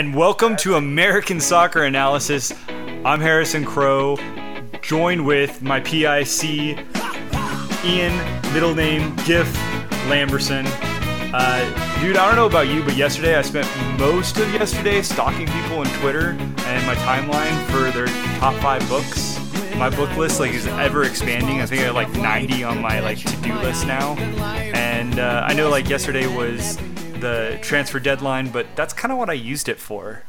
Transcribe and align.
and 0.00 0.14
welcome 0.14 0.56
to 0.56 0.76
American 0.76 1.38
Soccer 1.38 1.84
Analysis. 1.84 2.54
I'm 3.04 3.20
Harrison 3.20 3.66
Crow, 3.66 4.16
joined 4.80 5.26
with 5.26 5.60
my 5.60 5.78
PIC, 5.80 6.42
Ian, 7.84 8.54
middle 8.54 8.74
name 8.74 9.14
Giff 9.26 9.52
Lamberson. 10.08 10.64
Uh, 11.34 12.00
dude, 12.00 12.16
I 12.16 12.26
don't 12.26 12.36
know 12.36 12.46
about 12.46 12.68
you, 12.68 12.82
but 12.82 12.96
yesterday 12.96 13.36
I 13.36 13.42
spent 13.42 13.68
most 13.98 14.38
of 14.38 14.50
yesterday 14.54 15.02
stalking 15.02 15.46
people 15.48 15.80
on 15.80 15.86
Twitter 16.00 16.30
and 16.30 16.86
my 16.86 16.94
timeline 16.94 17.66
for 17.66 17.90
their 17.90 18.06
top 18.38 18.54
five 18.62 18.88
books. 18.88 19.38
My 19.76 19.90
book 19.90 20.16
list 20.16 20.40
like 20.40 20.54
is 20.54 20.66
ever 20.66 21.04
expanding. 21.04 21.60
I 21.60 21.66
think 21.66 21.82
I 21.82 21.84
have 21.84 21.94
like 21.94 22.10
90 22.14 22.64
on 22.64 22.80
my 22.80 23.00
like 23.00 23.18
to-do 23.18 23.52
list 23.56 23.86
now, 23.86 24.14
and 24.16 25.18
uh, 25.18 25.44
I 25.46 25.52
know 25.52 25.68
like 25.68 25.90
yesterday 25.90 26.26
was 26.26 26.78
the 27.20 27.58
transfer 27.62 28.00
deadline, 28.00 28.50
but 28.50 28.66
that's 28.76 28.92
kind 28.92 29.12
of 29.12 29.18
what 29.18 29.30
I 29.30 29.34
used 29.34 29.68
it 29.68 29.78
for. 29.78 30.24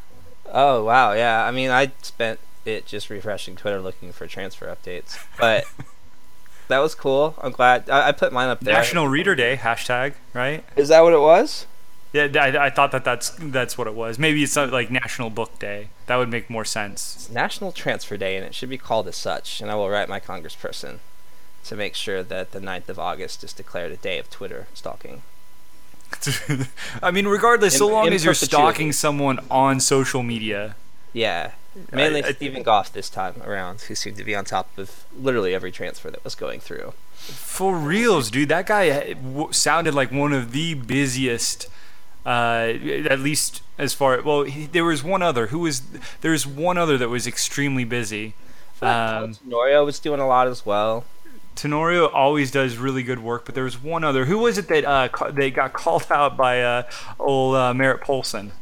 Oh 0.51 0.83
wow, 0.83 1.13
yeah. 1.13 1.45
I 1.45 1.51
mean, 1.51 1.69
I 1.69 1.91
spent 2.01 2.39
it 2.65 2.85
just 2.85 3.09
refreshing 3.09 3.55
Twitter 3.55 3.81
looking 3.81 4.11
for 4.11 4.27
transfer 4.27 4.65
updates, 4.67 5.17
but 5.39 5.65
that 6.67 6.79
was 6.79 6.95
cool. 6.95 7.35
I'm 7.41 7.51
glad 7.51 7.89
I, 7.89 8.09
I 8.09 8.11
put 8.11 8.33
mine 8.33 8.49
up 8.49 8.59
there. 8.59 8.73
National 8.73 9.07
Reader 9.07 9.35
Day 9.35 9.57
hashtag, 9.57 10.13
right? 10.33 10.63
Is 10.75 10.89
that 10.89 11.01
what 11.01 11.13
it 11.13 11.21
was? 11.21 11.65
Yeah, 12.13 12.27
I, 12.35 12.65
I 12.65 12.69
thought 12.69 12.91
that 12.91 13.05
that's 13.05 13.29
that's 13.39 13.77
what 13.77 13.87
it 13.87 13.95
was. 13.95 14.19
Maybe 14.19 14.43
it's 14.43 14.55
not 14.55 14.71
like 14.71 14.91
National 14.91 15.29
Book 15.29 15.57
Day. 15.59 15.87
That 16.07 16.17
would 16.17 16.29
make 16.29 16.49
more 16.49 16.65
sense. 16.65 17.15
It's 17.15 17.29
National 17.29 17.71
Transfer 17.71 18.17
Day, 18.17 18.35
and 18.35 18.45
it 18.45 18.53
should 18.53 18.69
be 18.69 18.77
called 18.77 19.07
as 19.07 19.15
such. 19.15 19.61
And 19.61 19.71
I 19.71 19.75
will 19.75 19.89
write 19.89 20.09
my 20.09 20.19
congressperson 20.19 20.99
to 21.63 21.75
make 21.75 21.95
sure 21.95 22.23
that 22.23 22.51
the 22.51 22.59
9th 22.59 22.89
of 22.89 22.99
August 22.99 23.43
is 23.43 23.53
declared 23.53 23.91
a 23.91 23.97
day 23.97 24.17
of 24.17 24.29
Twitter 24.29 24.67
stalking. 24.73 25.21
I 27.03 27.11
mean, 27.11 27.27
regardless, 27.27 27.77
so 27.77 27.87
In- 27.87 27.93
long 27.93 28.07
in 28.07 28.13
as 28.13 28.23
you're 28.25 28.33
stalking 28.33 28.91
someone 28.91 29.39
on 29.49 29.79
social 29.79 30.23
media, 30.23 30.75
Yeah, 31.13 31.51
mainly 31.91 32.23
I- 32.23 32.27
I- 32.27 32.31
Steven 32.33 32.63
Goff 32.63 32.91
this 32.93 33.09
time 33.09 33.41
around, 33.45 33.81
who 33.81 33.95
seemed 33.95 34.17
to 34.17 34.23
be 34.23 34.35
on 34.35 34.45
top 34.45 34.69
of 34.77 35.03
literally 35.17 35.53
every 35.53 35.71
transfer 35.71 36.09
that 36.11 36.23
was 36.23 36.35
going 36.35 36.59
through. 36.59 36.93
for 37.15 37.75
reals, 37.77 38.31
dude, 38.31 38.49
that 38.49 38.65
guy 38.65 39.13
w- 39.13 39.51
sounded 39.53 39.93
like 39.93 40.11
one 40.11 40.33
of 40.33 40.51
the 40.51 40.73
busiest. 40.73 41.67
Uh, 42.25 42.73
at 43.09 43.19
least 43.19 43.61
as 43.79 43.93
far 43.95 44.21
well, 44.21 44.43
he, 44.43 44.67
there 44.67 44.85
was 44.85 45.03
one 45.03 45.23
other 45.23 45.47
who 45.47 45.57
was 45.59 45.81
there 46.21 46.31
was 46.31 46.45
one 46.45 46.77
other 46.77 46.95
that 46.97 47.09
was 47.09 47.25
extremely 47.25 47.83
busy. 47.83 48.33
Um, 48.81 49.35
Norio 49.47 49.83
was 49.85 49.97
doing 49.99 50.19
a 50.19 50.27
lot 50.27 50.47
as 50.47 50.63
well. 50.65 51.03
Tenorio 51.55 52.07
always 52.07 52.49
does 52.51 52.77
really 52.77 53.03
good 53.03 53.19
work, 53.19 53.45
but 53.45 53.55
there 53.55 53.63
was 53.65 53.81
one 53.81 54.03
other. 54.03 54.25
Who 54.25 54.37
was 54.39 54.57
it 54.57 54.67
that 54.69 54.85
uh, 54.85 55.09
ca- 55.09 55.31
they 55.31 55.51
got 55.51 55.73
called 55.81 56.07
out 56.09 56.37
by 56.37 56.61
uh, 56.61 56.83
old 57.19 57.55
uh, 57.55 57.73
Merritt 57.73 58.01
Paulson? 58.01 58.53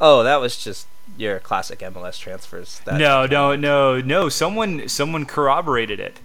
Oh, 0.00 0.22
that 0.22 0.36
was 0.40 0.56
just 0.56 0.86
your 1.18 1.38
classic 1.40 1.80
MLS 1.80 2.18
transfers. 2.18 2.80
That 2.84 2.98
no, 2.98 3.26
no, 3.26 3.56
no, 3.56 4.00
no. 4.00 4.28
Someone, 4.28 4.88
someone 4.88 5.26
corroborated 5.26 6.00
it, 6.00 6.20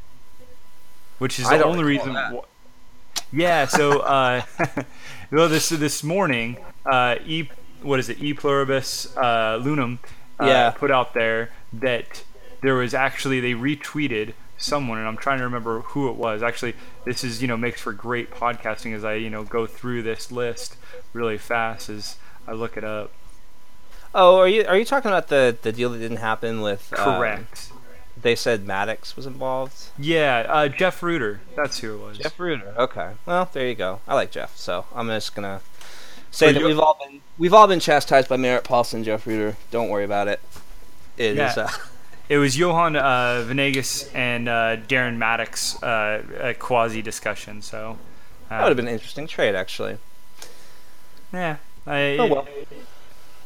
which 1.18 1.40
is 1.40 1.48
I 1.48 1.58
the 1.58 1.66
only 1.66 1.84
reason. 1.84 2.14
wh- 2.16 2.46
yeah. 3.34 3.66
So, 3.66 4.00
uh, 4.02 4.44
well, 5.32 5.50
this 5.50 5.70
this 5.70 6.04
morning, 6.04 6.58
uh, 6.86 7.16
e 7.26 7.50
what 7.82 8.00
is 8.00 8.10
it? 8.10 8.22
E 8.22 8.34
pluribus 8.34 9.16
uh, 9.18 9.58
Loonum. 9.62 10.00
Uh, 10.40 10.46
Yeah. 10.46 10.70
Put 10.72 10.92
out 10.92 11.14
there 11.14 11.50
that 11.74 12.24
there 12.62 12.76
was 12.76 12.94
actually 12.94 13.40
they 13.40 13.54
retweeted 13.54 14.34
someone, 14.58 14.98
and 15.00 15.08
I'm 15.08 15.18
trying 15.18 15.40
to 15.40 15.44
remember 15.44 15.82
who 15.82 16.10
it 16.10 16.16
was. 16.16 16.42
Actually, 16.44 16.74
this 17.04 17.24
is 17.24 17.42
you 17.42 17.48
know 17.48 17.58
makes 17.58 17.82
for 17.82 17.94
great 17.94 18.32
podcasting 18.32 18.94
as 18.96 19.04
I 19.04 19.16
you 19.16 19.30
know 19.30 19.44
go 19.44 19.66
through 19.66 20.04
this 20.04 20.32
list 20.32 20.78
really 21.14 21.38
fast 21.38 21.90
as 21.90 22.18
I 22.48 22.54
look 22.54 22.78
it 22.78 22.84
up. 22.84 23.12
Oh, 24.14 24.38
are 24.40 24.48
you 24.48 24.66
are 24.66 24.78
you 24.78 24.86
talking 24.86 25.10
about 25.12 25.28
the 25.28 25.58
the 25.62 25.72
deal 25.72 25.90
that 25.90 26.00
didn't 26.00 26.18
happen 26.18 26.62
with? 26.62 26.94
um, 26.98 27.18
Correct. 27.18 27.72
they 28.22 28.36
said 28.36 28.66
Mattocks 28.66 29.16
was 29.16 29.26
involved. 29.26 29.90
Yeah, 29.98 30.46
uh, 30.48 30.68
Jeff 30.70 31.04
Rueter. 31.04 31.42
That's 31.56 31.80
who 31.80 31.96
it 31.96 32.00
was. 32.02 32.18
Jeff 32.18 32.40
Rueter. 32.40 32.74
Okay. 32.78 33.12
Well, 33.26 33.50
there 33.52 33.68
you 33.68 33.76
go. 33.76 34.00
I 34.08 34.16
like 34.16 34.32
Jeff, 34.32 34.56
so 34.56 34.86
I'm 34.96 35.08
just 35.08 35.36
gonna 35.36 35.60
say 36.32 36.48
So 36.54 36.60
that 36.60 36.66
we've 36.66 36.80
all 36.80 36.98
been 37.06 37.20
we've 37.38 37.54
all 37.54 37.68
been 37.68 37.82
chastised 37.82 38.30
by 38.30 38.38
Merritt 38.38 38.64
Paulson, 38.64 39.04
Jeff 39.04 39.28
Rueter. 39.28 39.58
Don't 39.70 39.90
worry 39.90 40.06
about 40.06 40.28
it. 40.30 40.40
It 41.18 41.32
is. 41.38 41.58
Yeah. 41.58 41.64
Uh, 41.66 41.70
It 42.28 42.38
was 42.38 42.58
Johan 42.58 42.96
uh, 42.96 43.44
Venegas 43.46 44.12
and 44.14 44.50
uh, 44.50 44.78
Darren 44.78 45.18
Mattocks 45.18 45.82
uh, 45.84 46.24
a 46.40 46.54
quasi 46.54 47.02
discussion. 47.02 47.62
So, 47.62 47.98
that 48.50 48.62
would 48.62 48.70
have 48.70 48.78
been 48.78 48.88
an 48.88 48.94
interesting 48.94 49.28
trade, 49.28 49.56
actually. 49.56 49.98
yeah. 51.32 51.58
I, 51.88 52.18
Oh 52.20 52.28
well. 52.28 52.48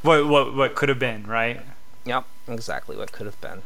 What 0.01 0.27
what 0.27 0.55
what 0.55 0.75
could 0.75 0.87
have 0.87 0.99
been 0.99 1.27
right? 1.27 1.59
Yep. 2.05 2.25
Exactly 2.47 2.95
what 2.95 3.11
could 3.11 3.25
have 3.25 3.39
been. 3.41 3.63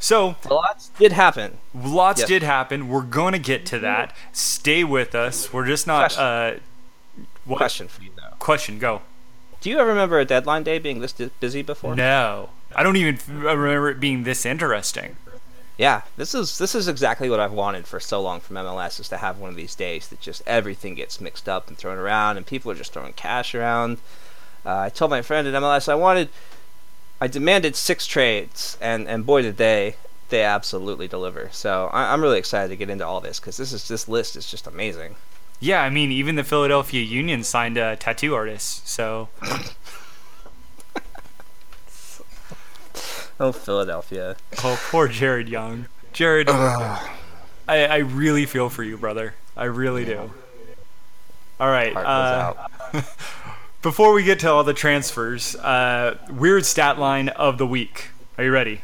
So 0.00 0.34
lots 0.50 0.88
did 0.98 1.12
happen. 1.12 1.58
lots 1.74 2.20
Yes. 2.20 2.28
did 2.28 2.42
happen. 2.42 2.88
We're 2.88 3.02
gonna 3.02 3.38
get 3.38 3.64
to 3.66 3.78
that. 3.78 4.14
Stay 4.32 4.82
with 4.82 5.14
us. 5.14 5.52
We're 5.52 5.66
just 5.66 5.86
not. 5.86 6.12
Question. 6.12 6.22
Uh, 6.24 6.58
what 7.44 7.56
Question 7.58 7.88
for 7.88 8.02
you 8.02 8.10
though. 8.16 8.34
Question. 8.40 8.78
Go. 8.80 9.02
Do 9.60 9.70
you 9.70 9.78
ever 9.78 9.88
remember 9.88 10.18
a 10.18 10.24
deadline 10.24 10.64
day 10.64 10.78
being 10.78 11.00
this 11.00 11.12
busy 11.12 11.62
before? 11.62 11.94
No, 11.94 12.50
I 12.76 12.82
don't 12.82 12.96
even 12.96 13.18
remember 13.26 13.88
it 13.88 13.98
being 13.98 14.24
this 14.24 14.44
interesting. 14.44 15.16
Yeah, 15.78 16.02
this 16.18 16.34
is 16.34 16.58
this 16.58 16.74
is 16.74 16.88
exactly 16.88 17.30
what 17.30 17.40
I've 17.40 17.52
wanted 17.52 17.86
for 17.86 18.00
so 18.00 18.20
long 18.20 18.40
from 18.40 18.56
MLS 18.56 19.00
is 19.00 19.08
to 19.08 19.16
have 19.16 19.38
one 19.38 19.48
of 19.48 19.56
these 19.56 19.74
days 19.74 20.08
that 20.08 20.20
just 20.20 20.42
everything 20.46 20.94
gets 20.94 21.20
mixed 21.20 21.48
up 21.48 21.68
and 21.68 21.76
thrown 21.76 21.96
around 21.96 22.36
and 22.36 22.46
people 22.46 22.70
are 22.70 22.74
just 22.74 22.92
throwing 22.92 23.14
cash 23.14 23.54
around. 23.54 23.96
Uh, 24.64 24.78
I 24.78 24.88
told 24.90 25.10
my 25.10 25.22
friend 25.22 25.48
at 25.48 25.54
MLS 25.54 25.88
I 25.88 25.94
wanted, 25.94 26.28
I 27.18 27.28
demanded 27.28 27.76
six 27.76 28.06
trades 28.06 28.76
and 28.80 29.08
and 29.08 29.24
boy 29.24 29.40
did 29.40 29.56
they 29.56 29.96
they 30.28 30.42
absolutely 30.42 31.08
deliver. 31.08 31.48
So 31.52 31.88
I, 31.94 32.12
I'm 32.12 32.20
really 32.20 32.38
excited 32.38 32.68
to 32.68 32.76
get 32.76 32.90
into 32.90 33.06
all 33.06 33.22
this 33.22 33.40
because 33.40 33.56
this 33.56 33.72
is 33.72 33.88
this 33.88 34.06
list 34.06 34.36
is 34.36 34.50
just 34.50 34.66
amazing. 34.66 35.16
Yeah, 35.60 35.82
I 35.82 35.88
mean, 35.88 36.12
even 36.12 36.36
the 36.36 36.44
Philadelphia 36.44 37.02
Union 37.02 37.42
signed 37.42 37.78
a 37.78 37.96
tattoo 37.96 38.34
artist. 38.34 38.86
So 38.86 39.30
Oh 43.38 43.52
Philadelphia. 43.52 44.36
Oh, 44.64 44.80
poor 44.90 45.08
Jared 45.08 45.48
Young. 45.48 45.86
Jared, 46.12 46.48
I, 46.48 47.00
I 47.68 47.96
really 47.98 48.46
feel 48.46 48.70
for 48.70 48.82
you, 48.82 48.96
brother. 48.96 49.34
I 49.56 49.64
really 49.64 50.04
do. 50.04 50.32
All 51.60 51.68
right. 51.70 51.92
Heart 51.92 52.06
Uh, 52.06 52.54
out. 52.94 53.04
before 53.82 54.12
we 54.12 54.22
get 54.24 54.40
to 54.40 54.50
all 54.50 54.64
the 54.64 54.72
transfers, 54.74 55.54
uh, 55.56 56.16
weird 56.30 56.64
stat 56.64 56.98
line 56.98 57.28
of 57.30 57.58
the 57.58 57.66
week. 57.66 58.08
Are 58.38 58.44
you 58.44 58.50
ready? 58.50 58.80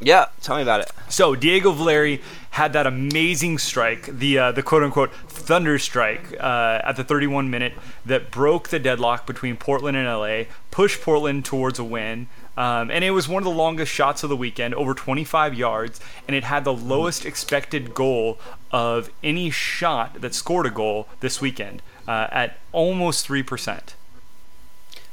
Yeah, 0.00 0.26
tell 0.40 0.56
me 0.56 0.62
about 0.62 0.80
it. 0.80 0.90
So 1.08 1.34
Diego 1.36 1.70
Valeri 1.70 2.20
had 2.50 2.72
that 2.72 2.86
amazing 2.88 3.58
strike, 3.58 4.06
the 4.06 4.36
uh, 4.38 4.52
the 4.52 4.62
quote 4.62 4.82
unquote 4.82 5.12
thunder 5.28 5.78
strike 5.78 6.34
uh, 6.40 6.80
at 6.82 6.96
the 6.96 7.04
31 7.04 7.50
minute 7.50 7.74
that 8.04 8.30
broke 8.32 8.68
the 8.70 8.78
deadlock 8.80 9.26
between 9.26 9.56
Portland 9.56 9.96
and 9.96 10.06
LA, 10.08 10.44
pushed 10.72 11.00
Portland 11.02 11.44
towards 11.44 11.78
a 11.78 11.84
win. 11.84 12.26
Um, 12.56 12.90
and 12.90 13.02
it 13.02 13.12
was 13.12 13.28
one 13.28 13.42
of 13.42 13.44
the 13.44 13.50
longest 13.50 13.92
shots 13.92 14.22
of 14.22 14.28
the 14.28 14.36
weekend, 14.36 14.74
over 14.74 14.92
25 14.94 15.54
yards, 15.54 16.00
and 16.26 16.36
it 16.36 16.44
had 16.44 16.64
the 16.64 16.72
lowest 16.72 17.24
expected 17.24 17.94
goal 17.94 18.38
of 18.70 19.10
any 19.22 19.50
shot 19.50 20.20
that 20.20 20.34
scored 20.34 20.66
a 20.66 20.70
goal 20.70 21.08
this 21.20 21.40
weekend 21.40 21.80
uh, 22.06 22.28
at 22.30 22.58
almost 22.72 23.26
three 23.26 23.42
percent. 23.42 23.94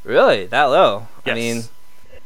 Really, 0.04 0.48
that 0.48 0.66
low? 0.66 1.08
I 1.26 1.36
mean, 1.36 1.64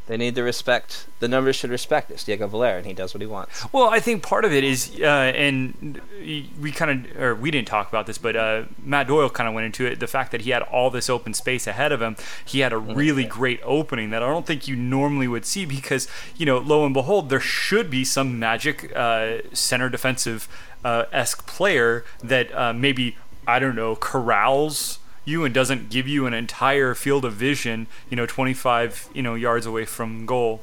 they 0.07 0.17
need 0.17 0.35
to 0.35 0.43
respect. 0.43 1.07
The 1.19 1.27
numbers 1.27 1.55
should 1.55 1.69
respect 1.69 2.09
this. 2.09 2.25
Diego 2.25 2.47
Valer, 2.47 2.77
and 2.77 2.85
he 2.85 2.93
does 2.93 3.13
what 3.13 3.21
he 3.21 3.27
wants. 3.27 3.65
Well, 3.71 3.87
I 3.87 3.99
think 3.99 4.21
part 4.21 4.43
of 4.43 4.51
it 4.51 4.63
is, 4.63 4.91
uh, 4.99 5.05
and 5.05 6.01
we 6.19 6.71
kind 6.71 7.05
of, 7.05 7.21
or 7.21 7.35
we 7.35 7.51
didn't 7.51 7.69
talk 7.69 7.87
about 7.87 8.05
this, 8.05 8.17
but 8.17 8.35
uh, 8.35 8.63
Matt 8.83 9.07
Doyle 9.07 9.29
kind 9.29 9.47
of 9.47 9.53
went 9.53 9.65
into 9.65 9.85
it. 9.85 9.99
The 9.99 10.07
fact 10.07 10.31
that 10.33 10.41
he 10.41 10.49
had 10.49 10.61
all 10.63 10.89
this 10.89 11.09
open 11.09 11.33
space 11.33 11.67
ahead 11.67 11.91
of 11.93 12.01
him, 12.01 12.17
he 12.43 12.59
had 12.59 12.73
a 12.73 12.77
really 12.77 13.23
great 13.23 13.61
opening 13.63 14.09
that 14.09 14.21
I 14.21 14.27
don't 14.27 14.45
think 14.45 14.67
you 14.67 14.75
normally 14.75 15.27
would 15.27 15.45
see 15.45 15.65
because, 15.65 16.07
you 16.35 16.45
know, 16.45 16.57
lo 16.57 16.85
and 16.85 16.93
behold, 16.93 17.29
there 17.29 17.39
should 17.39 17.89
be 17.89 18.03
some 18.03 18.37
magic 18.37 18.91
uh, 18.95 19.37
center 19.53 19.89
defensive 19.89 20.49
uh, 20.83 21.05
esque 21.13 21.47
player 21.47 22.03
that 22.21 22.53
uh, 22.53 22.73
maybe 22.73 23.15
I 23.47 23.59
don't 23.59 23.75
know 23.75 23.95
corrals 23.95 24.99
you 25.25 25.45
and 25.45 25.53
doesn't 25.53 25.89
give 25.89 26.07
you 26.07 26.25
an 26.25 26.33
entire 26.33 26.93
field 26.93 27.25
of 27.25 27.33
vision, 27.33 27.87
you 28.09 28.17
know, 28.17 28.25
25 28.25 29.09
you 29.13 29.21
know 29.21 29.35
yards 29.35 29.65
away 29.65 29.85
from 29.85 30.25
goal. 30.25 30.61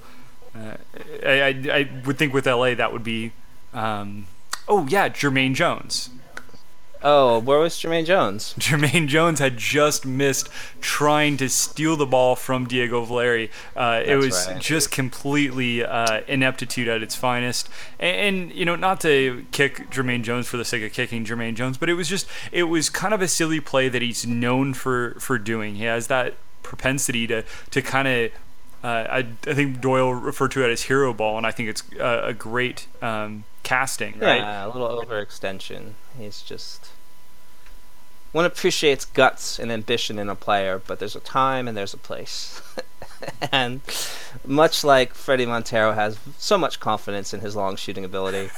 Uh, 0.54 0.76
I, 1.24 1.40
I, 1.40 1.48
I 1.72 1.90
would 2.04 2.18
think 2.18 2.34
with 2.34 2.46
LA 2.46 2.74
that 2.74 2.92
would 2.92 3.04
be, 3.04 3.32
um, 3.72 4.26
oh 4.68 4.86
yeah, 4.88 5.08
Jermaine 5.08 5.54
Jones. 5.54 6.10
Oh, 7.02 7.38
where 7.38 7.58
was 7.58 7.74
Jermaine 7.74 8.04
Jones? 8.04 8.54
Jermaine 8.58 9.08
Jones 9.08 9.38
had 9.38 9.56
just 9.56 10.04
missed 10.04 10.48
trying 10.80 11.36
to 11.38 11.48
steal 11.48 11.96
the 11.96 12.06
ball 12.06 12.36
from 12.36 12.66
Diego 12.66 13.02
Valeri. 13.04 13.50
Uh, 13.74 14.02
it 14.04 14.16
was 14.16 14.48
right. 14.48 14.60
just 14.60 14.90
completely 14.90 15.82
uh, 15.82 16.20
ineptitude 16.28 16.88
at 16.88 17.02
its 17.02 17.14
finest. 17.14 17.68
And, 17.98 18.16
and, 18.16 18.52
you 18.52 18.66
know, 18.66 18.76
not 18.76 19.00
to 19.00 19.46
kick 19.50 19.90
Jermaine 19.90 20.22
Jones 20.22 20.46
for 20.46 20.58
the 20.58 20.64
sake 20.64 20.82
of 20.82 20.92
kicking 20.92 21.24
Jermaine 21.24 21.54
Jones, 21.54 21.78
but 21.78 21.88
it 21.88 21.94
was 21.94 22.08
just, 22.08 22.26
it 22.52 22.64
was 22.64 22.90
kind 22.90 23.14
of 23.14 23.22
a 23.22 23.28
silly 23.28 23.60
play 23.60 23.88
that 23.88 24.02
he's 24.02 24.26
known 24.26 24.74
for, 24.74 25.16
for 25.20 25.38
doing. 25.38 25.76
He 25.76 25.84
has 25.84 26.08
that 26.08 26.34
propensity 26.62 27.26
to, 27.28 27.44
to 27.70 27.80
kind 27.80 28.08
of 28.08 28.30
uh, 28.82 29.06
I, 29.10 29.18
I 29.46 29.54
think 29.54 29.80
Doyle 29.80 30.14
referred 30.14 30.52
to 30.52 30.64
it 30.64 30.70
as 30.70 30.82
hero 30.82 31.12
ball, 31.12 31.36
and 31.36 31.46
I 31.46 31.50
think 31.50 31.68
it's 31.68 31.82
a, 31.98 32.28
a 32.28 32.32
great 32.32 32.86
um, 33.02 33.44
casting. 33.62 34.18
Right? 34.18 34.40
Yeah, 34.40 34.66
a 34.66 34.68
little 34.68 34.88
overextension. 34.88 35.92
He's 36.18 36.42
just 36.42 36.90
one 38.32 38.44
appreciates 38.44 39.04
guts 39.04 39.58
and 39.58 39.72
ambition 39.72 40.18
in 40.18 40.28
a 40.28 40.36
player, 40.36 40.80
but 40.86 40.98
there's 40.98 41.16
a 41.16 41.20
time 41.20 41.66
and 41.66 41.76
there's 41.76 41.94
a 41.94 41.98
place. 41.98 42.60
and 43.52 43.80
much 44.46 44.84
like 44.84 45.14
Fredy 45.14 45.46
Montero 45.46 45.92
has 45.92 46.18
so 46.38 46.56
much 46.56 46.78
confidence 46.78 47.34
in 47.34 47.40
his 47.40 47.56
long 47.56 47.74
shooting 47.74 48.04
ability 48.04 48.50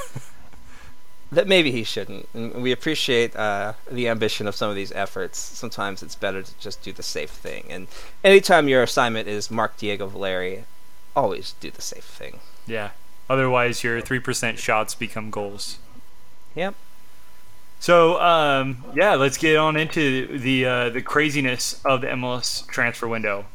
that 1.32 1.48
maybe 1.48 1.72
he 1.72 1.84
shouldn't. 1.84 2.28
And 2.34 2.62
we 2.62 2.70
appreciate 2.70 3.34
uh, 3.34 3.72
the 3.90 4.08
ambition 4.08 4.46
of 4.46 4.54
some 4.54 4.68
of 4.68 4.76
these 4.76 4.92
efforts. 4.92 5.38
Sometimes 5.38 6.02
it's 6.02 6.16
better 6.16 6.42
to 6.42 6.58
just 6.58 6.82
do 6.82 6.92
the 6.92 7.02
safe 7.02 7.30
thing. 7.30 7.64
And 7.70 7.88
anytime 8.22 8.68
your 8.68 8.82
assignment 8.82 9.26
is 9.26 9.50
Mark 9.50 9.78
Diego 9.78 10.06
Valeri, 10.06 10.64
always 11.16 11.54
do 11.60 11.70
the 11.70 11.82
safe 11.82 12.04
thing. 12.04 12.40
Yeah. 12.66 12.90
Otherwise, 13.32 13.82
your 13.82 14.02
3% 14.02 14.58
shots 14.58 14.94
become 14.94 15.30
goals. 15.30 15.78
Yep. 16.54 16.74
So 17.80 18.20
um, 18.20 18.84
yeah, 18.94 19.14
let's 19.14 19.38
get 19.38 19.56
on 19.56 19.74
into 19.78 20.38
the 20.38 20.66
uh, 20.66 20.90
the 20.90 21.00
craziness 21.00 21.80
of 21.82 22.02
the 22.02 22.08
MLS 22.08 22.66
transfer 22.66 23.08
window. 23.08 23.46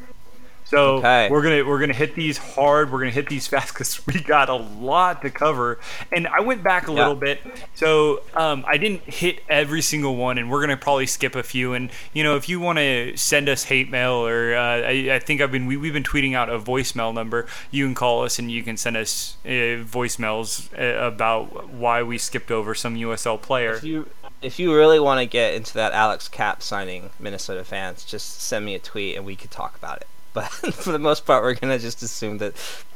So 0.68 0.98
okay. 0.98 1.30
we're 1.30 1.42
gonna 1.42 1.64
we're 1.64 1.80
gonna 1.80 1.94
hit 1.94 2.14
these 2.16 2.38
hard. 2.38 2.92
We're 2.92 3.00
gonna 3.00 3.12
hit 3.12 3.30
these 3.30 3.48
fast 3.58 3.74
because 3.74 4.06
we 4.06 4.20
got 4.20 4.50
a 4.50 4.56
lot 4.56 5.22
to 5.22 5.30
cover. 5.30 5.80
And 6.12 6.28
I 6.28 6.42
went 6.42 6.62
back 6.62 6.90
a 6.90 6.92
yeah. 6.92 6.98
little 6.98 7.16
bit, 7.16 7.40
so 7.74 8.22
um, 8.36 8.66
I 8.68 8.78
didn't 8.78 9.04
hit 9.04 9.40
every 9.48 9.82
single 9.82 10.18
one. 10.18 10.38
And 10.38 10.52
we're 10.52 10.60
gonna 10.60 10.76
probably 10.76 11.08
skip 11.08 11.36
a 11.36 11.44
few. 11.44 11.74
And 11.74 11.90
you 12.14 12.22
know, 12.22 12.36
if 12.36 12.50
you 12.50 12.60
want 12.60 12.80
to 12.80 13.16
send 13.16 13.48
us 13.48 13.64
hate 13.64 13.90
mail, 13.90 14.14
or 14.14 14.56
uh, 14.56 14.82
I, 14.82 15.16
I, 15.16 15.20
think 15.20 15.40
I've 15.40 15.54
been 15.54 15.68
we, 15.68 15.76
have 15.76 15.94
been 15.94 16.04
tweeting 16.04 16.36
out 16.36 16.50
a 16.50 16.60
voicemail 16.60 17.14
number. 17.14 17.48
You 17.72 17.86
can 17.86 17.96
call 17.96 18.24
us 18.24 18.38
and 18.38 18.52
you 18.52 18.62
can 18.62 18.76
send 18.76 18.98
us 18.98 19.38
uh, 19.46 19.80
voicemails 19.88 20.68
uh, 20.78 21.06
about 21.06 21.70
why 21.70 22.04
we 22.04 22.18
skipped 22.18 22.52
over 22.52 22.76
some 22.76 22.96
USL 22.96 23.42
player. 23.42 23.76
If 23.76 23.86
you 23.86 24.10
if 24.42 24.60
you 24.60 24.76
really 24.76 25.00
want 25.00 25.22
to 25.22 25.26
get 25.26 25.54
into 25.54 25.74
that 25.76 25.94
Alex 25.94 26.28
Kapp 26.28 26.62
signing, 26.62 27.10
Minnesota 27.20 27.64
fans, 27.64 28.04
just 28.04 28.42
send 28.42 28.66
me 28.66 28.76
a 28.76 28.80
tweet 28.80 29.16
and 29.16 29.26
we 29.26 29.38
could 29.38 29.50
talk 29.50 29.78
about 29.78 29.98
it. 30.02 30.08
But 30.38 30.50
for 30.76 30.92
the 30.92 31.00
most 31.00 31.26
part, 31.26 31.42
we're 31.42 31.56
gonna 31.56 31.80
just 31.80 32.04
assume 32.04 32.38
that 32.38 32.54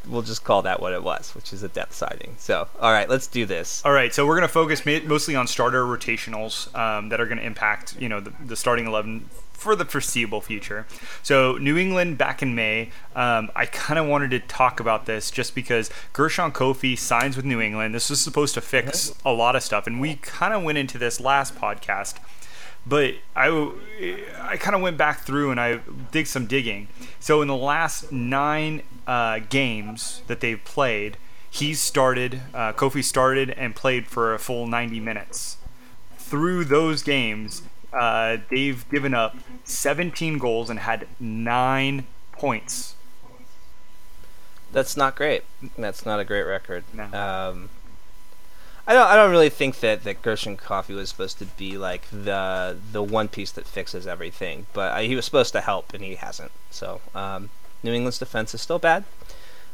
we'll 0.08 0.22
just 0.22 0.44
call 0.44 0.62
that 0.62 0.80
what 0.80 0.94
it 0.94 1.02
was, 1.02 1.34
which 1.34 1.54
is 1.54 1.64
a 1.64 1.70
depth 1.70 1.96
signing. 1.96 2.36
So, 2.38 2.68
all 2.80 2.92
right, 2.92 3.10
let's 3.10 3.26
do 3.26 3.48
this. 3.48 3.82
All 3.84 3.92
right, 3.92 4.14
so 4.14 4.28
we're 4.28 4.36
gonna 4.36 4.48
focus 4.48 4.86
mostly 4.86 5.36
on 5.36 5.48
starter 5.48 5.84
rotationals 5.84 6.74
um, 6.78 7.10
that 7.10 7.20
are 7.20 7.26
gonna 7.26 7.42
impact, 7.42 8.00
you 8.00 8.08
know, 8.08 8.20
the, 8.20 8.32
the 8.46 8.56
starting 8.56 8.86
eleven 8.86 9.28
for 9.54 9.76
the 9.76 9.86
foreseeable 9.86 10.42
future. 10.42 10.86
So, 11.24 11.58
New 11.58 11.78
England 11.78 12.20
back 12.20 12.44
in 12.44 12.54
May, 12.54 12.92
um, 13.16 13.50
I 13.56 13.66
kind 13.66 13.98
of 13.98 14.06
wanted 14.06 14.30
to 14.32 14.40
talk 14.40 14.80
about 14.80 15.08
this 15.08 15.32
just 15.32 15.56
because 15.56 15.90
Gershon 16.14 16.52
Koffie 16.52 16.98
signs 16.98 17.36
with 17.36 17.46
New 17.46 17.60
England. 17.60 17.96
This 17.96 18.12
was 18.12 18.22
supposed 18.22 18.54
to 18.54 18.62
fix 18.62 19.16
a 19.26 19.32
lot 19.32 19.56
of 19.56 19.64
stuff, 19.64 19.88
and 19.88 20.00
we 20.00 20.18
kind 20.18 20.54
of 20.54 20.62
went 20.62 20.78
into 20.78 21.00
this 21.00 21.20
last 21.20 21.56
podcast. 21.56 22.18
But 22.86 23.16
I, 23.36 23.72
I 24.42 24.58
kind 24.58 24.76
of 24.76 24.82
went 24.82 24.98
back 24.98 25.22
through 25.22 25.52
and 25.52 25.60
I 25.60 25.82
did 26.12 26.28
some 26.28 26.48
digging. 26.48 26.88
So 27.20 27.42
in 27.42 27.48
the 27.48 27.56
last 27.56 28.12
nine 28.12 28.84
uh, 29.06 29.40
games 29.40 30.24
that 30.28 30.40
they've 30.40 30.64
played, 30.64 31.18
he 31.50 31.74
started, 31.74 32.42
uh, 32.54 32.74
Koffie 32.74 33.04
started 33.04 33.52
and 33.52 33.76
played 33.76 34.08
for 34.08 34.34
a 34.34 34.40
full 34.40 34.68
90 34.68 35.00
minutes. 35.00 35.58
Through 36.18 36.66
those 36.66 37.04
games, 37.04 37.62
uh, 37.94 38.38
they've 38.50 38.88
given 38.90 39.14
up 39.14 39.36
17 39.66 40.38
goals 40.38 40.70
and 40.70 40.80
had 40.80 41.08
nine 41.20 42.08
points. 42.32 42.96
That's 44.72 44.96
not 44.96 45.16
great. 45.16 45.44
That's 45.78 46.06
not 46.06 46.20
a 46.20 46.26
great 46.26 46.44
record. 46.44 46.86
No. 46.94 47.04
Um, 47.12 47.70
I 48.92 48.94
don't. 48.94 49.08
I 49.08 49.16
don't 49.16 49.32
really 49.32 49.50
think 49.50 49.80
that, 49.80 50.04
that 50.04 50.22
Gershon 50.22 50.58
Koffie 50.58 50.94
was 50.94 51.08
supposed 51.08 51.40
to 51.40 51.46
be 51.46 51.78
like 51.78 52.10
the 52.12 52.76
the 52.92 53.02
one 53.02 53.30
piece 53.30 53.50
that 53.52 53.66
fixes 53.66 54.06
everything, 54.06 54.66
but 54.74 54.92
I, 54.92 55.06
he 55.06 55.16
was 55.16 55.24
supposed 55.24 55.54
to 55.54 55.62
help, 55.62 55.94
and 55.94 56.04
he 56.04 56.16
hasn't. 56.16 56.52
So 56.72 57.00
um, 57.16 57.52
New 57.84 57.94
England's 57.94 58.20
defense 58.20 58.54
is 58.54 58.62
still 58.62 58.80
bad. 58.80 59.06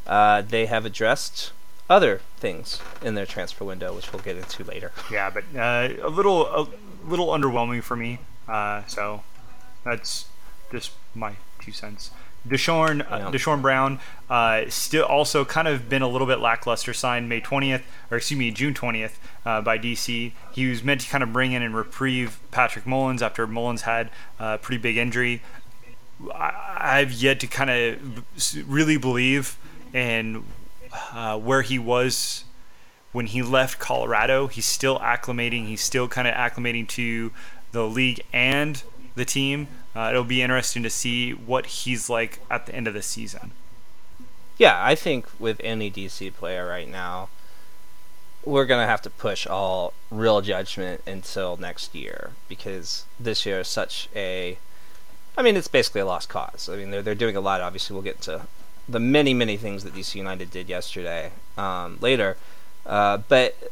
Uh, 0.05 0.43
they 0.43 0.67
have 0.67 0.85
addressed 0.85 1.51
other 1.89 2.21
things 2.37 2.79
in 3.01 3.15
their 3.15 3.25
transfer 3.25 3.65
window, 3.65 3.91
which 3.95 4.13
we'll 4.13 4.21
get 4.21 4.37
into 4.37 4.63
later. 4.63 4.91
Yeah, 5.11 5.31
but 5.31 5.45
uh, 5.57 5.89
a 6.03 6.09
little 6.09 6.45
a 6.45 6.67
little 7.03 7.29
underwhelming 7.29 7.81
for 7.81 7.95
me. 7.95 8.19
Uh, 8.47 8.85
so 8.85 9.23
that's 9.83 10.27
just 10.71 10.91
my 11.15 11.37
two 11.59 11.71
cents. 11.71 12.11
Deshorn, 12.47 13.05
uh, 13.09 13.31
Deshorn 13.31 13.61
Brown, 13.61 13.99
uh, 14.29 14.63
still 14.69 15.05
also 15.05 15.45
kind 15.45 15.67
of 15.67 15.89
been 15.89 16.01
a 16.01 16.07
little 16.07 16.27
bit 16.27 16.39
lackluster. 16.39 16.93
Signed 16.93 17.29
May 17.29 17.41
20th, 17.41 17.83
or 18.11 18.17
excuse 18.17 18.37
me, 18.37 18.51
June 18.51 18.73
20th 18.73 19.15
uh, 19.45 19.61
by 19.61 19.77
DC. 19.77 20.31
He 20.51 20.69
was 20.69 20.83
meant 20.83 21.01
to 21.01 21.09
kind 21.09 21.23
of 21.23 21.33
bring 21.33 21.51
in 21.51 21.61
and 21.61 21.75
reprieve 21.75 22.39
Patrick 22.51 22.85
Mullins 22.85 23.21
after 23.21 23.45
Mullins 23.47 23.83
had 23.83 24.09
a 24.39 24.57
pretty 24.57 24.81
big 24.81 24.97
injury. 24.97 25.41
I, 26.33 26.99
have 26.99 27.11
yet 27.11 27.39
to 27.41 27.47
kind 27.47 27.69
of 27.69 28.67
really 28.67 28.97
believe 28.97 29.57
in 29.93 30.43
uh, 31.11 31.37
where 31.37 31.61
he 31.61 31.77
was 31.77 32.43
when 33.11 33.27
he 33.27 33.41
left 33.41 33.79
Colorado. 33.79 34.47
He's 34.47 34.65
still 34.65 34.99
acclimating. 34.99 35.67
He's 35.67 35.81
still 35.81 36.07
kind 36.07 36.27
of 36.27 36.33
acclimating 36.33 36.87
to 36.89 37.31
the 37.71 37.87
league 37.87 38.21
and 38.33 38.81
the 39.15 39.25
team. 39.25 39.67
Uh, 39.97 40.11
it'll 40.11 40.23
be 40.23 40.43
interesting 40.43 40.83
to 40.83 40.91
see 40.91 41.31
what 41.31 41.65
he's 41.65 42.07
like 42.07 42.37
at 42.51 42.67
the 42.67 42.75
end 42.75 42.87
of 42.87 42.93
the 42.93 43.01
season. 43.01 43.49
Yeah, 44.59 44.79
I 44.79 44.93
think 44.93 45.27
with 45.39 45.59
any 45.63 45.89
DC 45.89 46.35
player 46.35 46.67
right 46.67 46.87
now, 46.87 47.29
we're 48.45 48.67
going 48.67 48.83
to 48.83 48.87
have 48.87 49.01
to 49.01 49.09
push 49.09 49.47
all 49.47 49.93
real 50.11 50.41
judgment 50.41 51.01
until 51.07 51.57
next 51.57 51.95
year 51.95 52.31
because 52.47 53.05
this 53.19 53.43
year 53.43 53.61
is 53.61 53.67
such 53.67 54.07
a. 54.15 54.59
I 55.35 55.41
mean, 55.41 55.55
it's 55.55 55.67
basically 55.67 56.01
a 56.01 56.05
lost 56.05 56.29
cause. 56.29 56.69
I 56.71 56.75
mean, 56.75 56.91
they're, 56.91 57.01
they're 57.01 57.15
doing 57.15 57.35
a 57.35 57.41
lot. 57.41 57.61
Obviously, 57.61 57.95
we'll 57.95 58.03
get 58.03 58.21
to 58.21 58.43
the 58.87 58.99
many, 58.99 59.33
many 59.33 59.57
things 59.57 59.83
that 59.83 59.95
DC 59.95 60.13
United 60.13 60.51
did 60.51 60.69
yesterday 60.69 61.31
um, 61.57 61.97
later. 62.01 62.37
Uh, 62.85 63.17
but 63.17 63.71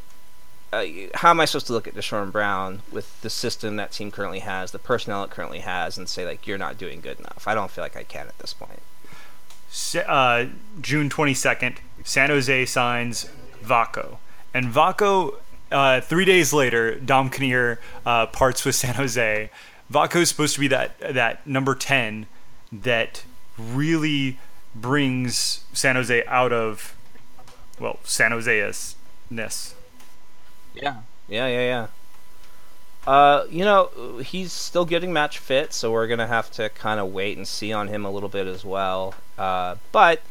uh, 0.75 0.85
how 1.13 1.29
am 1.29 1.39
I 1.39 1.45
supposed 1.45 1.67
to 1.67 1.73
look 1.73 1.87
at 1.87 1.95
Deshorn 1.95 2.31
Brown 2.31 2.81
with 2.91 3.21
the 3.21 3.29
system 3.29 3.77
that 3.77 3.91
team 3.91 4.11
currently 4.11 4.39
has, 4.39 4.71
the 4.71 4.79
personnel 4.79 5.23
it 5.23 5.29
currently 5.29 5.59
has, 5.59 5.97
and 5.97 6.09
say 6.09 6.25
like 6.25 6.45
you're 6.45 6.57
not 6.57 6.77
doing 6.77 6.99
good 6.99 7.19
enough? 7.19 7.45
I 7.47 7.53
don't 7.53 7.71
feel 7.71 7.83
like 7.83 7.95
I 7.95 8.03
can 8.03 8.27
at 8.27 8.37
this 8.39 8.53
point. 8.53 8.81
Uh, 10.07 10.45
June 10.81 11.09
22nd, 11.09 11.77
San 12.03 12.29
Jose 12.29 12.65
signs 12.65 13.29
Vako, 13.63 14.17
and 14.53 14.67
Vako. 14.67 15.35
Uh, 15.71 15.99
three 15.99 16.25
days 16.25 16.53
later, 16.53 16.95
Dom 16.95 17.29
Kinnear 17.29 17.79
uh, 18.05 18.27
parts 18.27 18.65
with 18.65 18.75
San 18.75 18.95
Jose. 18.95 19.49
Vako 19.91 20.17
is 20.17 20.29
supposed 20.29 20.55
to 20.55 20.59
be 20.59 20.67
that 20.67 20.97
that 20.99 21.45
number 21.47 21.75
ten 21.75 22.25
that 22.71 23.23
really 23.57 24.39
brings 24.75 25.63
San 25.73 25.95
Jose 25.95 26.25
out 26.25 26.51
of 26.51 26.95
well 27.79 27.99
San 28.03 28.31
Jose's 28.31 28.95
ness. 29.29 29.74
Yeah, 30.75 31.01
yeah, 31.27 31.47
yeah, 31.47 31.61
yeah. 31.61 31.87
Uh, 33.07 33.45
you 33.49 33.63
know, 33.63 34.19
he's 34.23 34.51
still 34.51 34.85
getting 34.85 35.13
match 35.13 35.37
fit, 35.37 35.73
so 35.73 35.91
we're 35.91 36.07
gonna 36.07 36.27
have 36.27 36.51
to 36.51 36.69
kind 36.69 36.99
of 36.99 37.13
wait 37.13 37.37
and 37.37 37.47
see 37.47 37.71
on 37.71 37.87
him 37.87 38.03
a 38.03 38.11
little 38.11 38.29
bit 38.29 38.47
as 38.47 38.65
well. 38.65 39.13
Uh, 39.37 39.75
but 39.91 40.21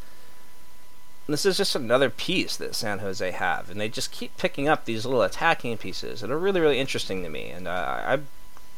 this 1.27 1.45
is 1.45 1.57
just 1.57 1.75
another 1.75 2.09
piece 2.09 2.57
that 2.57 2.75
San 2.75 2.99
Jose 2.99 3.31
have, 3.31 3.69
and 3.69 3.79
they 3.79 3.89
just 3.89 4.11
keep 4.11 4.35
picking 4.37 4.67
up 4.67 4.85
these 4.85 5.05
little 5.05 5.21
attacking 5.21 5.77
pieces 5.77 6.21
that 6.21 6.29
are 6.29 6.37
really, 6.37 6.59
really 6.59 6.79
interesting 6.79 7.23
to 7.23 7.29
me. 7.29 7.49
And 7.49 7.67
uh, 7.67 8.01
I, 8.05 8.19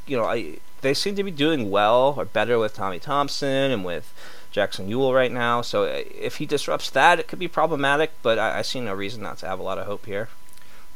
you 0.05 0.15
know, 0.15 0.25
I 0.25 0.59
they 0.81 0.93
seem 0.93 1.15
to 1.15 1.23
be 1.23 1.31
doing 1.31 1.71
well 1.71 2.13
or 2.17 2.25
better 2.25 2.59
with 2.59 2.75
Tommy 2.75 2.99
Thompson 2.99 3.71
and 3.71 3.83
with 3.83 4.13
Jackson 4.51 4.87
Yueill 4.87 5.13
right 5.13 5.31
now. 5.31 5.61
So 5.61 5.83
uh, 5.83 6.03
if 6.13 6.37
he 6.37 6.45
disrupts 6.45 6.91
that, 6.91 7.19
it 7.19 7.27
could 7.27 7.39
be 7.39 7.47
problematic. 7.47 8.11
But 8.21 8.37
I, 8.37 8.59
I 8.59 8.61
see 8.61 8.79
no 8.79 8.93
reason 8.93 9.23
not 9.23 9.39
to 9.39 9.47
have 9.47 9.59
a 9.59 9.63
lot 9.63 9.79
of 9.79 9.87
hope 9.87 10.05
here. 10.05 10.29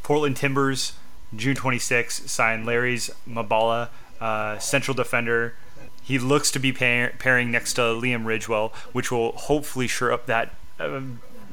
Portland 0.04 0.38
Timbers, 0.38 0.94
June 1.36 1.56
26, 1.56 2.32
signed 2.32 2.66
Larrys 2.66 3.12
Mabiala, 3.28 3.90
uh, 4.20 4.58
central 4.60 4.96
defender. 4.96 5.56
He 6.04 6.20
looks 6.20 6.52
to 6.52 6.60
be 6.60 6.74
pair- 6.74 7.14
pairing 7.20 7.52
next 7.52 7.74
to 7.74 7.82
Liam 7.82 8.26
Ridgewell, 8.26 8.74
which 8.92 9.12
will 9.12 9.34
hopefully 9.34 9.88
shore 9.88 10.12
up 10.12 10.26
that 10.26 10.54
uh, 10.80 11.02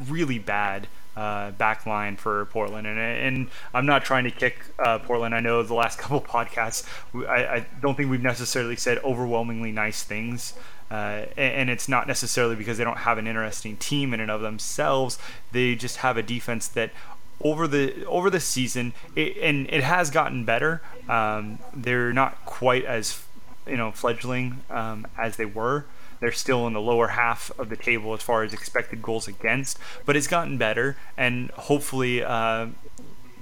really 0.07 0.39
bad 0.39 0.89
uh, 1.19 1.51
back 1.53 1.85
line 1.85 2.17
for 2.17 2.47
Portland. 2.47 2.87
And, 2.87 2.99
and 2.99 3.49
I'm 3.75 3.87
not 3.87 4.05
trying 4.05 4.23
to 4.25 4.31
kick 4.31 4.65
uh, 4.79 5.01
Portland. 5.01 5.35
I 5.35 5.41
know 5.41 5.63
the 5.65 5.75
last 5.75 5.99
couple 5.99 6.21
podcasts, 6.21 6.87
I, 7.27 7.57
I, 7.57 7.67
don't 7.83 7.97
think 7.97 8.09
we've 8.09 8.23
necessarily 8.23 8.77
said 8.77 8.99
overwhelmingly 8.99 9.73
nice 9.73 10.05
things. 10.05 10.55
Uh, 10.91 11.27
and, 11.37 11.55
and, 11.55 11.71
it's 11.71 11.89
not 11.89 12.07
necessarily 12.07 12.55
because 12.55 12.79
they 12.79 12.85
don't 12.85 12.99
have 12.99 13.19
an 13.19 13.27
interesting 13.27 13.77
team 13.77 14.15
in 14.15 14.21
and 14.21 14.31
of 14.31 14.41
themselves. 14.41 15.19
They 15.53 15.75
just 15.75 15.99
have 15.99 16.17
a 16.17 16.23
defense 16.23 16.69
that 16.69 16.93
over 17.41 17.69
the 17.69 18.05
over 18.07 18.31
the 18.31 18.41
season, 18.41 18.93
it, 19.15 19.37
and 19.41 19.67
it 19.71 19.83
has 19.83 20.11
gotten 20.11 20.45
better. 20.45 20.83
Um, 21.09 21.59
they're 21.75 22.13
not 22.13 22.45
quite 22.45 22.85
as 22.85 23.23
you 23.67 23.77
know 23.77 23.93
fledgling 23.93 24.63
um, 24.71 25.07
as 25.17 25.37
they 25.37 25.45
were, 25.47 25.85
They're 26.21 26.33
still 26.33 26.67
in 26.67 26.73
the 26.73 26.81
lower 26.81 27.09
half 27.09 27.51
of 27.59 27.69
the 27.69 27.77
table 27.77 28.13
as 28.13 28.23
far 28.23 28.43
as 28.43 28.53
expected 28.53 29.03
goals 29.03 29.29
against, 29.29 29.79
but 30.05 30.17
it's 30.17 30.27
gotten 30.27 30.59
better, 30.59 30.97
and 31.17 31.51
hopefully, 31.53 32.23
uh, 32.25 32.69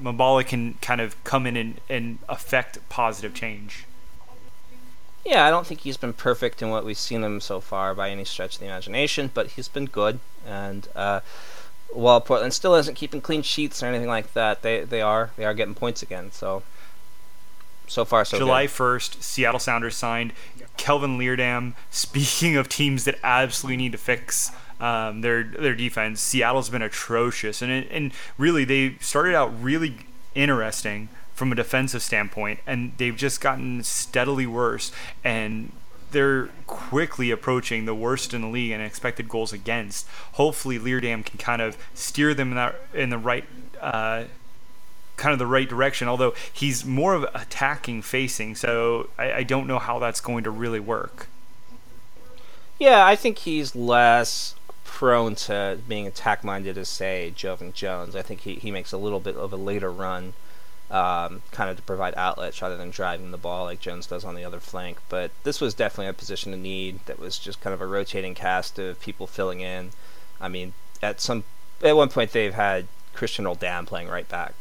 Mabiala 0.03 0.47
can 0.47 0.75
kind 0.83 1.01
of 1.01 1.23
come 1.25 1.47
in 1.47 1.57
and, 1.57 1.81
and 1.89 2.19
affect 2.29 2.87
positive 2.89 3.33
change. 3.33 3.87
Yeah, 5.25 5.45
I 5.45 5.51
don't 5.51 5.67
think 5.67 5.81
he's 5.81 5.97
been 5.97 6.13
perfect 6.13 6.63
in 6.63 6.71
what 6.71 6.85
we've 6.85 6.99
seen 6.99 7.25
him 7.25 7.41
so 7.41 7.61
far 7.61 7.95
by 7.95 8.11
any 8.11 8.25
stretch 8.25 8.55
of 8.55 8.61
the 8.61 8.67
imagination, 8.67 9.31
but 9.33 9.49
he's 9.49 9.69
been 9.69 9.87
good. 9.87 10.21
And 10.47 10.87
uh, 10.95 11.21
while 11.93 12.21
Portland 12.21 12.53
still 12.53 12.75
isn't 12.75 12.95
keeping 12.95 13.21
clean 13.21 13.43
sheets 13.43 13.83
or 13.83 13.87
anything 13.87 14.09
like 14.09 14.33
that, 14.35 14.63
they 14.63 14.85
they 14.85 15.01
are 15.01 15.31
they 15.37 15.45
are 15.45 15.55
getting 15.55 15.75
points 15.75 16.03
again. 16.03 16.31
So 16.33 16.63
so 17.87 18.05
far 18.05 18.25
so 18.25 18.39
July 18.39 18.67
1st, 18.67 19.23
Seattle 19.23 19.61
Sounders 19.61 19.97
signed 19.97 20.33
Kelvin 20.77 21.19
Leerdam. 21.19 21.75
Speaking 21.91 22.57
of 22.57 22.69
teams 22.69 23.05
that 23.05 23.19
absolutely 23.23 23.77
need 23.77 23.93
to 23.93 23.99
fix 23.99 24.51
um, 24.81 25.21
their 25.21 25.45
their 25.45 25.75
defense, 25.75 26.21
Seattle's 26.21 26.69
been 26.69 26.83
atrocious, 26.83 27.63
and 27.63 27.71
it, 27.71 27.89
and 27.91 28.13
really 28.39 28.65
they 28.65 28.97
started 29.01 29.35
out 29.35 29.53
really 29.63 29.97
interesting 30.35 31.09
from 31.35 31.53
a 31.53 31.55
defensive 31.55 32.03
standpoint, 32.03 32.61
and 32.67 32.93
they've 32.97 33.17
just 33.17 33.41
gotten 33.41 33.83
steadily 33.83 34.47
worse. 34.47 34.91
And 35.23 35.73
they're 36.11 36.47
quickly 36.67 37.31
approaching 37.31 37.85
the 37.85 37.95
worst 37.95 38.33
in 38.33 38.43
the 38.43 38.49
league 38.49 38.73
in 38.73 38.81
expected 38.81 39.29
goals 39.29 39.53
against. 39.53 40.07
Hopefully, 40.33 40.79
Leerdam 40.79 41.25
can 41.25 41.39
kind 41.39 41.63
of 41.63 41.77
steer 41.95 42.35
them 42.35 42.51
in, 42.51 42.55
that, 42.57 42.77
in 42.95 43.11
the 43.11 43.19
right. 43.19 43.45
Uh, 43.81 44.25
kind 45.17 45.33
of 45.33 45.39
the 45.39 45.47
right 45.47 45.69
direction 45.69 46.09
although 46.09 46.35
he's 46.53 46.85
more 46.85 47.15
of 47.15 47.25
attacking 47.35 48.03
facing 48.03 48.55
so 48.55 49.09
I, 49.19 49.33
I 49.33 49.43
don't 49.45 49.67
know 49.67 49.79
how 49.79 49.99
that's 49.99 50.21
going 50.21 50.45
to 50.45 50.51
really 50.51 50.79
work 50.79 51.29
yeah 52.79 53.07
i 53.07 53.17
think 53.17 53.39
he's 53.39 53.75
less 53.75 54.57
prone 54.85 55.35
to 55.37 55.79
being 55.89 56.07
attack 56.07 56.45
minded 56.45 56.77
as 56.77 56.91
say 56.91 57.33
Joevin 57.35 57.73
Jones 57.73 58.15
i 58.15 58.21
think 58.21 58.41
he, 58.41 58.57
he 58.57 58.71
makes 58.71 58.93
a 58.93 58.99
little 58.99 59.21
bit 59.21 59.37
of 59.37 59.55
a 59.55 59.57
later 59.57 59.91
run 59.91 60.35
um, 60.91 61.43
kind 61.51 61.69
of 61.69 61.77
to 61.77 61.83
provide 61.83 62.15
outlets 62.17 62.63
rather 62.63 62.77
than 62.77 62.91
driving 62.91 63.31
the 63.31 63.39
ball 63.39 63.65
like 63.65 63.81
Jones 63.81 64.07
does 64.07 64.25
on 64.25 64.35
the 64.35 64.45
other 64.45 64.61
flank. 64.61 64.99
But 65.09 65.31
this 65.43 65.61
was 65.61 65.75
definitely 65.75 66.09
a 66.09 66.13
position 66.13 66.53
of 66.53 66.61
need 66.61 67.01
that 67.07 67.19
was 67.19 67.39
just 67.39 67.61
kind 67.61 67.75
of 67.75 67.81
a 67.81 67.87
rotating 67.87 68.35
cast 68.35 68.79
of 68.79 69.01
people 69.01 69.27
filling 69.27 69.61
in. 69.61 69.91
I 70.41 70.49
mean, 70.49 70.75
at 71.03 71.21
some 71.21 71.45
at 71.83 71.97
one 71.97 72.09
point 72.09 72.33
they've 72.33 72.55
had 72.55 72.87
Cristian 73.15 73.45
Roldan 73.45 73.87
playing 73.87 74.09
right 74.09 74.29
back. 74.29 74.55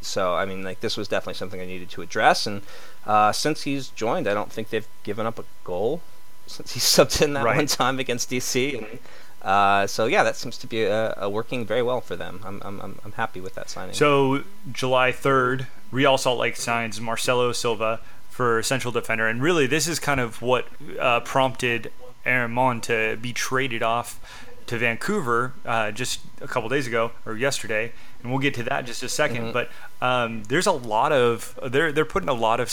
So 0.00 0.34
I 0.34 0.46
mean, 0.46 0.62
like 0.62 0.80
this 0.80 0.96
was 0.96 1.08
definitely 1.08 1.34
something 1.34 1.60
I 1.60 1.66
needed 1.66 1.90
to 1.90 2.02
address. 2.02 2.46
And 2.46 2.62
uh, 3.06 3.32
since 3.32 3.62
he's 3.62 3.88
joined, 3.88 4.28
I 4.28 4.34
don't 4.34 4.52
think 4.52 4.70
they've 4.70 4.88
given 5.02 5.26
up 5.26 5.38
a 5.38 5.44
goal 5.64 6.00
since 6.46 6.72
he 6.72 6.80
subbed 6.80 7.22
in 7.22 7.32
that 7.34 7.44
right. 7.44 7.56
one 7.56 7.66
time 7.66 7.98
against 7.98 8.30
DC. 8.30 8.78
And 8.78 8.98
uh, 9.42 9.86
so 9.86 10.06
yeah, 10.06 10.22
that 10.22 10.36
seems 10.36 10.58
to 10.58 10.66
be 10.66 10.86
uh, 10.86 11.28
working 11.28 11.64
very 11.64 11.82
well 11.82 12.00
for 12.00 12.16
them. 12.16 12.40
I'm, 12.44 12.60
I'm 12.62 13.00
I'm 13.04 13.12
happy 13.12 13.40
with 13.40 13.54
that 13.54 13.70
signing. 13.70 13.94
So 13.94 14.44
July 14.70 15.12
3rd, 15.12 15.66
Real 15.90 16.18
Salt 16.18 16.38
Lake 16.38 16.56
signs 16.56 17.00
Marcelo 17.00 17.52
Silva 17.52 18.00
for 18.28 18.62
central 18.62 18.92
defender, 18.92 19.26
and 19.26 19.42
really 19.42 19.66
this 19.66 19.88
is 19.88 19.98
kind 19.98 20.20
of 20.20 20.42
what 20.42 20.66
uh, 20.98 21.20
prompted 21.20 21.90
Aaron 22.24 22.50
Maund 22.50 22.82
to 22.84 23.16
be 23.20 23.32
traded 23.32 23.82
off 23.82 24.20
to 24.66 24.78
Vancouver 24.78 25.54
uh, 25.64 25.90
just 25.90 26.20
a 26.40 26.46
couple 26.46 26.68
days 26.68 26.86
ago 26.86 27.12
or 27.24 27.36
yesterday, 27.36 27.92
and 28.22 28.30
we'll 28.30 28.40
get 28.40 28.54
to 28.54 28.62
that 28.64 28.80
in 28.80 28.86
just 28.86 29.02
a 29.02 29.06
2nd 29.06 29.36
mm-hmm. 29.36 29.52
But 29.52 29.70
um, 30.02 30.44
there's 30.44 30.66
a 30.66 30.72
lot 30.72 31.12
of 31.12 31.58
they're 31.66 31.92
they're 31.92 32.04
putting 32.04 32.28
a 32.28 32.34
lot 32.34 32.60
of 32.60 32.72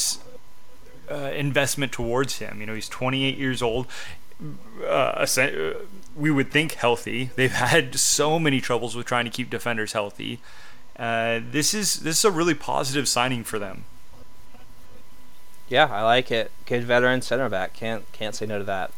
uh, 1.09 1.31
investment 1.33 1.91
towards 1.91 2.39
him. 2.39 2.59
You 2.59 2.65
know, 2.65 2.73
he's 2.73 2.89
28 2.89 3.37
years 3.37 3.61
old. 3.61 3.87
Uh, 4.85 5.25
we 6.17 6.31
would 6.31 6.51
think 6.51 6.73
healthy. 6.73 7.29
They've 7.35 7.51
had 7.71 7.95
so 7.95 8.39
many 8.39 8.59
troubles 8.59 8.95
with 8.95 9.05
trying 9.05 9.25
to 9.25 9.31
keep 9.31 9.49
defenders 9.49 9.93
healthy. 9.93 10.39
Uh, 10.97 11.39
this 11.51 11.73
is 11.73 12.01
this 12.01 12.17
is 12.17 12.25
a 12.25 12.31
really 12.31 12.55
positive 12.55 13.07
signing 13.07 13.43
for 13.43 13.59
them. 13.59 13.85
Yeah, 15.69 15.85
I 15.91 16.01
like 16.03 16.31
it. 16.31 16.51
Good 16.65 16.83
veteran 16.83 17.21
center 17.21 17.49
back. 17.49 17.73
Can't 17.73 18.11
can't 18.11 18.33
say 18.33 18.45
no 18.45 18.57
to 18.57 18.63
that. 18.63 18.91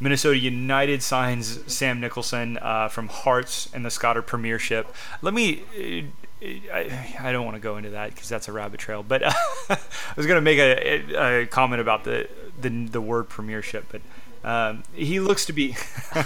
Minnesota 0.00 0.36
United 0.36 1.02
signs 1.02 1.72
Sam 1.72 2.00
Nicholson 2.00 2.58
uh, 2.60 2.88
from 2.88 3.08
Hearts 3.08 3.70
and 3.72 3.86
the 3.86 3.90
Scottish 3.90 4.26
Premiership. 4.26 4.94
Let 5.22 5.34
me. 5.34 5.62
Uh, 5.78 6.08
I, 6.42 7.16
I 7.20 7.32
don't 7.32 7.46
want 7.46 7.56
to 7.56 7.60
go 7.60 7.78
into 7.78 7.90
that 7.90 8.10
because 8.10 8.28
that's 8.28 8.48
a 8.48 8.52
rabbit 8.52 8.78
trail. 8.78 9.02
But 9.02 9.22
uh, 9.22 9.32
I 9.70 9.78
was 10.14 10.26
going 10.26 10.36
to 10.36 10.42
make 10.42 10.58
a, 10.58 11.40
a, 11.42 11.46
comment 11.46 11.80
about 11.80 12.04
the, 12.04 12.28
the 12.60 12.86
the 12.88 13.00
word 13.00 13.30
Premiership, 13.30 13.86
but 13.90 14.02
um, 14.44 14.82
he 14.94 15.20
looks 15.20 15.46
to 15.46 15.52
be 15.52 15.74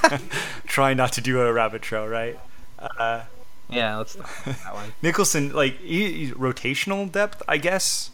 trying 0.67 0.97
not 0.97 1.13
to 1.15 1.21
do 1.21 1.41
a 1.41 1.53
rabbit 1.53 1.83
trail, 1.83 2.07
right? 2.07 2.39
Uh, 2.79 3.23
yeah, 3.71 3.97
let's 3.97 4.15
that 4.15 4.75
one. 4.75 4.93
Nicholson, 5.03 5.53
like 5.53 5.79
he, 5.79 6.13
he's 6.13 6.31
rotational 6.33 7.11
depth, 7.11 7.43
I 7.47 7.59
guess. 7.59 8.11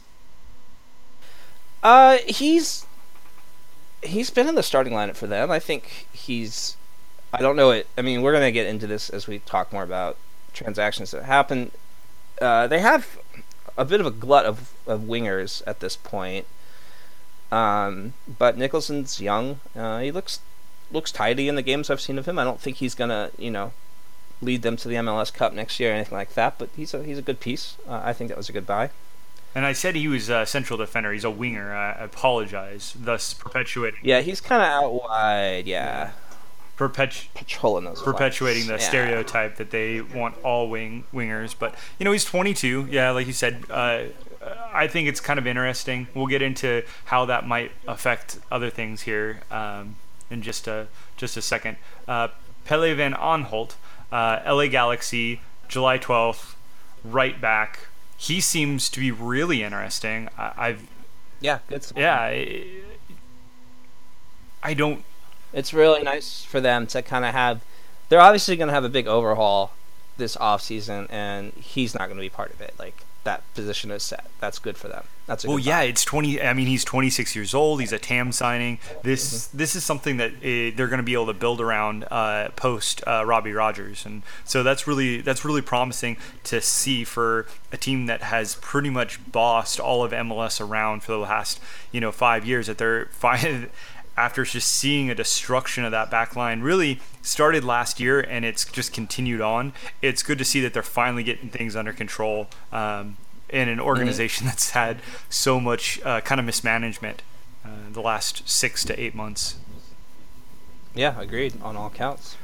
Uh, 1.82 2.18
he's 2.26 2.86
he's 4.02 4.30
been 4.30 4.48
in 4.48 4.54
the 4.54 4.62
starting 4.62 4.92
lineup 4.92 5.16
for 5.16 5.26
them. 5.26 5.50
I 5.50 5.58
think 5.58 6.06
he's. 6.12 6.76
I 7.32 7.40
don't 7.40 7.56
know 7.56 7.70
it. 7.70 7.86
I 7.96 8.02
mean, 8.02 8.22
we're 8.22 8.32
gonna 8.32 8.52
get 8.52 8.66
into 8.66 8.86
this 8.86 9.08
as 9.10 9.26
we 9.26 9.38
talk 9.40 9.72
more 9.72 9.82
about 9.82 10.18
transactions 10.52 11.10
that 11.12 11.24
happen. 11.24 11.70
Uh, 12.40 12.66
they 12.66 12.80
have 12.80 13.18
a 13.76 13.84
bit 13.84 14.00
of 14.00 14.06
a 14.06 14.10
glut 14.10 14.44
of, 14.44 14.72
of 14.86 15.02
wingers 15.02 15.62
at 15.66 15.80
this 15.80 15.96
point. 15.96 16.46
Um, 17.54 18.14
but 18.26 18.58
Nicholson's 18.58 19.20
young. 19.20 19.60
Uh, 19.76 20.00
he 20.00 20.10
looks 20.10 20.40
looks 20.90 21.12
tidy 21.12 21.48
in 21.48 21.54
the 21.54 21.62
games 21.62 21.88
I've 21.88 22.00
seen 22.00 22.18
of 22.18 22.26
him. 22.26 22.38
I 22.38 22.44
don't 22.44 22.60
think 22.60 22.78
he's 22.78 22.94
gonna, 22.94 23.30
you 23.38 23.50
know, 23.50 23.72
lead 24.42 24.62
them 24.62 24.76
to 24.78 24.88
the 24.88 24.96
MLS 24.96 25.32
Cup 25.32 25.52
next 25.52 25.78
year 25.78 25.90
or 25.90 25.94
anything 25.94 26.18
like 26.18 26.34
that. 26.34 26.58
But 26.58 26.70
he's 26.76 26.92
a 26.94 27.04
he's 27.04 27.18
a 27.18 27.22
good 27.22 27.38
piece. 27.38 27.76
Uh, 27.88 28.00
I 28.04 28.12
think 28.12 28.28
that 28.28 28.36
was 28.36 28.48
a 28.48 28.52
good 28.52 28.66
buy. 28.66 28.90
And 29.54 29.64
I 29.64 29.72
said 29.72 29.94
he 29.94 30.08
was 30.08 30.28
a 30.28 30.44
central 30.46 30.76
defender. 30.76 31.12
He's 31.12 31.22
a 31.22 31.30
winger. 31.30 31.72
I 31.72 31.92
apologize. 31.92 32.92
Thus 32.98 33.32
perpetuating. 33.34 34.00
Yeah, 34.02 34.20
he's 34.20 34.40
kind 34.40 34.60
of 34.60 34.68
out 34.68 35.04
wide. 35.04 35.66
Yeah. 35.68 36.10
Perpetu- 36.76 38.02
perpetuating 38.02 38.66
the 38.66 38.74
yeah. 38.74 38.78
stereotype 38.78 39.56
that 39.56 39.70
they 39.70 40.00
want 40.00 40.36
all 40.42 40.68
wing 40.68 41.04
wingers. 41.12 41.54
But 41.56 41.74
you 41.98 42.04
know, 42.04 42.12
he's 42.12 42.24
22. 42.24 42.88
Yeah, 42.90 43.10
like 43.10 43.26
you 43.26 43.32
said. 43.32 43.64
Uh, 43.70 44.04
I 44.74 44.88
think 44.88 45.08
it's 45.08 45.20
kind 45.20 45.38
of 45.38 45.46
interesting. 45.46 46.08
We'll 46.14 46.26
get 46.26 46.42
into 46.42 46.82
how 47.06 47.24
that 47.26 47.46
might 47.46 47.72
affect 47.88 48.38
other 48.52 48.68
things 48.68 49.02
here 49.02 49.40
um, 49.50 49.96
in 50.30 50.42
just 50.42 50.66
a 50.66 50.88
just 51.16 51.36
a 51.36 51.42
second. 51.42 51.76
Uh, 52.06 52.28
Pele 52.66 52.92
van 52.94 53.14
Anholt, 53.14 53.76
uh, 54.12 54.40
LA 54.46 54.66
Galaxy, 54.66 55.40
July 55.68 55.98
12th, 55.98 56.54
right 57.04 57.40
back 57.40 57.88
he 58.16 58.40
seems 58.40 58.88
to 58.90 59.00
be 59.00 59.10
really 59.10 59.62
interesting. 59.62 60.28
I, 60.38 60.68
have 60.68 60.82
yeah, 61.40 61.58
good. 61.68 61.84
Yeah, 61.96 62.18
I, 62.18 62.66
I 64.62 64.74
don't. 64.74 65.04
It's 65.54 65.72
really 65.72 66.02
nice 66.02 66.44
for 66.44 66.60
them 66.60 66.86
to 66.88 67.02
kind 67.02 67.24
of 67.24 67.32
have. 67.32 67.64
They're 68.08 68.20
obviously 68.20 68.56
going 68.56 68.68
to 68.68 68.74
have 68.74 68.84
a 68.84 68.88
big 68.88 69.06
overhaul 69.06 69.72
this 70.16 70.36
off 70.36 70.62
season, 70.62 71.06
and 71.10 71.52
he's 71.54 71.94
not 71.94 72.06
going 72.06 72.16
to 72.16 72.22
be 72.22 72.28
part 72.28 72.52
of 72.52 72.60
it. 72.60 72.74
Like 72.78 73.04
that 73.24 73.42
position 73.54 73.90
is 73.90 74.02
set. 74.02 74.26
That's 74.40 74.58
good 74.58 74.76
for 74.76 74.88
them. 74.88 75.04
That's 75.26 75.46
well, 75.46 75.58
yeah. 75.58 75.80
It's 75.80 76.04
twenty. 76.04 76.40
I 76.40 76.52
mean, 76.52 76.66
he's 76.66 76.84
twenty 76.84 77.08
six 77.08 77.34
years 77.34 77.54
old. 77.54 77.80
He's 77.80 77.92
a 77.92 77.98
TAM 77.98 78.30
signing. 78.30 78.78
This 79.02 79.48
mm-hmm. 79.48 79.58
this 79.58 79.74
is 79.74 79.82
something 79.82 80.18
that 80.18 80.32
uh, 80.32 80.76
they're 80.76 80.88
going 80.88 80.98
to 80.98 81.02
be 81.02 81.14
able 81.14 81.26
to 81.26 81.32
build 81.32 81.62
around 81.62 82.04
uh, 82.10 82.50
post 82.56 83.02
uh, 83.06 83.24
Robbie 83.24 83.52
Rogers, 83.52 84.04
and 84.04 84.22
so 84.44 84.62
that's 84.62 84.86
really 84.86 85.22
that's 85.22 85.44
really 85.44 85.62
promising 85.62 86.18
to 86.44 86.60
see 86.60 87.04
for 87.04 87.46
a 87.72 87.78
team 87.78 88.04
that 88.06 88.22
has 88.22 88.56
pretty 88.56 88.90
much 88.90 89.18
bossed 89.32 89.80
all 89.80 90.04
of 90.04 90.12
MLS 90.12 90.60
around 90.60 91.02
for 91.02 91.12
the 91.12 91.18
last 91.18 91.58
you 91.90 92.00
know 92.00 92.12
five 92.12 92.44
years. 92.44 92.66
That 92.66 92.76
they're 92.76 93.06
five 93.12 93.70
after 94.16 94.44
just 94.44 94.70
seeing 94.70 95.10
a 95.10 95.14
destruction 95.14 95.84
of 95.84 95.90
that 95.90 96.10
back 96.10 96.36
line 96.36 96.60
really 96.60 97.00
started 97.22 97.64
last 97.64 97.98
year 97.98 98.20
and 98.20 98.44
it's 98.44 98.64
just 98.64 98.92
continued 98.92 99.40
on 99.40 99.72
it's 100.02 100.22
good 100.22 100.38
to 100.38 100.44
see 100.44 100.60
that 100.60 100.72
they're 100.72 100.82
finally 100.82 101.22
getting 101.22 101.48
things 101.48 101.74
under 101.74 101.92
control 101.92 102.48
um, 102.72 103.16
in 103.48 103.68
an 103.68 103.80
organization 103.80 104.44
mm-hmm. 104.44 104.50
that's 104.50 104.70
had 104.70 104.98
so 105.28 105.58
much 105.58 106.00
uh, 106.04 106.20
kind 106.20 106.38
of 106.38 106.44
mismanagement 106.44 107.22
uh, 107.64 107.68
the 107.92 108.00
last 108.00 108.48
six 108.48 108.84
to 108.84 108.98
eight 109.00 109.14
months 109.14 109.56
yeah 110.94 111.20
agreed 111.20 111.60
on 111.62 111.76
all 111.76 111.90
counts 111.90 112.36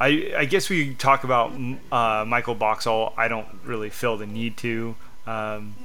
I, 0.00 0.34
I 0.36 0.44
guess 0.46 0.68
we 0.68 0.94
talk 0.94 1.22
about 1.22 1.52
uh, 1.92 2.24
Michael 2.26 2.56
Boxall. 2.56 3.12
I 3.16 3.28
don't 3.28 3.46
really 3.64 3.88
feel 3.88 4.16
the 4.16 4.26
need 4.26 4.56
to. 4.56 4.96
Um, 5.28 5.76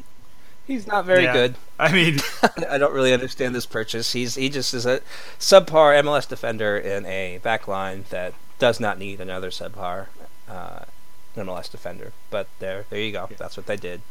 He's 0.67 0.85
not 0.85 1.05
very 1.05 1.23
yeah. 1.23 1.33
good. 1.33 1.55
I 1.79 1.91
mean, 1.91 2.19
I 2.69 2.77
don't 2.77 2.93
really 2.93 3.13
understand 3.13 3.55
this 3.55 3.65
purchase. 3.65 4.13
He's 4.13 4.35
he 4.35 4.49
just 4.49 4.73
is 4.73 4.85
a 4.85 4.99
subpar 5.39 5.99
MLS 6.03 6.27
defender 6.27 6.77
in 6.77 7.05
a 7.05 7.39
back 7.39 7.67
line 7.67 8.05
that 8.09 8.33
does 8.59 8.79
not 8.79 8.99
need 8.99 9.21
another 9.21 9.49
subpar 9.49 10.07
uh, 10.49 10.81
MLS 11.35 11.71
defender. 11.71 12.11
But 12.29 12.47
there, 12.59 12.85
there 12.89 12.99
you 12.99 13.11
go. 13.11 13.27
Yeah. 13.31 13.37
That's 13.39 13.55
what 13.57 13.65
they 13.65 13.77
did. 13.77 14.01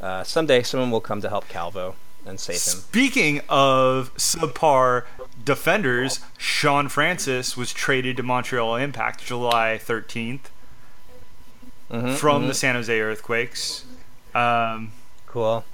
Uh, 0.00 0.24
someday, 0.24 0.62
someone 0.62 0.90
will 0.90 1.00
come 1.00 1.20
to 1.20 1.28
help 1.28 1.48
Calvo. 1.48 1.94
and 2.26 2.40
save 2.40 2.54
him. 2.56 2.80
Speaking 2.80 3.40
of 3.48 4.12
subpar 4.16 5.04
defenders, 5.44 6.20
Shaun 6.38 6.88
Francis 6.88 7.56
was 7.56 7.72
traded 7.72 8.16
to 8.16 8.22
Montreal 8.24 8.76
Impact 8.76 9.24
July 9.24 9.78
13th 9.80 10.50
Mhm, 11.90 12.16
from 12.16 12.44
mhm. 12.44 12.48
the 12.48 12.54
San 12.54 12.74
Jose 12.74 13.00
Earthquakes. 13.00 13.84
Um, 14.34 14.92
cool. 15.26 15.64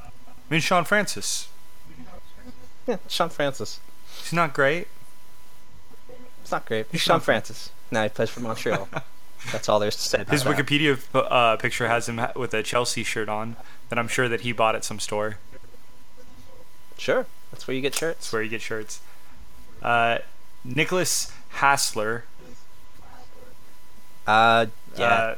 I 0.48 0.54
mean, 0.54 0.60
Shaun 0.60 0.84
Francis, 0.84 1.48
Yeah, 2.86 2.96
Shaun 3.08 3.28
Francis. 3.30 3.80
he's 4.22 4.32
not 4.32 4.54
great. 4.54 4.88
It's 6.42 6.50
not 6.50 6.64
great. 6.66 6.86
He's 6.90 7.00
Shaun 7.02 7.16
not- 7.16 7.24
Francis. 7.24 7.70
Now 7.90 8.02
he 8.04 8.08
plays 8.08 8.30
for 8.30 8.40
Montreal. 8.40 8.88
That's 9.52 9.68
all 9.68 9.78
there's 9.78 9.94
to 9.96 10.02
say 10.02 10.24
His. 10.28 10.42
Wikipedia 10.44 10.98
uh, 11.14 11.56
picture 11.56 11.86
has 11.88 12.08
him 12.08 12.20
with 12.34 12.52
a 12.54 12.62
Chelsea 12.62 13.04
shirt 13.04 13.28
on 13.28 13.56
that 13.88 13.98
I'm 13.98 14.08
sure 14.08 14.28
that 14.28 14.40
he 14.40 14.52
bought 14.52 14.74
at 14.74 14.84
some 14.84 14.98
store. 14.98 15.38
Sure, 16.98 17.26
that's 17.52 17.66
where 17.68 17.74
you 17.74 17.80
get 17.80 17.94
shirts. 17.94 18.18
That's 18.18 18.32
where 18.32 18.42
you 18.42 18.48
get 18.50 18.60
shirts. 18.60 19.00
Uh, 19.80 20.18
Nicolas 20.64 21.32
Hasler. 21.58 22.22
Uh, 24.26 24.66
yeah. 24.96 25.04
Uh, 25.06 25.34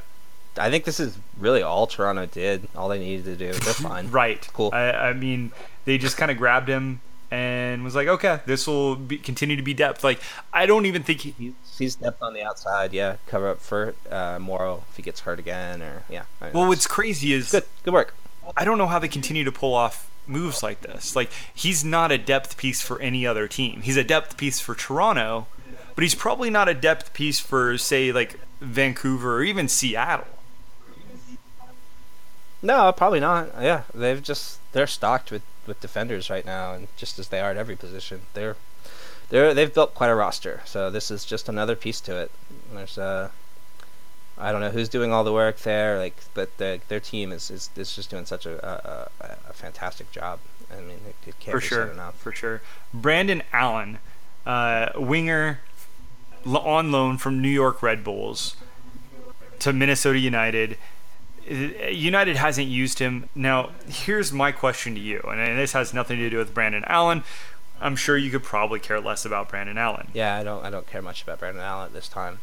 I 0.57 0.71
think 0.71 0.85
this 0.85 1.00
is 1.00 1.16
really 1.38 1.62
all 1.62 1.87
Toronto 1.87 2.26
did. 2.26 2.69
All 2.76 2.88
they 2.88 2.99
needed 2.99 3.25
to 3.26 3.37
do. 3.37 3.52
They're 3.52 3.75
fine. 3.75 4.11
right. 4.11 4.47
Cool. 4.52 4.71
I, 4.73 4.90
I 4.90 5.12
mean, 5.12 5.52
they 5.85 5.99
just 5.99 6.16
kind 6.16 6.30
of 6.30 6.37
grabbed 6.37 6.69
him 6.69 7.00
and 7.30 7.85
was 7.85 7.95
like, 7.95 8.09
okay, 8.09 8.40
this 8.47 8.66
will 8.66 8.97
be, 8.97 9.16
continue 9.16 9.57
to 9.57 9.62
be 9.62 9.75
depth. 9.75 10.02
Like, 10.02 10.21
I 10.52 10.66
don't 10.66 10.87
even 10.87 11.02
think 11.02 11.21
he, 11.21 11.30
He 11.30 11.54
sees 11.64 11.95
depth 11.95 12.23
on 12.23 12.35
the 12.35 12.42
outside. 12.42 12.92
Yeah, 12.92 13.16
cover 13.26 13.49
up 13.50 13.61
for 13.61 13.95
uh, 14.11 14.38
Morrow 14.40 14.85
if 14.90 14.97
he 14.97 15.02
gets 15.02 15.21
hurt 15.21 15.38
again, 15.38 15.80
or 15.83 16.02
yeah. 16.09 16.25
Well, 16.52 16.66
what's 16.66 16.87
crazy 16.87 17.33
is 17.33 17.52
good. 17.52 17.64
Good 17.85 17.95
work. 17.95 18.14
I 18.57 18.64
don't 18.64 18.78
know 18.78 18.88
how 18.88 18.99
they 18.99 19.09
continue 19.09 19.45
to 19.45 19.52
pull 19.52 19.75
off 19.75 20.11
moves 20.26 20.62
like 20.62 20.80
this. 20.80 21.14
Like 21.14 21.30
he's 21.54 21.85
not 21.85 22.11
a 22.12 22.19
depth 22.19 22.57
piece 22.57 22.83
for 22.83 23.00
any 23.00 23.26
other 23.26 23.47
team. 23.49 23.83
He's 23.83 23.97
a 23.97 24.04
depth 24.04 24.37
piece 24.37 24.61
for 24.61 24.75
Toronto, 24.75 25.47
but 25.95 26.02
he's 26.02 26.14
probably 26.14 26.50
not 26.50 26.69
a 26.69 26.75
depth 26.75 27.12
piece 27.12 27.40
for 27.40 27.76
say 27.78 28.12
like 28.12 28.40
Vancouver 28.61 29.37
or 29.37 29.42
even 29.42 29.69
Seattle. 29.69 30.26
No, 32.62 32.92
probably 32.92 33.20
not. 33.20 33.50
Yeah, 33.60 33.82
they've 33.94 34.22
just 34.22 34.58
they're 34.72 34.86
stocked 34.86 35.30
with 35.30 35.42
with 35.66 35.80
defenders 35.80 36.30
right 36.30 36.44
now, 36.44 36.74
and 36.74 36.88
just 36.96 37.18
as 37.18 37.28
they 37.28 37.40
are 37.40 37.50
at 37.50 37.56
every 37.56 37.76
position, 37.76 38.22
they're 38.34 38.56
they're 39.30 39.54
they've 39.54 39.72
built 39.72 39.94
quite 39.94 40.10
a 40.10 40.14
roster. 40.14 40.60
So 40.64 40.90
this 40.90 41.10
is 41.10 41.24
just 41.24 41.48
another 41.48 41.76
piece 41.76 42.00
to 42.02 42.16
it. 42.16 42.30
There's 42.72 42.98
uh, 42.98 43.30
I 44.40 44.52
don't 44.52 44.60
know 44.60 44.70
who's 44.70 44.88
doing 44.88 45.12
all 45.12 45.22
the 45.22 45.32
work 45.32 45.58
there, 45.60 45.98
like, 45.98 46.16
but 46.32 46.56
the, 46.56 46.80
their 46.88 47.00
team 47.00 47.30
is, 47.30 47.50
is 47.50 47.70
is 47.76 47.94
just 47.94 48.10
doing 48.10 48.24
such 48.24 48.46
a 48.46 49.08
a, 49.20 49.26
a, 49.48 49.52
fantastic 49.52 50.10
job. 50.10 50.40
I 50.72 50.80
mean, 50.80 50.98
it, 51.06 51.28
it 51.28 51.40
can't 51.40 51.52
for 51.52 51.60
be 51.60 51.66
sure, 51.66 51.86
said 51.86 51.94
enough. 51.94 52.16
for 52.16 52.32
sure. 52.32 52.62
Brandon 52.94 53.42
Allen, 53.52 53.98
uh, 54.46 54.90
winger, 54.94 55.60
on 56.46 56.90
loan 56.90 57.18
from 57.18 57.42
New 57.42 57.48
York 57.48 57.82
Red 57.82 58.02
Bulls 58.02 58.56
to 59.58 59.72
Minnesota 59.72 60.18
United. 60.18 60.78
United 61.49 62.37
hasn't 62.37 62.68
used 62.68 62.99
him. 62.99 63.28
Now, 63.35 63.70
here's 63.88 64.32
my 64.32 64.52
question 64.52 64.94
to 64.94 65.00
you, 65.00 65.20
and 65.20 65.59
this 65.59 65.73
has 65.73 65.94
nothing 65.94 66.18
to 66.18 66.30
do 66.30 66.38
with 66.38 66.54
Brandon 66.54 66.85
Allen. 66.87 67.25
I'm 67.80 67.97
sure 67.97 68.16
you 68.16 68.30
could 68.30 68.42
probably 68.42 68.78
care 68.78 69.00
less 69.00 69.25
about 69.25 69.49
Brandon 69.49 69.78
Allen. 69.78 70.09
Yeah, 70.12 70.37
I 70.37 70.44
don't 70.44 70.64
I 70.64 70.70
don't 70.70 70.87
care 70.87 71.02
much 71.02 71.23
about 71.23 71.38
Brandon 71.38 71.62
Allen 71.62 71.87
at 71.87 71.92
this 71.92 72.09
time. 72.09 72.40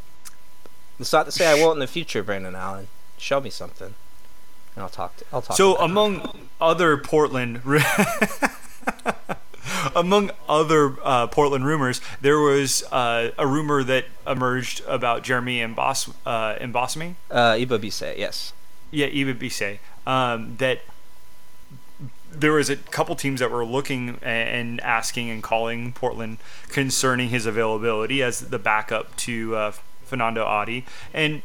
It's 0.99 1.13
not 1.13 1.25
to 1.27 1.31
say 1.31 1.47
I 1.47 1.53
won't 1.53 1.75
in 1.75 1.79
the 1.79 1.87
future, 1.87 2.23
Brandon 2.23 2.55
Allen. 2.55 2.87
Show 3.17 3.39
me 3.39 3.51
something, 3.51 3.93
and 4.75 4.83
I'll 4.83 4.89
talk 4.89 5.15
to 5.17 5.25
I'll 5.31 5.43
talk. 5.43 5.55
So 5.55 5.75
among 5.77 6.47
other 6.59 6.97
Portland, 6.97 7.61
among 9.95 10.31
other 10.49 10.95
uh, 11.03 11.27
Portland 11.27 11.65
rumors, 11.65 12.01
there 12.21 12.39
was 12.39 12.83
uh, 12.91 13.29
a 13.37 13.45
rumor 13.45 13.83
that 13.83 14.05
emerged 14.25 14.83
about 14.87 15.23
Jeremy 15.23 15.61
Embos 15.61 16.09
uh, 16.25 16.55
Embosmy. 16.55 17.13
uh, 17.29 17.53
Ebobisse, 17.53 18.17
yes. 18.17 18.53
Yeah, 18.91 19.07
even 19.07 19.37
Bise. 19.37 19.79
Um, 20.05 20.55
that 20.57 20.81
there 22.31 22.53
was 22.53 22.69
a 22.69 22.75
couple 22.75 23.15
teams 23.15 23.39
that 23.39 23.49
were 23.51 23.65
looking 23.65 24.19
and 24.21 24.79
asking 24.81 25.29
and 25.29 25.41
calling 25.41 25.93
Portland 25.93 26.37
concerning 26.69 27.29
his 27.29 27.45
availability 27.45 28.21
as 28.21 28.39
the 28.49 28.59
backup 28.59 29.15
to 29.17 29.55
uh, 29.55 29.71
Fernando 30.05 30.43
Adi, 30.45 30.85
and 31.13 31.41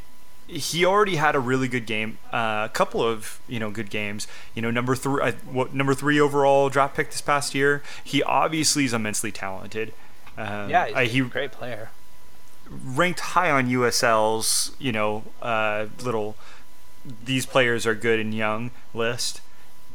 he 0.47 0.85
already 0.85 1.17
had 1.17 1.35
a 1.35 1.41
really 1.41 1.69
good 1.69 1.87
game, 1.87 2.19
uh, 2.33 2.69
a 2.69 2.71
couple 2.73 3.03
of 3.03 3.41
you 3.49 3.59
know 3.59 3.71
good 3.71 3.91
games. 3.91 4.27
You 4.55 4.63
know, 4.63 4.71
number 4.71 4.95
three, 4.95 5.23
uh, 5.23 5.33
what 5.51 5.73
number 5.75 5.95
three 5.95 6.21
overall 6.21 6.69
draft 6.69 6.95
pick 6.95 7.11
this 7.11 7.21
past 7.23 7.55
year. 7.55 7.83
He 8.05 8.23
obviously 8.23 8.85
is 8.85 8.93
immensely 8.93 9.33
talented. 9.33 9.95
Um, 10.37 10.69
Yeah, 10.71 11.05
he's 11.05 11.23
uh, 11.23 11.27
a 11.27 11.29
great 11.29 11.53
player. 11.53 11.91
ranked 12.71 13.21
high 13.21 13.51
on 13.51 13.69
USL's, 13.69 14.73
you 14.79 14.93
know, 14.93 15.25
uh, 15.41 15.87
little 16.03 16.37
these 17.25 17.47
players 17.47 17.87
are 17.87 17.95
good 17.95 18.21
and 18.21 18.35
young 18.35 18.71
list. 18.95 19.41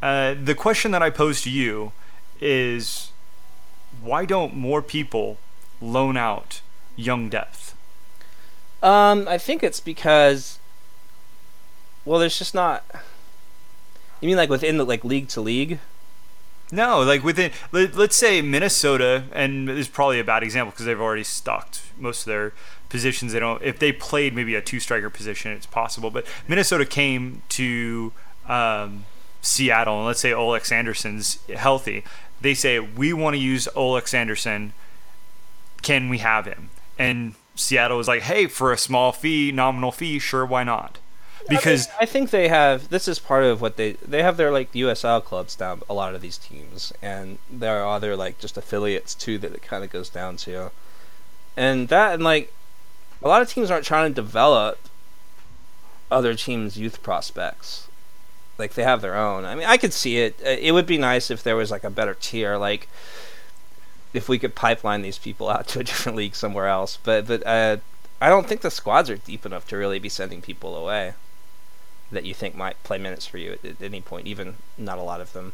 Uh, 0.01 0.35
the 0.41 0.55
question 0.55 0.91
that 0.91 1.01
I 1.01 1.09
pose 1.09 1.41
to 1.41 1.49
you 1.49 1.91
is 2.39 3.11
why 4.01 4.25
don't 4.25 4.55
more 4.55 4.81
people 4.81 5.37
loan 5.81 6.17
out 6.17 6.61
young 6.95 7.29
depth? 7.29 7.75
Um, 8.83 9.27
I 9.27 9.37
think 9.37 9.63
it's 9.63 9.79
because, 9.79 10.59
well, 12.05 12.19
there's 12.19 12.37
just 12.37 12.53
not. 12.53 12.85
You 14.21 14.27
mean 14.27 14.37
like 14.37 14.49
within 14.49 14.77
the 14.77 14.85
like 14.85 15.03
league 15.03 15.27
to 15.29 15.41
league? 15.41 15.79
No, 16.71 17.01
like 17.01 17.23
within, 17.23 17.51
let, 17.71 17.95
let's 17.95 18.15
say 18.15 18.41
Minnesota, 18.41 19.23
and 19.31 19.69
this 19.69 19.77
is 19.77 19.87
probably 19.87 20.19
a 20.19 20.23
bad 20.23 20.43
example 20.43 20.71
because 20.71 20.85
they've 20.85 20.99
already 20.99 21.23
stocked 21.23 21.81
most 21.97 22.21
of 22.21 22.25
their 22.25 22.53
positions. 22.89 23.33
They 23.33 23.39
don't, 23.39 23.61
if 23.61 23.79
they 23.79 23.91
played 23.91 24.33
maybe 24.33 24.55
a 24.55 24.61
two 24.61 24.79
striker 24.79 25.09
position, 25.09 25.51
it's 25.51 25.65
possible. 25.65 26.09
But 26.11 26.25
Minnesota 26.47 26.85
came 26.85 27.41
to 27.49 28.11
um, 28.47 29.05
Seattle, 29.41 29.97
and 29.97 30.05
let's 30.05 30.19
say 30.19 30.31
Oalex 30.31 30.71
Anderson's 30.71 31.39
healthy. 31.49 32.03
They 32.41 32.53
say, 32.53 32.79
we 32.79 33.13
want 33.13 33.35
to 33.35 33.41
use 33.41 33.67
Oalex 33.75 34.13
Anderson. 34.13 34.73
Can 35.81 36.09
we 36.09 36.19
have 36.19 36.45
him? 36.45 36.69
And 36.99 37.35
Seattle 37.55 37.97
was 37.97 38.07
like, 38.07 38.23
hey, 38.23 38.47
for 38.47 38.71
a 38.71 38.77
small 38.77 39.11
fee, 39.11 39.51
nominal 39.51 39.91
fee, 39.91 40.19
sure, 40.19 40.45
why 40.45 40.63
not? 40.63 40.99
Because 41.49 41.87
I 41.99 42.05
think 42.05 42.29
they 42.29 42.49
have. 42.49 42.89
This 42.89 43.07
is 43.07 43.19
part 43.19 43.45
of 43.45 43.61
what 43.61 43.77
they 43.77 43.93
they 44.05 44.21
have 44.21 44.35
their 44.35 44.51
like 44.51 44.71
USL 44.73 45.23
clubs 45.23 45.55
down. 45.55 45.81
A 45.89 45.93
lot 45.93 46.13
of 46.13 46.21
these 46.21 46.37
teams, 46.37 46.91
and 47.01 47.37
there 47.49 47.81
are 47.81 47.95
other 47.95 48.17
like 48.17 48.37
just 48.37 48.57
affiliates 48.57 49.15
too 49.15 49.37
that 49.37 49.53
it 49.53 49.61
kind 49.61 49.83
of 49.83 49.89
goes 49.89 50.09
down 50.09 50.35
to, 50.37 50.71
and 51.55 51.87
that 51.87 52.15
and 52.15 52.23
like 52.23 52.51
a 53.21 53.27
lot 53.27 53.41
of 53.41 53.49
teams 53.49 53.71
aren't 53.71 53.85
trying 53.85 54.09
to 54.09 54.15
develop 54.15 54.79
other 56.09 56.35
teams' 56.35 56.77
youth 56.77 57.01
prospects. 57.03 57.87
Like 58.57 58.73
they 58.73 58.83
have 58.83 59.01
their 59.01 59.15
own. 59.15 59.45
I 59.45 59.55
mean, 59.55 59.67
I 59.67 59.77
could 59.77 59.93
see 59.93 60.17
it. 60.17 60.39
Uh, 60.45 60.49
It 60.49 60.71
would 60.71 60.85
be 60.87 60.97
nice 60.97 61.29
if 61.29 61.43
there 61.43 61.55
was 61.55 61.69
like 61.71 61.83
a 61.83 61.89
better 61.89 62.15
tier, 62.19 62.57
like 62.57 62.87
if 64.13 64.27
we 64.27 64.39
could 64.39 64.55
pipeline 64.55 65.01
these 65.01 65.17
people 65.17 65.49
out 65.49 65.67
to 65.69 65.79
a 65.79 65.83
different 65.83 66.17
league 66.17 66.35
somewhere 66.35 66.67
else. 66.67 66.97
But 67.03 67.27
but 67.27 67.45
uh, 67.45 67.77
I 68.21 68.29
don't 68.29 68.47
think 68.47 68.61
the 68.61 68.71
squads 68.71 69.09
are 69.09 69.17
deep 69.17 69.45
enough 69.45 69.67
to 69.67 69.77
really 69.77 69.99
be 69.99 70.09
sending 70.09 70.41
people 70.41 70.75
away 70.75 71.13
that 72.11 72.25
you 72.25 72.33
think 72.33 72.55
might 72.55 72.81
play 72.83 72.97
minutes 72.97 73.27
for 73.27 73.37
you 73.37 73.51
at, 73.51 73.65
at 73.65 73.81
any 73.81 74.01
point. 74.01 74.27
Even 74.27 74.55
not 74.77 74.97
a 74.97 75.03
lot 75.03 75.21
of 75.21 75.33
them. 75.33 75.53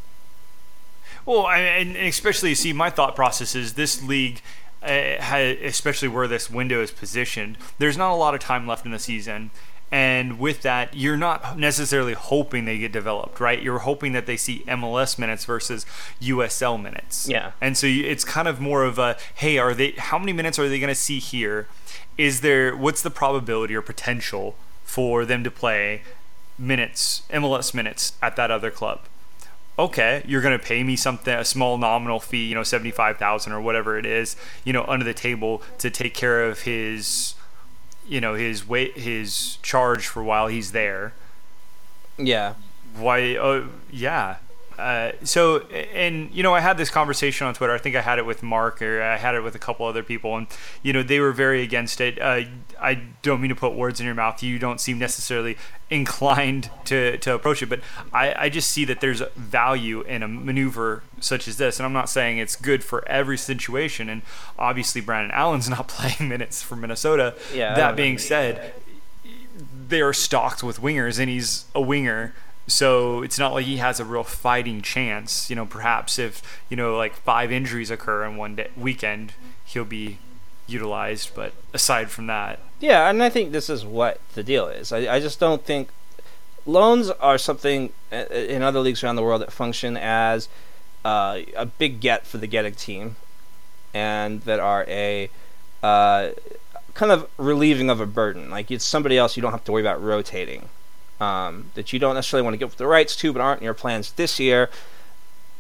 Well, 1.26 1.48
and 1.50 1.96
especially 1.96 2.56
see 2.56 2.74
my 2.74 2.90
thought 2.90 3.16
process 3.16 3.56
is 3.56 3.74
this 3.74 4.02
league, 4.02 4.42
Eh, 4.84 5.56
especially 5.64 6.10
where 6.10 6.28
this 6.28 6.50
window 6.50 6.82
is 6.82 6.92
positioned. 6.92 7.58
There's 7.78 7.98
not 7.98 8.12
a 8.12 8.16
lot 8.16 8.34
of 8.34 8.42
time 8.42 8.68
left 8.68 8.86
in 8.86 8.92
the 8.92 9.00
season, 9.00 9.52
and 9.94 10.40
with 10.40 10.64
that, 10.64 10.96
you're 10.96 11.16
not 11.18 11.58
necessarily 11.58 12.14
hoping 12.14 12.66
they 12.66 12.80
get 12.80 12.92
developed, 12.92 13.40
right? 13.40 13.62
You're 13.62 13.80
hoping 13.80 14.12
that 14.14 14.26
they 14.26 14.36
see 14.36 14.64
MLS 14.68 15.20
minutes 15.20 15.46
versus 15.46 15.86
USL 16.20 16.82
minutes. 16.82 17.30
Yeah. 17.30 17.52
And 17.62 17.78
so 17.78 17.88
it's 17.88 18.26
kind 18.26 18.48
of 18.48 18.60
more 18.60 18.84
of 18.84 18.98
a, 18.98 19.18
hey, 19.36 19.58
are 19.58 19.74
they? 19.74 19.92
How 19.92 20.18
many 20.18 20.34
minutes 20.34 20.58
are 20.60 20.68
they 20.68 20.80
going 20.80 20.90
to 20.90 20.96
see 20.96 21.20
here? 21.20 21.68
Is 22.18 22.42
there? 22.42 22.76
What's 22.76 23.04
the 23.04 23.12
probability 23.12 23.76
or 23.76 23.82
potential 23.82 24.56
for 24.84 25.26
them 25.26 25.44
to 25.44 25.52
play 25.52 26.02
minutes, 26.58 27.22
MLS 27.30 27.74
minutes 27.74 28.14
at 28.22 28.36
that 28.36 28.52
other 28.52 28.72
club? 28.72 29.02
Okay, 29.78 30.24
you're 30.28 30.42
going 30.42 30.58
to 30.58 30.64
pay 30.64 30.84
me 30.84 30.96
something, 30.96 31.34
a 31.34 31.46
small 31.46 31.78
nominal 31.78 32.20
fee, 32.20 32.46
you 32.46 32.56
know, 32.56 32.64
75,000 32.64 33.52
or 33.52 33.62
whatever 33.62 33.98
it 33.98 34.06
is, 34.06 34.36
you 34.64 34.74
know, 34.74 34.84
under 34.88 35.06
the 35.06 35.14
table 35.14 35.62
to 35.80 35.90
take 35.90 36.14
care 36.14 36.44
of 36.44 36.62
his, 36.62 37.36
you 38.08 38.22
know, 38.22 38.36
his 38.36 38.68
weight, 38.68 38.98
his 38.98 39.58
charge 39.64 40.08
for 40.08 40.24
while 40.24 40.48
he's 40.48 40.72
there. 40.72 41.14
Yeah. 42.18 42.54
Why, 42.96 43.36
oh, 43.36 43.70
yeah. 43.92 44.38
Uh, 44.78 45.12
so, 45.24 45.60
and 45.68 46.32
you 46.34 46.44
know, 46.44 46.54
I 46.54 46.60
had 46.60 46.78
this 46.78 46.90
conversation 46.90 47.48
on 47.48 47.54
Twitter. 47.54 47.74
I 47.74 47.78
think 47.78 47.96
I 47.96 48.02
had 48.02 48.20
it 48.20 48.26
with 48.26 48.44
Mark, 48.44 48.82
or 48.82 49.02
I 49.02 49.18
had 49.18 49.36
it 49.36 49.42
with 49.42 49.56
a 49.56 49.60
couple 49.60 49.86
other 49.86 50.04
people, 50.04 50.36
and 50.36 50.48
you 50.82 50.94
know, 50.94 51.04
they 51.04 51.20
were 51.20 51.32
very 51.32 51.62
against 51.62 52.02
it. 52.02 52.20
Uh, 52.20 52.42
I 52.82 53.02
don't 53.22 53.42
mean 53.42 53.50
to 53.50 53.56
put 53.56 53.74
words 53.74 54.00
in 54.00 54.06
your 54.06 54.16
mouth. 54.16 54.42
You 54.42 54.60
don't 54.60 54.80
seem 54.80 55.00
necessarily 55.00 55.58
inclined 55.90 56.70
to, 56.86 57.18
to 57.20 57.34
approach 57.34 57.62
it, 57.62 57.70
but 57.70 57.82
I, 58.12 58.46
I 58.46 58.50
just 58.50 58.72
see 58.72 58.84
that 58.86 59.00
there's 59.00 59.22
value 59.36 60.02
in 60.02 60.24
a 60.24 60.28
maneuver 60.28 61.04
such 61.20 61.48
as 61.48 61.58
this, 61.58 61.80
and 61.80 61.86
I'm 61.86 61.94
not 61.94 62.10
saying 62.10 62.40
it's 62.40 62.56
good 62.56 62.84
for 62.84 63.08
every 63.08 63.38
situation. 63.38 64.10
And 64.10 64.22
obviously, 64.58 65.02
Brandon 65.02 65.32
Allen's 65.32 65.70
not 65.78 65.88
playing 65.88 66.30
minutes 66.30 66.62
for 66.62 66.76
Minnesota. 66.76 67.36
Yeah. 67.54 67.76
That 67.76 67.96
being 67.96 68.18
said, 68.18 68.74
they 69.88 70.02
are 70.02 70.14
stocked 70.14 70.64
with 70.64 70.82
wingers, 70.82 71.20
and 71.20 71.30
he's 71.30 71.66
a 71.76 71.82
winger. 71.82 72.34
So 72.68 73.22
it's 73.22 73.38
not 73.38 73.54
like 73.54 73.66
he 73.66 73.78
has 73.78 74.00
a 74.00 74.06
real 74.06 74.24
fighting 74.24 74.82
chance. 74.82 75.50
You 75.50 75.56
know, 75.56 75.66
perhaps 75.66 76.18
if 76.18 76.42
you 76.70 76.78
know 76.78 76.96
like 76.96 77.14
five 77.14 77.52
injuries 77.52 77.92
occur 77.92 78.24
in 78.24 78.38
one 78.38 78.56
day, 78.56 78.70
weekend, 78.78 79.34
he'll 79.66 79.86
be 79.86 80.18
utilized. 80.68 81.32
But 81.36 81.54
aside 81.74 82.10
from 82.10 82.28
that, 82.28 82.60
Yeah, 82.80 83.10
and 83.10 83.22
I 83.22 83.30
think 83.30 83.52
this 83.52 83.70
is 83.70 83.86
what 83.86 84.20
the 84.34 84.44
deal 84.44 84.68
is. 84.68 84.92
I, 84.92 85.16
I 85.16 85.20
just 85.20 85.40
don't 85.40 85.64
think 85.64 85.90
loans 86.66 87.10
are 87.10 87.38
something 87.38 87.92
uh, 88.12 88.26
in 88.32 88.62
other 88.62 88.80
leagues 88.80 89.04
around 89.04 89.18
the 89.18 89.24
world 89.24 89.42
that 89.42 89.52
function 89.52 89.98
as 89.98 90.48
uh, 91.04 91.40
a 91.58 91.66
big 91.66 92.00
get 92.00 92.26
for 92.26 92.38
the 92.38 92.48
getting 92.48 92.76
team, 92.76 93.18
and 93.94 94.42
that 94.42 94.60
are 94.60 94.86
a 94.88 95.30
uh, 95.82 96.30
kind 96.94 97.12
of 97.12 97.30
relieving 97.38 97.90
of 97.90 98.00
a 98.00 98.06
burden. 98.06 98.50
Like 98.50 98.72
it's 98.72 98.86
somebody 98.86 99.18
else 99.18 99.36
you 99.36 99.42
don't 99.42 99.52
have 99.52 99.66
to 99.66 99.72
worry 99.72 99.82
about 99.82 100.02
rotating. 100.02 100.70
Um, 101.20 101.72
that 101.76 101.94
you 101.94 102.00
don't 102.00 102.16
necessarily 102.16 102.44
want 102.44 102.56
to 102.56 102.58
give 102.58 102.72
up 102.72 102.78
the 102.78 102.88
rights 102.88 103.16
to, 103.18 103.32
but 103.32 103.42
aren't 103.42 103.62
in 103.62 103.66
your 103.66 103.74
plans 103.74 104.12
this 104.14 104.40
year. 104.40 104.70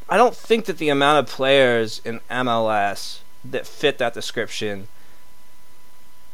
I 0.09 0.17
don't 0.17 0.35
think 0.35 0.65
that 0.65 0.77
the 0.77 0.89
amount 0.89 1.19
of 1.19 1.33
players 1.33 2.01
in 2.03 2.19
MLS 2.29 3.19
that 3.45 3.65
fit 3.65 3.97
that 3.97 4.13
description 4.13 4.87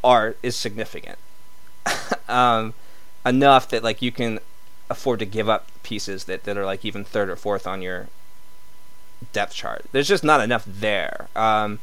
are 0.04 0.36
is 0.42 0.56
significant 0.56 1.18
um, 2.28 2.74
enough 3.26 3.68
that 3.70 3.84
like 3.84 4.02
you 4.02 4.12
can 4.12 4.40
afford 4.90 5.20
to 5.20 5.26
give 5.26 5.50
up 5.50 5.68
pieces 5.84 6.26
that, 6.26 6.44
that 6.44 6.58
are 6.58 6.66
like 6.66 6.84
even 6.84 7.04
third 7.04 7.30
or 7.30 7.36
fourth 7.36 7.68
on 7.68 7.82
your 7.82 8.08
depth 9.34 9.54
chart. 9.54 9.86
There's 9.92 10.08
just 10.08 10.24
not 10.24 10.42
enough 10.42 10.64
there. 10.66 11.28
Um, 11.36 11.80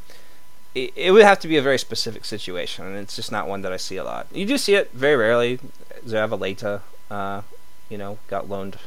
it, 0.74 0.92
it 0.96 1.10
would 1.12 1.22
have 1.22 1.38
to 1.40 1.48
be 1.48 1.56
a 1.56 1.62
very 1.62 1.78
specific 1.78 2.24
situation, 2.24 2.84
and 2.84 2.96
it's 2.96 3.16
just 3.16 3.32
not 3.32 3.48
one 3.48 3.62
that 3.62 3.72
I 3.72 3.76
see 3.76 3.96
a 3.96 4.04
lot. 4.04 4.26
You 4.32 4.46
do 4.46 4.58
see 4.58 4.74
it 4.74 4.92
very 4.92 5.16
rarely. 5.16 5.60
Zavaleta, 6.06 6.82
uh, 7.10 7.42
you 7.88 7.98
know, 7.98 8.18
got 8.28 8.48
loaned 8.48 8.78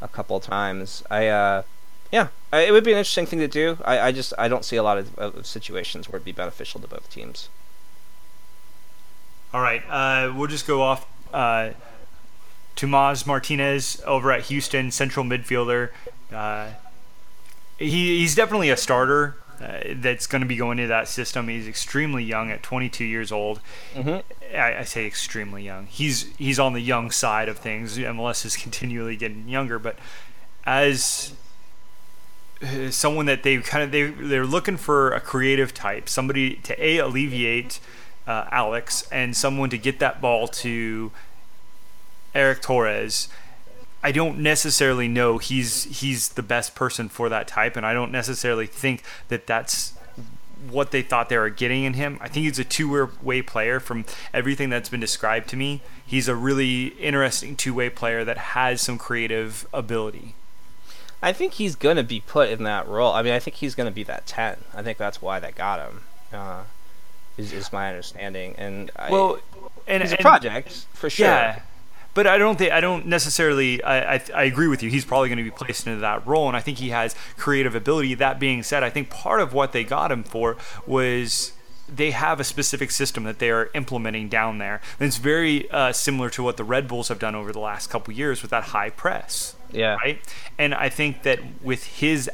a 0.00 0.08
couple 0.08 0.38
times. 0.40 1.02
I, 1.10 1.28
uh, 1.28 1.62
yeah, 2.10 2.28
I, 2.52 2.62
it 2.62 2.72
would 2.72 2.84
be 2.84 2.92
an 2.92 2.98
interesting 2.98 3.26
thing 3.26 3.38
to 3.38 3.48
do. 3.48 3.78
I, 3.84 4.00
I 4.00 4.12
just 4.12 4.32
I 4.38 4.48
don't 4.48 4.64
see 4.64 4.76
a 4.76 4.82
lot 4.82 4.98
of, 4.98 5.18
of 5.18 5.46
situations 5.46 6.08
where 6.08 6.16
it'd 6.16 6.24
be 6.24 6.32
beneficial 6.32 6.80
to 6.80 6.88
both 6.88 7.10
teams. 7.10 7.48
All 9.54 9.60
right, 9.60 9.82
uh, 9.88 10.32
we'll 10.34 10.48
just 10.48 10.66
go 10.66 10.82
off. 10.82 11.06
Uh, 11.32 11.70
Tomas 12.74 13.26
Martinez 13.26 14.02
over 14.06 14.32
at 14.32 14.44
Houston, 14.44 14.90
central 14.90 15.24
midfielder. 15.24 15.90
Uh, 16.32 16.70
he, 17.78 18.18
he's 18.20 18.34
definitely 18.34 18.70
a 18.70 18.76
starter 18.76 19.36
uh, 19.62 19.80
that's 19.96 20.26
going 20.26 20.42
to 20.42 20.48
be 20.48 20.56
going 20.56 20.78
into 20.78 20.88
that 20.88 21.06
system. 21.06 21.46
He's 21.46 21.68
extremely 21.68 22.24
young 22.24 22.50
at 22.50 22.62
22 22.62 23.04
years 23.04 23.30
old. 23.30 23.60
Mm-hmm. 23.94 24.56
I, 24.56 24.78
I 24.78 24.84
say 24.84 25.06
extremely 25.06 25.62
young. 25.62 25.86
He's 25.86 26.34
he's 26.36 26.58
on 26.58 26.72
the 26.72 26.80
young 26.80 27.10
side 27.10 27.48
of 27.48 27.58
things. 27.58 27.96
MLS 27.96 28.44
is 28.44 28.56
continually 28.62 29.14
getting 29.16 29.48
younger, 29.48 29.78
but 29.78 29.96
as 30.64 31.34
uh, 32.62 32.90
someone 32.90 33.26
that 33.26 33.44
they 33.44 33.58
kind 33.58 33.84
of 33.84 33.92
they 33.92 34.04
they're 34.04 34.46
looking 34.46 34.76
for 34.76 35.12
a 35.12 35.20
creative 35.20 35.72
type, 35.72 36.08
somebody 36.08 36.56
to 36.56 36.84
a 36.84 36.98
alleviate 36.98 37.78
uh, 38.26 38.46
Alex 38.50 39.06
and 39.12 39.36
someone 39.36 39.70
to 39.70 39.78
get 39.78 40.00
that 40.00 40.20
ball 40.20 40.48
to 40.48 41.12
Erick 42.34 42.62
Torres. 42.62 43.28
I 44.02 44.10
don't 44.12 44.38
necessarily 44.38 45.06
know 45.08 45.38
he's 45.38 45.84
he's 46.00 46.30
the 46.30 46.42
best 46.42 46.74
person 46.74 47.08
for 47.08 47.28
that 47.28 47.46
type, 47.48 47.76
and 47.76 47.86
I 47.86 47.92
don't 47.92 48.10
necessarily 48.12 48.66
think 48.66 49.02
that 49.28 49.46
that's 49.46 49.94
what 50.68 50.90
they 50.92 51.02
thought 51.02 51.28
they 51.28 51.36
were 51.38 51.50
getting 51.50 51.84
in 51.84 51.94
him. 51.94 52.18
I 52.20 52.28
think 52.28 52.44
he's 52.46 52.58
a 52.58 52.64
two-way 52.64 53.42
player 53.42 53.80
from 53.80 54.04
everything 54.32 54.70
that's 54.70 54.88
been 54.88 55.00
described 55.00 55.48
to 55.50 55.56
me. 55.56 55.80
He's 56.06 56.28
a 56.28 56.36
really 56.36 56.88
interesting 57.00 57.56
two-way 57.56 57.90
player 57.90 58.24
that 58.24 58.38
has 58.38 58.80
some 58.80 58.96
creative 58.96 59.66
ability. 59.74 60.34
I 61.20 61.32
think 61.32 61.54
he's 61.54 61.74
going 61.76 61.96
to 61.96 62.02
be 62.04 62.20
put 62.20 62.48
in 62.48 62.62
that 62.64 62.86
role. 62.86 63.12
I 63.12 63.22
mean, 63.22 63.32
I 63.32 63.38
think 63.40 63.56
he's 63.56 63.74
going 63.74 63.88
to 63.88 63.94
be 63.94 64.02
that 64.04 64.26
10. 64.26 64.56
I 64.74 64.82
think 64.82 64.98
that's 64.98 65.20
why 65.22 65.40
they 65.40 65.50
got 65.52 65.80
him. 65.80 66.00
Uh, 66.32 66.62
is, 67.36 67.52
is 67.52 67.72
my 67.72 67.88
understanding. 67.88 68.54
And 68.58 68.90
I, 68.96 69.10
Well, 69.10 69.38
and 69.86 70.02
he's 70.02 70.12
a 70.12 70.16
and- 70.16 70.22
project 70.22 70.86
for 70.92 71.08
sure. 71.10 71.26
Yeah, 71.26 71.60
but 72.14 72.26
I 72.26 72.38
don't 72.38 72.56
think 72.58 72.72
I 72.72 72.80
don't 72.80 73.06
necessarily. 73.06 73.82
I 73.82 74.14
I, 74.14 74.22
I 74.34 74.42
agree 74.44 74.68
with 74.68 74.82
you. 74.82 74.90
He's 74.90 75.04
probably 75.04 75.28
going 75.28 75.38
to 75.38 75.44
be 75.44 75.50
placed 75.50 75.86
into 75.86 76.00
that 76.00 76.26
role, 76.26 76.48
and 76.48 76.56
I 76.56 76.60
think 76.60 76.78
he 76.78 76.90
has 76.90 77.14
creative 77.36 77.74
ability. 77.74 78.14
That 78.14 78.38
being 78.38 78.62
said, 78.62 78.82
I 78.82 78.90
think 78.90 79.10
part 79.10 79.40
of 79.40 79.52
what 79.52 79.72
they 79.72 79.84
got 79.84 80.12
him 80.12 80.24
for 80.24 80.56
was 80.86 81.52
they 81.88 82.12
have 82.12 82.40
a 82.40 82.44
specific 82.44 82.90
system 82.90 83.24
that 83.24 83.38
they 83.38 83.50
are 83.50 83.70
implementing 83.74 84.28
down 84.28 84.58
there. 84.58 84.80
And 84.98 85.06
it's 85.06 85.18
very 85.18 85.70
uh, 85.70 85.92
similar 85.92 86.30
to 86.30 86.42
what 86.42 86.56
the 86.56 86.64
Red 86.64 86.88
Bulls 86.88 87.08
have 87.08 87.18
done 87.18 87.34
over 87.34 87.52
the 87.52 87.58
last 87.58 87.90
couple 87.90 88.14
years 88.14 88.40
with 88.40 88.50
that 88.50 88.64
high 88.64 88.90
press. 88.90 89.54
Yeah. 89.70 89.96
Right. 89.96 90.20
And 90.58 90.74
I 90.74 90.88
think 90.88 91.22
that 91.24 91.40
with 91.62 91.84
his 91.84 92.30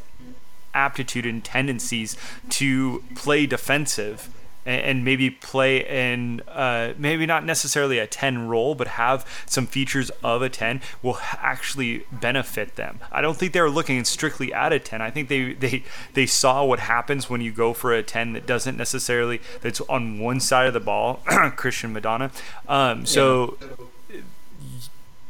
aptitude 0.75 1.27
and 1.27 1.43
tendencies 1.43 2.17
to 2.51 3.03
play 3.17 3.47
defensive 3.47 4.29
and, 4.69 4.83
and 4.83 5.05
maybe 5.05 5.31
play 5.31 5.79
in 5.79 6.43
uh, 6.47 6.93
maybe 6.99 7.25
not 7.27 7.45
necessarily 7.45 7.99
a 7.99 8.07
10 8.07 8.47
role 8.47 8.75
but 8.75 8.87
have 8.89 9.27
some 9.47 9.67
features 9.67 10.11
of 10.23 10.43
a 10.43 10.51
10 10.51 10.83
will 11.03 11.19
actually 11.39 12.05
benefit 12.13 12.77
them. 12.77 13.01
I 13.11 13.21
don't 13.21 13.37
think 13.37 13.53
they 13.53 13.61
were 13.61 13.71
looking 13.71 14.05
strictly 14.05 14.53
at 14.53 14.73
a 14.73 14.79
10 14.79 15.01
i 15.01 15.11
think 15.11 15.29
they 15.29 15.55
they 15.55 15.83
they 16.15 16.27
saw 16.27 16.65
what 16.65 16.81
happens 16.81 17.31
when 17.31 17.41
you 17.41 17.51
go 17.51 17.73
for 17.73 17.93
a 17.93 18.03
10 18.03 18.35
that 18.35 18.47
doesn't 18.47 18.77
necessarily 18.77 19.41
that's 19.63 19.81
on 19.83 20.19
one 20.19 20.41
side 20.41 20.67
of 20.67 20.75
the 20.75 20.81
ball 20.81 21.23
cristian 21.27 21.99
maidana. 21.99 22.31
Um, 22.69 23.07
so 23.07 23.57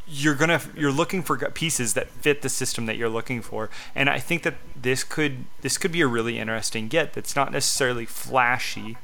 you're 0.09 0.35
gonna 0.35 0.61
you're 0.75 0.93
looking 0.93 1.23
for 1.23 1.37
pieces 1.51 1.95
that 1.95 2.09
fit 2.09 2.43
the 2.43 2.49
system 2.49 2.87
that 2.87 2.97
you're 2.97 3.09
looking 3.09 3.43
for. 3.43 3.69
And 3.95 4.09
i 4.09 4.19
think 4.19 4.43
that 4.43 4.55
this 4.75 5.05
could 5.05 5.45
this 5.61 5.79
could 5.79 5.93
be 5.93 6.01
a 6.01 6.07
really 6.07 6.39
interesting 6.39 6.89
get 6.89 7.13
that's 7.13 7.37
not 7.37 7.53
necessarily 7.53 8.07
flashy 8.07 8.97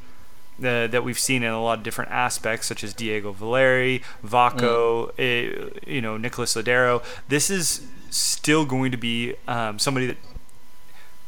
uh, 0.60 0.86
that 0.86 1.02
we've 1.02 1.18
seen 1.18 1.42
in 1.42 1.50
a 1.50 1.62
lot 1.62 1.78
of 1.78 1.84
different 1.84 2.10
aspects 2.10 2.66
such 2.66 2.84
as 2.84 2.94
diego 2.94 3.32
valeri 3.32 4.02
vaco 4.24 5.10
eh, 5.18 5.68
you 5.86 6.00
know 6.00 6.16
nicolas 6.16 6.54
lodeiro 6.54 7.02
this 7.28 7.50
is 7.50 7.86
still 8.10 8.64
going 8.64 8.92
to 8.92 8.96
be 8.96 9.34
um, 9.48 9.78
somebody 9.78 10.06
that 10.06 10.16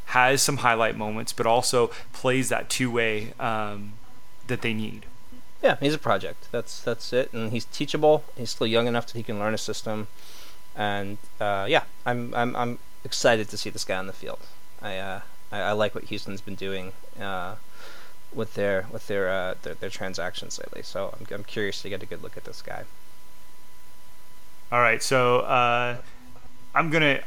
has 0.07 0.41
some 0.41 0.59
highlight 0.59 0.97
moments 0.97 1.33
but 1.33 1.47
also 1.47 1.91
plays 2.13 2.49
that 2.49 2.69
two-way 2.71 3.33
um, 3.41 3.95
that 4.47 4.63
they 4.63 4.73
need 4.73 5.05
Yeah, 5.63 5.77
he's 5.81 5.95
a 5.95 5.99
project. 5.99 6.49
That's 6.53 6.81
that's 6.83 7.13
it, 7.13 7.33
and 7.33 7.51
he's 7.51 7.65
teachable. 7.65 8.23
He's 8.37 8.51
still 8.51 8.67
young 8.69 8.87
enough 8.87 9.07
that 9.07 9.17
he 9.17 9.25
can 9.25 9.39
learn 9.39 9.55
a 9.55 9.59
system, 9.59 10.07
and 10.77 11.19
uh, 11.41 11.67
yeah, 11.69 11.85
I'm 12.05 12.35
I'm 12.35 12.55
I'm 12.55 12.79
excited 13.05 13.49
to 13.49 13.57
see 13.57 13.71
this 13.71 13.85
guy 13.85 13.97
on 13.97 14.07
the 14.07 14.13
field. 14.13 14.41
I 14.83 14.99
uh, 14.99 15.21
I, 15.51 15.59
I 15.61 15.73
like 15.73 15.95
what 15.95 16.05
Houston's 16.05 16.41
been 16.41 16.55
doing 16.55 16.93
uh, 17.19 17.57
with 18.33 18.55
their 18.55 18.87
with 18.93 19.07
their, 19.07 19.29
uh, 19.29 19.55
their 19.63 19.75
their 19.75 19.91
transactions 19.91 20.59
lately. 20.59 20.83
So 20.83 21.15
I'm 21.19 21.27
I'm 21.35 21.45
curious 21.45 21.83
to 21.83 21.89
get 21.89 22.03
a 22.03 22.07
good 22.07 22.23
look 22.23 22.37
at 22.37 22.45
this 22.45 22.63
guy. 22.63 22.85
All 24.73 24.81
right, 24.81 25.03
so 25.03 25.41
uh, 25.41 25.97
I'm 26.75 26.91
gonna 26.91 27.21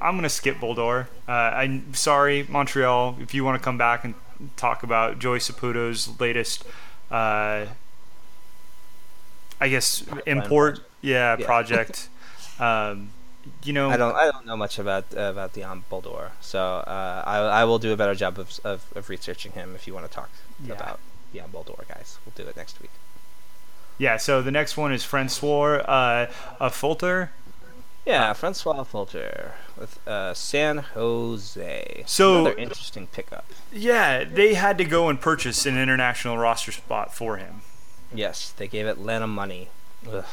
I'm 0.00 0.16
gonna 0.16 0.28
skip 0.28 0.58
Boldor. 0.60 1.08
Uh, 1.28 1.32
I'm 1.32 1.92
sorry, 1.94 2.46
Montreal. 2.48 3.16
If 3.20 3.34
you 3.34 3.44
want 3.44 3.58
to 3.60 3.64
come 3.64 3.76
back 3.78 4.04
and 4.04 4.14
talk 4.56 4.82
about 4.82 5.18
Joey 5.18 5.38
Saputo's 5.38 6.18
latest, 6.20 6.64
uh, 7.10 7.66
I 9.60 9.68
guess 9.68 10.04
import, 10.26 10.80
yeah, 11.00 11.36
Yeah. 11.38 11.46
project. 11.46 12.08
um, 12.60 13.10
you 13.62 13.72
know, 13.72 13.90
I 13.90 13.96
don't 13.96 14.14
I 14.14 14.30
don't 14.30 14.46
know 14.46 14.56
much 14.56 14.78
about 14.78 15.04
uh, 15.16 15.20
about 15.34 15.52
Dion 15.52 15.84
Boldor, 15.90 16.30
so 16.40 16.60
uh, 16.60 17.22
I 17.26 17.36
I 17.60 17.64
will 17.64 17.78
do 17.78 17.92
a 17.92 17.96
better 17.96 18.14
job 18.14 18.38
of 18.38 18.58
of, 18.64 18.84
of 18.94 19.08
researching 19.10 19.52
him. 19.52 19.74
If 19.74 19.86
you 19.86 19.94
want 19.94 20.06
to 20.08 20.12
talk 20.12 20.30
Yeah. 20.64 20.74
about 20.74 20.98
Dion 21.32 21.50
Boldor, 21.50 21.84
guys, 21.88 22.18
we'll 22.24 22.32
do 22.36 22.48
it 22.48 22.56
next 22.56 22.80
week. 22.80 22.90
yeah. 23.98 24.16
So 24.18 24.42
the 24.42 24.50
next 24.50 24.76
one 24.76 24.92
is 24.92 25.04
Francois 25.04 25.76
uh, 25.86 26.30
Affolter. 26.60 27.30
Yeah, 28.06 28.34
Francois 28.34 28.84
Fulter 28.84 29.52
with 29.78 29.98
uh, 30.06 30.34
San 30.34 30.76
Jose. 30.94 32.02
So- 32.06 32.40
another 32.46 32.56
interesting 32.56 33.06
pickup. 33.06 33.46
Yeah, 33.72 34.24
they 34.24 34.54
had 34.54 34.76
to 34.78 34.84
go 34.84 35.08
and 35.08 35.18
purchase 35.18 35.64
an 35.64 35.78
international 35.78 36.36
roster 36.36 36.70
spot 36.72 37.14
for 37.14 37.38
him. 37.38 37.62
Yes, 38.12 38.52
they 38.56 38.68
gave 38.68 38.86
Atlanta 38.86 39.26
money. 39.26 39.68
Ugh. 40.06 40.24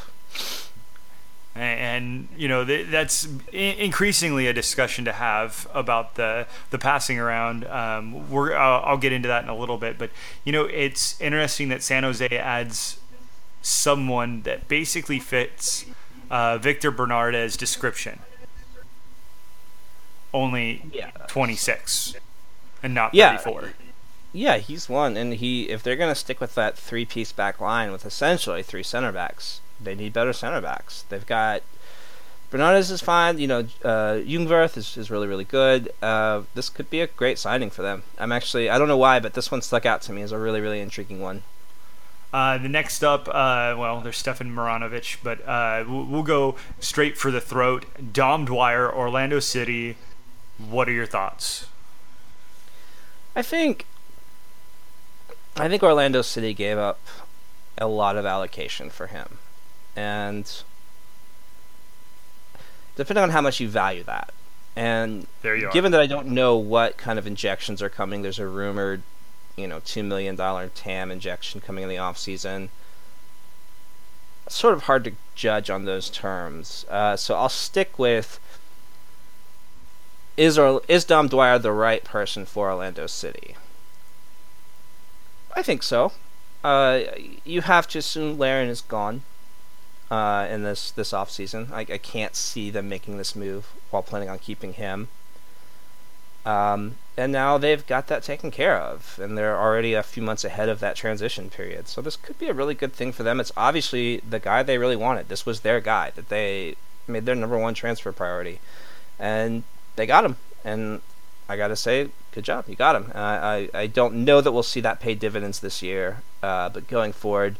And 1.54 2.28
you 2.36 2.48
know 2.48 2.64
that's 2.64 3.28
increasingly 3.52 4.46
a 4.46 4.52
discussion 4.52 5.04
to 5.04 5.12
have 5.12 5.68
about 5.74 6.14
the 6.14 6.46
the 6.70 6.78
passing 6.78 7.18
around. 7.18 7.64
Um, 7.66 8.30
we're 8.30 8.54
I'll, 8.54 8.82
I'll, 8.84 8.96
get 8.96 9.12
into 9.12 9.28
that 9.28 9.42
in 9.42 9.50
a 9.50 9.56
little 9.56 9.78
bit, 9.78 9.98
but 9.98 10.10
you 10.44 10.52
know 10.52 10.64
it's 10.64 11.20
interesting 11.20 11.68
that 11.68 11.82
San 11.82 12.04
Jose 12.04 12.26
adds 12.26 12.98
someone 13.60 14.42
that 14.42 14.66
basically 14.66 15.18
fits 15.18 15.84
uh, 16.30 16.58
Victor 16.58 16.90
Bernard's 16.90 17.56
description. 17.56 18.20
Only 20.34 20.82
yeah. 20.90 21.10
26 21.28 22.14
and 22.82 22.94
not 22.94 23.14
yeah. 23.14 23.36
34. 23.36 23.72
Yeah, 24.32 24.56
he's 24.56 24.88
one, 24.88 25.18
and 25.18 25.34
he 25.34 25.68
if 25.68 25.82
they're 25.82 25.96
gonna 25.96 26.14
stick 26.14 26.40
with 26.40 26.54
that 26.54 26.78
three 26.78 27.04
piece 27.04 27.32
back 27.32 27.60
line 27.60 27.92
with 27.92 28.06
essentially 28.06 28.62
three 28.62 28.82
center 28.82 29.12
backs, 29.12 29.60
they 29.84 29.94
need 29.94 30.12
better 30.12 30.32
center 30.32 30.60
backs. 30.60 31.04
They've 31.08 31.26
got 31.26 31.62
Bernardez 32.50 32.90
is 32.90 33.00
fine. 33.00 33.38
You 33.38 33.46
know, 33.46 33.58
uh, 33.82 34.20
Jungwirth 34.20 34.76
is, 34.76 34.96
is 34.96 35.10
really 35.10 35.26
really 35.26 35.44
good. 35.44 35.92
Uh, 36.02 36.42
this 36.54 36.68
could 36.68 36.90
be 36.90 37.00
a 37.00 37.06
great 37.06 37.38
signing 37.38 37.70
for 37.70 37.82
them. 37.82 38.02
I'm 38.18 38.32
actually 38.32 38.68
I 38.68 38.78
don't 38.78 38.88
know 38.88 38.96
why, 38.96 39.20
but 39.20 39.34
this 39.34 39.50
one 39.50 39.62
stuck 39.62 39.86
out 39.86 40.02
to 40.02 40.12
me 40.12 40.22
as 40.22 40.32
a 40.32 40.38
really 40.38 40.60
really 40.60 40.80
intriguing 40.80 41.20
one. 41.20 41.42
Uh, 42.32 42.56
the 42.56 42.68
next 42.68 43.04
up, 43.04 43.28
uh, 43.28 43.76
well, 43.76 44.00
there's 44.00 44.16
Stefan 44.16 44.54
Marjanovic, 44.54 45.18
but 45.22 45.46
uh, 45.46 45.84
we'll, 45.86 46.04
we'll, 46.06 46.22
go 46.22 46.56
straight 46.80 47.18
for 47.18 47.30
the 47.30 47.42
throat. 47.42 47.84
Dom 48.14 48.46
Dwyer, 48.46 48.90
Orlando 48.90 49.38
City. 49.38 49.98
What 50.56 50.88
are 50.88 50.92
your 50.92 51.04
thoughts? 51.04 51.66
I 53.36 53.42
think 53.42 53.84
I 55.56 55.68
think 55.68 55.82
Orlando 55.82 56.22
City 56.22 56.54
gave 56.54 56.78
up 56.78 57.00
a 57.76 57.86
lot 57.86 58.16
of 58.16 58.24
allocation 58.24 58.88
for 58.88 59.08
him. 59.08 59.38
And 59.96 60.50
depending 62.96 63.22
on 63.22 63.30
how 63.30 63.40
much 63.40 63.60
you 63.60 63.68
value 63.68 64.02
that. 64.04 64.32
And 64.74 65.26
given 65.72 65.92
that 65.92 66.00
I 66.00 66.06
don't 66.06 66.28
know 66.28 66.56
what 66.56 66.96
kind 66.96 67.18
of 67.18 67.26
injections 67.26 67.82
are 67.82 67.90
coming, 67.90 68.22
there's 68.22 68.38
a 68.38 68.46
rumored, 68.46 69.02
you 69.56 69.66
know, 69.66 69.80
$2 69.80 70.04
million 70.04 70.36
TAM 70.74 71.10
injection 71.10 71.60
coming 71.60 71.82
in 71.82 71.90
the 71.90 71.98
off 71.98 72.16
season. 72.16 72.70
sort 74.48 74.74
of 74.74 74.84
hard 74.84 75.04
to 75.04 75.12
judge 75.34 75.68
on 75.68 75.84
those 75.84 76.08
terms. 76.08 76.86
Uh, 76.88 77.16
so 77.16 77.34
I'll 77.34 77.50
stick 77.50 77.98
with 77.98 78.40
is, 80.36 80.58
or, 80.58 80.80
is 80.88 81.04
Dom 81.04 81.28
Dwyer 81.28 81.58
the 81.58 81.72
right 81.72 82.02
person 82.02 82.46
for 82.46 82.70
Orlando 82.70 83.06
City? 83.06 83.56
I 85.54 85.62
think 85.62 85.82
so. 85.82 86.12
Uh, 86.64 87.00
you 87.44 87.60
have 87.60 87.86
to 87.88 87.98
assume 87.98 88.38
Larin 88.38 88.70
is 88.70 88.80
gone 88.80 89.22
uh, 90.12 90.46
in 90.50 90.62
this 90.62 90.90
this 90.90 91.14
off 91.14 91.30
season. 91.30 91.68
I, 91.72 91.80
I 91.80 91.98
can't 91.98 92.36
see 92.36 92.68
them 92.68 92.86
making 92.86 93.16
this 93.16 93.34
move 93.34 93.68
while 93.90 94.02
planning 94.02 94.28
on 94.28 94.38
keeping 94.38 94.74
him. 94.74 95.08
Um, 96.44 96.96
and 97.16 97.32
now 97.32 97.56
they've 97.56 97.86
got 97.86 98.08
that 98.08 98.22
taken 98.22 98.50
care 98.50 98.76
of, 98.76 99.18
and 99.22 99.38
they're 99.38 99.58
already 99.58 99.94
a 99.94 100.02
few 100.02 100.22
months 100.22 100.44
ahead 100.44 100.68
of 100.68 100.80
that 100.80 100.96
transition 100.96 101.48
period. 101.48 101.88
So 101.88 102.02
this 102.02 102.16
could 102.16 102.38
be 102.38 102.48
a 102.48 102.52
really 102.52 102.74
good 102.74 102.92
thing 102.92 103.12
for 103.12 103.22
them. 103.22 103.40
It's 103.40 103.52
obviously 103.56 104.18
the 104.18 104.38
guy 104.38 104.62
they 104.62 104.76
really 104.76 104.96
wanted. 104.96 105.28
This 105.28 105.46
was 105.46 105.60
their 105.60 105.80
guy 105.80 106.10
that 106.10 106.28
they 106.28 106.74
made 107.06 107.24
their 107.24 107.34
number 107.34 107.56
one 107.56 107.72
transfer 107.72 108.12
priority, 108.12 108.60
and 109.18 109.62
they 109.96 110.04
got 110.04 110.26
him. 110.26 110.36
And 110.62 111.00
I 111.48 111.56
gotta 111.56 111.76
say, 111.76 112.08
good 112.32 112.44
job, 112.44 112.66
you 112.68 112.74
got 112.74 112.96
him. 112.96 113.12
Uh, 113.14 113.18
I 113.18 113.68
I 113.72 113.86
don't 113.86 114.26
know 114.26 114.42
that 114.42 114.52
we'll 114.52 114.62
see 114.62 114.82
that 114.82 115.00
pay 115.00 115.14
dividends 115.14 115.60
this 115.60 115.80
year, 115.80 116.18
uh, 116.42 116.68
but 116.68 116.86
going 116.86 117.14
forward, 117.14 117.56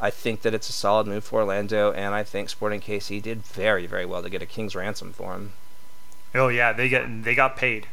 I 0.00 0.10
think 0.10 0.42
that 0.42 0.54
it's 0.54 0.68
a 0.68 0.72
solid 0.72 1.06
move 1.06 1.24
for 1.24 1.40
Orlando, 1.40 1.92
and 1.92 2.14
I 2.14 2.22
think 2.22 2.48
Sporting 2.48 2.80
KC 2.80 3.20
did 3.22 3.42
very 3.42 3.86
very 3.86 4.06
well 4.06 4.22
to 4.22 4.30
get 4.30 4.42
a 4.42 4.46
king's 4.46 4.74
ransom 4.74 5.12
for 5.12 5.34
him. 5.34 5.52
Oh 6.34 6.48
yeah, 6.48 6.72
they 6.72 6.88
get 6.88 7.24
they 7.24 7.34
got 7.34 7.56
paid. 7.56 7.86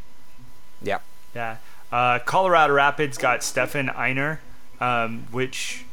Yeah. 0.81 0.99
Yeah. 1.33 1.57
Uh, 1.91 2.19
Colorado 2.19 2.73
Rapids 2.73 3.17
got 3.17 3.43
Stefan 3.43 3.87
Aigner, 3.87 4.39
um, 4.79 5.27
which, 5.31 5.85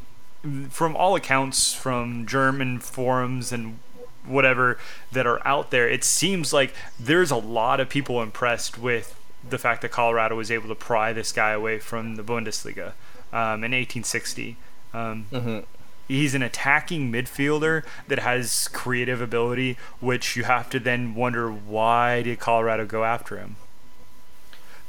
from 0.71 0.97
all 0.97 1.15
accounts, 1.15 1.75
from 1.75 2.27
German 2.27 2.81
forums 2.81 3.53
and 3.53 3.79
whatever 4.25 4.79
that 5.11 5.27
are 5.27 5.47
out 5.47 5.71
there, 5.71 5.89
it 5.89 6.05
seems 6.05 6.53
like 6.53 6.75
there's 6.99 7.31
a 7.31 7.37
lot 7.37 7.81
of 7.81 7.89
people 7.89 8.23
impressed 8.23 8.79
with 8.79 9.19
the 9.49 9.59
fact 9.59 9.83
that 9.83 9.91
Colorado 9.91 10.37
was 10.37 10.51
able 10.51 10.69
to 10.69 10.75
pry 10.75 11.13
this 11.13 11.33
guy 11.33 11.51
away 11.51 11.79
from 11.79 12.17
the 12.17 12.23
Bundesliga 12.23 12.93
um, 13.33 13.65
in 13.65 13.73
1860. 13.73 14.57
Um, 14.95 15.27
mm-hmm. 15.33 15.61
He's 16.09 16.35
an 16.35 16.43
attacking 16.43 17.11
midfielder 17.13 17.85
that 18.09 18.19
has 18.19 18.69
creative 18.69 19.21
ability, 19.21 19.79
which 20.01 20.37
you 20.37 20.45
have 20.45 20.69
to 20.71 20.81
then 20.81 21.15
wonder 21.15 21.51
why 21.51 22.23
did 22.23 22.39
Colorado 22.39 22.85
go 22.87 23.05
after 23.05 23.39
him? 23.39 23.57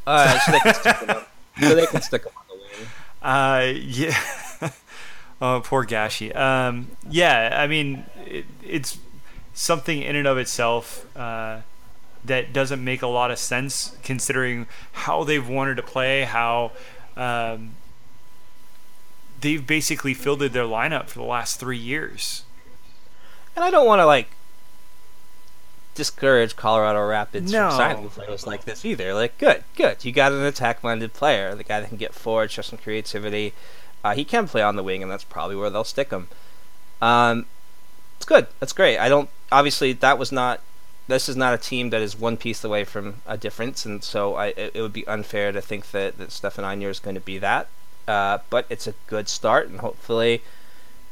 Uh, 0.06 0.38
so, 0.39 0.52
they 0.52 0.60
can 0.60 0.73
stick 0.73 0.97
him 0.97 1.10
on, 1.10 1.26
so 1.62 1.76
they 1.76 1.86
can 1.86 2.02
stick 2.02 2.23
him 2.23 2.32
on 2.36 2.43
the 2.49 2.56
wing. 2.56 2.88
Uh, 3.21 3.73
yeah. 3.80 4.17
oh, 5.41 5.62
poor 5.63 5.86
Gashi. 5.86 6.36
Um, 6.36 6.88
yeah, 7.10 7.58
I 7.60 7.67
mean, 7.67 8.06
it, 8.26 8.45
it's 8.63 8.97
something 9.54 10.02
in 10.02 10.15
and 10.15 10.28
of 10.28 10.38
itself. 10.38 11.06
Uh, 11.15 11.62
that 12.26 12.54
doesn't 12.54 12.84
make 12.84 13.02
a 13.02 13.08
lot 13.08 13.32
of 13.32 13.38
sense 13.38 13.97
considering 14.04 14.67
how 14.93 15.23
they've 15.23 15.47
wanted 15.47 15.76
to 15.76 15.84
play, 15.84 16.23
how 16.23 16.71
um, 17.17 17.76
they've 19.44 19.66
basically 19.66 20.14
fielded 20.14 20.54
their 20.54 20.64
lineup 20.64 21.10
for 21.10 21.20
the 21.20 21.26
last 21.26 21.60
three 21.60 21.78
years. 21.78 22.44
And 23.56 23.64
I 23.64 23.70
don't 23.70 23.86
want 23.86 24.00
to 24.00 24.06
like 24.06 24.30
discourage 25.94 26.56
Colorado 26.56 27.06
Rapids 27.06 27.52
no. 27.52 27.70
from 27.70 27.78
signing 27.78 28.10
players 28.10 28.48
like 28.48 28.64
this 28.64 28.84
either. 28.84 29.14
Like, 29.14 29.38
good, 29.38 29.64
good. 29.76 30.04
You 30.04 30.12
got 30.12 30.32
an 30.32 30.44
attack-minded 30.44 31.14
player, 31.14 31.54
the 31.54 31.64
guy 31.64 31.82
that 31.82 31.90
can 31.90 31.98
get 31.98 32.16
forward, 32.16 32.50
show 32.50 32.64
some 32.64 32.80
creativity. 32.80 33.54
Uh, 34.04 34.16
he 34.16 34.26
can 34.26 34.48
play 34.48 34.62
on 34.64 34.76
the 34.76 34.84
wing, 34.84 35.04
and 35.04 35.12
that's 35.12 35.24
probably 35.26 35.56
where 35.56 35.70
they'll 35.70 35.84
stick 35.84 36.10
him. 36.10 36.30
Um, 37.02 37.46
it's 38.16 38.26
good. 38.26 38.48
That's 38.60 38.74
great. 38.74 38.98
I 38.98 39.10
don't. 39.10 39.30
Obviously, 39.52 39.94
that 39.94 40.18
was 40.18 40.32
not 40.32 40.62
this 41.08 41.28
is 41.28 41.36
not 41.36 41.54
a 41.54 41.58
team 41.58 41.90
that 41.90 42.02
is 42.02 42.18
one 42.18 42.38
piece 42.38 42.64
away 42.64 42.86
from 42.86 43.16
a 43.26 43.38
difference, 43.38 43.86
and 43.86 44.04
so 44.04 44.36
I, 44.36 44.48
it, 44.48 44.72
it 44.74 44.82
would 44.82 44.94
be 44.94 45.06
unfair 45.06 45.52
to 45.52 45.62
think 45.62 45.92
that, 45.92 46.18
that 46.18 46.32
Stefan 46.32 46.64
Aigner 46.64 46.90
is 46.90 47.00
going 47.00 47.16
to 47.16 47.22
be 47.22 47.38
that. 47.40 47.68
Uh, 48.08 48.39
but 48.50 48.66
it's 48.70 48.88
a 48.88 48.94
good 49.08 49.30
start, 49.30 49.70
and 49.70 49.80
hopefully, 49.80 50.42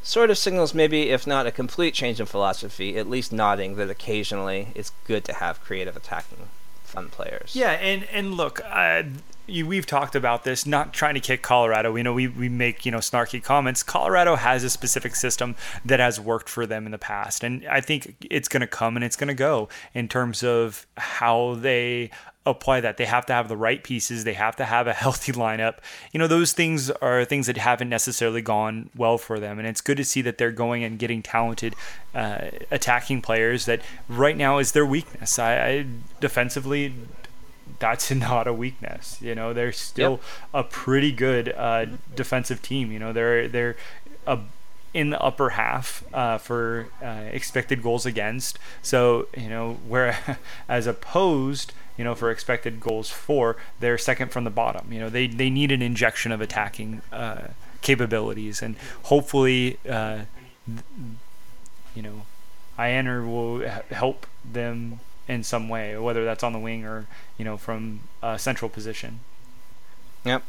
sort 0.03 0.29
of 0.29 0.37
signals 0.37 0.73
maybe, 0.73 1.09
if 1.09 1.25
not 1.25 1.47
a 1.47 1.51
complete 1.51 1.93
change 1.93 2.19
in 2.19 2.25
philosophy, 2.25 2.97
at 2.97 3.09
least 3.09 3.31
nodding 3.31 3.75
that 3.75 3.89
occasionally 3.89 4.69
it's 4.75 4.91
good 5.05 5.23
to 5.25 5.33
have 5.33 5.63
creative 5.63 5.95
attacking 5.95 6.49
fun 6.83 7.09
players. 7.09 7.55
Yeah, 7.55 7.71
and 7.71 8.03
and 8.11 8.33
look, 8.33 8.61
uh, 8.65 9.03
you, 9.47 9.65
we've 9.67 9.85
talked 9.85 10.15
about 10.15 10.43
this, 10.43 10.65
not 10.65 10.93
trying 10.93 11.15
to 11.15 11.19
kick 11.19 11.41
Colorado. 11.41 11.91
We 11.91 12.03
know 12.03 12.13
we, 12.13 12.27
we 12.27 12.49
make, 12.49 12.85
you 12.85 12.91
know, 12.91 12.99
snarky 12.99 13.43
comments. 13.43 13.83
Colorado 13.83 14.35
has 14.35 14.63
a 14.63 14.69
specific 14.69 15.15
system 15.15 15.55
that 15.85 15.99
has 15.99 16.19
worked 16.19 16.49
for 16.49 16.65
them 16.65 16.85
in 16.85 16.91
the 16.91 16.97
past. 16.97 17.43
And 17.43 17.65
I 17.67 17.81
think 17.81 18.15
it's 18.29 18.47
going 18.47 18.61
to 18.61 18.67
come 18.67 18.95
and 18.95 19.03
it's 19.03 19.15
going 19.15 19.27
to 19.27 19.33
go 19.33 19.69
in 19.93 20.07
terms 20.07 20.43
of 20.43 20.85
how 20.97 21.55
they 21.55 22.11
apply 22.45 22.81
that. 22.81 22.97
They 22.97 23.05
have 23.05 23.25
to 23.27 23.33
have 23.33 23.49
the 23.49 23.57
right 23.57 23.83
pieces. 23.83 24.23
They 24.23 24.33
have 24.33 24.55
to 24.55 24.65
have 24.65 24.87
a 24.87 24.93
healthy 25.05 25.31
lineup. 25.31 25.77
You 26.11 26.19
know, 26.19 26.27
those 26.27 26.53
things 26.53 26.89
are 26.89 27.25
things 27.25 27.47
that 27.47 27.57
haven't 27.57 27.89
necessarily 27.89 28.41
gone 28.41 28.89
well 28.95 29.17
for 29.17 29.39
them. 29.39 29.59
And 29.59 29.67
it's 29.67 29.81
good 29.81 29.97
to 29.97 30.05
see 30.05 30.21
that 30.21 30.37
they're 30.37 30.51
going 30.51 30.83
and 30.83 30.97
getting 30.97 31.21
talented 31.21 31.75
uh, 32.15 32.49
attacking 32.69 33.21
players 33.21 33.65
that 33.65 33.81
right 34.07 34.37
now 34.37 34.57
is 34.57 34.71
their 34.71 34.85
weakness. 34.85 35.37
I, 35.37 35.53
I 35.53 35.85
defensively 36.19 36.93
that's 37.79 38.11
not 38.15 38.47
a 38.47 38.53
weakness. 38.53 39.17
You 39.21 39.35
know, 39.35 39.53
they're 39.53 39.71
still 39.71 40.11
yep. 40.11 40.21
a 40.53 40.63
pretty 40.63 41.11
good 41.11 41.53
uh, 41.55 41.85
defensive 42.15 42.61
team. 42.61 42.91
You 42.91 42.99
know, 42.99 43.13
they're 43.13 43.47
they're 43.47 43.75
a, 44.27 44.39
in 44.93 45.09
the 45.09 45.21
upper 45.21 45.51
half 45.51 46.03
uh, 46.13 46.37
for 46.37 46.87
uh, 47.01 47.29
expected 47.31 47.81
goals 47.81 48.05
against. 48.05 48.59
So 48.81 49.27
you 49.37 49.49
know, 49.49 49.77
where 49.87 50.39
as 50.69 50.87
opposed, 50.87 51.73
you 51.97 52.03
know, 52.03 52.15
for 52.15 52.31
expected 52.31 52.79
goals 52.79 53.09
for, 53.09 53.57
they're 53.79 53.97
second 53.97 54.31
from 54.31 54.43
the 54.43 54.49
bottom. 54.49 54.91
You 54.91 54.99
know, 54.99 55.09
they 55.09 55.27
they 55.27 55.49
need 55.49 55.71
an 55.71 55.81
injection 55.81 56.31
of 56.31 56.41
attacking 56.41 57.01
uh, 57.11 57.49
capabilities, 57.81 58.61
and 58.61 58.75
hopefully, 59.03 59.77
uh, 59.89 60.21
th- 60.65 60.83
you 61.95 62.01
know, 62.01 62.21
Aigner 62.77 63.25
will 63.25 63.67
help 63.95 64.25
them 64.43 64.99
in 65.31 65.43
some 65.43 65.69
way, 65.69 65.97
whether 65.97 66.25
that's 66.25 66.43
on 66.43 66.51
the 66.51 66.59
wing 66.59 66.85
or 66.85 67.07
you 67.37 67.45
know 67.45 67.55
from 67.55 68.01
a 68.21 68.37
central 68.37 68.67
position. 68.67 69.21
Yep. 70.25 70.43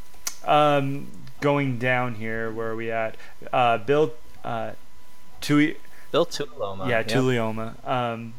Um, 0.45 1.07
going 1.41 1.79
down 1.79 2.17
here, 2.17 2.51
where 2.51 2.73
are 2.73 2.77
we 2.77 2.91
at? 2.91 3.17
Uh, 3.53 3.79
Bill 3.79 4.13
uh, 4.45 4.73
Tui. 5.41 5.77
Bill 6.11 6.27
Tuiloma. 6.27 6.89
Yeah, 6.89 7.05
yep. 7.07 7.89
Um, 7.89 8.35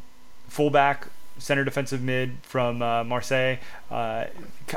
fullback, 0.48 1.08
center 1.38 1.64
defensive 1.64 2.02
mid 2.02 2.36
from 2.42 2.82
uh, 2.82 3.02
Marseille. 3.04 3.56
Uh, 3.90 4.26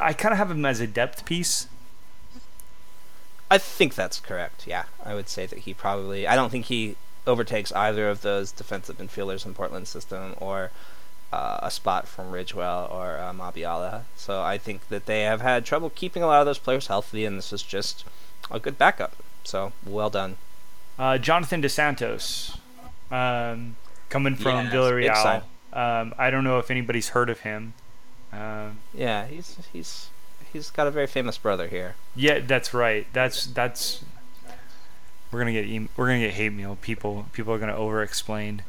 I 0.01 0.13
kind 0.13 0.31
of 0.31 0.37
have 0.37 0.49
him 0.49 0.65
as 0.65 0.79
a 0.79 0.87
depth 0.87 1.25
piece. 1.25 1.67
I 3.51 3.57
think 3.57 3.93
that's 3.95 4.19
correct. 4.21 4.65
Yeah, 4.65 4.85
I 5.03 5.15
would 5.15 5.27
say 5.27 5.45
that 5.45 5.59
he 5.59 5.73
probably. 5.73 6.25
I 6.27 6.35
don't 6.35 6.49
think 6.49 6.65
he 6.65 6.95
overtakes 7.27 7.73
either 7.73 8.09
of 8.09 8.21
those 8.21 8.53
defensive 8.53 8.97
infielders 8.99 9.45
in 9.45 9.53
Portland's 9.53 9.89
system 9.89 10.33
or 10.39 10.71
uh, 11.33 11.59
a 11.61 11.69
spot 11.71 12.07
from 12.07 12.31
Ridgewell 12.31 12.91
or 12.91 13.17
uh, 13.17 13.33
Mabiala. 13.33 14.03
So 14.15 14.41
I 14.41 14.57
think 14.57 14.87
that 14.89 15.05
they 15.05 15.21
have 15.23 15.41
had 15.41 15.65
trouble 15.65 15.89
keeping 15.89 16.23
a 16.23 16.27
lot 16.27 16.39
of 16.39 16.45
those 16.45 16.59
players 16.59 16.87
healthy, 16.87 17.25
and 17.25 17.37
this 17.37 17.51
is 17.51 17.63
just 17.63 18.05
a 18.49 18.59
good 18.59 18.77
backup. 18.77 19.15
So 19.43 19.71
well 19.85 20.09
done. 20.09 20.37
Uh, 20.99 21.17
Jonathan 21.17 21.61
Dos 21.61 21.73
Santos, 21.73 22.57
um, 23.11 23.75
coming 24.09 24.35
from 24.35 24.67
Villarreal. 24.67 25.43
Um, 25.73 26.13
I 26.17 26.29
don't 26.31 26.43
know 26.43 26.57
if 26.59 26.71
anybody's 26.71 27.09
heard 27.09 27.29
of 27.29 27.41
him. 27.41 27.73
Um, 28.33 28.79
Yeah, 28.93 29.27
he's 29.27 29.57
he's 29.71 30.09
he's 30.51 30.69
got 30.69 30.87
a 30.87 30.91
very 30.91 31.07
famous 31.07 31.37
brother 31.37 31.67
here. 31.67 31.95
yeah, 32.15 32.39
that's 32.39 32.73
right. 32.73 33.05
That's 33.13 33.45
that's. 33.45 34.03
We're 35.31 35.39
gonna 35.39 35.51
get 35.51 35.89
we're 35.97 36.07
gonna 36.07 36.19
get 36.19 36.33
hate 36.33 36.53
mail. 36.53 36.77
People 36.81 37.27
people 37.33 37.53
are 37.53 37.59
gonna 37.59 37.75
over 37.75 38.01
explain. 38.01 38.63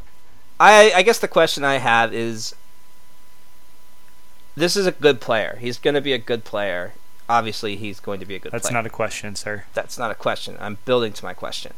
I 0.60 0.92
I 0.94 1.02
guess 1.02 1.18
the 1.18 1.28
question 1.28 1.64
I 1.64 1.78
have 1.78 2.12
is 2.12 2.54
this 4.56 4.76
is 4.76 4.86
a 4.86 4.92
good 4.92 5.20
player. 5.20 5.58
He's 5.60 5.78
going 5.78 5.94
to 5.94 6.00
be 6.00 6.12
a 6.12 6.18
good 6.18 6.44
player. 6.44 6.94
Obviously, 7.28 7.76
he's 7.76 8.00
going 8.00 8.20
to 8.20 8.26
be 8.26 8.34
a 8.34 8.38
good 8.38 8.50
player. 8.50 8.58
That's 8.58 8.68
player. 8.68 8.78
not 8.78 8.86
a 8.86 8.90
question, 8.90 9.36
sir. 9.36 9.64
That's 9.74 9.98
not 9.98 10.10
a 10.10 10.14
question. 10.14 10.56
I'm 10.58 10.78
building 10.84 11.12
to 11.12 11.24
my 11.24 11.34
question. 11.34 11.74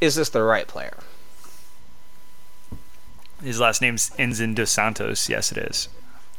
Is 0.00 0.16
this 0.16 0.28
the 0.28 0.42
right 0.42 0.66
player? 0.66 0.98
His 3.42 3.60
last 3.60 3.80
name's 3.80 4.10
ends 4.18 4.40
in 4.40 4.54
Dos 4.54 4.70
Santos. 4.70 5.28
Yes, 5.28 5.52
it 5.52 5.58
is. 5.58 5.88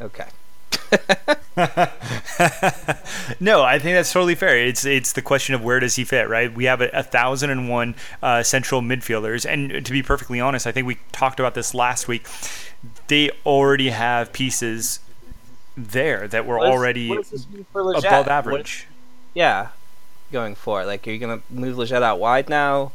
Okay. 0.01 0.27
no, 3.39 3.63
I 3.63 3.79
think 3.79 3.95
that's 3.95 4.11
totally 4.11 4.35
fair. 4.35 4.57
It's 4.57 4.85
it's 4.85 5.13
the 5.13 5.21
question 5.21 5.55
of 5.55 5.63
where 5.63 5.79
does 5.79 5.95
he 5.95 6.03
fit, 6.03 6.29
right? 6.29 6.53
We 6.53 6.65
have 6.65 6.81
a, 6.81 6.89
a 6.89 7.03
thousand 7.03 7.49
and 7.49 7.69
one 7.69 7.95
uh, 8.21 8.43
central 8.43 8.81
midfielders, 8.81 9.45
and 9.49 9.85
to 9.85 9.91
be 9.91 10.03
perfectly 10.03 10.39
honest, 10.39 10.67
I 10.67 10.71
think 10.71 10.87
we 10.87 10.97
talked 11.11 11.39
about 11.39 11.53
this 11.55 11.73
last 11.73 12.07
week. 12.07 12.27
They 13.07 13.31
already 13.45 13.89
have 13.89 14.31
pieces 14.33 14.99
there 15.75 16.27
that 16.27 16.45
were 16.45 16.57
What 16.57 16.67
already 16.67 17.09
what 17.09 17.19
does 17.19 17.29
this 17.31 17.49
mean 17.49 17.65
for 17.71 17.81
Lletget? 17.83 17.99
above 17.99 18.25
What- 18.25 18.31
average. 18.31 18.87
yeah, 19.33 19.69
going 20.31 20.55
forward. 20.55 20.85
Like, 20.85 21.07
are 21.07 21.11
you 21.11 21.19
going 21.19 21.39
to 21.39 21.45
move 21.53 21.77
Lletget 21.77 22.01
out 22.01 22.19
wide 22.19 22.49
now? 22.49 22.91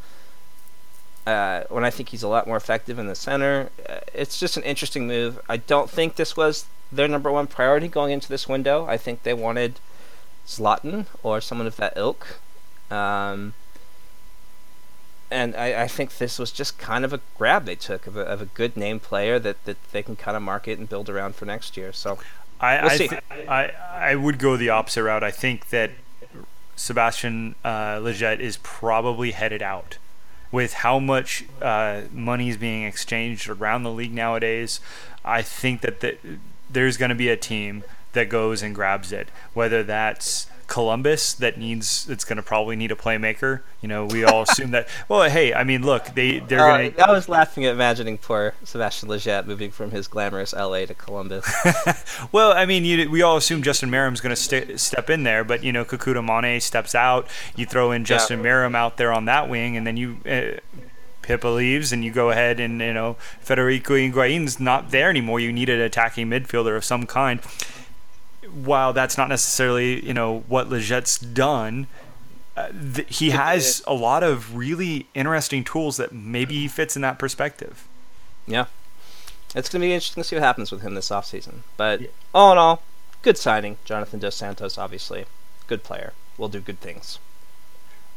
Uh, 1.27 1.63
when 1.71 1.87
I 1.87 1.91
think 1.91 2.11
he's 2.11 2.23
a 2.23 2.29
lot 2.29 2.47
more 2.47 2.59
effective 2.59 2.99
in 2.99 3.07
the 3.07 3.15
center, 3.15 3.71
uh, 3.89 4.01
it's 4.13 4.39
just 4.39 4.59
an 4.59 4.63
interesting 4.63 5.07
move. 5.07 5.41
I 5.49 5.57
don't 5.57 5.89
think 5.89 6.17
this 6.17 6.37
was 6.37 6.67
their 6.95 7.09
number 7.09 7.31
one 7.31 7.47
priority 7.47 7.89
going 7.89 8.13
into 8.13 8.29
this 8.29 8.49
window. 8.49 8.87
I 8.87 8.97
think 8.97 9.23
they 9.23 9.35
wanted 9.35 9.81
Zlatan 10.47 11.07
or 11.23 11.41
someone 11.41 11.67
of 11.67 11.77
that 11.77 11.93
ilk. 11.97 12.39
Um, 12.91 13.55
and 15.31 15.57
I, 15.57 15.83
I 15.83 15.89
think 15.89 16.19
this 16.19 16.39
was 16.39 16.53
just 16.53 16.79
kind 16.79 17.05
of 17.05 17.13
a 17.13 17.21
grab 17.37 17.65
they 17.65 17.75
took 17.75 18.07
of 18.07 18.17
a, 18.17 18.21
of 18.21 18.41
a 18.41 18.47
good 18.47 18.77
name 18.77 19.01
player 19.01 19.39
that, 19.39 19.65
that 19.65 19.79
they 19.91 20.03
can 20.03 20.17
kind 20.17 20.37
of 20.37 20.43
market 20.43 20.79
and 20.79 20.89
build 20.89 21.09
around 21.09 21.35
for 21.35 21.45
next 21.45 21.77
year. 21.77 21.93
So 21.93 22.19
I 22.61 22.81
We'll 22.81 22.91
I, 22.91 22.97
see. 22.97 23.09
th- 23.09 23.23
I 23.49 23.73
I 23.95 24.15
would 24.15 24.39
go 24.39 24.57
the 24.57 24.69
opposite 24.69 25.03
route. 25.03 25.25
I 25.25 25.31
think 25.31 25.71
that 25.71 25.91
Sebastian 26.77 27.55
uh, 27.65 27.97
Lletget 27.99 28.41
is 28.41 28.59
probably 28.63 29.33
headed 29.33 29.63
out. 29.63 29.99
With 30.53 30.75
how 30.75 31.01
much 31.01 31.45
uh, 31.61 32.03
money 32.13 32.49
is 32.49 32.57
being 32.57 32.85
exchanged 32.85 33.49
around 33.49 33.83
the 33.83 33.91
league 33.91 34.15
nowadays, 34.15 34.79
I 35.25 35.43
think 35.43 35.81
that 35.81 35.99
the, 35.99 36.17
there's 36.75 36.97
going 36.97 37.09
to 37.09 37.15
be 37.15 37.29
a 37.29 37.37
team 37.37 37.83
that 38.13 38.29
goes 38.29 38.63
and 38.63 38.75
grabs 38.75 39.11
it. 39.13 39.29
Whether 39.55 39.83
that's 39.83 40.47
Columbus 40.67 41.35
that 41.35 41.59
needs, 41.59 42.09
it's 42.09 42.25
going 42.25 42.37
to 42.37 42.43
probably 42.43 42.75
need 42.75 42.91
a 42.91 42.95
playmaker. 42.95 43.61
You 43.83 43.89
know, 43.89 44.07
we 44.07 44.25
all 44.25 44.43
assume 44.43 44.71
that. 44.71 44.89
Well, 45.09 45.29
hey, 45.29 45.53
I 45.53 45.63
mean, 45.65 45.85
look, 45.85 46.07
they 46.15 46.39
they're 46.39 46.61
Uh, 46.61 46.77
going 46.79 46.93
to. 46.95 47.07
I 47.09 47.13
was 47.13 47.29
laughing 47.29 47.67
at 47.67 47.73
imagining 47.75 48.17
poor 48.17 48.55
Sebastian 48.65 49.09
Lletget 49.11 49.47
moving 49.47 49.71
from 49.71 49.91
his 49.91 50.09
glamorous 50.09 50.53
LA 50.55 50.87
to 50.87 50.95
Columbus. 50.95 51.47
Well, 52.33 52.53
I 52.53 52.65
mean, 52.67 52.85
you, 52.85 53.11
we 53.11 53.21
all 53.23 53.37
assume 53.37 53.63
Justin 53.63 53.91
Meram's 53.91 54.21
going 54.21 54.35
to 54.35 54.41
st- 54.41 54.81
step 54.81 55.11
in 55.11 55.25
there, 55.25 55.45
but 55.45 55.63
you 55.63 55.73
know, 55.73 55.85
Kekuta 55.85 56.25
Manneh 56.25 56.63
steps 56.63 56.95
out. 56.95 57.29
You 57.57 57.67
throw 57.67 57.93
in 57.93 58.05
Justin 58.05 58.43
Merrim 58.43 58.75
out 58.75 58.97
there 58.97 59.13
on 59.13 59.27
that 59.27 59.49
wing, 59.51 59.77
and 59.77 59.87
then 59.87 59.97
you 59.97 60.19
uh, 60.25 60.59
Pipa 61.25 61.49
leaves, 61.49 61.93
and 61.93 62.05
you 62.05 62.13
go 62.13 62.31
ahead 62.31 62.61
and 62.61 62.81
you 62.81 62.93
know 62.93 63.15
Federico 63.41 63.95
Higuain's 63.95 64.61
not 64.61 64.91
there 64.91 65.11
anymore. 65.11 65.41
You 65.41 65.53
need 65.53 65.69
an 65.69 65.81
attacking 65.81 66.29
midfielder 66.29 66.77
of 66.77 66.85
some 66.85 67.07
kind. 67.07 67.41
While 68.53 68.93
that's 68.93 69.19
not 69.19 69.29
necessarily 69.29 70.05
you 70.07 70.15
know 70.15 70.45
what 70.49 70.69
Lletget's 70.69 71.19
done. 71.19 71.87
Uh, 72.57 72.69
th- 72.95 73.19
he 73.19 73.31
has 73.31 73.83
a 73.85 73.95
lot 73.95 74.23
of 74.23 74.55
really 74.55 75.09
interesting 75.13 75.65
tools 75.65 75.97
that 75.97 76.13
maybe 76.13 76.55
he 76.55 76.69
fits 76.69 76.95
in 76.95 77.03
that 77.03 77.19
perspective. 77.19 77.89
yeah. 78.47 78.67
It's 79.57 79.69
going 79.69 79.81
to 79.83 79.87
be 79.87 79.93
interesting 79.93 80.23
to 80.23 80.29
see 80.29 80.35
what 80.37 80.43
happens 80.43 80.73
with 80.73 80.83
him 80.83 80.95
this 80.95 81.11
offseason. 81.11 81.61
But 81.77 82.01
all 82.35 82.51
in 82.51 82.59
all, 82.59 82.83
good 83.23 83.39
signing. 83.39 83.77
Jonathan 83.85 84.19
Dos 84.19 84.35
Santos, 84.35 84.79
obviously. 84.79 85.27
Good 85.69 85.85
player. 85.85 86.13
Will 86.37 86.49
do 86.49 86.59
good 86.61 86.81
things. 86.81 87.21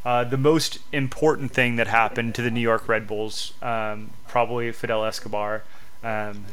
Uh, 0.07 0.23
the 0.23 0.37
most 0.37 0.79
important 0.93 1.51
thing 1.51 1.75
that 1.75 1.87
happened 1.87 2.33
to 2.33 2.41
the 2.41 2.49
New 2.49 2.61
York 2.61 2.87
Red 2.87 3.07
Bulls, 3.07 3.51
um, 3.61 4.11
probably 4.25 4.71
Fidel 4.71 5.03
Escobar. 5.03 5.63
Um, 6.01 6.45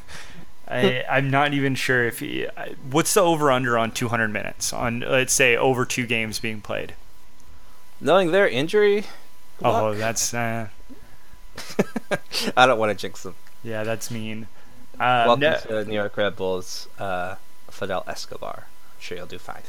I, 0.66 1.04
I'm 1.06 1.28
not 1.28 1.52
even 1.52 1.74
sure 1.74 2.06
if 2.06 2.20
he. 2.20 2.46
What's 2.90 3.12
the 3.12 3.20
over 3.20 3.52
under 3.52 3.76
on 3.76 3.90
200 3.90 4.28
minutes? 4.28 4.72
On 4.72 5.00
let's 5.00 5.34
say 5.34 5.58
over 5.58 5.84
two 5.84 6.06
games 6.06 6.38
being 6.38 6.62
played. 6.62 6.94
Knowing 8.00 8.30
their 8.30 8.48
injury, 8.48 9.02
good 9.58 9.66
Oh, 9.66 9.92
that's 9.92 10.32
uh, 10.32 10.68
I 12.56 12.64
don't 12.64 12.78
want 12.78 12.96
to 12.98 13.02
jinx 13.02 13.24
them. 13.24 13.34
yeah, 13.62 13.84
that's 13.84 14.10
mean. 14.10 14.46
Uh, 14.94 15.24
Welcome 15.26 15.40
no- 15.40 15.58
to 15.58 15.68
the 15.68 15.84
New 15.84 15.96
York 15.96 16.16
Red 16.16 16.34
Bulls, 16.34 16.88
uh, 16.98 17.34
Fidel 17.70 18.04
Escobar. 18.06 18.68
I'm 18.68 19.00
sure 19.00 19.18
you'll 19.18 19.26
do 19.26 19.38
fine. 19.38 19.64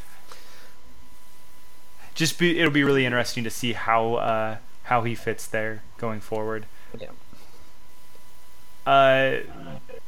Just 2.17 2.39
be 2.39 2.59
it'll 2.59 2.71
be 2.71 2.83
really 2.83 3.05
interesting 3.05 3.43
to 3.43 3.49
see 3.51 3.73
how 3.73 4.15
uh, 4.15 4.57
how 4.83 5.03
he 5.03 5.13
fits 5.13 5.45
there 5.45 5.83
going 5.99 6.19
forward. 6.19 6.65
Yeah. 6.99 7.09
Uh, 8.85 9.41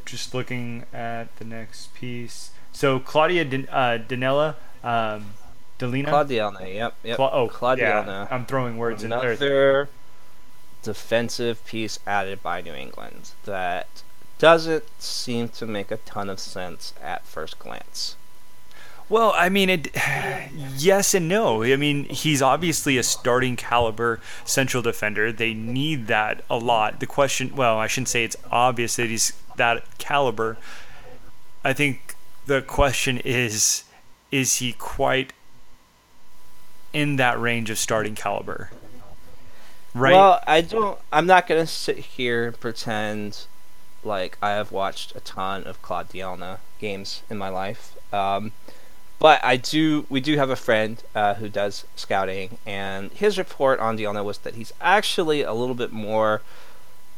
just 0.05 0.33
looking 0.33 0.85
at 0.91 1.35
the 1.37 1.45
next 1.45 1.93
piece. 1.93 2.49
So 2.71 2.99
Claudia 2.99 3.45
Dan- 3.45 3.67
uh, 3.71 3.99
Danella, 4.07 4.55
um, 4.83 5.33
Delina. 5.77 6.07
Claude 6.07 6.29
Dielna, 6.29 6.73
yep, 6.73 6.95
yep. 7.03 7.17
Cla- 7.17 7.29
oh, 7.31 7.47
Claude 7.47 7.77
Dielna. 7.77 8.07
yeah. 8.07 8.27
I'm 8.31 8.45
throwing 8.45 8.77
words 8.77 9.03
in 9.03 9.11
there. 9.11 9.19
Another 9.33 9.89
defensive 10.81 11.63
piece 11.65 11.99
added 12.07 12.41
by 12.41 12.61
New 12.61 12.73
England 12.73 13.31
that 13.45 13.87
doesn't 14.39 14.85
seem 14.99 15.49
to 15.49 15.67
make 15.67 15.91
a 15.91 15.97
ton 15.97 16.27
of 16.29 16.39
sense 16.39 16.93
at 17.03 17.23
first 17.25 17.59
glance. 17.59 18.15
Well, 19.09 19.33
I 19.35 19.49
mean, 19.49 19.69
it. 19.69 19.95
Yes 20.77 21.13
and 21.13 21.27
no. 21.27 21.61
I 21.63 21.75
mean, 21.75 22.05
he's 22.05 22.41
obviously 22.41 22.97
a 22.97 23.03
starting 23.03 23.57
caliber 23.57 24.21
central 24.45 24.81
defender. 24.81 25.29
They 25.29 25.53
need 25.53 26.07
that 26.07 26.41
a 26.49 26.57
lot. 26.57 27.01
The 27.01 27.05
question, 27.05 27.53
well, 27.53 27.77
I 27.77 27.87
shouldn't 27.87 28.07
say 28.07 28.23
it's 28.23 28.37
obvious 28.49 28.95
that 28.95 29.07
he's 29.07 29.33
that 29.57 29.97
caliber. 29.97 30.57
I 31.65 31.73
think 31.73 32.15
the 32.45 32.61
question 32.61 33.17
is, 33.17 33.83
is 34.31 34.55
he 34.55 34.71
quite 34.71 35.33
in 36.93 37.17
that 37.17 37.37
range 37.37 37.69
of 37.69 37.77
starting 37.77 38.15
caliber? 38.15 38.71
Right. 39.93 40.13
Well, 40.13 40.41
I 40.47 40.61
don't. 40.61 40.97
I'm 41.11 41.25
not 41.25 41.45
gonna 41.45 41.67
sit 41.67 41.97
here 41.97 42.47
and 42.47 42.59
pretend 42.59 43.45
like 44.03 44.37
I 44.41 44.51
have 44.51 44.71
watched 44.71 45.15
a 45.15 45.19
ton 45.19 45.65
of 45.65 45.81
Claude 45.81 46.09
Claudielna 46.09 46.59
games 46.79 47.23
in 47.29 47.37
my 47.37 47.49
life. 47.49 47.95
Um, 48.13 48.53
but 49.19 49.43
I 49.43 49.57
do. 49.57 50.05
We 50.09 50.21
do 50.21 50.37
have 50.37 50.49
a 50.49 50.55
friend 50.55 51.03
uh, 51.13 51.35
who 51.35 51.49
does 51.49 51.85
scouting, 51.95 52.57
and 52.65 53.11
his 53.11 53.37
report 53.37 53.79
on 53.79 53.97
Dielna 53.97 54.23
was 54.23 54.39
that 54.39 54.55
he's 54.55 54.73
actually 54.81 55.41
a 55.41 55.53
little 55.53 55.75
bit 55.75 55.91
more 55.91 56.41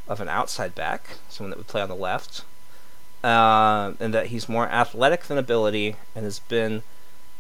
of 0.07 0.19
an 0.19 0.27
outside 0.27 0.75
back, 0.75 1.17
someone 1.29 1.51
that 1.51 1.57
would 1.57 1.67
play 1.67 1.81
on 1.81 1.89
the 1.89 1.95
left, 1.95 2.43
uh, 3.23 3.93
and 3.99 4.13
that 4.13 4.27
he's 4.27 4.49
more 4.49 4.67
athletic 4.67 5.23
than 5.25 5.37
ability, 5.37 5.95
and 6.15 6.25
has 6.25 6.39
been 6.39 6.81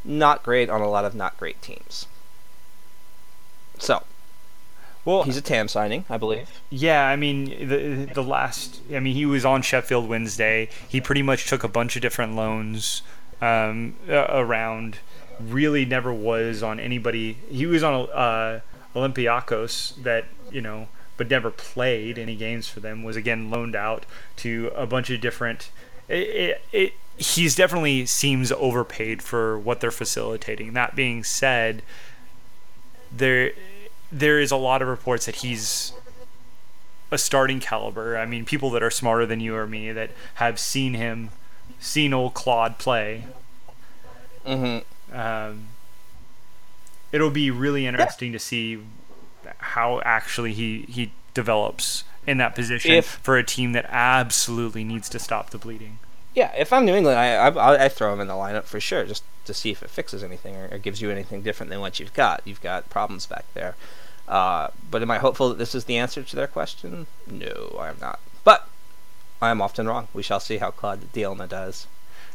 not 0.05 0.43
great 0.43 0.69
on 0.69 0.81
a 0.81 0.89
lot 0.89 1.05
of 1.05 1.15
not 1.15 1.37
great 1.37 1.61
teams. 1.61 2.05
So 3.79 4.03
well, 5.03 5.23
he's 5.23 5.37
a 5.37 5.41
TAM 5.41 5.67
signing, 5.67 6.05
I 6.09 6.17
believe. 6.17 6.61
Yeah, 6.69 7.07
I 7.07 7.15
mean 7.15 7.67
the 7.67 8.05
the 8.13 8.23
last. 8.23 8.81
I 8.93 8.99
mean 8.99 9.15
he 9.15 9.25
was 9.25 9.43
on 9.43 9.63
Sheffield 9.63 10.07
Wednesday. 10.07 10.69
He 10.87 11.01
pretty 11.01 11.23
much 11.23 11.47
took 11.47 11.63
a 11.63 11.67
bunch 11.67 11.95
of 11.95 12.03
different 12.03 12.35
loans 12.35 13.01
um, 13.41 13.95
uh, 14.09 14.27
around. 14.29 14.99
Really, 15.39 15.85
never 15.85 16.13
was 16.13 16.61
on 16.61 16.79
anybody. 16.79 17.37
He 17.49 17.65
was 17.65 17.81
on 17.81 18.07
uh, 18.11 18.59
Olympiacos 18.95 20.01
that 20.03 20.25
you 20.51 20.61
know, 20.61 20.87
but 21.17 21.29
never 21.29 21.49
played 21.49 22.19
any 22.19 22.35
games 22.35 22.67
for 22.67 22.79
them. 22.79 23.03
Was 23.03 23.15
again 23.15 23.49
loaned 23.49 23.75
out 23.75 24.05
to 24.37 24.71
a 24.75 24.85
bunch 24.85 25.09
of 25.09 25.19
different. 25.19 25.71
It, 26.07 26.29
it, 26.29 26.61
it 26.71 26.93
he's 27.17 27.55
definitely 27.55 28.05
seems 28.05 28.51
overpaid 28.51 29.21
for 29.21 29.57
what 29.57 29.79
they're 29.79 29.91
facilitating. 29.91 30.73
That 30.73 30.95
being 30.95 31.23
said, 31.23 31.81
there 33.11 33.51
there 34.11 34.39
is 34.39 34.51
a 34.51 34.57
lot 34.57 34.81
of 34.81 34.87
reports 34.87 35.25
that 35.25 35.37
he's 35.37 35.93
a 37.11 37.17
starting 37.17 37.59
caliber. 37.59 38.17
I 38.17 38.25
mean, 38.25 38.45
people 38.45 38.69
that 38.71 38.83
are 38.83 38.91
smarter 38.91 39.25
than 39.25 39.39
you 39.39 39.55
or 39.55 39.67
me 39.67 39.91
that 39.91 40.11
have 40.35 40.59
seen 40.59 40.93
him, 40.93 41.29
seen 41.79 42.13
old 42.13 42.33
Claude 42.33 42.77
play. 42.77 43.25
Mm-hmm. 44.45 45.17
Um, 45.17 45.67
it'll 47.11 47.29
be 47.29 47.51
really 47.51 47.85
interesting 47.85 48.31
yeah. 48.31 48.37
to 48.37 48.43
see 48.43 48.79
how 49.57 50.01
actually 50.01 50.53
he 50.53 50.85
he 50.87 51.11
develops 51.33 52.03
in 52.27 52.37
that 52.37 52.55
position 52.55 52.91
if, 52.91 53.05
for 53.05 53.37
a 53.37 53.43
team 53.43 53.73
that 53.73 53.85
absolutely 53.89 54.83
needs 54.83 55.09
to 55.09 55.19
stop 55.19 55.49
the 55.49 55.57
bleeding. 55.57 55.99
Yeah, 56.33 56.51
if 56.57 56.71
I'm 56.71 56.85
New 56.85 56.95
England, 56.95 57.17
I, 57.19 57.35
I 57.35 57.85
I 57.85 57.89
throw 57.89 58.13
him 58.13 58.21
in 58.21 58.27
the 58.27 58.33
lineup 58.33 58.63
for 58.63 58.79
sure, 58.79 59.05
just 59.05 59.23
to 59.45 59.53
see 59.53 59.71
if 59.71 59.83
it 59.83 59.89
fixes 59.89 60.23
anything 60.23 60.55
or, 60.55 60.69
or 60.71 60.77
gives 60.77 61.01
you 61.01 61.09
anything 61.09 61.41
different 61.41 61.69
than 61.69 61.81
what 61.81 61.99
you've 61.99 62.13
got. 62.13 62.41
You've 62.45 62.61
got 62.61 62.89
problems 62.89 63.25
back 63.25 63.45
there. 63.53 63.75
Uh, 64.27 64.69
but 64.89 65.01
am 65.01 65.11
I 65.11 65.17
hopeful 65.17 65.49
that 65.49 65.57
this 65.57 65.75
is 65.75 65.85
the 65.85 65.97
answer 65.97 66.23
to 66.23 66.35
their 66.35 66.47
question? 66.47 67.07
No, 67.27 67.75
I 67.79 67.89
am 67.89 67.97
not. 67.99 68.19
I 69.41 69.49
am 69.49 69.61
often 69.61 69.87
wrong. 69.87 70.07
We 70.13 70.23
shall 70.23 70.39
see 70.39 70.57
how 70.57 70.71
Claude 70.71 71.11
Dielna 71.13 71.49
does. 71.49 71.87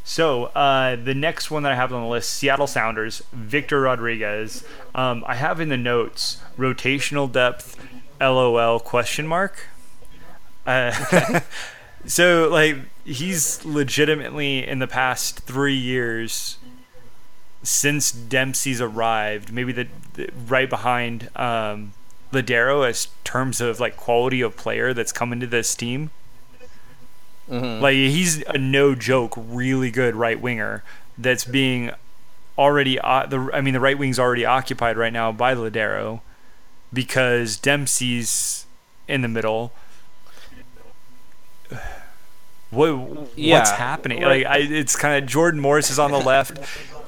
So 0.04 0.44
uh, 0.46 0.96
the 0.96 1.14
next 1.14 1.50
one 1.50 1.62
that 1.64 1.72
I 1.72 1.74
have 1.74 1.92
on 1.92 2.02
the 2.02 2.08
list, 2.08 2.30
Seattle 2.30 2.66
Sounders, 2.66 3.22
Victor 3.32 3.80
Rodriguez. 3.80 4.64
Um, 4.94 5.24
I 5.26 5.34
have 5.34 5.60
in 5.60 5.68
the 5.68 5.76
notes 5.76 6.40
rotational 6.56 7.30
depth, 7.30 7.76
LOL 8.20 8.80
question 8.80 9.26
mark. 9.26 9.66
Uh, 10.66 11.40
so 12.06 12.48
like 12.50 12.76
he's 13.04 13.64
legitimately 13.64 14.66
in 14.66 14.78
the 14.78 14.86
past 14.86 15.40
three 15.40 15.76
years 15.76 16.58
since 17.62 18.12
Dempsey's 18.12 18.80
arrived, 18.80 19.52
maybe 19.52 19.72
the, 19.72 19.88
the 20.14 20.30
right 20.46 20.70
behind 20.70 21.30
um, 21.36 21.94
Lodeiro 22.32 22.88
as 22.88 23.08
terms 23.24 23.60
of 23.60 23.80
like 23.80 23.96
quality 23.96 24.40
of 24.40 24.56
player 24.56 24.94
that's 24.94 25.12
come 25.12 25.32
into 25.32 25.46
this 25.46 25.74
team. 25.74 26.10
Mm-hmm. 27.50 27.82
Like 27.82 27.94
he's 27.94 28.42
a 28.42 28.58
no 28.58 28.94
joke, 28.94 29.34
really 29.36 29.90
good 29.90 30.14
right 30.14 30.40
winger 30.40 30.82
that's 31.16 31.44
being 31.44 31.92
already 32.58 32.98
uh, 32.98 33.26
the 33.26 33.50
I 33.52 33.60
mean 33.60 33.74
the 33.74 33.80
right 33.80 33.98
wing's 33.98 34.18
already 34.18 34.44
occupied 34.44 34.96
right 34.96 35.12
now 35.12 35.32
by 35.32 35.54
Lodeiro 35.54 36.20
because 36.92 37.56
Dempsey's 37.56 38.66
in 39.06 39.22
the 39.22 39.28
middle. 39.28 39.72
What 42.70 43.28
yeah. 43.36 43.58
what's 43.58 43.70
happening? 43.70 44.22
Like 44.22 44.44
I, 44.44 44.58
it's 44.58 44.96
kind 44.96 45.22
of 45.22 45.28
Jordan 45.28 45.60
Morris 45.60 45.90
is 45.90 45.98
on 45.98 46.10
the 46.10 46.18
left. 46.18 46.58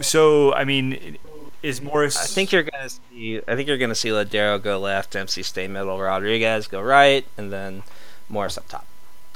So 0.01 0.55
I 0.55 0.65
mean, 0.65 1.19
is 1.63 1.83
Morris? 1.83 2.17
I 2.17 2.27
think 2.27 2.53
you're 2.53 2.63
gonna 2.63 2.89
see. 2.89 3.41
I 3.49 3.57
think 3.57 3.67
you're 3.67 3.79
gonna 3.79 3.97
see 3.97 4.11
Lodeiro 4.11 4.63
go 4.63 4.79
left, 4.79 5.13
Dempsey 5.13 5.43
stay 5.43 5.67
middle, 5.67 6.01
Rodriguez 6.01 6.69
go 6.69 6.81
right, 6.81 7.27
and 7.37 7.53
then 7.53 7.83
Morris 8.29 8.57
up 8.57 8.69
top 8.69 8.87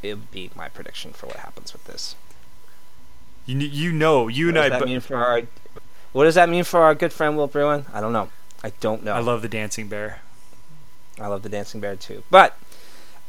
it 0.03 0.15
would 0.15 0.31
be 0.31 0.51
my 0.55 0.69
prediction 0.69 1.13
for 1.13 1.27
what 1.27 1.37
happens 1.37 1.73
with 1.73 1.85
this. 1.85 2.15
You 3.47 3.59
you 3.59 3.93
know 3.93 4.29
you 4.29 4.47
what 4.47 4.57
and 4.57 4.75
I. 4.75 4.79
That 4.79 4.87
mean 4.87 5.01
for 5.01 5.17
our, 5.17 5.43
what 6.13 6.25
does 6.25 6.35
that 6.35 6.49
mean 6.49 6.65
for 6.65 6.81
our 6.83 6.95
good 6.95 7.13
friend 7.13 7.37
Will 7.37 7.47
Bruin? 7.47 7.87
I 7.93 8.01
don't 8.01 8.13
know. 8.13 8.31
I 8.63 8.73
don't 8.81 9.03
know. 9.03 9.15
I 9.15 9.21
love 9.21 9.43
the 9.43 9.49
dancing 9.49 9.89
bear. 9.89 10.21
I 11.21 11.27
love 11.27 11.43
the 11.43 11.49
dancing 11.49 11.81
bear 11.81 11.97
too, 11.97 12.23
but 12.31 12.57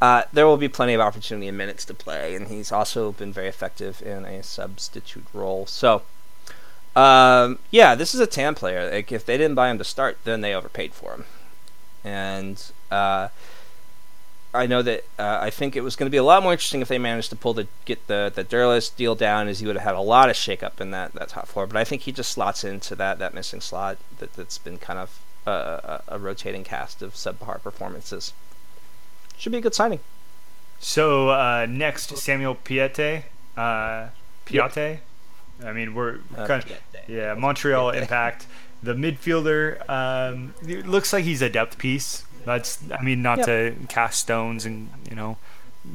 uh, 0.00 0.22
there 0.32 0.46
will 0.46 0.56
be 0.56 0.68
plenty 0.68 0.94
of 0.94 1.00
opportunity 1.00 1.48
and 1.48 1.58
minutes 1.58 1.84
to 1.86 1.94
play, 1.94 2.34
and 2.34 2.48
he's 2.48 2.72
also 2.72 3.12
been 3.12 3.32
very 3.32 3.48
effective 3.48 4.02
in 4.02 4.24
a 4.24 4.42
substitute 4.42 5.26
role. 5.32 5.66
So, 5.66 6.02
um, 6.96 7.58
yeah, 7.70 7.94
this 7.94 8.14
is 8.14 8.20
a 8.20 8.26
TAM 8.26 8.54
player. 8.54 8.90
Like 8.90 9.12
if 9.12 9.26
they 9.26 9.36
didn't 9.36 9.56
buy 9.56 9.70
him 9.70 9.78
to 9.78 9.84
start, 9.84 10.18
then 10.24 10.40
they 10.40 10.54
overpaid 10.54 10.94
for 10.94 11.12
him, 11.12 11.24
and. 12.04 12.62
Uh, 12.90 13.28
I 14.54 14.66
know 14.66 14.82
that 14.82 15.04
uh, 15.18 15.38
I 15.40 15.50
think 15.50 15.74
it 15.74 15.82
was 15.82 15.96
going 15.96 16.06
to 16.06 16.10
be 16.10 16.16
a 16.16 16.22
lot 16.22 16.42
more 16.42 16.52
interesting 16.52 16.80
if 16.80 16.88
they 16.88 16.98
managed 16.98 17.30
to 17.30 17.36
pull 17.36 17.54
the 17.54 17.66
get 17.84 18.06
the 18.06 18.32
the 18.34 18.44
Derlis 18.44 18.94
deal 18.94 19.14
down, 19.14 19.48
as 19.48 19.60
he 19.60 19.66
would 19.66 19.76
have 19.76 19.84
had 19.84 19.94
a 19.94 20.00
lot 20.00 20.30
of 20.30 20.36
shakeup 20.36 20.80
in 20.80 20.90
that, 20.92 21.12
that 21.14 21.28
top 21.28 21.48
floor. 21.48 21.66
But 21.66 21.76
I 21.76 21.84
think 21.84 22.02
he 22.02 22.12
just 22.12 22.30
slots 22.30 22.62
into 22.64 22.94
that 22.96 23.18
that 23.18 23.34
missing 23.34 23.60
slot 23.60 23.98
that 24.18 24.34
that's 24.34 24.58
been 24.58 24.78
kind 24.78 24.98
of 24.98 25.20
a, 25.46 25.50
a, 25.50 26.02
a 26.08 26.18
rotating 26.18 26.64
cast 26.64 27.02
of 27.02 27.14
subpar 27.14 27.62
performances. 27.62 28.32
Should 29.36 29.52
be 29.52 29.58
a 29.58 29.62
good 29.62 29.74
signing. 29.74 30.00
So 30.78 31.30
uh, 31.30 31.66
next, 31.68 32.16
Samuel 32.16 32.54
Piette. 32.54 33.24
Uh. 33.56 34.08
I 35.64 35.72
mean, 35.72 35.94
we're 35.94 36.18
uh, 36.36 36.46
kind 36.46 36.62
of 36.62 36.72
yeah 37.08 37.34
Montreal 37.34 37.90
Impact. 37.90 38.46
The 38.82 38.94
midfielder 38.94 39.88
um, 39.88 40.54
looks 40.62 41.12
like 41.12 41.24
he's 41.24 41.40
a 41.40 41.48
depth 41.48 41.78
piece. 41.78 42.24
That's 42.44 42.78
I 42.90 43.02
mean 43.02 43.22
not 43.22 43.38
yep. 43.38 43.46
to 43.46 43.74
cast 43.88 44.20
stones 44.20 44.64
and 44.64 44.90
you 45.08 45.16
know 45.16 45.36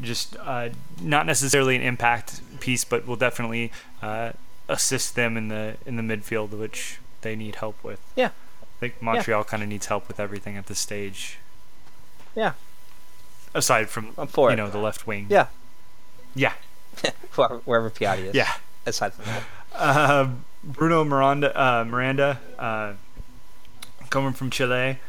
just 0.01 0.35
uh, 0.39 0.69
not 1.01 1.25
necessarily 1.25 1.75
an 1.75 1.81
impact 1.81 2.41
piece, 2.59 2.83
but 2.83 3.07
will 3.07 3.15
definitely 3.15 3.71
uh, 4.01 4.31
assist 4.67 5.15
them 5.15 5.37
in 5.37 5.47
the 5.47 5.77
in 5.85 5.95
the 5.95 6.03
midfield, 6.03 6.51
which 6.51 6.99
they 7.21 7.35
need 7.35 7.55
help 7.55 7.83
with. 7.83 7.99
Yeah, 8.15 8.27
I 8.61 8.79
think 8.79 9.01
Montreal 9.01 9.41
yeah. 9.41 9.43
kind 9.43 9.63
of 9.63 9.69
needs 9.69 9.87
help 9.87 10.07
with 10.07 10.19
everything 10.19 10.57
at 10.57 10.67
this 10.67 10.79
stage. 10.79 11.37
Yeah. 12.35 12.53
Aside 13.53 13.89
from 13.89 14.13
you 14.17 14.49
it. 14.49 14.55
know 14.55 14.69
the 14.69 14.77
left 14.77 15.07
wing. 15.07 15.27
Yeah. 15.29 15.47
Yeah. 16.35 16.53
wherever, 17.35 17.57
wherever 17.65 17.89
Piatti 17.89 18.25
is. 18.25 18.35
Yeah. 18.35 18.53
Aside 18.85 19.13
from 19.15 19.25
that. 19.25 19.43
Uh, 19.73 20.29
Bruno 20.63 21.03
Miranda, 21.03 21.59
uh, 21.59 21.83
Miranda, 21.83 22.39
uh, 22.59 22.93
coming 24.11 24.33
from 24.33 24.51
Chile. 24.51 24.99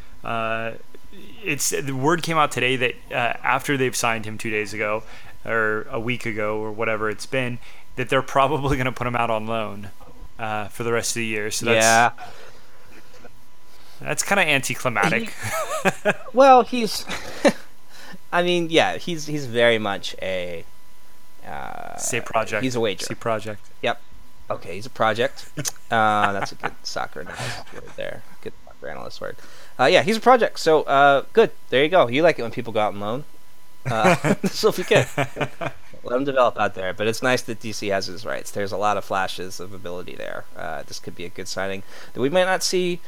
It's 1.45 1.71
the 1.71 1.93
word 1.93 2.23
came 2.23 2.37
out 2.37 2.53
today 2.53 2.77
that 2.77 2.95
uh, 3.11 3.15
after 3.43 3.77
they've 3.77 3.97
signed 3.97 4.25
him 4.25 4.39
two 4.39 4.51
days 4.51 4.73
ago 4.73 5.03
or 5.45 5.87
a 5.91 5.99
week 5.99 6.27
ago 6.27 6.59
or 6.59 6.71
whatever 6.71 7.11
it's 7.11 7.27
been, 7.27 7.59
that 7.97 8.09
they're 8.09 8.23
probably 8.23 8.77
going 8.77 8.87
to 8.87 8.93
put 8.93 9.07
him 9.07 9.17
out 9.17 9.31
on 9.31 9.47
loan 9.47 9.91
uh, 10.39 10.69
for 10.69 10.85
the 10.85 10.93
rest 10.93 11.13
of 11.13 11.21
the 11.21 11.27
year. 11.27 11.51
So 11.51 11.67
that's, 11.67 11.85
yeah, 11.85 12.13
that's 14.01 14.23
kind 14.23 14.41
of 14.41 14.47
anticlimactic. 14.47 15.31
He, 15.31 16.11
well, 16.33 16.63
he's. 16.63 17.05
I 18.33 18.43
mean, 18.43 18.69
yeah, 18.71 18.97
he's 18.97 19.27
he's 19.27 19.47
very 19.47 19.79
much 19.79 20.15
a. 20.23 20.65
Uh, 21.47 21.97
Say 21.97 22.21
project. 22.21 22.63
He's 22.63 22.77
a 22.77 22.81
wager. 22.81 23.07
Say 23.07 23.15
project. 23.15 23.61
Yep. 23.83 24.01
Okay, 24.51 24.75
he's 24.75 24.87
a 24.87 24.91
project. 24.91 25.49
Uh, 25.91 26.33
that's 26.33 26.53
a 26.53 26.57
good 26.57 26.73
soccer 26.83 27.21
analyst 27.21 27.73
word 27.73 27.85
there. 27.97 28.23
Good 28.43 28.53
soccer 28.65 28.89
analyst 28.89 29.21
word. 29.21 29.37
Uh, 29.81 29.87
yeah, 29.87 30.03
he's 30.03 30.19
a 30.19 30.21
project. 30.21 30.59
So 30.61 30.83
uh, 30.83 31.25
good. 31.33 31.51
There 31.71 31.83
you 31.83 31.89
go. 31.89 32.07
You 32.09 32.23
like 32.23 32.39
it 32.39 32.43
when 32.43 32.51
people 32.51 32.73
go 32.73 32.81
out 32.81 32.93
and 32.93 33.01
loan. 33.01 33.25
Uh, 33.87 34.35
so 34.45 34.69
if 34.69 34.77
you 34.77 34.85
can, 34.85 35.07
let 36.05 36.17
him 36.17 36.25
develop 36.25 36.59
out 36.59 36.75
there. 36.75 36.93
But 36.93 37.07
it's 37.07 37.23
nice 37.23 37.41
that 37.43 37.61
DC 37.61 37.91
has 37.91 38.07
his 38.07 38.27
rights. 38.27 38.51
There's 38.51 38.73
a 38.73 38.77
lot 38.77 38.99
of 38.99 39.05
flashes 39.05 39.59
of 39.59 39.73
ability 39.73 40.17
there. 40.17 40.45
Uh, 40.55 40.83
this 40.83 41.01
could 41.01 41.17
be 41.17 41.25
a 41.25 41.31
good 41.31 41.49
signing 41.49 41.83
that 42.13 42.21
we 42.21 42.29
might 42.29 42.45
not 42.45 42.63
see 42.63 43.01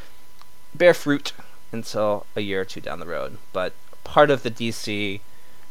bear 0.75 0.95
fruit 0.95 1.35
until 1.73 2.25
a 2.35 2.41
year 2.41 2.62
or 2.62 2.64
two 2.64 2.81
down 2.81 3.01
the 3.01 3.07
road. 3.07 3.37
But 3.53 3.75
part 4.05 4.31
of 4.31 4.43
the 4.43 4.51
DC 4.51 5.20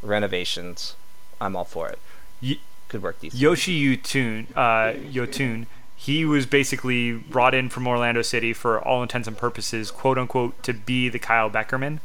renovations, 0.03 0.95
I'm 1.39 1.55
all 1.55 1.65
for 1.65 1.89
it. 1.89 1.99
Y- 2.43 2.59
could 2.89 3.01
work 3.01 3.21
DC. 3.21 3.31
Yoshi 3.33 3.97
Yotun, 3.97 4.47
uh, 4.55 4.93
Yotun 5.09 5.65
he 6.01 6.25
was 6.25 6.47
basically 6.47 7.11
brought 7.11 7.53
in 7.53 7.69
from 7.69 7.87
Orlando 7.87 8.23
City 8.23 8.53
for 8.53 8.81
all 8.81 9.03
intents 9.03 9.27
and 9.27 9.37
purposes, 9.37 9.91
quote 9.91 10.17
unquote, 10.17 10.63
to 10.63 10.73
be 10.73 11.09
the 11.09 11.19
Kyle 11.19 11.47
Beckerman. 11.47 11.99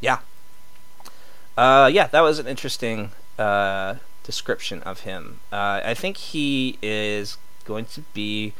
Yeah. 0.00 0.18
Uh, 1.58 1.90
yeah, 1.92 2.06
that 2.06 2.20
was 2.20 2.38
an 2.38 2.46
interesting 2.46 3.10
uh, 3.36 3.96
description 4.22 4.80
of 4.84 5.00
him. 5.00 5.40
Uh, 5.50 5.80
I 5.84 5.94
think 5.94 6.16
he 6.18 6.78
is 6.80 7.36
going 7.64 7.86
to 7.86 8.02
be 8.14 8.52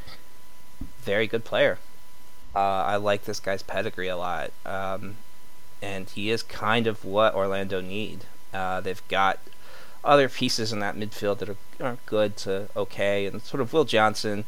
very 1.00 1.28
good 1.28 1.44
player. 1.44 1.78
Uh, 2.56 2.58
I 2.58 2.96
like 2.96 3.24
this 3.24 3.38
guy's 3.38 3.62
pedigree 3.62 4.08
a 4.08 4.16
lot, 4.16 4.50
um, 4.66 5.14
and 5.80 6.10
he 6.10 6.28
is 6.30 6.42
kind 6.42 6.88
of 6.88 7.04
what 7.04 7.36
Orlando 7.36 7.80
need. 7.80 8.24
Uh, 8.52 8.80
they've 8.80 9.06
got 9.06 9.38
other 10.04 10.28
pieces 10.28 10.72
in 10.72 10.80
that 10.80 10.96
midfield 10.96 11.38
that 11.38 11.48
are, 11.48 11.56
are 11.80 11.98
good 12.06 12.36
to 12.38 12.68
okay, 12.76 13.26
and 13.26 13.42
sort 13.42 13.60
of 13.60 13.72
Will 13.72 13.84
Johnson. 13.84 14.44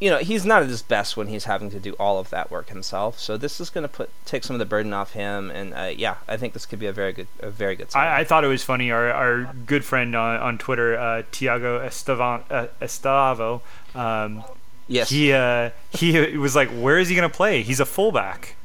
You 0.00 0.10
know, 0.10 0.18
he's 0.18 0.44
not 0.44 0.62
at 0.62 0.68
his 0.68 0.82
best 0.82 1.16
when 1.16 1.28
he's 1.28 1.44
having 1.44 1.70
to 1.70 1.78
do 1.78 1.94
all 1.94 2.18
of 2.18 2.28
that 2.30 2.50
work 2.50 2.68
himself. 2.68 3.18
So 3.18 3.36
this 3.36 3.60
is 3.60 3.70
going 3.70 3.82
to 3.82 3.88
put 3.88 4.10
take 4.26 4.42
some 4.44 4.54
of 4.54 4.58
the 4.58 4.66
burden 4.66 4.92
off 4.92 5.12
him, 5.12 5.50
and 5.50 5.72
uh, 5.72 5.92
yeah, 5.96 6.16
I 6.28 6.36
think 6.36 6.52
this 6.52 6.66
could 6.66 6.80
be 6.80 6.86
a 6.86 6.92
very 6.92 7.12
good, 7.12 7.28
a 7.40 7.50
very 7.50 7.76
good. 7.76 7.88
I, 7.94 8.20
I, 8.20 8.24
thought 8.24 8.44
it 8.44 8.48
was 8.48 8.64
funny. 8.64 8.90
Our, 8.90 9.10
our 9.10 9.54
good 9.66 9.84
friend 9.84 10.14
on, 10.14 10.40
on 10.40 10.58
Twitter, 10.58 10.98
uh, 10.98 11.22
Tiago 11.30 11.78
Estevan, 11.78 12.42
uh, 12.50 12.66
Estavo, 12.82 13.62
um, 13.94 14.44
yes, 14.88 15.10
he 15.10 15.32
uh, 15.32 15.70
he 15.90 16.36
was 16.36 16.56
like, 16.56 16.70
"Where 16.70 16.98
is 16.98 17.08
he 17.08 17.14
going 17.14 17.30
to 17.30 17.34
play? 17.34 17.62
He's 17.62 17.80
a 17.80 17.86
fullback." 17.86 18.56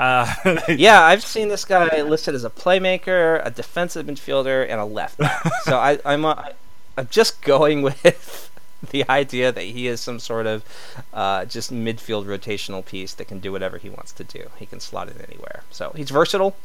Uh, 0.00 0.34
yeah, 0.68 1.02
I've 1.02 1.22
seen 1.22 1.48
this 1.48 1.66
guy 1.66 2.00
listed 2.00 2.34
as 2.34 2.42
a 2.42 2.48
playmaker, 2.48 3.44
a 3.44 3.50
defensive 3.50 4.06
midfielder, 4.06 4.66
and 4.66 4.80
a 4.80 4.84
left 4.86 5.18
back. 5.18 5.46
so 5.64 5.76
I, 5.76 5.98
I'm 6.06 6.24
a, 6.24 6.52
I'm 6.96 7.06
just 7.10 7.42
going 7.42 7.82
with 7.82 8.50
the 8.90 9.06
idea 9.10 9.52
that 9.52 9.62
he 9.62 9.86
is 9.86 10.00
some 10.00 10.18
sort 10.18 10.46
of 10.46 10.64
uh, 11.12 11.44
just 11.44 11.70
midfield 11.70 12.24
rotational 12.24 12.82
piece 12.84 13.12
that 13.12 13.28
can 13.28 13.40
do 13.40 13.52
whatever 13.52 13.76
he 13.76 13.90
wants 13.90 14.12
to 14.12 14.24
do. 14.24 14.48
He 14.56 14.64
can 14.64 14.80
slot 14.80 15.08
it 15.08 15.22
anywhere. 15.28 15.64
So 15.70 15.92
he's 15.94 16.08
versatile. 16.08 16.56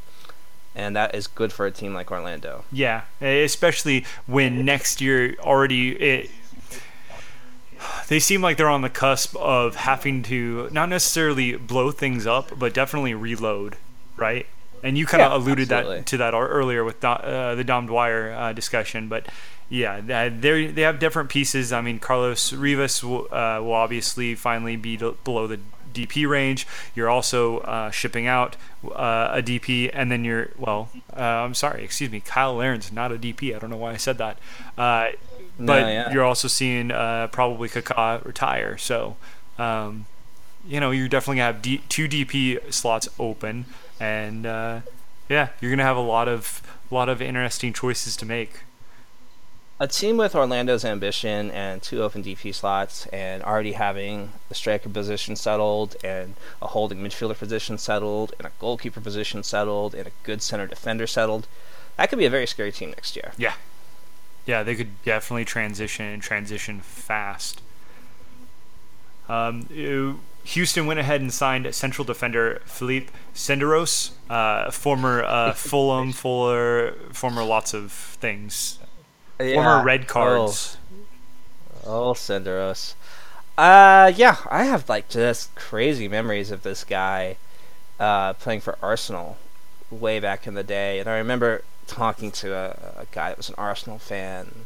and 0.73 0.95
that 0.95 1.13
is 1.13 1.27
good 1.27 1.51
for 1.51 1.65
a 1.65 1.71
team 1.71 1.93
like 1.93 2.11
Orlando. 2.11 2.63
Yeah, 2.71 3.01
especially 3.19 4.05
when 4.27 4.63
next 4.63 5.01
year 5.01 5.36
already 5.41 5.91
it 5.91 6.31
they 8.07 8.19
seem 8.19 8.41
like 8.41 8.57
they're 8.57 8.69
on 8.69 8.82
the 8.82 8.89
cusp 8.89 9.36
of 9.38 9.76
having 9.76 10.23
to 10.23 10.69
not 10.71 10.89
necessarily 10.89 11.55
blow 11.55 11.91
things 11.91 12.26
up, 12.28 12.57
but 12.57 12.73
definitely 12.73 13.13
reload, 13.13 13.78
right? 14.17 14.45
And 14.84 14.97
you 14.97 15.05
kind 15.05 15.23
of 15.23 15.32
Yeah, 15.32 15.38
alluded 15.38 15.71
absolutely. 15.71 15.97
that 15.99 16.05
to 16.07 16.17
that 16.17 16.34
earlier 16.34 16.84
with 16.84 17.03
uh, 17.03 17.55
the 17.55 17.63
Dom 17.63 17.88
Dwyer 17.88 18.34
uh, 18.34 18.53
discussion, 18.53 19.07
but 19.07 19.26
yeah, 19.69 19.99
they 20.01 20.67
they 20.67 20.82
have 20.84 20.99
different 20.99 21.30
pieces. 21.30 21.73
I 21.73 21.82
mean, 21.82 21.97
Carlos 21.99 22.53
Rivas 22.53 23.03
will, 23.03 23.28
uh, 23.34 23.59
will 23.61 23.73
obviously 23.73 24.36
finally 24.36 24.76
be 24.76 24.95
below 24.97 25.47
the 25.47 25.59
DP 25.91 26.28
range. 26.30 26.67
You're 26.93 27.09
also 27.09 27.59
uh, 27.59 27.89
shipping 27.89 28.28
out 28.28 28.57
uh, 28.84 29.30
a 29.34 29.41
DP, 29.41 29.89
and 29.91 30.11
then 30.11 30.23
you're 30.23 30.49
well. 30.57 30.89
Uh, 31.15 31.21
I'm 31.21 31.55
sorry, 31.55 31.84
excuse 31.84 32.11
me. 32.11 32.19
Kyle 32.19 32.55
Larin's 32.55 32.91
not 32.91 33.11
a 33.11 33.15
DP. 33.17 33.55
I 33.55 33.59
don't 33.59 33.71
know 33.71 33.78
why 33.78 33.93
I 33.93 33.97
said 33.97 34.19
that. 34.19 34.38
Uh, 35.60 35.64
No, 35.64 35.74
but 35.74 35.88
yeah. 35.88 36.12
you're 36.14 36.24
also 36.24 36.47
seeing 36.47 36.91
uh, 36.91 37.28
probably 37.32 37.70
Kaká 37.70 38.24
retire. 38.26 38.78
So, 38.78 39.16
um, 39.58 40.06
you 40.68 40.80
know, 40.80 40.91
you're 40.91 41.08
definitely 41.08 41.38
gonna 41.38 41.53
have 41.53 41.62
D- 41.62 41.82
two 41.89 42.08
DP 42.08 42.74
slots 42.74 43.08
open, 43.20 43.66
and 43.99 44.45
uh, 44.45 44.82
yeah, 45.30 45.49
you're 45.62 45.72
gonna 45.72 45.84
have 45.84 45.97
a 45.97 46.01
lot 46.01 46.28
of 46.28 46.62
lot 46.91 47.08
of 47.10 47.22
interesting 47.22 47.74
choices 47.74 48.16
to 48.18 48.26
make. 48.26 48.62
a 49.78 49.88
team 49.88 50.16
with 50.16 50.34
Orlando's 50.36 50.86
ambition 50.86 51.51
and 51.51 51.82
two 51.82 52.01
open 52.01 52.24
DP 52.24 52.53
slots, 52.56 53.08
and 53.08 53.43
already 53.43 53.74
having 53.74 54.32
the 54.49 54.56
striker 54.56 54.88
position 54.89 55.36
settled, 55.36 55.95
and 56.03 56.36
a 56.62 56.68
holding 56.68 56.99
midfielder 56.99 57.38
position 57.38 57.78
settled, 57.78 58.32
and 58.39 58.47
a 58.47 58.51
goalkeeper 58.60 59.01
position 59.01 59.43
settled, 59.43 59.93
and 59.93 60.08
a 60.08 60.12
good 60.24 60.41
center 60.41 60.66
defender 60.66 61.06
settled, 61.08 61.47
that 61.97 62.10
could 62.10 62.20
be 62.20 62.26
a 62.26 62.30
very 62.30 62.47
scary 62.47 62.72
team 62.72 62.89
next 62.91 63.16
year. 63.18 63.34
Yeah, 63.38 63.53
yeah, 64.46 64.64
they 64.64 64.76
could 64.76 65.02
definitely 65.04 65.46
transition 65.46 66.06
and 66.06 66.22
transition 66.22 66.80
fast. 66.82 67.62
Um, 69.28 69.68
you- 69.70 70.20
Houston 70.43 70.86
went 70.86 71.00
ahead 71.00 71.22
and 71.22 71.34
signed 71.34 71.74
central 71.74 72.06
defender 72.06 72.62
Philippe 72.66 73.08
Senderos, 73.34 74.12
uh, 74.30 74.70
former 74.70 75.24
uh, 75.24 75.54
Fulham, 75.56 76.12
Fuller, 76.12 76.93
former 77.12 77.43
lots 77.43 77.74
of 77.74 77.91
things, 77.91 78.78
former 79.38 79.84
red 79.84 80.08
cards. 80.08 80.78
Oh, 81.84 82.10
oh 82.10 82.14
Senderos. 82.14 82.93
Uh, 83.58 84.12
yeah, 84.16 84.38
I 84.52 84.66
have 84.66 84.88
like 84.88 85.10
just 85.10 85.56
crazy 85.56 86.08
memories 86.08 86.52
of 86.52 86.62
this 86.62 86.84
guy 86.84 87.38
uh, 88.00 88.34
playing 88.34 88.62
for 88.62 88.78
Arsenal 88.84 89.38
way 89.89 90.20
back 90.20 90.46
in 90.46 90.54
the 90.54 90.64
day, 90.64 91.00
and 91.00 91.10
I 91.10 91.18
remember 91.18 91.64
talking 91.88 92.31
to 92.31 92.53
a, 92.53 93.01
a 93.01 93.05
guy 93.11 93.29
that 93.29 93.38
was 93.38 93.49
an 93.49 93.55
Arsenal 93.57 93.99
fan. 93.99 94.65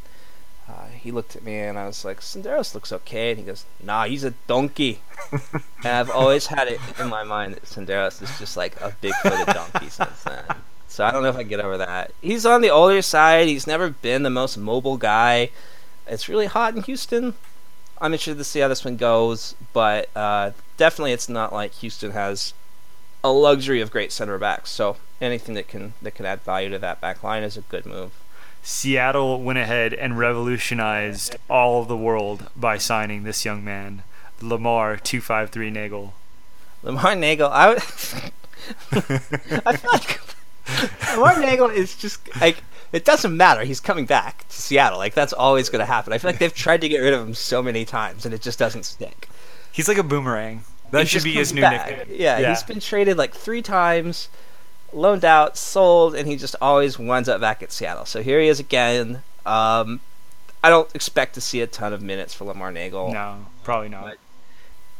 Uh, 0.68 0.86
he 0.86 1.10
looked 1.10 1.34
at 1.34 1.42
me 1.42 1.58
and 1.58 1.78
I 1.78 1.86
was 1.86 2.04
like, 2.04 2.20
Senderos 2.20 2.74
looks 2.74 2.92
okay. 2.92 3.30
And 3.30 3.40
he 3.40 3.44
goes, 3.44 3.64
Nah, 3.82 4.04
he's 4.04 4.24
a 4.24 4.32
donkey. 4.46 5.00
and 5.32 5.40
I've 5.84 6.10
always 6.10 6.46
had 6.46 6.68
it 6.68 6.80
in 6.98 7.08
my 7.08 7.24
mind 7.24 7.54
that 7.54 7.64
Senderos 7.64 8.22
is 8.22 8.38
just 8.38 8.56
like 8.56 8.80
a 8.80 8.94
big 9.00 9.14
footed 9.22 9.54
donkey 9.54 9.88
since 9.88 10.22
then. 10.22 10.44
So 10.86 11.04
I 11.04 11.10
don't 11.10 11.22
know 11.22 11.28
if 11.28 11.36
I 11.36 11.40
can 11.40 11.48
get 11.48 11.60
over 11.60 11.78
that. 11.78 12.12
He's 12.20 12.44
on 12.44 12.62
the 12.62 12.70
older 12.70 13.00
side. 13.02 13.48
He's 13.48 13.66
never 13.66 13.90
been 13.90 14.22
the 14.22 14.30
most 14.30 14.58
mobile 14.58 14.96
guy. 14.96 15.50
It's 16.06 16.28
really 16.28 16.46
hot 16.46 16.74
in 16.74 16.82
Houston. 16.82 17.34
I'm 18.00 18.12
interested 18.12 18.38
to 18.38 18.44
see 18.44 18.60
how 18.60 18.68
this 18.68 18.84
one 18.84 18.96
goes, 18.96 19.54
but 19.72 20.08
uh, 20.16 20.52
definitely 20.76 21.12
it's 21.12 21.28
not 21.28 21.52
like 21.52 21.72
Houston 21.74 22.12
has 22.12 22.54
a 23.22 23.30
luxury 23.30 23.80
of 23.80 23.90
great 23.90 24.12
center 24.12 24.38
backs. 24.38 24.70
So 24.70 24.96
anything 25.20 25.54
that 25.54 25.68
can 25.68 25.94
that 26.02 26.14
can 26.14 26.26
add 26.26 26.42
value 26.42 26.70
to 26.70 26.78
that 26.78 27.00
back 27.00 27.22
line 27.22 27.42
is 27.42 27.56
a 27.56 27.62
good 27.62 27.86
move. 27.86 28.12
Seattle 28.62 29.42
went 29.42 29.58
ahead 29.58 29.94
and 29.94 30.18
revolutionized 30.18 31.36
all 31.48 31.82
of 31.82 31.88
the 31.88 31.96
world 31.96 32.50
by 32.54 32.76
signing 32.76 33.22
this 33.22 33.44
young 33.44 33.64
man, 33.64 34.02
Lamar 34.40 34.96
two 34.96 35.20
five 35.20 35.50
three 35.50 35.70
Neagle. 35.70 36.12
Lamar 36.82 37.14
Neagle, 37.14 37.50
I 37.50 37.68
would. 37.68 37.78
I 39.66 39.76
feel 39.76 39.90
like 39.92 40.20
Lamar 41.16 41.40
Neagle 41.40 41.70
is 41.70 41.96
just 41.96 42.20
like 42.40 42.62
it 42.92 43.04
doesn't 43.04 43.36
matter. 43.36 43.62
He's 43.64 43.80
coming 43.80 44.04
back 44.04 44.48
to 44.48 44.56
Seattle. 44.56 44.98
Like 44.98 45.14
that's 45.14 45.32
always 45.32 45.68
going 45.68 45.80
to 45.80 45.86
happen. 45.86 46.12
I 46.12 46.18
feel 46.18 46.30
like 46.30 46.38
they've 46.38 46.54
tried 46.54 46.80
to 46.80 46.88
get 46.88 46.98
rid 46.98 47.14
of 47.14 47.26
him 47.26 47.34
so 47.34 47.62
many 47.62 47.84
times, 47.84 48.24
and 48.24 48.34
it 48.34 48.42
just 48.42 48.58
doesn't 48.58 48.84
stick. 48.84 49.28
He's 49.72 49.88
like 49.88 49.98
a 49.98 50.02
boomerang. 50.02 50.64
That 50.90 51.08
should 51.08 51.24
be 51.24 51.32
his 51.32 51.52
new 51.52 51.60
back. 51.62 51.98
nickname. 51.98 52.16
Yeah, 52.20 52.48
he's 52.50 52.62
been 52.62 52.80
traded 52.80 53.16
like 53.16 53.34
three 53.34 53.62
times, 53.62 54.28
loaned 54.92 55.24
out, 55.24 55.56
sold, 55.56 56.14
and 56.14 56.26
he 56.28 56.36
just 56.36 56.56
always 56.60 56.98
winds 56.98 57.28
up 57.28 57.40
back 57.40 57.62
at 57.62 57.72
Seattle. 57.72 58.04
So 58.06 58.22
here 58.22 58.40
he 58.40 58.48
is 58.48 58.58
again. 58.60 59.22
Um, 59.46 60.00
I 60.62 60.68
don't 60.68 60.92
expect 60.94 61.34
to 61.34 61.40
see 61.40 61.60
a 61.60 61.66
ton 61.66 61.92
of 61.92 62.02
minutes 62.02 62.34
for 62.34 62.44
Lamar 62.44 62.70
Neagle. 62.72 63.12
no, 63.12 63.46
probably 63.64 63.88
not. 63.88 64.04
But- 64.04 64.18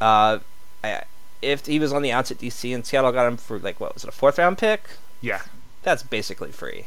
Uh, 0.05 0.38
I, 0.82 1.03
if 1.43 1.66
he 1.66 1.78
was 1.78 1.93
on 1.93 2.01
the 2.03 2.11
outs 2.12 2.30
at 2.30 2.38
DC 2.38 2.74
and 2.74 2.86
Seattle 2.86 3.12
got 3.12 3.26
him 3.26 3.36
for 3.36 3.59
like 3.59 3.78
what 3.80 3.93
was 3.95 4.05
it 4.05 4.09
a 4.09 4.12
fourth 4.12 4.38
round 4.38 4.57
pick? 4.59 4.84
Yeah. 5.20 5.43
That's 5.82 6.03
basically 6.03 6.53
free. 6.53 6.86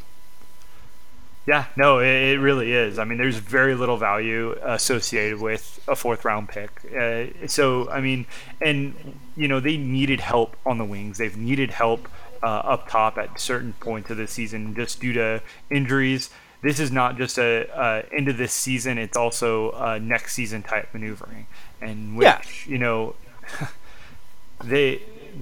Yeah, 1.46 1.66
no, 1.76 2.00
it, 2.00 2.08
it 2.08 2.40
really 2.40 2.72
is. 2.72 2.98
I 2.98 3.04
mean, 3.04 3.18
there's 3.18 3.36
very 3.38 3.76
little 3.76 3.98
value 3.98 4.56
associated 4.64 5.42
with 5.42 5.80
a 5.90 5.96
fourth 5.96 6.24
round 6.24 6.48
pick. 6.48 6.72
Uh, 6.98 7.26
so, 7.48 7.90
I 7.90 8.00
mean, 8.00 8.26
and, 8.62 9.20
you 9.36 9.48
know, 9.50 9.60
they 9.60 9.76
needed 9.76 10.22
help 10.22 10.56
on 10.66 10.78
the 10.78 10.86
wings. 10.86 11.18
They've 11.18 11.36
needed 11.36 11.72
help 11.72 12.08
uh, 12.42 12.46
up 12.46 12.88
top 12.88 13.18
at 13.18 13.40
certain 13.40 13.74
points 13.82 14.10
of 14.10 14.18
the 14.18 14.28
season 14.28 14.74
just 14.74 15.02
due 15.02 15.12
to 15.14 15.42
injuries. 15.70 16.30
This 16.62 16.80
is 16.80 16.92
not 16.94 17.18
just 17.18 17.38
a, 17.38 17.68
a 17.78 18.06
end 18.16 18.30
of 18.30 18.38
this 18.38 18.54
season, 18.54 18.98
it's 18.98 19.18
also 19.18 19.72
a 19.72 20.00
next 20.00 20.34
season 20.34 20.64
type 20.64 20.94
maneuvering. 20.94 21.48
And 21.82 22.16
which, 22.16 22.24
Yeah. 22.26 22.42
you 22.66 22.78
know, 22.78 23.16
they 24.64 25.02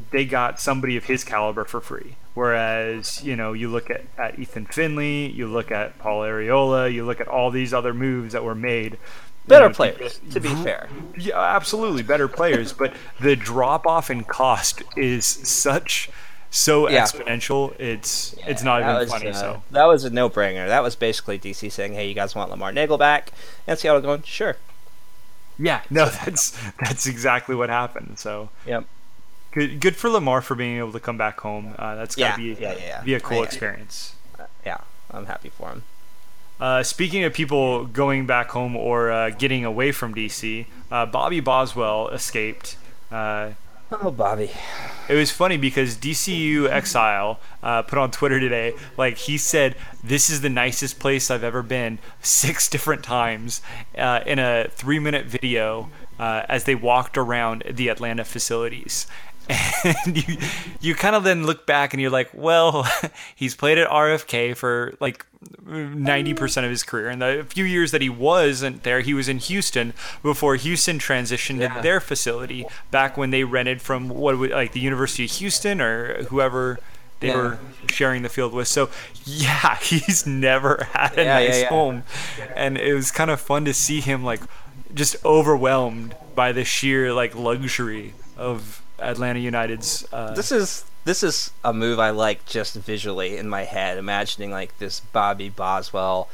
they 0.10 0.26
got 0.26 0.60
somebody 0.60 0.98
of 0.98 1.06
his 1.06 1.24
caliber 1.24 1.64
for 1.66 1.80
free. 1.82 2.16
Whereas, 2.34 3.24
you 3.24 3.36
know, 3.36 3.54
you 3.54 3.70
look 3.70 3.90
at, 3.90 4.04
at 4.18 4.40
Ethan 4.40 4.66
Finlay, 4.68 5.28
you 5.28 5.48
look 5.48 5.70
at 5.72 6.00
Paul 6.00 6.22
Arriola, 6.22 6.92
you 6.92 7.04
look 7.06 7.20
at 7.20 7.28
all 7.28 7.52
these 7.52 7.74
other 7.74 7.94
moves 7.94 8.32
that 8.34 8.44
were 8.44 8.56
made. 8.56 8.94
you 8.94 9.00
Better 9.48 9.68
know, 9.68 9.74
players, 9.74 10.22
to 10.32 10.40
be 10.40 10.54
fair. 10.56 10.88
Yeah, 11.18 11.38
absolutely, 11.40 12.04
better 12.04 12.28
players. 12.30 12.72
but 12.74 12.94
the 13.20 13.36
drop 13.36 13.86
off 13.86 14.10
in 14.10 14.24
cost 14.24 14.82
is 14.96 15.26
such 15.26 16.10
so 16.50 16.88
Yeah. 16.90 17.04
exponential. 17.04 17.78
It's 17.80 18.34
it's 18.48 18.64
not 18.64 18.82
even 18.82 18.96
was, 18.96 19.10
funny. 19.10 19.30
uh, 19.30 19.34
so 19.34 19.64
that 19.72 19.86
was 19.86 20.04
a 20.06 20.10
no 20.10 20.30
brainer. 20.30 20.68
That 20.68 20.84
was 20.84 20.96
basically 20.96 21.38
DC 21.40 21.70
saying, 21.72 21.94
"Hey, 21.94 22.08
you 22.08 22.14
guys 22.14 22.34
want 22.36 22.50
Lamar 22.50 22.72
Neagle 22.72 22.98
back?" 22.98 23.32
And 23.68 23.78
Seattle 23.80 24.02
going, 24.02 24.24
"Sure." 24.24 24.56
yeah, 25.60 25.82
no, 25.90 26.06
that's 26.26 26.58
that's 26.80 27.08
exactly 27.08 27.56
what 27.56 27.70
happened. 27.70 28.20
So 28.20 28.50
Yep. 28.66 28.86
Good 29.52 29.80
good 29.80 29.96
for 29.96 30.10
Lamar 30.10 30.42
for 30.42 30.56
being 30.56 30.78
able 30.78 30.92
to 30.94 31.00
come 31.00 31.18
back 31.18 31.40
home. 31.42 31.76
Uh, 31.78 31.96
that's 31.96 32.18
Yeah, 32.18 32.30
gotta 32.32 32.42
be 32.42 32.62
yeah, 32.62 32.74
yeah, 32.74 32.78
yeah. 32.80 33.02
be 33.04 33.14
a 33.14 33.20
cool 33.20 33.42
I- 33.42 33.44
experience. 33.44 34.16
Yeah, 34.66 34.78
I'm 35.12 35.26
happy 35.26 35.50
for 35.50 35.70
him. 35.70 35.84
Uh, 36.60 36.84
speaking 36.84 37.24
of 37.24 37.34
people 37.34 37.86
going 37.86 38.28
back 38.28 38.50
home 38.52 38.76
or 38.76 39.10
uh, 39.12 39.32
getting 39.32 39.66
away 39.66 39.92
from 39.92 40.14
DC, 40.14 40.68
uh, 40.92 41.06
Bobby 41.08 41.40
Boswell 41.40 42.10
escaped. 42.10 42.78
Uh, 43.12 43.52
Oh, 43.94 44.10
Bobby. 44.10 44.50
it 45.10 45.16
was 45.16 45.32
funny 45.32 45.58
because 45.58 45.96
DCU 45.98 46.70
Exile 46.70 47.42
uh, 47.62 47.82
put 47.82 48.00
on 48.00 48.10
Twitter 48.10 48.40
today, 48.40 48.74
like 48.96 49.18
he 49.18 49.38
said, 49.38 49.76
"This 50.02 50.30
is 50.30 50.40
the 50.40 50.50
nicest 50.50 50.98
place 50.98 51.30
I've 51.30 51.44
ever 51.44 51.62
been." 51.62 52.00
Six 52.22 52.70
different 52.70 53.04
times 53.04 53.62
uh, 53.98 54.22
in 54.26 54.40
a 54.40 54.70
three-minute 54.72 55.26
video 55.26 55.90
uh, 56.18 56.44
as 56.48 56.64
they 56.64 56.74
walked 56.76 57.18
around 57.18 57.64
the 57.70 57.90
Atlanta 57.90 58.24
facilities. 58.24 59.08
And 60.06 60.18
you, 60.28 60.38
you 60.80 60.96
kind 60.96 61.16
of 61.16 61.24
then 61.24 61.46
look 61.46 61.66
back 61.66 61.94
and 61.94 62.02
you're 62.02 62.12
like, 62.12 62.30
well, 62.34 62.88
he's 63.36 63.56
played 63.56 63.78
at 63.78 63.88
RFK 63.90 64.56
for 64.56 64.94
like 65.00 65.26
90% 65.66 66.64
of 66.64 66.70
his 66.70 66.84
career. 66.84 67.10
And 67.10 67.22
the 67.22 67.46
few 67.50 67.66
years 67.66 67.92
that 67.92 68.02
he 68.02 68.10
wasn't 68.10 68.84
there, 68.84 69.02
he 69.02 69.14
was 69.14 69.28
in 69.28 69.38
Houston 69.40 69.94
before 70.22 70.56
Houston 70.56 71.00
transitioned 71.00 71.60
Yeah. 71.60 71.76
to 71.76 71.82
their 71.82 72.00
facility 72.00 72.66
back 72.92 73.18
when 73.18 73.32
they 73.32 73.44
rented 73.44 73.82
from 73.82 74.10
what 74.10 74.38
would 74.38 74.52
like 74.52 74.74
the 74.74 74.80
University 74.80 75.26
of 75.26 75.32
Houston 75.32 75.82
or 75.82 76.24
whoever 76.26 76.80
they 77.20 77.28
Yeah. 77.28 77.36
were 77.38 77.60
sharing 77.90 78.22
the 78.24 78.30
field 78.30 78.54
with. 78.54 78.68
So 78.68 78.90
yeah, 79.26 79.78
he's 79.82 80.26
never 80.26 80.88
had 80.94 81.18
a 81.18 81.24
Yeah, 81.24 81.34
nice 81.40 81.64
home, 81.64 82.04
and 82.56 82.78
it 82.78 82.94
was 82.94 83.12
kind 83.12 83.30
of 83.32 83.40
fun 83.42 83.66
to 83.66 83.74
see 83.74 84.02
him 84.02 84.24
like 84.24 84.42
just 84.94 85.16
overwhelmed 85.26 86.16
by 86.36 86.52
the 86.52 86.64
sheer 86.66 87.14
like 87.14 87.34
luxury 87.36 88.14
of 88.38 88.81
Atlanta 89.02 89.40
United's. 89.40 90.06
Uh, 90.14 90.34
This 90.34 90.52
is 90.52 90.86
this 91.04 91.24
is 91.24 91.52
a 91.64 91.74
move 91.74 92.00
I 92.00 92.12
like 92.12 92.46
just 92.46 92.76
visually 92.76 93.38
in 93.38 93.50
my 93.50 93.64
head, 93.64 93.98
imagining 93.98 94.52
like 94.52 94.78
this 94.80 95.00
Bobby 95.00 95.50
Boswell, 95.50 96.28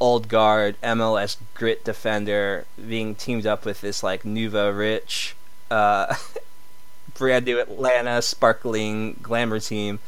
old 0.00 0.28
guard 0.28 0.76
MLS 0.82 1.36
grit 1.54 1.84
defender 1.84 2.64
being 2.76 3.14
teamed 3.14 3.46
up 3.46 3.64
with 3.64 3.80
this 3.80 4.02
like 4.02 4.24
nouveau 4.24 4.70
rich, 4.70 5.34
uh, 5.70 6.14
brand 7.18 7.44
new 7.46 7.58
Atlanta 7.60 8.22
sparkling 8.22 9.18
glamour 9.22 9.60
team. 9.60 9.98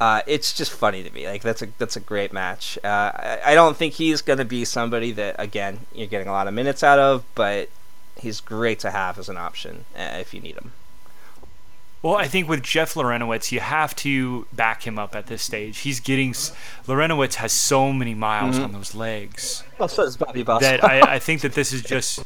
uh, 0.00 0.22
it's 0.26 0.52
just 0.54 0.70
funny 0.72 1.02
to 1.02 1.10
me. 1.10 1.26
Like 1.26 1.42
that's 1.42 1.62
a 1.62 1.68
that's 1.78 1.96
a 1.96 2.00
great 2.00 2.32
match. 2.32 2.78
Uh, 2.84 2.88
I, 3.14 3.40
I 3.46 3.54
don't 3.54 3.76
think 3.76 3.94
he's 3.94 4.22
going 4.22 4.38
to 4.38 4.44
be 4.44 4.64
somebody 4.64 5.10
that 5.12 5.36
again 5.38 5.80
you're 5.94 6.06
getting 6.06 6.28
a 6.28 6.32
lot 6.32 6.48
of 6.48 6.54
minutes 6.54 6.82
out 6.82 6.98
of, 6.98 7.24
but 7.34 7.68
he's 8.16 8.40
great 8.40 8.78
to 8.80 8.90
have 8.90 9.18
as 9.18 9.28
an 9.28 9.36
option 9.36 9.84
uh, 9.96 10.18
if 10.20 10.34
you 10.34 10.40
need 10.40 10.56
him. 10.56 10.72
Well, 12.00 12.14
I 12.14 12.28
think 12.28 12.48
with 12.48 12.62
Jeff 12.62 12.94
Larentowicz, 12.94 13.50
you 13.50 13.58
have 13.58 13.94
to 13.96 14.46
back 14.52 14.86
him 14.86 14.98
up 14.98 15.16
at 15.16 15.26
this 15.26 15.42
stage. 15.42 15.78
He's 15.78 15.98
getting 15.98 16.32
Larentowicz 16.32 17.34
has 17.34 17.52
so 17.52 17.92
many 17.92 18.14
miles 18.14 18.54
mm-hmm. 18.54 18.64
on 18.64 18.72
those 18.72 18.94
legs. 18.94 19.64
Well, 19.78 19.88
so 19.88 20.04
does 20.04 20.16
Bobby 20.16 20.44
Boswell. 20.44 20.78
That 20.78 20.84
I, 20.84 21.14
I 21.14 21.18
think 21.18 21.40
that 21.40 21.54
this 21.54 21.72
is 21.72 21.82
just 21.82 22.24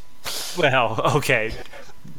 well, 0.58 1.00
okay, 1.16 1.52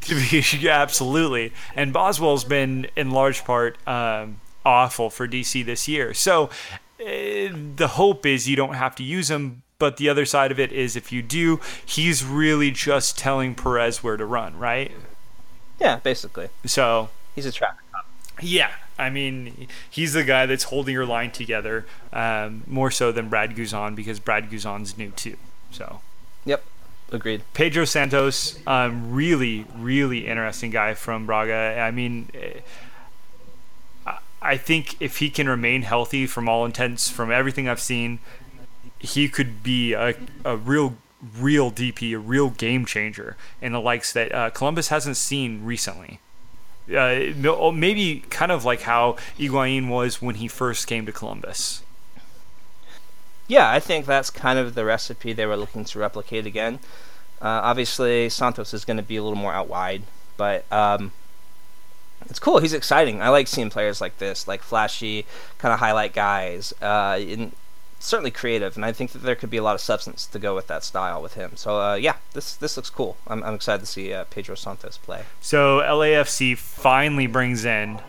absolutely. 0.67 1.53
And 1.75 1.93
Boswell's 1.93 2.43
been 2.43 2.87
in 2.95 3.11
large 3.11 3.45
part 3.45 3.77
um, 3.87 4.41
awful 4.65 5.09
for 5.09 5.27
DC 5.27 5.63
this 5.65 5.87
year. 5.87 6.13
So 6.13 6.45
uh, 6.99 7.49
the 7.75 7.89
hope 7.93 8.25
is 8.25 8.49
you 8.49 8.55
don't 8.55 8.75
have 8.75 8.95
to 8.95 9.03
use 9.03 9.29
him. 9.29 9.61
But 9.79 9.97
the 9.97 10.07
other 10.07 10.25
side 10.25 10.51
of 10.51 10.59
it 10.61 10.71
is 10.71 10.95
if 10.95 11.11
you 11.11 11.21
do, 11.21 11.59
he's 11.85 12.23
really 12.23 12.71
just 12.71 13.17
telling 13.17 13.53
Perez 13.53 14.01
where 14.01 14.15
to 14.15 14.25
run, 14.25 14.57
right? 14.57 14.91
Yeah, 15.77 15.97
basically. 15.97 16.47
So 16.65 17.09
He's 17.35 17.45
a 17.45 17.51
traffic 17.51 17.83
cop. 17.91 18.05
Yeah, 18.41 18.71
I 18.97 19.09
mean, 19.09 19.67
he's 19.89 20.13
the 20.13 20.23
guy 20.23 20.45
that's 20.45 20.65
holding 20.65 20.93
your 20.93 21.05
line 21.05 21.31
together 21.31 21.85
um, 22.11 22.63
more 22.67 22.91
so 22.91 23.11
than 23.11 23.29
Brad 23.29 23.55
Guzan 23.55 23.95
because 23.95 24.19
Brad 24.19 24.49
Guzan's 24.49 24.97
new 24.97 25.11
too. 25.11 25.37
So. 25.71 26.01
Yep. 26.45 26.63
Agreed. 27.11 27.43
Pedro 27.53 27.85
Santos, 27.85 28.59
um, 28.65 29.11
really, 29.11 29.65
really 29.75 30.27
interesting 30.27 30.71
guy 30.71 30.93
from 30.95 31.25
Braga. 31.27 31.79
I 31.79 31.91
mean, 31.91 32.29
eh, 32.33 32.59
I 34.41 34.57
think 34.57 35.01
if 35.01 35.17
he 35.17 35.29
can 35.29 35.47
remain 35.47 35.83
healthy 35.83 36.27
from 36.27 36.49
all 36.49 36.65
intents, 36.65 37.09
from 37.09 37.31
everything 37.31 37.69
I've 37.69 37.79
seen, 37.79 38.19
he 38.99 39.29
could 39.29 39.63
be 39.63 39.93
a, 39.93 40.15
a 40.43 40.57
real, 40.57 40.95
real 41.37 41.71
DP, 41.71 42.15
a 42.15 42.19
real 42.19 42.49
game 42.49 42.85
changer 42.85 43.37
in 43.61 43.71
the 43.71 43.79
likes 43.79 44.11
that 44.13 44.33
uh, 44.33 44.49
Columbus 44.49 44.89
hasn't 44.89 45.17
seen 45.17 45.63
recently 45.63 46.19
uh, 46.89 47.71
maybe 47.71 48.23
kind 48.29 48.51
of 48.51 48.65
like 48.65 48.81
how 48.81 49.17
Higuain 49.37 49.87
was 49.87 50.21
when 50.21 50.35
he 50.35 50.47
first 50.47 50.87
came 50.87 51.05
to 51.05 51.11
Columbus. 51.11 51.83
Yeah, 53.47 53.69
I 53.69 53.79
think 53.79 54.05
that's 54.05 54.29
kind 54.29 54.57
of 54.57 54.73
the 54.73 54.85
recipe 54.85 55.33
they 55.33 55.45
were 55.45 55.57
looking 55.57 55.85
to 55.85 55.99
replicate 55.99 56.45
again. 56.45 56.79
Uh, 57.41 57.59
obviously, 57.63 58.29
Santos 58.29 58.73
is 58.73 58.85
going 58.85 58.97
to 58.97 59.03
be 59.03 59.17
a 59.17 59.23
little 59.23 59.37
more 59.37 59.53
out 59.53 59.67
wide, 59.67 60.03
but 60.37 60.65
um, 60.71 61.11
it's 62.29 62.39
cool. 62.39 62.59
He's 62.59 62.73
exciting. 62.73 63.21
I 63.21 63.29
like 63.29 63.47
seeing 63.47 63.69
players 63.69 63.99
like 63.99 64.17
this, 64.17 64.47
like 64.47 64.63
flashy, 64.63 65.25
kind 65.57 65.73
of 65.73 65.79
highlight 65.79 66.13
guys. 66.13 66.73
Uh, 66.81 67.19
in, 67.19 67.51
certainly 68.03 68.31
creative, 68.31 68.75
and 68.75 68.85
I 68.85 68.91
think 68.91 69.11
that 69.11 69.19
there 69.19 69.35
could 69.35 69.49
be 69.49 69.57
a 69.57 69.63
lot 69.63 69.75
of 69.75 69.81
substance 69.81 70.25
to 70.27 70.39
go 70.39 70.53
with 70.53 70.67
that 70.67 70.83
style 70.83 71.21
with 71.21 71.35
him. 71.35 71.51
So 71.55 71.79
uh, 71.79 71.95
yeah, 71.95 72.17
this 72.33 72.55
this 72.55 72.75
looks 72.75 72.89
cool. 72.89 73.17
I'm, 73.27 73.41
I'm 73.43 73.55
excited 73.55 73.79
to 73.79 73.85
see 73.85 74.13
uh, 74.13 74.25
Pedro 74.25 74.55
Santos 74.55 74.97
play. 74.97 75.23
So 75.41 75.79
LAFC 75.79 76.57
finally 76.57 77.27
brings 77.27 77.63
in 77.65 78.01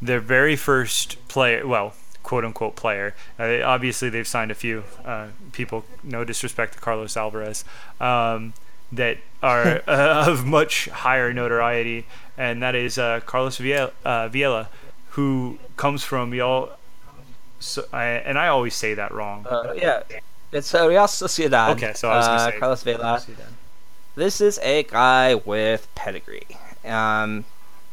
their 0.00 0.20
very 0.20 0.54
first 0.56 1.16
player. 1.28 1.66
Well, 1.66 1.94
quote 2.22 2.44
unquote 2.44 2.76
player. 2.76 3.14
Uh, 3.38 3.62
obviously, 3.64 4.08
they've 4.08 4.28
signed 4.28 4.50
a 4.50 4.54
few 4.54 4.84
uh, 5.04 5.28
people. 5.52 5.84
No 6.04 6.24
disrespect 6.24 6.74
to 6.74 6.78
Carlos 6.78 7.16
Alvarez. 7.16 7.64
Um, 8.00 8.54
that 8.92 9.18
are 9.42 9.82
uh, 9.88 10.24
of 10.28 10.46
much 10.46 10.88
higher 10.88 11.32
notoriety, 11.32 12.06
and 12.38 12.62
that 12.62 12.76
is 12.76 12.96
uh, 12.96 13.18
Carlos 13.26 13.58
Vela, 13.58 13.90
Vela, 14.30 14.68
who 15.10 15.58
comes 15.76 16.04
from 16.04 16.32
y'all 16.32 16.75
so, 17.66 17.84
I, 17.92 18.04
and 18.04 18.38
I 18.38 18.48
always 18.48 18.74
say 18.74 18.94
that 18.94 19.12
wrong. 19.12 19.46
Uh, 19.48 19.74
yeah, 19.76 20.02
it's 20.52 20.74
uh, 20.74 20.88
Real 20.88 21.04
Sociedad. 21.04 21.70
Okay, 21.70 21.92
so 21.94 22.08
I 22.10 22.16
was 22.16 22.26
uh, 22.26 22.50
say 22.50 22.58
Carlos 22.58 22.82
Vela. 22.82 23.22
This 24.14 24.40
is 24.40 24.58
a 24.62 24.84
guy 24.84 25.34
with 25.34 25.88
pedigree. 25.94 26.46
Um, 26.84 27.44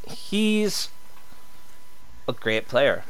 he's 0.07 0.89
a 2.27 2.33
great 2.33 2.67
player. 2.67 3.03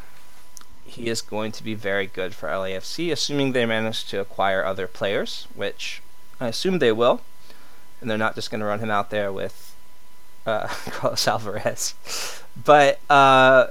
He 0.86 1.08
is 1.08 1.22
going 1.22 1.52
to 1.54 1.64
be 1.64 1.76
very 1.76 2.08
good 2.08 2.34
for 2.34 2.50
LAFC, 2.50 3.12
assuming 3.12 3.52
they 3.52 3.66
manage 3.66 4.06
to 4.10 4.20
acquire 4.20 4.64
other 4.64 4.88
players, 4.88 5.48
which 5.56 6.02
I 6.40 6.48
assume 6.48 6.80
they 6.80 6.92
will. 6.92 7.22
And 8.02 8.10
they're 8.10 8.18
not 8.18 8.36
just 8.36 8.52
going 8.52 8.62
to 8.62 8.66
run 8.66 8.80
him 8.80 8.90
out 8.90 9.10
there 9.10 9.32
with 9.32 9.76
uh, 10.46 10.68
Carlos 10.90 11.28
Alvarez. 11.28 11.96
But 12.64 13.00
uh, 13.10 13.68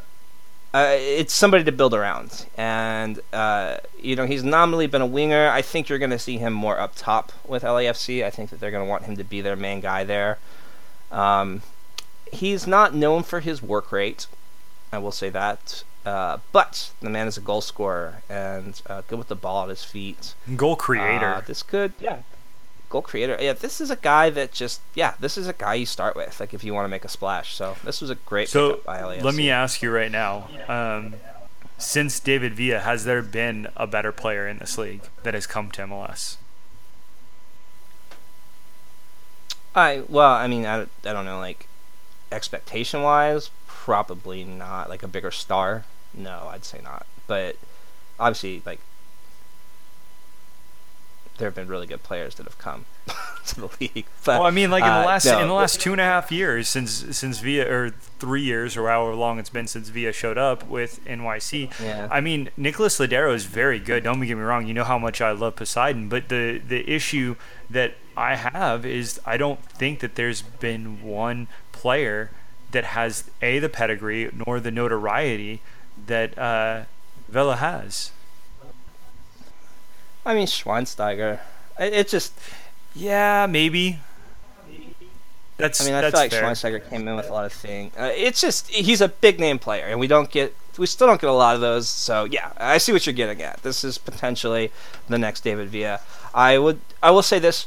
uh, 0.75 0.97
it's 0.99 1.35
somebody 1.35 1.65
to 1.65 1.73
build 1.73 1.93
around. 1.93 2.47
And, 2.57 3.21
uh, 3.33 3.79
you 4.01 4.17
know, 4.17 4.27
he's 4.27 4.43
nominally 4.43 4.87
been 4.87 5.03
a 5.03 5.07
winger. 5.07 5.49
I 5.49 5.63
think 5.63 5.89
you're 5.89 5.99
going 5.99 6.11
to 6.11 6.19
see 6.19 6.39
him 6.39 6.53
more 6.53 6.79
up 6.79 6.93
top 6.97 7.33
with 7.47 7.63
LAFC. 7.63 8.25
I 8.25 8.31
think 8.31 8.51
that 8.51 8.61
they're 8.61 8.71
going 8.71 8.85
to 8.85 8.89
want 8.89 9.05
him 9.05 9.17
to 9.17 9.25
be 9.25 9.41
their 9.41 9.57
main 9.57 9.81
guy 9.81 10.05
there. 10.05 10.39
Um, 11.11 11.63
he's 12.33 12.67
not 12.67 12.95
known 12.95 13.23
for 13.23 13.41
his 13.41 13.63
work 13.63 13.93
rate. 13.93 14.27
I 14.91 14.99
will 14.99 15.13
say 15.13 15.29
that. 15.31 15.85
Uh, 16.05 16.39
but 16.51 16.91
the 17.01 17.11
man 17.11 17.29
is 17.29 17.37
a 17.37 17.41
goal 17.41 17.61
scorer 17.61 18.23
and 18.29 18.81
uh, 18.89 19.03
good 19.07 19.19
with 19.19 19.29
the 19.29 19.37
ball 19.37 19.65
at 19.65 19.69
his 19.69 19.85
feet. 19.85 20.35
Goal 20.57 20.75
creator. 20.75 21.35
Uh, 21.35 21.41
this 21.43 21.63
could, 21.63 21.93
yeah, 22.01 22.23
goal 22.93 23.03
creator. 23.03 23.37
Yeah, 23.41 23.55
this 23.55 23.81
is 23.81 23.91
a 23.91 23.97
guy 23.97 24.31
that 24.31 24.53
just 24.53 24.81
yeah, 24.95 25.15
this 25.19 25.37
is 25.39 25.49
a 25.49 25.55
guy 25.55 25.75
you 25.75 25.87
start 25.87 26.15
with. 26.15 26.39
Like 26.39 26.55
if 26.55 26.63
you 26.63 26.75
want 26.75 26.85
to 26.85 26.89
make 26.89 27.05
a 27.05 27.09
splash. 27.09 27.55
So 27.55 27.77
this 27.83 28.01
was 28.01 28.11
a 28.11 28.15
great 28.15 28.49
so 28.49 28.81
let 28.87 29.35
me 29.35 29.51
ask 29.51 29.83
you 29.83 29.91
right 29.91 30.11
now. 30.11 30.49
Um, 30.69 31.15
since 31.79 32.21
David 32.21 32.55
Villa, 32.55 32.81
has 32.81 33.05
there 33.05 33.23
been 33.23 33.69
a 33.77 33.87
better 33.87 34.13
player 34.13 34.47
in 34.47 34.59
this 34.59 34.79
league 34.79 35.03
that 35.25 35.35
has 35.35 35.47
come 35.47 35.71
to 35.73 35.83
MLS? 35.83 36.37
I 39.75 40.03
well, 40.09 40.33
I 40.33 40.47
mean, 40.47 40.67
I, 40.67 40.83
I 40.83 41.13
don't 41.13 41.25
know, 41.25 41.39
like 41.39 41.67
expectation 42.31 43.03
wise, 43.03 43.51
probably 43.67 44.45
not. 44.45 44.91
Like 44.91 45.03
a 45.03 45.09
bigger 45.09 45.31
star, 45.31 45.85
no, 46.13 46.49
I'd 46.53 46.67
say 46.67 46.81
not. 46.85 47.07
But 47.27 47.57
obviously, 48.21 48.63
like 48.67 48.81
there 51.39 51.49
have 51.49 51.55
been 51.55 51.69
really 51.69 51.87
good 51.87 52.03
players 52.03 52.35
that 52.37 52.45
have 52.45 52.59
come 52.59 52.85
to 53.47 53.61
the 53.61 53.69
league. 53.81 54.07
But, 54.25 54.39
well, 54.39 54.47
I 54.47 54.51
mean, 54.51 54.71
like 54.71 54.83
in 54.83 54.89
the 54.89 54.95
uh, 54.95 55.05
last 55.05 55.25
no, 55.25 55.41
in 55.41 55.49
the 55.49 55.55
last 55.55 55.81
two 55.81 55.93
and 55.93 56.01
a 56.01 56.05
half 56.05 56.31
years 56.31 56.69
since 56.69 56.91
since 57.17 57.39
Villa 57.41 57.67
or 57.71 57.91
three 58.19 58.43
years 58.43 58.77
or 58.77 58.89
however 58.89 59.15
long 59.15 59.39
it's 59.39 59.51
been 59.51 59.67
since 59.67 59.89
Villa 59.89 60.13
showed 60.13 60.39
up 60.39 60.69
with 60.69 61.05
NYC. 61.05 61.73
Yeah. 61.81 62.09
I 62.11 62.21
mean, 62.21 62.51
Nicholas 62.57 62.99
Lodeiro 62.99 63.35
is 63.35 63.45
very 63.45 63.79
good. 63.79 64.05
Don't 64.05 64.21
get 64.21 64.37
me 64.37 64.43
wrong. 64.43 64.67
You 64.67 64.75
know 64.75 64.85
how 64.85 64.99
much 64.99 65.21
I 65.21 65.33
love 65.33 65.57
Poseidon, 65.57 66.09
but 66.09 66.29
the 66.29 66.61
the 66.67 66.89
issue 66.89 67.37
that 67.71 67.95
I 68.17 68.37
have 68.37 68.85
is 68.85 69.21
I 69.25 69.37
don't 69.37 69.65
think 69.65 70.01
that 70.01 70.15
there's 70.15 70.43
been 70.43 71.03
one 71.03 71.49
player 71.73 72.31
that 72.73 72.85
has 72.85 73.25
a 73.41 73.59
the 73.59 73.69
pedigree 73.69 74.31
nor 74.47 74.61
the 74.61 74.71
notoriety 74.71 75.61
that 76.07 76.37
uh, 76.39 76.85
Vela 77.29 77.57
has. 77.57 78.11
I 80.25 80.35
mean, 80.35 80.47
Schweinsteiger. 80.47 81.41
It, 81.79 81.93
it 81.93 82.09
just. 82.09 82.39
Yeah, 82.95 83.47
maybe. 83.49 83.99
That's. 85.57 85.81
I 85.81 85.85
mean, 85.85 85.95
I 85.95 86.11
feel 86.11 86.21
like 86.21 86.31
fair. 86.31 86.43
Schweinsteiger 86.43 86.89
came 86.89 87.07
in 87.09 87.17
with 87.17 87.29
a 87.29 87.33
lot 87.33 87.45
of 87.45 87.53
things. 87.53 87.93
Uh, 87.97 88.11
it's 88.15 88.41
just 88.41 88.69
he's 88.69 89.01
a 89.01 89.09
big 89.09 89.41
name 89.41 89.59
player, 89.59 89.87
and 89.87 89.99
we 89.99 90.07
don't 90.07 90.31
get. 90.31 90.55
We 90.79 90.87
still 90.87 91.07
don't 91.07 91.21
get 91.21 91.29
a 91.29 91.35
lot 91.35 91.55
of 91.55 91.61
those. 91.61 91.89
So 91.89 92.25
yeah, 92.25 92.53
I 92.57 92.79
see 92.79 92.93
what 92.93 93.07
you're 93.07 93.13
getting 93.13 93.43
at. 93.43 93.63
This 93.63 93.85
is 93.85 93.99
potentially 93.99 94.71
the 95.09 95.19
next 95.19 95.43
David 95.43 95.69
Villa. 95.69 96.01
I 96.35 96.59
would. 96.59 96.81
I 97.03 97.11
will 97.11 97.23
say 97.23 97.39
this 97.39 97.67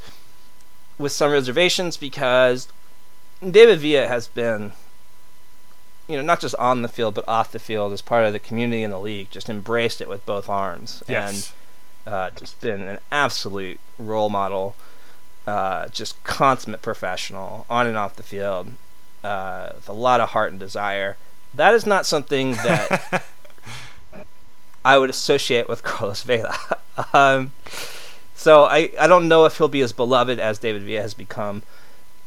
with 0.97 1.11
some 1.11 1.31
reservations 1.31 1.97
because 1.97 2.67
David 3.41 3.79
Villa 3.79 4.07
has 4.07 4.27
been 4.27 4.71
you 6.07 6.15
know, 6.15 6.21
not 6.21 6.39
just 6.39 6.55
on 6.55 6.81
the 6.81 6.87
field 6.87 7.15
but 7.15 7.27
off 7.27 7.51
the 7.51 7.59
field 7.59 7.91
as 7.93 8.01
part 8.01 8.25
of 8.25 8.33
the 8.33 8.39
community 8.39 8.83
in 8.83 8.91
the 8.91 8.99
league, 8.99 9.29
just 9.31 9.49
embraced 9.49 10.01
it 10.01 10.09
with 10.09 10.25
both 10.25 10.49
arms. 10.49 11.03
Yes. 11.07 11.33
And 11.33 11.55
uh, 12.05 12.29
just 12.31 12.59
been 12.61 12.81
an 12.81 12.99
absolute 13.11 13.79
role 13.97 14.29
model, 14.29 14.75
uh, 15.47 15.87
just 15.87 16.21
consummate 16.23 16.81
professional 16.81 17.65
on 17.69 17.87
and 17.87 17.97
off 17.97 18.15
the 18.15 18.23
field, 18.23 18.71
uh, 19.23 19.69
with 19.75 19.89
a 19.89 19.93
lot 19.93 20.21
of 20.21 20.29
heart 20.29 20.51
and 20.51 20.59
desire. 20.59 21.17
That 21.53 21.73
is 21.73 21.85
not 21.85 22.05
something 22.05 22.51
that 22.53 23.23
I 24.85 24.97
would 24.97 25.09
associate 25.09 25.67
with 25.67 25.83
Carlos 25.83 26.23
Vela. 26.23 26.57
um, 27.13 27.51
so 28.35 28.65
I, 28.65 28.91
I 28.99 29.07
don't 29.07 29.27
know 29.27 29.45
if 29.45 29.57
he'll 29.57 29.67
be 29.67 29.81
as 29.81 29.93
beloved 29.93 30.39
as 30.39 30.59
David 30.59 30.83
Villa 30.83 31.01
has 31.01 31.13
become, 31.13 31.63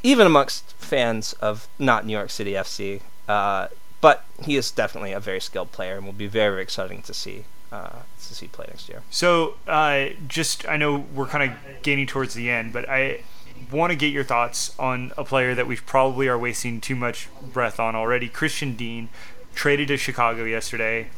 even 0.02 0.26
amongst 0.26 0.72
fans 0.72 1.34
of 1.34 1.68
not 1.78 2.06
New 2.06 2.12
York 2.12 2.30
City 2.30 2.52
FC. 2.52 3.02
Uh, 3.28 3.68
but 4.00 4.24
he 4.44 4.56
is 4.56 4.70
definitely 4.70 5.12
a 5.12 5.20
very 5.20 5.40
skilled 5.40 5.72
player 5.72 5.96
and 5.96 6.06
will 6.06 6.12
be 6.12 6.26
very, 6.26 6.52
very 6.52 6.62
exciting 6.62 7.02
to 7.02 7.12
see 7.12 7.44
uh, 7.72 7.88
to 7.88 8.34
see 8.34 8.46
play 8.48 8.66
next 8.68 8.88
year. 8.88 9.02
So, 9.10 9.54
uh, 9.66 10.08
just 10.26 10.68
I 10.68 10.76
know 10.76 11.06
we're 11.14 11.26
kind 11.26 11.50
of 11.50 11.82
gaining 11.82 12.06
towards 12.06 12.34
the 12.34 12.50
end, 12.50 12.72
but 12.72 12.88
I 12.88 13.22
want 13.70 13.90
to 13.90 13.96
get 13.96 14.12
your 14.12 14.24
thoughts 14.24 14.74
on 14.78 15.12
a 15.18 15.24
player 15.24 15.54
that 15.54 15.66
we 15.66 15.76
probably 15.76 16.28
are 16.28 16.38
wasting 16.38 16.80
too 16.80 16.96
much 16.96 17.28
breath 17.52 17.78
on 17.78 17.94
already. 17.94 18.28
Christian 18.28 18.74
Dean 18.74 19.08
traded 19.54 19.88
to 19.88 19.96
Chicago 19.96 20.44
yesterday. 20.44 21.08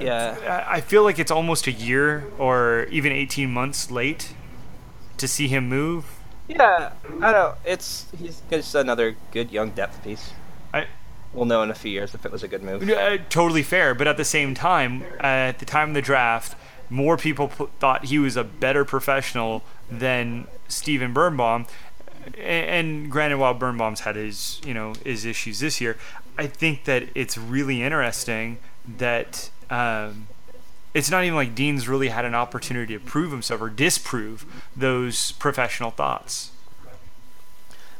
Yeah. 0.00 0.64
I 0.68 0.80
feel 0.80 1.02
like 1.02 1.18
it's 1.18 1.30
almost 1.30 1.66
a 1.66 1.72
year 1.72 2.24
or 2.38 2.86
even 2.90 3.12
18 3.12 3.50
months 3.50 3.90
late 3.90 4.34
to 5.16 5.26
see 5.26 5.48
him 5.48 5.68
move. 5.68 6.04
Yeah, 6.48 6.92
I 7.20 7.32
don't. 7.32 7.56
It's 7.64 8.06
he's 8.16 8.42
just 8.50 8.74
another 8.74 9.16
good 9.32 9.50
young 9.50 9.70
depth 9.70 10.04
piece. 10.04 10.32
We'll 11.36 11.44
know 11.44 11.62
in 11.62 11.70
a 11.70 11.74
few 11.74 11.90
years 11.90 12.14
if 12.14 12.24
it 12.24 12.32
was 12.32 12.42
a 12.42 12.48
good 12.48 12.62
move. 12.62 12.88
Uh, 12.88 13.18
totally 13.28 13.62
fair, 13.62 13.94
but 13.94 14.08
at 14.08 14.16
the 14.16 14.24
same 14.24 14.54
time, 14.54 15.02
uh, 15.20 15.52
at 15.52 15.58
the 15.58 15.66
time 15.66 15.90
of 15.90 15.94
the 15.94 16.02
draft, 16.02 16.56
more 16.88 17.18
people 17.18 17.48
p- 17.48 17.66
thought 17.78 18.06
he 18.06 18.18
was 18.18 18.36
a 18.36 18.44
better 18.44 18.84
professional 18.86 19.62
than 19.90 20.46
Steven 20.66 21.12
Birnbaum. 21.12 21.66
And, 22.38 22.40
and 22.40 23.10
granted, 23.10 23.36
while 23.36 23.52
Birnbaum's 23.52 24.00
had 24.00 24.16
his, 24.16 24.62
you 24.64 24.72
know, 24.72 24.94
his 25.04 25.26
issues 25.26 25.60
this 25.60 25.78
year, 25.78 25.98
I 26.38 26.46
think 26.46 26.84
that 26.84 27.04
it's 27.14 27.36
really 27.36 27.82
interesting 27.82 28.56
that 28.96 29.50
um, 29.68 30.28
it's 30.94 31.10
not 31.10 31.24
even 31.24 31.36
like 31.36 31.54
Dean's 31.54 31.86
really 31.86 32.08
had 32.08 32.24
an 32.24 32.34
opportunity 32.34 32.94
to 32.94 33.00
prove 33.00 33.30
himself 33.30 33.60
or 33.60 33.68
disprove 33.68 34.46
those 34.74 35.32
professional 35.32 35.90
thoughts. 35.90 36.50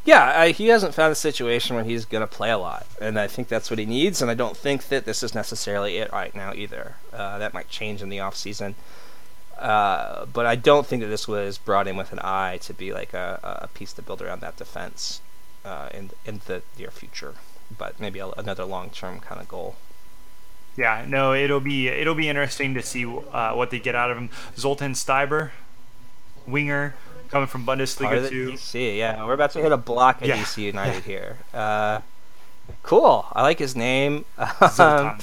Yeah, 0.06 0.38
I, 0.38 0.50
he 0.52 0.68
hasn't 0.68 0.94
found 0.94 1.10
a 1.10 1.16
situation 1.16 1.74
where 1.74 1.84
he's 1.84 2.04
going 2.04 2.20
to 2.20 2.28
play 2.28 2.50
a 2.50 2.58
lot, 2.58 2.86
and 3.00 3.18
I 3.18 3.26
think 3.26 3.48
that's 3.48 3.70
what 3.70 3.80
he 3.80 3.84
needs. 3.84 4.22
And 4.22 4.30
I 4.30 4.34
don't 4.34 4.56
think 4.56 4.86
that 4.88 5.04
this 5.04 5.20
is 5.24 5.34
necessarily 5.34 5.96
it 5.96 6.12
right 6.12 6.32
now 6.32 6.54
either. 6.54 6.94
Uh, 7.12 7.38
that 7.38 7.52
might 7.52 7.68
change 7.68 8.02
in 8.02 8.08
the 8.08 8.20
off 8.20 8.36
season. 8.36 8.76
Uh, 9.58 10.26
but 10.26 10.46
I 10.46 10.54
don't 10.54 10.86
think 10.86 11.02
that 11.02 11.08
this 11.08 11.26
was 11.26 11.58
brought 11.58 11.88
in 11.88 11.96
with 11.96 12.12
an 12.12 12.20
eye 12.22 12.58
to 12.62 12.72
be 12.72 12.92
like 12.92 13.14
a, 13.14 13.40
a 13.62 13.66
piece 13.66 13.92
to 13.94 14.02
build 14.02 14.22
around 14.22 14.42
that 14.42 14.56
defense 14.56 15.22
uh, 15.64 15.88
in 15.92 16.10
in 16.24 16.40
the 16.46 16.62
near 16.78 16.92
future. 16.92 17.34
But 17.76 17.98
maybe 17.98 18.20
a, 18.20 18.28
another 18.28 18.64
long 18.64 18.90
term 18.90 19.18
kind 19.18 19.40
of 19.40 19.48
goal. 19.48 19.74
Yeah, 20.76 21.04
no, 21.08 21.32
it'll 21.34 21.58
be 21.58 21.88
it'll 21.88 22.14
be 22.14 22.28
interesting 22.28 22.74
to 22.74 22.82
see 22.82 23.04
uh, 23.06 23.54
what 23.54 23.70
they 23.70 23.80
get 23.80 23.96
out 23.96 24.12
of 24.12 24.18
him. 24.18 24.30
Zoltan 24.56 24.92
Stieber, 24.92 25.50
winger, 26.46 26.94
coming 27.28 27.46
from 27.46 27.64
Bundesliga 27.66 28.28
too. 28.28 28.52
DC, 28.52 28.98
yeah, 28.98 29.24
we're 29.24 29.34
about 29.34 29.52
to 29.52 29.60
hit 29.60 29.72
a 29.72 29.76
block 29.76 30.22
at 30.22 30.28
yeah. 30.28 30.36
DC 30.36 30.62
United 30.62 31.04
here. 31.04 31.38
Uh, 31.52 32.00
cool, 32.82 33.26
I 33.32 33.42
like 33.42 33.58
his 33.58 33.76
name. 33.76 34.24
Um, 34.78 35.18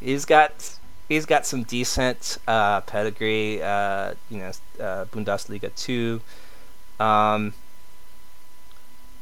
he's 0.00 0.24
got 0.24 0.78
he's 1.08 1.26
got 1.26 1.46
some 1.46 1.62
decent 1.62 2.38
uh, 2.46 2.80
pedigree. 2.82 3.62
Uh, 3.62 4.14
you 4.30 4.38
know, 4.38 4.52
uh, 4.80 5.04
Bundesliga 5.06 5.74
two. 5.74 6.20
Um, 7.00 7.54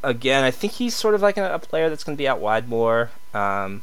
again, 0.03 0.45
I 0.45 0.51
think 0.51 0.75
he's 0.75 0.95
sort 0.95 1.15
of 1.15 1.23
like 1.23 1.37
a, 1.37 1.55
a 1.55 1.59
player 1.59 1.89
that's 1.89 2.05
going 2.05 2.17
to 2.17 2.21
be 2.21 2.29
out 2.29 2.41
wide 2.41 2.69
more. 2.69 3.11
Um, 3.35 3.83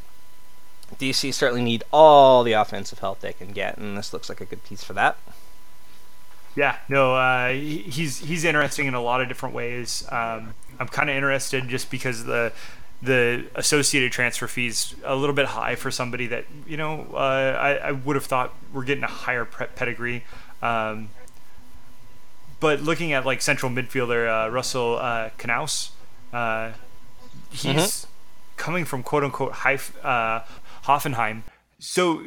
DC 0.99 1.33
certainly 1.33 1.63
need 1.63 1.83
all 1.91 2.43
the 2.43 2.53
offensive 2.53 2.99
help 2.99 3.19
they 3.19 3.33
can 3.33 3.51
get, 3.51 3.77
and 3.77 3.97
this 3.97 4.13
looks 4.13 4.29
like 4.29 4.41
a 4.41 4.45
good 4.45 4.63
piece 4.63 4.83
for 4.83 4.93
that. 4.93 5.17
Yeah, 6.55 6.77
no, 6.87 7.15
uh, 7.15 7.49
he's 7.49 8.19
he's 8.19 8.43
interesting 8.43 8.87
in 8.87 8.93
a 8.93 9.01
lot 9.01 9.21
of 9.21 9.27
different 9.27 9.55
ways. 9.55 10.05
Um, 10.11 10.53
I'm 10.79 10.87
kind 10.87 11.09
of 11.09 11.15
interested 11.15 11.67
just 11.67 11.89
because 11.89 12.25
the 12.25 12.53
the 13.01 13.45
associated 13.55 14.11
transfer 14.11 14.47
fees 14.47 14.95
a 15.03 15.15
little 15.15 15.35
bit 15.35 15.47
high 15.47 15.75
for 15.75 15.91
somebody 15.91 16.27
that 16.27 16.45
you 16.65 16.77
know 16.77 17.07
uh, 17.13 17.57
I, 17.59 17.75
I 17.75 17.91
would 17.91 18.15
have 18.15 18.25
thought 18.25 18.53
we're 18.71 18.85
getting 18.85 19.03
a 19.03 19.07
higher 19.07 19.45
pedigree. 19.45 20.23
Um, 20.61 21.09
but 22.59 22.81
looking 22.81 23.11
at 23.11 23.25
like 23.25 23.41
central 23.41 23.71
midfielder 23.71 24.47
uh, 24.47 24.49
Russell 24.49 24.97
uh, 24.97 25.31
Canouse, 25.37 25.89
uh, 26.31 26.71
he's 27.51 27.73
mm-hmm. 27.73 28.09
coming 28.55 28.85
from 28.85 29.03
quote 29.03 29.23
unquote 29.23 29.51
Heif, 29.51 29.91
uh, 30.03 30.43
Hoffenheim. 30.85 31.41
So, 31.83 32.23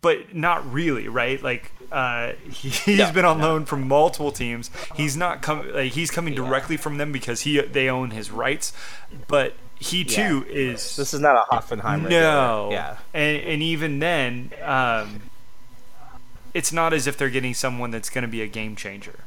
but 0.00 0.34
not 0.34 0.72
really, 0.72 1.06
right? 1.06 1.40
Like 1.40 1.70
uh, 1.92 2.32
he, 2.50 2.68
has 2.90 2.98
yeah, 2.98 3.12
been 3.12 3.24
on 3.24 3.38
loan 3.38 3.64
from 3.64 3.86
multiple 3.86 4.32
teams. 4.32 4.68
He's 4.96 5.16
not 5.16 5.42
coming. 5.42 5.72
Like, 5.72 5.92
he's 5.92 6.10
coming 6.10 6.34
yeah. 6.34 6.44
directly 6.44 6.76
from 6.76 6.98
them 6.98 7.12
because 7.12 7.42
he 7.42 7.60
they 7.60 7.88
own 7.88 8.10
his 8.10 8.32
rights. 8.32 8.72
But 9.28 9.54
he 9.78 10.04
too 10.04 10.44
yeah. 10.48 10.72
is. 10.72 10.96
This 10.96 11.14
is 11.14 11.20
not 11.20 11.36
a 11.36 11.54
Hoffenheim. 11.54 12.08
No. 12.08 12.70
Yeah. 12.72 12.96
And 13.14 13.40
and 13.42 13.62
even 13.62 14.00
then, 14.00 14.50
um, 14.64 15.22
it's 16.52 16.72
not 16.72 16.92
as 16.92 17.06
if 17.06 17.16
they're 17.16 17.30
getting 17.30 17.54
someone 17.54 17.92
that's 17.92 18.10
going 18.10 18.22
to 18.22 18.28
be 18.28 18.42
a 18.42 18.48
game 18.48 18.74
changer. 18.74 19.20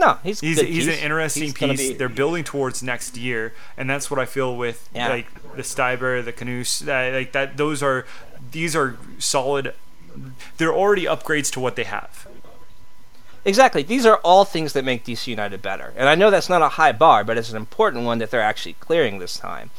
No, 0.00 0.18
he's 0.22 0.40
he's, 0.40 0.58
he's 0.58 0.86
an 0.88 0.94
interesting 0.94 1.44
he's 1.44 1.52
piece. 1.52 1.88
Be... 1.90 1.94
They're 1.94 2.08
building 2.08 2.42
towards 2.42 2.82
next 2.82 3.18
year, 3.18 3.52
and 3.76 3.88
that's 3.88 4.10
what 4.10 4.18
I 4.18 4.24
feel 4.24 4.56
with 4.56 4.88
yeah. 4.94 5.10
like 5.10 5.26
the 5.54 5.62
Stieber, 5.62 6.24
the 6.24 6.32
Canouse, 6.32 6.88
uh, 6.88 7.14
like 7.14 7.32
that. 7.32 7.58
Those 7.58 7.82
are 7.82 8.06
these 8.50 8.74
are 8.74 8.96
solid. 9.18 9.74
They're 10.56 10.72
already 10.72 11.04
upgrades 11.04 11.52
to 11.52 11.60
what 11.60 11.76
they 11.76 11.84
have. 11.84 12.26
Exactly. 13.44 13.82
These 13.82 14.06
are 14.06 14.16
all 14.18 14.46
things 14.46 14.72
that 14.72 14.84
make 14.84 15.04
DC 15.04 15.26
United 15.26 15.60
better. 15.60 15.92
And 15.96 16.08
I 16.08 16.14
know 16.14 16.30
that's 16.30 16.48
not 16.48 16.62
a 16.62 16.70
high 16.70 16.92
bar, 16.92 17.22
but 17.22 17.36
it's 17.38 17.50
an 17.50 17.56
important 17.56 18.04
one 18.04 18.18
that 18.18 18.30
they're 18.30 18.40
actually 18.40 18.74
clearing 18.74 19.18
this 19.18 19.38
time. 19.38 19.70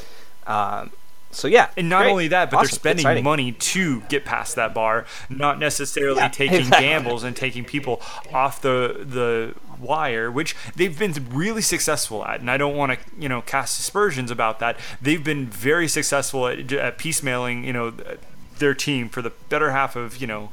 Um, 0.47 0.91
so 1.32 1.47
yeah, 1.47 1.69
and 1.78 1.89
not 1.89 2.01
great. 2.01 2.11
only 2.11 2.28
that, 2.30 2.51
but 2.51 2.57
awesome. 2.57 2.65
they're 2.67 2.76
spending 2.76 3.03
Exciting. 3.03 3.24
money 3.24 3.51
to 3.53 4.01
get 4.01 4.26
past 4.26 4.55
that 4.55 4.74
bar, 4.74 5.05
not 5.30 5.59
necessarily 5.59 6.17
yeah, 6.17 6.28
taking 6.28 6.59
exactly. 6.59 6.86
gambles 6.86 7.24
and 7.24 7.36
taking 7.36 7.63
people 7.63 8.01
off 8.34 8.61
the 8.61 9.05
the 9.05 9.55
wire, 9.82 10.32
which 10.32 10.55
they've 10.75 10.97
been 10.97 11.13
really 11.32 11.61
successful 11.61 12.25
at. 12.25 12.39
And 12.39 12.49
I 12.49 12.57
don't 12.57 12.75
want 12.75 12.93
to 12.93 12.97
you 13.17 13.29
know 13.29 13.41
cast 13.41 13.79
aspersions 13.79 14.32
about 14.32 14.59
that. 14.59 14.77
They've 15.01 15.23
been 15.23 15.47
very 15.47 15.88
successful 15.88 16.47
at, 16.47 16.71
at 16.71 16.97
piecemealing 16.97 17.65
you 17.65 17.73
know 17.73 17.93
their 18.59 18.73
team 18.73 19.09
for 19.09 19.21
the 19.21 19.32
better 19.49 19.71
half 19.71 19.95
of 19.95 20.17
you 20.17 20.27
know 20.27 20.49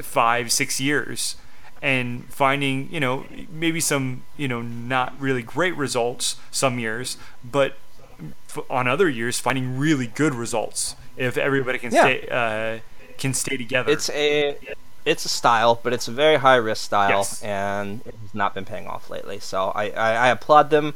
five 0.00 0.52
six 0.52 0.80
years 0.80 1.36
and 1.82 2.24
finding 2.32 2.90
you 2.90 3.00
know 3.00 3.24
maybe 3.50 3.80
some 3.80 4.22
you 4.36 4.48
know 4.48 4.62
not 4.62 5.18
really 5.20 5.42
great 5.42 5.76
results 5.76 6.36
some 6.50 6.78
years 6.78 7.18
but 7.44 7.76
on 8.70 8.88
other 8.88 9.08
years 9.08 9.38
finding 9.38 9.78
really 9.78 10.06
good 10.06 10.34
results 10.34 10.96
if 11.16 11.36
everybody 11.36 11.78
can 11.78 11.92
yeah. 11.92 12.02
stay 12.02 12.28
uh, 12.30 12.78
can 13.18 13.34
stay 13.34 13.56
together. 13.56 13.90
It's 13.90 14.10
a 14.10 14.56
it's 15.06 15.24
a 15.24 15.28
style, 15.28 15.80
but 15.82 15.92
it's 15.92 16.08
a 16.08 16.10
very 16.10 16.36
high 16.36 16.56
risk 16.56 16.84
style, 16.84 17.20
yes. 17.20 17.42
and 17.42 18.00
it 18.04 18.14
has 18.20 18.34
not 18.34 18.54
been 18.54 18.64
paying 18.64 18.86
off 18.86 19.08
lately. 19.08 19.38
So 19.38 19.72
I, 19.74 19.90
I, 19.90 20.12
I 20.14 20.28
applaud 20.28 20.70
them 20.70 20.94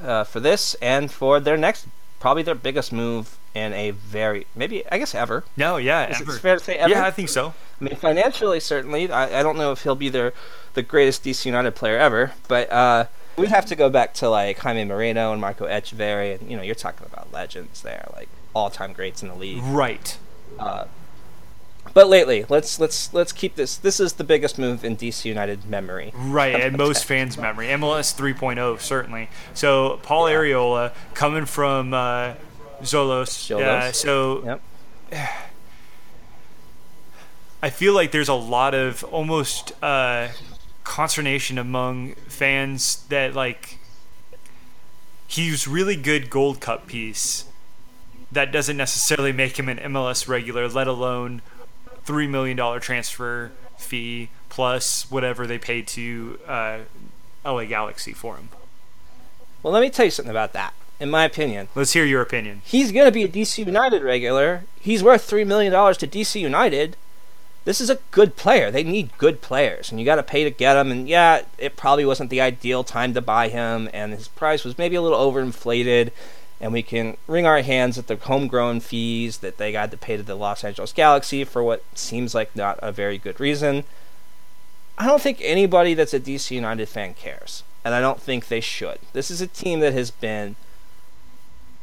uh, 0.00 0.24
for 0.24 0.40
this 0.40 0.74
and 0.80 1.10
for 1.10 1.40
their 1.40 1.56
next, 1.56 1.86
probably 2.20 2.44
their 2.44 2.54
biggest 2.54 2.92
move 2.92 3.36
in 3.52 3.72
a 3.72 3.90
very 3.90 4.46
maybe 4.54 4.88
I 4.90 4.98
guess 4.98 5.14
ever. 5.14 5.42
No, 5.56 5.76
yeah, 5.76 6.08
Is 6.08 6.20
ever. 6.20 6.32
Fair 6.32 6.58
to 6.58 6.64
say 6.64 6.76
ever. 6.76 6.90
Yeah, 6.90 7.04
I 7.04 7.10
think 7.10 7.28
so. 7.28 7.52
I 7.80 7.84
mean, 7.84 7.96
financially, 7.96 8.60
certainly. 8.60 9.10
I, 9.10 9.40
I 9.40 9.42
don't 9.42 9.58
know 9.58 9.72
if 9.72 9.82
he'll 9.82 9.96
be 9.96 10.08
their 10.08 10.32
the 10.74 10.82
greatest 10.82 11.24
DC 11.24 11.44
United 11.44 11.72
player 11.72 11.98
ever, 11.98 12.32
but 12.46 12.70
uh, 12.70 13.06
we 13.36 13.48
have 13.48 13.66
to 13.66 13.74
go 13.74 13.90
back 13.90 14.14
to 14.14 14.30
like 14.30 14.58
Jaime 14.58 14.84
Moreno 14.84 15.32
and 15.32 15.40
Marco 15.40 15.66
Etcheverry, 15.66 16.38
and 16.38 16.48
you 16.48 16.56
know, 16.56 16.62
you're 16.62 16.76
talking 16.76 17.06
about 17.12 17.32
legends 17.32 17.82
there, 17.82 18.06
like 18.14 18.28
all-time 18.54 18.92
greats 18.92 19.22
in 19.22 19.28
the 19.28 19.34
league. 19.34 19.62
Right. 19.62 20.16
Uh, 20.58 20.84
but 21.94 22.08
lately, 22.08 22.44
let's 22.48 22.78
let's 22.78 23.12
let's 23.12 23.32
keep 23.32 23.56
this. 23.56 23.76
This 23.76 24.00
is 24.00 24.14
the 24.14 24.24
biggest 24.24 24.58
move 24.58 24.84
in 24.84 24.96
DC 24.96 25.24
United 25.24 25.66
memory. 25.68 26.12
Right, 26.14 26.54
and 26.54 26.76
most 26.76 27.04
fans' 27.04 27.36
memory. 27.36 27.66
MLS 27.68 28.14
3.0 28.14 28.80
certainly. 28.80 29.28
So 29.54 29.98
Paul 30.02 30.28
yeah. 30.28 30.36
Arriola 30.36 30.92
coming 31.14 31.46
from 31.46 31.94
uh. 31.94 32.34
Xolos. 32.82 33.50
Uh, 33.50 33.92
so. 33.92 34.44
Yep. 34.44 34.62
I 37.62 37.68
feel 37.68 37.92
like 37.92 38.10
there's 38.10 38.28
a 38.30 38.34
lot 38.34 38.74
of 38.74 39.04
almost 39.04 39.72
uh, 39.82 40.28
consternation 40.82 41.58
among 41.58 42.14
fans 42.26 43.04
that 43.10 43.34
like 43.34 43.78
he's 45.26 45.68
really 45.68 45.96
good 45.96 46.30
Gold 46.30 46.60
Cup 46.60 46.86
piece. 46.86 47.44
That 48.32 48.50
doesn't 48.52 48.76
necessarily 48.76 49.32
make 49.32 49.58
him 49.58 49.68
an 49.68 49.76
MLS 49.78 50.26
regular, 50.28 50.68
let 50.68 50.86
alone 50.86 51.42
three 52.10 52.26
million 52.26 52.56
dollar 52.56 52.80
transfer 52.80 53.52
fee 53.78 54.30
plus 54.48 55.08
whatever 55.12 55.46
they 55.46 55.58
paid 55.58 55.86
to 55.86 56.40
uh, 56.44 56.78
LA 57.44 57.64
Galaxy 57.66 58.12
for 58.12 58.34
him. 58.36 58.48
Well, 59.62 59.72
let 59.72 59.80
me 59.80 59.90
tell 59.90 60.06
you 60.06 60.10
something 60.10 60.30
about 60.30 60.52
that. 60.54 60.74
In 60.98 61.08
my 61.08 61.24
opinion, 61.24 61.68
let's 61.76 61.92
hear 61.92 62.04
your 62.04 62.20
opinion. 62.20 62.62
He's 62.64 62.90
going 62.90 63.06
to 63.06 63.12
be 63.12 63.22
a 63.22 63.28
DC 63.28 63.64
United 63.64 64.02
regular. 64.02 64.64
He's 64.80 65.04
worth 65.04 65.22
three 65.22 65.44
million 65.44 65.70
dollars 65.72 65.98
to 65.98 66.08
DC 66.08 66.40
United 66.40 66.96
this 67.64 67.80
is 67.80 67.90
a 67.90 67.98
good 68.10 68.36
player. 68.36 68.70
They 68.70 68.82
need 68.82 69.16
good 69.18 69.42
players, 69.42 69.90
and 69.90 70.00
you 70.00 70.06
got 70.06 70.16
to 70.16 70.22
pay 70.22 70.44
to 70.44 70.50
get 70.50 70.76
him. 70.76 70.90
And 70.90 71.08
yeah, 71.08 71.42
it 71.58 71.76
probably 71.76 72.04
wasn't 72.04 72.30
the 72.30 72.40
ideal 72.40 72.84
time 72.84 73.12
to 73.14 73.20
buy 73.20 73.48
him, 73.48 73.88
and 73.92 74.12
his 74.12 74.28
price 74.28 74.64
was 74.64 74.78
maybe 74.78 74.96
a 74.96 75.02
little 75.02 75.18
overinflated. 75.18 76.10
And 76.60 76.72
we 76.72 76.82
can 76.82 77.16
wring 77.26 77.46
our 77.46 77.62
hands 77.62 77.96
at 77.96 78.06
the 78.06 78.16
homegrown 78.16 78.80
fees 78.80 79.38
that 79.38 79.56
they 79.56 79.72
got 79.72 79.90
to 79.90 79.96
pay 79.96 80.16
to 80.16 80.22
the 80.22 80.34
Los 80.34 80.62
Angeles 80.62 80.92
Galaxy 80.92 81.42
for 81.44 81.62
what 81.62 81.82
seems 81.94 82.34
like 82.34 82.54
not 82.54 82.78
a 82.82 82.92
very 82.92 83.16
good 83.16 83.40
reason. 83.40 83.84
I 84.98 85.06
don't 85.06 85.22
think 85.22 85.38
anybody 85.40 85.94
that's 85.94 86.12
a 86.12 86.20
DC 86.20 86.50
United 86.50 86.86
fan 86.86 87.14
cares, 87.14 87.62
and 87.82 87.94
I 87.94 88.00
don't 88.02 88.20
think 88.20 88.48
they 88.48 88.60
should. 88.60 88.98
This 89.14 89.30
is 89.30 89.40
a 89.40 89.46
team 89.46 89.80
that 89.80 89.94
has 89.94 90.10
been 90.10 90.56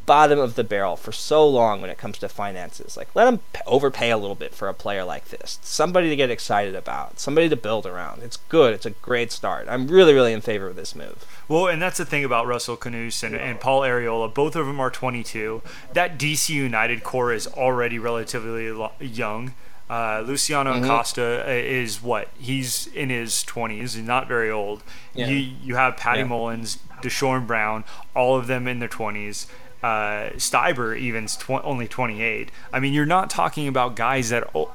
bottom 0.07 0.39
of 0.39 0.55
the 0.55 0.63
barrel 0.63 0.95
for 0.95 1.11
so 1.11 1.47
long 1.47 1.81
when 1.81 1.91
it 1.91 1.97
comes 1.99 2.17
to 2.17 2.29
finances. 2.29 2.97
Like, 2.97 3.13
let 3.13 3.25
them 3.25 3.41
overpay 3.67 4.09
a 4.09 4.17
little 4.17 4.35
bit 4.35 4.55
for 4.55 4.69
a 4.69 4.73
player 4.73 5.03
like 5.03 5.25
this. 5.25 5.59
Somebody 5.61 6.09
to 6.09 6.15
get 6.15 6.31
excited 6.31 6.73
about, 6.73 7.19
somebody 7.19 7.49
to 7.49 7.55
build 7.55 7.85
around. 7.85 8.23
It's 8.23 8.37
good. 8.37 8.73
It's 8.73 8.85
a 8.85 8.91
great 8.91 9.31
start. 9.31 9.67
I'm 9.69 9.87
really, 9.87 10.13
really 10.13 10.33
in 10.33 10.41
favor 10.41 10.67
of 10.67 10.77
this 10.77 10.95
move. 10.95 11.25
Well, 11.47 11.67
and 11.67 11.81
that's 11.81 11.97
the 11.97 12.05
thing 12.05 12.23
about 12.23 12.47
Russell 12.47 12.77
Canouse 12.77 13.21
and, 13.21 13.35
and 13.35 13.59
Paul 13.59 13.81
Arriola. 13.81 14.33
Both 14.33 14.55
of 14.55 14.65
them 14.65 14.79
are 14.79 14.89
22. 14.89 15.61
That 15.93 16.17
DC 16.17 16.49
United 16.49 17.03
core 17.03 17.33
is 17.33 17.45
already 17.45 17.99
relatively 17.99 18.73
young. 18.99 19.53
Uh, 19.89 20.21
Luciano 20.25 20.73
mm-hmm. 20.73 20.83
Acosta 20.83 21.45
uh, 21.47 21.51
is 21.51 22.01
what? 22.01 22.29
He's 22.37 22.87
in 22.87 23.09
his 23.09 23.45
20s. 23.45 23.79
He's 23.79 23.97
not 23.97 24.27
very 24.27 24.49
old. 24.49 24.83
Yeah. 25.13 25.27
You, 25.27 25.53
you 25.63 25.75
have 25.75 25.95
Patty 25.95 26.19
yeah. 26.19 26.27
Mullins, 26.27 26.79
Deshorn 27.01 27.47
Brown, 27.47 27.83
all 28.15 28.37
of 28.37 28.47
them 28.47 28.67
in 28.67 28.79
their 28.79 28.89
20s. 28.89 29.47
Uh, 29.87 30.95
even's 30.95 31.35
tw- 31.35 31.63
only 31.63 31.87
28. 31.87 32.51
I 32.73 32.79
mean, 32.79 32.93
you're 32.93 33.05
not 33.05 33.29
talking 33.29 33.67
about 33.67 33.95
guys 33.95 34.29
that 34.29 34.49
o- 34.55 34.71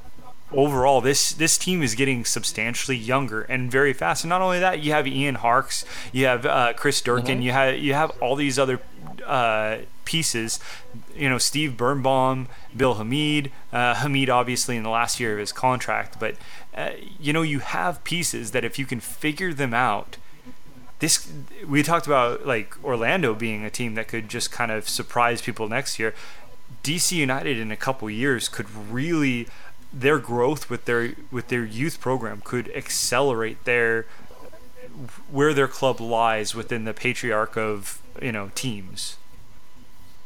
overall 0.52 1.00
this 1.00 1.32
this 1.32 1.58
team 1.58 1.82
is 1.82 1.94
getting 1.94 2.24
substantially 2.24 2.96
younger 2.96 3.42
and 3.42 3.70
very 3.70 3.92
fast. 3.92 4.24
And 4.24 4.28
not 4.28 4.40
only 4.40 4.60
that, 4.60 4.80
you 4.80 4.92
have 4.92 5.06
Ian 5.06 5.36
Harkes, 5.36 5.84
you 6.12 6.26
have 6.26 6.46
uh, 6.46 6.72
Chris 6.74 7.00
Durkin, 7.00 7.36
mm-hmm. 7.36 7.42
you 7.42 7.52
have 7.52 7.78
you 7.78 7.94
have 7.94 8.10
all 8.20 8.36
these 8.36 8.58
other 8.58 8.80
uh, 9.26 9.78
pieces. 10.04 10.58
You 11.16 11.28
know, 11.28 11.38
Steve 11.38 11.76
Birnbaum, 11.76 12.48
Bill 12.76 12.94
Hamid, 12.94 13.50
uh, 13.72 13.94
Hamid 13.94 14.30
obviously 14.30 14.76
in 14.76 14.82
the 14.82 14.90
last 14.90 15.20
year 15.20 15.32
of 15.32 15.38
his 15.38 15.52
contract, 15.52 16.18
but 16.18 16.36
uh, 16.76 16.90
you 17.20 17.32
know 17.32 17.42
you 17.42 17.60
have 17.60 18.02
pieces 18.04 18.52
that 18.52 18.64
if 18.64 18.78
you 18.78 18.86
can 18.86 19.00
figure 19.00 19.52
them 19.52 19.74
out 19.74 20.16
this 21.02 21.28
we 21.66 21.82
talked 21.82 22.06
about 22.06 22.46
like 22.46 22.76
Orlando 22.84 23.34
being 23.34 23.64
a 23.64 23.70
team 23.70 23.96
that 23.96 24.06
could 24.06 24.28
just 24.28 24.52
kind 24.52 24.70
of 24.70 24.88
surprise 24.88 25.42
people 25.42 25.68
next 25.68 25.98
year. 25.98 26.14
DC 26.84 27.10
United 27.10 27.58
in 27.58 27.72
a 27.72 27.76
couple 27.76 28.08
years 28.08 28.48
could 28.48 28.70
really 28.88 29.48
their 29.92 30.20
growth 30.20 30.70
with 30.70 30.84
their 30.84 31.14
with 31.32 31.48
their 31.48 31.64
youth 31.64 32.00
program 32.00 32.40
could 32.44 32.70
accelerate 32.76 33.64
their 33.64 34.06
where 35.28 35.52
their 35.52 35.66
club 35.66 36.00
lies 36.00 36.54
within 36.54 36.84
the 36.84 36.94
patriarch 36.94 37.56
of 37.56 38.00
you 38.22 38.30
know 38.30 38.52
teams. 38.54 39.16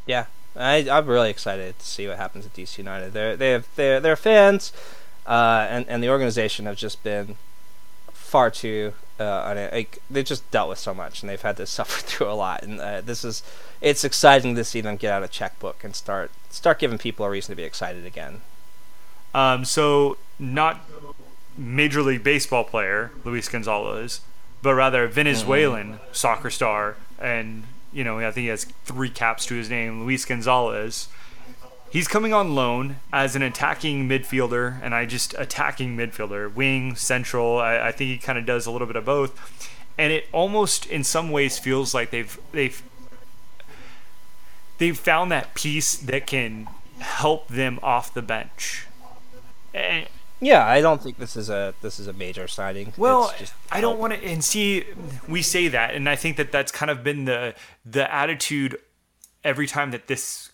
Yeah, 0.05 0.27
I 0.55 0.87
I'm 0.91 1.07
really 1.07 1.31
excited 1.31 1.79
to 1.79 1.87
see 1.87 2.07
what 2.07 2.19
happens 2.19 2.45
at 2.45 2.53
DC 2.53 2.77
United. 2.77 3.15
They're 3.15 3.35
they 3.35 3.53
have 3.53 3.67
their 3.77 3.99
their 3.99 4.17
fans, 4.17 4.75
uh, 5.27 5.67
and 5.71 5.87
and 5.89 6.03
the 6.03 6.11
organization 6.11 6.67
have 6.67 6.77
just 6.77 7.03
been 7.03 7.37
far 8.13 8.51
too 8.51 8.93
uh, 9.19 9.69
like 9.73 9.99
they 10.11 10.23
just 10.23 10.49
dealt 10.51 10.69
with 10.69 10.79
so 10.79 10.93
much 10.95 11.23
and 11.23 11.31
they've 11.31 11.43
had 11.43 11.57
to 11.57 11.67
suffer 11.67 12.01
through 12.03 12.29
a 12.29 12.35
lot 12.35 12.63
and 12.63 12.81
uh, 12.81 13.01
this 13.01 13.25
is 13.25 13.43
it's 13.81 14.05
exciting 14.05 14.55
to 14.55 14.65
see 14.65 14.81
them 14.81 14.97
get 14.97 15.13
out 15.13 15.23
a 15.23 15.29
checkbook 15.29 15.83
and 15.85 15.95
start 15.95 16.31
start 16.51 16.79
giving 16.79 16.99
people 16.99 17.25
a 17.25 17.31
reason 17.31 17.53
to 17.53 17.57
be 17.57 17.65
excited 17.65 18.05
again 18.05 18.41
um, 19.35 19.65
so 19.65 20.17
not 20.39 20.81
major 21.57 22.03
league 22.03 22.23
baseball 22.23 22.65
player 22.65 23.11
luis 23.25 23.49
gonzalez 23.49 24.21
but 24.63 24.75
rather 24.75 25.07
venezuelan 25.07 25.95
mm-hmm. 25.95 26.13
soccer 26.13 26.51
star 26.51 26.97
and 27.19 27.65
you 27.93 28.05
know 28.05 28.19
i 28.19 28.31
think 28.31 28.43
he 28.43 28.49
has 28.49 28.65
three 28.85 29.09
caps 29.09 29.47
to 29.47 29.55
his 29.55 29.71
name 29.71 30.03
luis 30.03 30.25
gonzalez 30.25 31.09
He's 31.91 32.09
coming 32.09 32.35
on 32.35 32.55
loan 32.55 32.97
as 33.13 33.37
an 33.37 33.43
attacking 33.43 34.09
midfielder, 34.09 34.81
and 34.83 34.95
I 34.95 35.07
just 35.07 35.35
attacking 35.39 35.97
midfielder, 35.97 36.53
wing, 36.53 36.95
central. 36.97 37.59
I, 37.59 37.89
I 37.89 37.93
think 37.93 38.11
he 38.11 38.19
kind 38.19 38.39
of 38.39 38.45
does 38.45 38.67
a 38.67 38.71
little 38.71 38.87
bit 38.87 38.97
of 38.97 39.05
both, 39.05 39.71
and 39.97 40.13
it 40.13 40.27
almost, 40.33 40.87
in 40.87 41.05
some 41.05 41.31
ways, 41.31 41.59
feels 41.59 41.95
like 41.95 42.11
they've 42.11 42.39
they've 42.53 42.83
they've 44.79 44.99
found 44.99 45.31
that 45.33 45.55
piece 45.55 45.97
that 45.97 46.27
can 46.27 46.69
help 46.99 47.49
them 47.49 47.79
off 47.83 48.13
the 48.13 48.23
bench. 48.23 48.87
And, 49.73 50.07
yeah, 50.41 50.67
I 50.67 50.81
don't 50.81 51.03
think 51.03 51.19
this 51.19 51.37
is 51.37 51.49
a 51.49 51.75
this 51.81 51.99
is 51.99 52.07
a 52.07 52.13
major 52.13 52.47
signing. 52.47 52.93
Well, 52.97 53.33
I 53.71 53.81
don't 53.81 53.99
want 53.99 54.13
to 54.13 54.23
and 54.23 54.45
see 54.45 54.85
we 55.29 55.43
say 55.43 55.69
that 55.69 55.95
and 55.95 56.09
I 56.09 56.17
think 56.17 56.37
that 56.37 56.53
that's 56.53 56.73
kind 56.73 56.91
of 56.91 57.03
been 57.03 57.25
the 57.25 57.55
the 57.85 58.13
attitude 58.13 58.79
every 59.45 59.67
time 59.67 59.93
that 59.93 60.09
this 60.09 60.46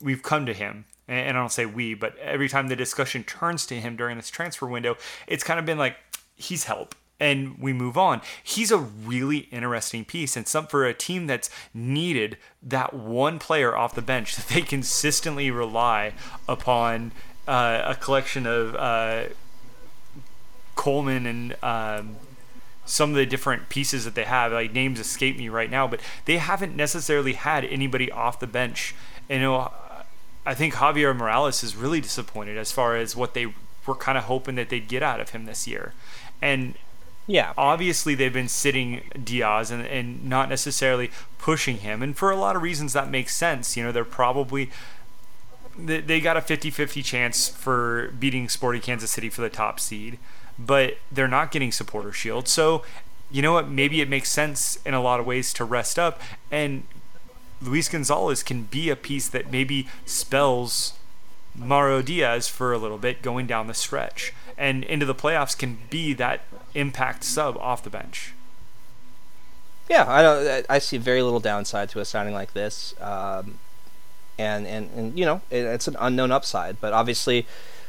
we've 0.00 0.22
come 0.22 0.46
to 0.46 0.54
him 0.54 0.84
and 1.08 1.36
I 1.36 1.40
don't 1.40 1.52
say 1.52 1.66
we, 1.66 1.94
but 1.94 2.16
every 2.18 2.48
time 2.48 2.68
the 2.68 2.76
discussion 2.76 3.24
turns 3.24 3.66
to 3.66 3.74
him 3.74 3.96
during 3.96 4.16
this 4.16 4.30
transfer 4.30 4.66
window, 4.66 4.96
it's 5.26 5.42
kind 5.42 5.58
of 5.58 5.66
been 5.66 5.78
like 5.78 5.96
he's 6.36 6.64
help 6.64 6.94
and 7.18 7.58
we 7.58 7.72
move 7.72 7.98
on. 7.98 8.22
He's 8.42 8.70
a 8.70 8.78
really 8.78 9.48
interesting 9.50 10.04
piece 10.04 10.36
and 10.36 10.48
some 10.48 10.66
for 10.66 10.86
a 10.86 10.94
team 10.94 11.26
that's 11.26 11.50
needed 11.74 12.38
that 12.62 12.94
one 12.94 13.38
player 13.38 13.76
off 13.76 13.94
the 13.94 14.02
bench 14.02 14.36
that 14.36 14.48
they 14.48 14.62
consistently 14.62 15.50
rely 15.50 16.14
upon 16.48 17.12
uh, 17.46 17.82
a 17.84 17.94
collection 17.94 18.46
of 18.46 18.74
uh, 18.76 19.24
Coleman 20.76 21.26
and 21.26 21.56
um, 21.62 22.16
some 22.86 23.10
of 23.10 23.16
the 23.16 23.26
different 23.26 23.68
pieces 23.68 24.04
that 24.04 24.14
they 24.14 24.24
have. 24.24 24.52
Like 24.52 24.72
names 24.72 25.00
escape 25.00 25.36
me 25.36 25.48
right 25.48 25.70
now, 25.70 25.86
but 25.86 26.00
they 26.24 26.38
haven't 26.38 26.76
necessarily 26.76 27.34
had 27.34 27.64
anybody 27.64 28.10
off 28.10 28.40
the 28.40 28.46
bench. 28.46 28.94
You 29.30 29.38
know, 29.38 29.72
I 30.44 30.54
think 30.54 30.74
Javier 30.74 31.16
Morales 31.16 31.62
is 31.62 31.76
really 31.76 32.00
disappointed 32.00 32.58
as 32.58 32.72
far 32.72 32.96
as 32.96 33.14
what 33.14 33.34
they 33.34 33.46
were 33.86 33.94
kind 33.94 34.18
of 34.18 34.24
hoping 34.24 34.56
that 34.56 34.68
they'd 34.68 34.88
get 34.88 35.02
out 35.02 35.20
of 35.20 35.30
him 35.30 35.46
this 35.46 35.66
year. 35.68 35.94
And 36.42 36.74
yeah, 37.26 37.52
obviously 37.56 38.16
they've 38.16 38.32
been 38.32 38.48
sitting 38.48 39.02
Diaz 39.22 39.70
and, 39.70 39.86
and 39.86 40.24
not 40.24 40.48
necessarily 40.48 41.10
pushing 41.38 41.78
him. 41.78 42.02
And 42.02 42.16
for 42.16 42.32
a 42.32 42.36
lot 42.36 42.56
of 42.56 42.62
reasons, 42.62 42.92
that 42.92 43.08
makes 43.08 43.34
sense. 43.34 43.76
You 43.76 43.84
know, 43.84 43.92
they're 43.92 44.04
probably 44.04 44.70
they, 45.78 46.00
they 46.00 46.20
got 46.20 46.36
a 46.36 46.40
50-50 46.40 47.04
chance 47.04 47.48
for 47.48 48.12
beating 48.18 48.48
Sporting 48.48 48.82
Kansas 48.82 49.12
City 49.12 49.30
for 49.30 49.42
the 49.42 49.48
top 49.48 49.78
seed, 49.78 50.18
but 50.58 50.98
they're 51.12 51.28
not 51.28 51.52
getting 51.52 51.70
supporter 51.70 52.12
shield. 52.12 52.48
So, 52.48 52.82
you 53.30 53.42
know 53.42 53.52
what? 53.52 53.68
Maybe 53.68 54.00
it 54.00 54.08
makes 54.08 54.30
sense 54.30 54.78
in 54.84 54.92
a 54.92 55.00
lot 55.00 55.20
of 55.20 55.26
ways 55.26 55.52
to 55.54 55.64
rest 55.64 55.98
up 55.98 56.20
and 56.50 56.82
Luis 57.62 57.88
Gonzalez 57.88 58.42
can 58.42 58.64
be 58.64 58.90
a 58.90 58.96
piece 58.96 59.28
that 59.28 59.50
maybe 59.50 59.88
spells 60.06 60.94
Mauro 61.54 62.00
Diaz 62.00 62.48
for 62.48 62.72
a 62.72 62.78
little 62.78 62.98
bit 62.98 63.22
going 63.22 63.46
down 63.46 63.66
the 63.66 63.74
stretch 63.74 64.32
and 64.60 64.84
into 64.84 65.06
the 65.06 65.14
playoffs 65.14 65.56
can 65.56 65.78
be 65.88 66.12
that 66.12 66.42
impact 66.74 67.24
sub 67.24 67.56
off 67.56 67.82
the 67.82 67.90
bench. 67.90 68.34
Yeah, 69.88 70.04
I 70.06 70.22
don't. 70.22 70.66
I 70.68 70.78
see 70.78 70.98
very 70.98 71.22
little 71.22 71.40
downside 71.40 71.88
to 71.88 72.00
a 72.00 72.04
signing 72.04 72.34
like 72.34 72.52
this, 72.52 72.94
um, 73.00 73.58
and 74.38 74.66
and 74.66 74.90
and 74.94 75.18
you 75.18 75.24
know 75.24 75.40
it, 75.50 75.64
it's 75.64 75.88
an 75.88 75.96
unknown 75.98 76.30
upside. 76.30 76.80
But 76.80 76.92
obviously, 76.92 77.46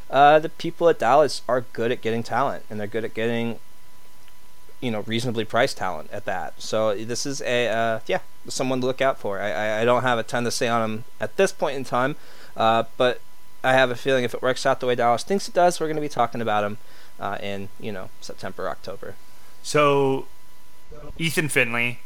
uh, 0.10 0.40
the 0.40 0.50
people 0.50 0.90
at 0.90 0.98
Dallas 0.98 1.44
are 1.48 1.62
good 1.62 1.92
at 1.92 2.02
getting 2.02 2.24
talent, 2.24 2.64
and 2.70 2.80
they're 2.80 2.88
good 2.88 3.06
at 3.06 3.14
getting 3.14 3.60
you 4.82 4.92
know 4.92 5.02
reasonably 5.02 5.46
priced 5.46 5.78
talent 5.78 6.10
at 6.12 6.26
that. 6.26 6.62
So 6.62 6.96
this 6.96 7.26
is 7.26 7.42
a 7.42 7.70
uh, 7.70 8.00
yeah 8.08 8.20
someone 8.48 8.82
to 8.82 8.88
look 8.88 9.02
out 9.02 9.20
for. 9.20 9.40
I, 9.40 9.82
I, 9.82 9.86
don't 9.86 10.02
have 10.02 10.18
a 10.18 10.24
ton 10.24 10.44
to 10.46 10.52
say 10.52 10.68
on 10.68 10.90
him 10.90 11.04
at 11.20 11.38
this 11.38 11.52
point 11.52 11.78
in 11.78 11.84
time, 11.84 12.16
uh, 12.58 12.84
but 12.98 13.22
I 13.64 13.74
have 13.74 13.92
a 13.92 13.96
feeling 13.96 14.24
if 14.24 14.34
it 14.34 14.42
works 14.42 14.66
out 14.66 14.80
the 14.80 14.88
way 14.88 14.96
Dallas 14.96 15.24
thinks 15.24 15.48
it 15.48 15.54
does, 15.54 15.80
we're 15.80 15.86
going 15.86 15.96
to 15.96 16.02
be 16.02 16.10
talking 16.10 16.42
about 16.42 16.64
him 16.64 16.80
uh, 17.20 17.38
in 17.42 17.70
you 17.80 17.92
know 17.92 18.10
September 18.20 18.68
October. 18.68 19.16
So 19.64 20.26
Ethan 21.18 21.50
Finlay 21.50 22.00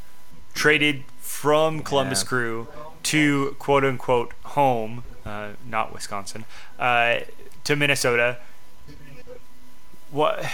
traded 0.53 1.05
from 1.19 1.81
Columbus 1.81 2.23
yeah. 2.23 2.27
Crew 2.27 2.67
to 3.03 3.55
quote 3.59 3.85
unquote 3.85 4.33
home, 4.43 5.03
uh, 5.25 5.49
not 5.67 5.93
Wisconsin, 5.93 6.45
uh, 6.77 7.19
to 7.63 7.75
Minnesota. 7.75 8.37
What? 10.11 10.45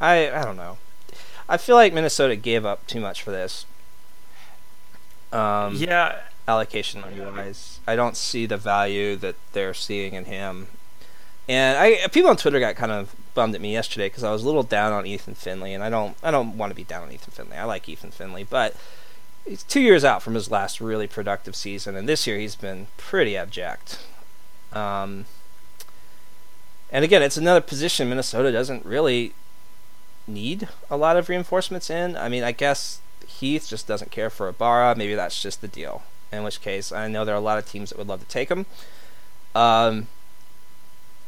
I 0.00 0.30
I 0.30 0.44
don't 0.44 0.56
know. 0.56 0.78
I 1.48 1.56
feel 1.56 1.76
like 1.76 1.92
Minnesota 1.92 2.36
gave 2.36 2.64
up 2.64 2.86
too 2.86 3.00
much 3.00 3.22
for 3.22 3.30
this. 3.30 3.66
Um, 5.32 5.76
yeah. 5.76 6.20
Allocation 6.46 7.02
wise, 7.18 7.80
I 7.86 7.96
don't 7.96 8.16
see 8.16 8.44
the 8.44 8.58
value 8.58 9.16
that 9.16 9.34
they're 9.52 9.72
seeing 9.72 10.12
in 10.12 10.26
him. 10.26 10.68
And 11.48 11.78
I 11.78 12.06
people 12.08 12.30
on 12.30 12.36
Twitter 12.36 12.60
got 12.60 12.76
kind 12.76 12.92
of 12.92 13.14
bummed 13.34 13.54
at 13.54 13.60
me 13.60 13.72
yesterday 13.72 14.06
because 14.06 14.24
I 14.24 14.30
was 14.30 14.42
a 14.42 14.46
little 14.46 14.62
down 14.62 14.92
on 14.92 15.06
Ethan 15.06 15.34
Finlay, 15.34 15.72
and 15.72 15.82
I 15.82 15.90
don't 15.90 16.16
I 16.22 16.30
don't 16.30 16.56
want 16.58 16.70
to 16.70 16.76
be 16.76 16.84
down 16.84 17.02
on 17.02 17.12
Ethan 17.12 17.32
Finlay. 17.32 17.56
I 17.56 17.64
like 17.64 17.88
Ethan 17.88 18.10
Finlay, 18.10 18.44
but 18.44 18.76
he's 19.46 19.62
two 19.62 19.80
years 19.80 20.04
out 20.04 20.22
from 20.22 20.34
his 20.34 20.50
last 20.50 20.80
really 20.80 21.06
productive 21.06 21.56
season, 21.56 21.96
and 21.96 22.08
this 22.08 22.26
year 22.26 22.38
he's 22.38 22.56
been 22.56 22.86
pretty 22.96 23.36
abject. 23.36 23.98
Um, 24.72 25.24
and 26.90 27.04
again, 27.04 27.22
it's 27.22 27.36
another 27.36 27.60
position 27.60 28.08
Minnesota 28.08 28.52
doesn't 28.52 28.84
really 28.84 29.32
need 30.26 30.68
a 30.90 30.96
lot 30.96 31.16
of 31.16 31.28
reinforcements 31.28 31.90
in. 31.90 32.16
I 32.16 32.28
mean, 32.28 32.42
I 32.42 32.52
guess 32.52 33.00
Heath 33.26 33.68
just 33.68 33.86
doesn't 33.86 34.10
care 34.10 34.30
for 34.30 34.48
Ibarra. 34.48 34.96
Maybe 34.96 35.14
that's 35.14 35.40
just 35.40 35.60
the 35.60 35.68
deal. 35.68 36.02
In 36.32 36.42
which 36.42 36.60
case, 36.60 36.90
I 36.90 37.08
know 37.08 37.24
there 37.24 37.34
are 37.34 37.38
a 37.38 37.40
lot 37.40 37.58
of 37.58 37.68
teams 37.68 37.90
that 37.90 37.98
would 37.98 38.08
love 38.08 38.20
to 38.20 38.26
take 38.26 38.50
him. 38.50 38.66
Um, 39.54 40.08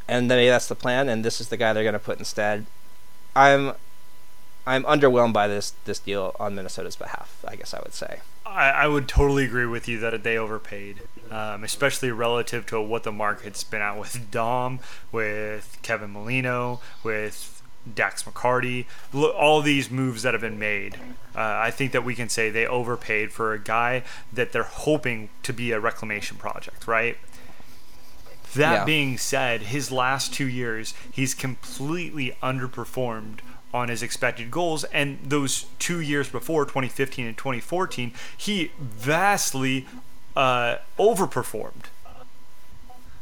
and 0.09 0.29
maybe 0.29 0.49
that's 0.49 0.67
the 0.67 0.75
plan, 0.75 1.09
and 1.09 1.25
this 1.25 1.41
is 1.41 1.49
the 1.49 1.57
guy 1.57 1.73
they're 1.73 1.83
going 1.83 1.93
to 1.93 1.99
put 1.99 2.19
instead. 2.19 2.67
I'm 3.35 3.73
I'm 4.67 4.83
underwhelmed 4.85 5.33
by 5.33 5.47
this 5.47 5.75
this 5.85 5.99
deal 5.99 6.35
on 6.41 6.55
Minnesota's 6.55 6.97
behalf. 6.97 7.45
I 7.47 7.57
guess 7.57 7.73
I 7.75 7.81
would 7.81 7.95
say. 7.95 8.21
I, 8.45 8.71
I 8.71 8.87
would 8.87 9.09
totally 9.09 9.45
agree 9.45 9.67
with 9.67 9.89
you 9.89 9.99
that 10.01 10.23
they 10.23 10.39
overpaid, 10.39 11.03
um, 11.31 11.65
especially 11.65 12.11
relative 12.11 12.65
to 12.67 12.81
what 12.81 13.03
the 13.03 13.13
market's 13.13 13.65
been 13.65 13.83
at 13.83 13.99
with 13.99 14.31
Dom, 14.31 14.81
with 15.13 15.79
Kevin 15.83 16.13
Molino, 16.13 16.81
with 17.03 17.56
Dax 17.95 18.23
McCarty, 18.25 18.87
all 19.15 19.63
these 19.63 19.91
moves 19.91 20.23
that 20.23 20.35
have 20.35 20.41
been 20.41 20.59
made. 20.59 20.97
Uh, 21.35 21.41
I 21.41 21.71
think 21.71 21.93
that 21.93 22.05
we 22.05 22.15
can 22.15 22.29
say 22.29 22.51
they 22.51 22.67
overpaid 22.67 23.33
for 23.33 23.53
a 23.53 23.59
guy 23.59 24.03
that 24.33 24.53
they're 24.53 24.63
hoping 24.63 25.29
to 25.43 25.53
be 25.53 25.73
a 25.73 25.81
reclamation 25.81 26.37
project, 26.37 26.87
right? 26.87 27.19
That 28.55 28.73
yeah. 28.73 28.85
being 28.85 29.19
said, 29.19 29.63
his 29.63 29.93
last 29.93 30.33
two 30.33 30.49
years, 30.49 30.95
he's 31.13 31.35
completely 31.35 32.37
underperformed 32.43 33.41
on 33.75 33.89
his 33.89 34.03
expected 34.03 34.51
goals. 34.51 34.85
And 34.85 35.19
those 35.23 35.67
two 35.79 36.01
years 36.01 36.29
before, 36.29 36.65
2015 36.65 37.27
and 37.27 37.37
2014, 37.37 38.13
he 38.37 38.71
vastly 38.79 39.87
uh, 40.35 40.77
overperformed. 40.99 41.85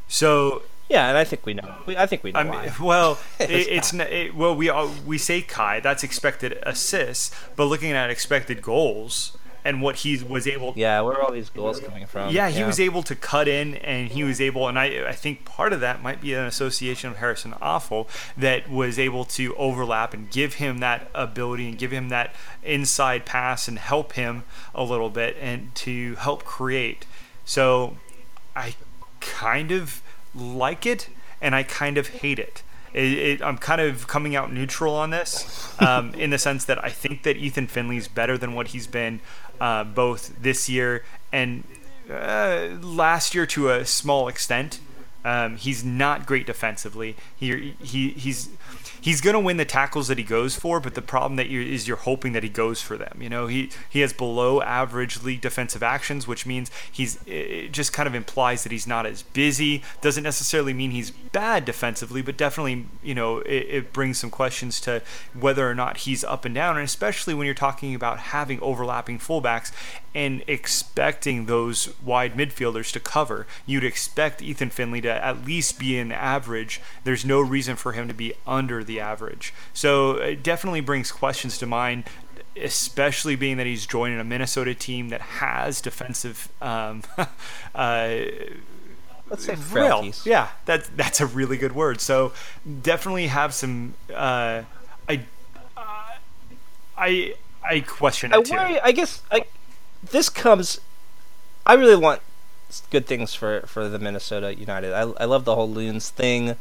So 0.06 0.62
yeah, 0.94 1.08
and 1.08 1.18
I 1.18 1.24
think 1.24 1.44
we 1.44 1.54
know. 1.54 1.74
I 1.88 2.06
think 2.06 2.22
we 2.22 2.30
know. 2.30 2.38
I 2.38 2.44
mean, 2.44 2.72
well, 2.80 3.18
it, 3.40 3.50
it's 3.50 3.92
it, 3.92 4.34
well 4.34 4.54
we 4.54 4.70
we 5.04 5.18
say 5.18 5.42
Kai 5.42 5.80
that's 5.80 6.04
expected 6.04 6.58
assists, 6.62 7.34
but 7.56 7.64
looking 7.64 7.90
at 7.90 8.10
expected 8.10 8.62
goals, 8.62 9.36
and 9.64 9.82
what 9.82 9.96
he 9.96 10.22
was 10.22 10.46
able. 10.46 10.72
Yeah, 10.76 11.00
where 11.00 11.14
are 11.14 11.22
all 11.22 11.32
these 11.32 11.50
goals 11.50 11.80
coming 11.80 12.06
from? 12.06 12.32
Yeah, 12.32 12.48
he 12.48 12.60
yeah. 12.60 12.66
was 12.66 12.78
able 12.78 13.02
to 13.04 13.16
cut 13.16 13.48
in, 13.48 13.74
and 13.76 14.08
he 14.08 14.22
was 14.22 14.40
able, 14.40 14.68
and 14.68 14.78
I, 14.78 15.08
I 15.08 15.12
think 15.12 15.44
part 15.44 15.72
of 15.72 15.80
that 15.80 16.00
might 16.00 16.20
be 16.20 16.32
an 16.34 16.44
association 16.44 17.10
of 17.10 17.16
Harrison 17.16 17.52
Afful 17.60 18.06
that 18.36 18.70
was 18.70 18.96
able 18.96 19.24
to 19.24 19.52
overlap 19.56 20.14
and 20.14 20.30
give 20.30 20.54
him 20.54 20.78
that 20.78 21.10
ability 21.12 21.68
and 21.70 21.76
give 21.76 21.90
him 21.90 22.08
that 22.10 22.36
inside 22.62 23.26
pass 23.26 23.66
and 23.66 23.80
help 23.80 24.12
him 24.12 24.44
a 24.74 24.84
little 24.84 25.10
bit 25.10 25.36
and 25.40 25.74
to 25.74 26.14
help 26.14 26.44
create. 26.44 27.04
So, 27.44 27.96
I 28.54 28.76
kind 29.20 29.72
of 29.72 30.03
like 30.34 30.86
it, 30.86 31.08
and 31.40 31.54
I 31.54 31.62
kind 31.62 31.98
of 31.98 32.08
hate 32.08 32.38
it. 32.38 32.62
It, 32.92 33.12
it, 33.12 33.42
I'm 33.42 33.58
kind 33.58 33.80
of 33.80 34.06
coming 34.06 34.36
out 34.36 34.52
neutral 34.52 34.94
on 34.94 35.10
this, 35.10 35.74
um, 35.80 36.14
in 36.14 36.30
the 36.30 36.38
sense 36.38 36.64
that 36.66 36.82
I 36.82 36.90
think 36.90 37.24
that 37.24 37.36
Ethan 37.36 37.66
Finlay's 37.66 38.06
better 38.06 38.38
than 38.38 38.54
what 38.54 38.68
he's 38.68 38.86
been 38.86 39.20
uh, 39.60 39.84
both 39.84 40.40
this 40.40 40.68
year 40.68 41.04
and 41.32 41.64
uh, 42.10 42.68
last 42.80 43.34
year 43.34 43.46
to 43.46 43.70
a 43.70 43.84
small 43.84 44.28
extent. 44.28 44.80
Um, 45.24 45.56
he's 45.56 45.82
not 45.82 46.26
great 46.26 46.46
defensively. 46.46 47.16
He, 47.34 47.74
he 47.82 48.10
he's 48.10 48.50
he's 49.04 49.20
going 49.20 49.34
to 49.34 49.40
win 49.40 49.58
the 49.58 49.66
tackles 49.66 50.08
that 50.08 50.16
he 50.16 50.24
goes 50.24 50.56
for, 50.56 50.80
but 50.80 50.94
the 50.94 51.02
problem 51.02 51.36
that 51.36 51.50
you're, 51.50 51.60
is 51.60 51.86
you're 51.86 51.98
hoping 51.98 52.32
that 52.32 52.42
he 52.42 52.48
goes 52.48 52.80
for 52.80 52.96
them. 52.96 53.18
You 53.20 53.28
know, 53.28 53.46
he 53.48 53.70
he 53.90 54.00
has 54.00 54.14
below 54.14 54.62
average 54.62 55.22
league 55.22 55.42
defensive 55.42 55.82
actions, 55.82 56.26
which 56.26 56.46
means 56.46 56.70
he's 56.90 57.20
it 57.26 57.70
just 57.70 57.92
kind 57.92 58.06
of 58.06 58.14
implies 58.14 58.62
that 58.62 58.72
he's 58.72 58.86
not 58.86 59.04
as 59.04 59.22
busy. 59.22 59.82
Doesn't 60.00 60.24
necessarily 60.24 60.72
mean 60.72 60.90
he's 60.90 61.10
bad 61.10 61.66
defensively, 61.66 62.22
but 62.22 62.38
definitely 62.38 62.86
you 63.02 63.14
know 63.14 63.40
it, 63.40 63.66
it 63.68 63.92
brings 63.92 64.18
some 64.18 64.30
questions 64.30 64.80
to 64.80 65.02
whether 65.38 65.68
or 65.68 65.74
not 65.74 65.98
he's 65.98 66.24
up 66.24 66.46
and 66.46 66.54
down, 66.54 66.76
and 66.76 66.84
especially 66.84 67.34
when 67.34 67.44
you're 67.44 67.54
talking 67.54 67.94
about 67.94 68.18
having 68.18 68.58
overlapping 68.60 69.18
fullbacks 69.18 69.70
and 70.14 70.44
expecting 70.46 71.46
those 71.46 71.92
wide 72.00 72.34
midfielders 72.34 72.92
to 72.92 73.00
cover. 73.00 73.46
You'd 73.66 73.84
expect 73.84 74.40
Ethan 74.40 74.70
Finlay 74.70 75.00
to 75.00 75.10
at 75.24 75.44
least 75.44 75.78
be 75.78 75.98
an 75.98 76.12
average. 76.12 76.80
There's 77.02 77.24
no 77.24 77.40
reason 77.40 77.74
for 77.74 77.92
him 77.92 78.06
to 78.06 78.14
be 78.14 78.32
under 78.46 78.84
the 78.84 78.93
average. 79.00 79.54
So 79.72 80.12
it 80.12 80.42
definitely 80.42 80.80
brings 80.80 81.12
questions 81.12 81.58
to 81.58 81.66
mind 81.66 82.04
especially 82.56 83.34
being 83.34 83.56
that 83.56 83.66
he's 83.66 83.84
joining 83.84 84.20
a 84.20 84.22
Minnesota 84.22 84.76
team 84.76 85.08
that 85.08 85.20
has 85.20 85.80
defensive 85.80 86.48
um, 86.62 87.02
uh, 87.74 88.16
Let's 89.28 89.46
say 89.46 89.56
frailties. 89.56 90.26
Yeah, 90.26 90.48
that's 90.66 90.88
that's 90.90 91.20
a 91.20 91.26
really 91.26 91.56
good 91.56 91.74
word. 91.74 92.00
So 92.00 92.32
definitely 92.82 93.28
have 93.28 93.54
some. 93.54 93.94
Uh, 94.12 94.62
I, 95.08 95.20
uh, 95.76 95.80
I 96.96 97.34
I 97.62 97.80
question 97.80 98.32
it 98.32 98.36
I 98.36 98.42
too. 98.42 98.54
Worry, 98.54 98.80
I 98.80 98.92
guess 98.92 99.22
I 99.30 99.46
this 100.10 100.28
comes. 100.28 100.80
I 101.64 101.74
really 101.74 101.96
want 101.96 102.20
good 102.90 103.06
things 103.06 103.34
for 103.34 103.62
for 103.62 103.88
the 103.88 103.98
Minnesota 103.98 104.54
United. 104.54 104.92
I 104.92 105.00
I 105.18 105.24
love 105.24 105.46
the 105.46 105.54
whole 105.54 105.70
loons 105.70 106.10
thing. 106.10 106.56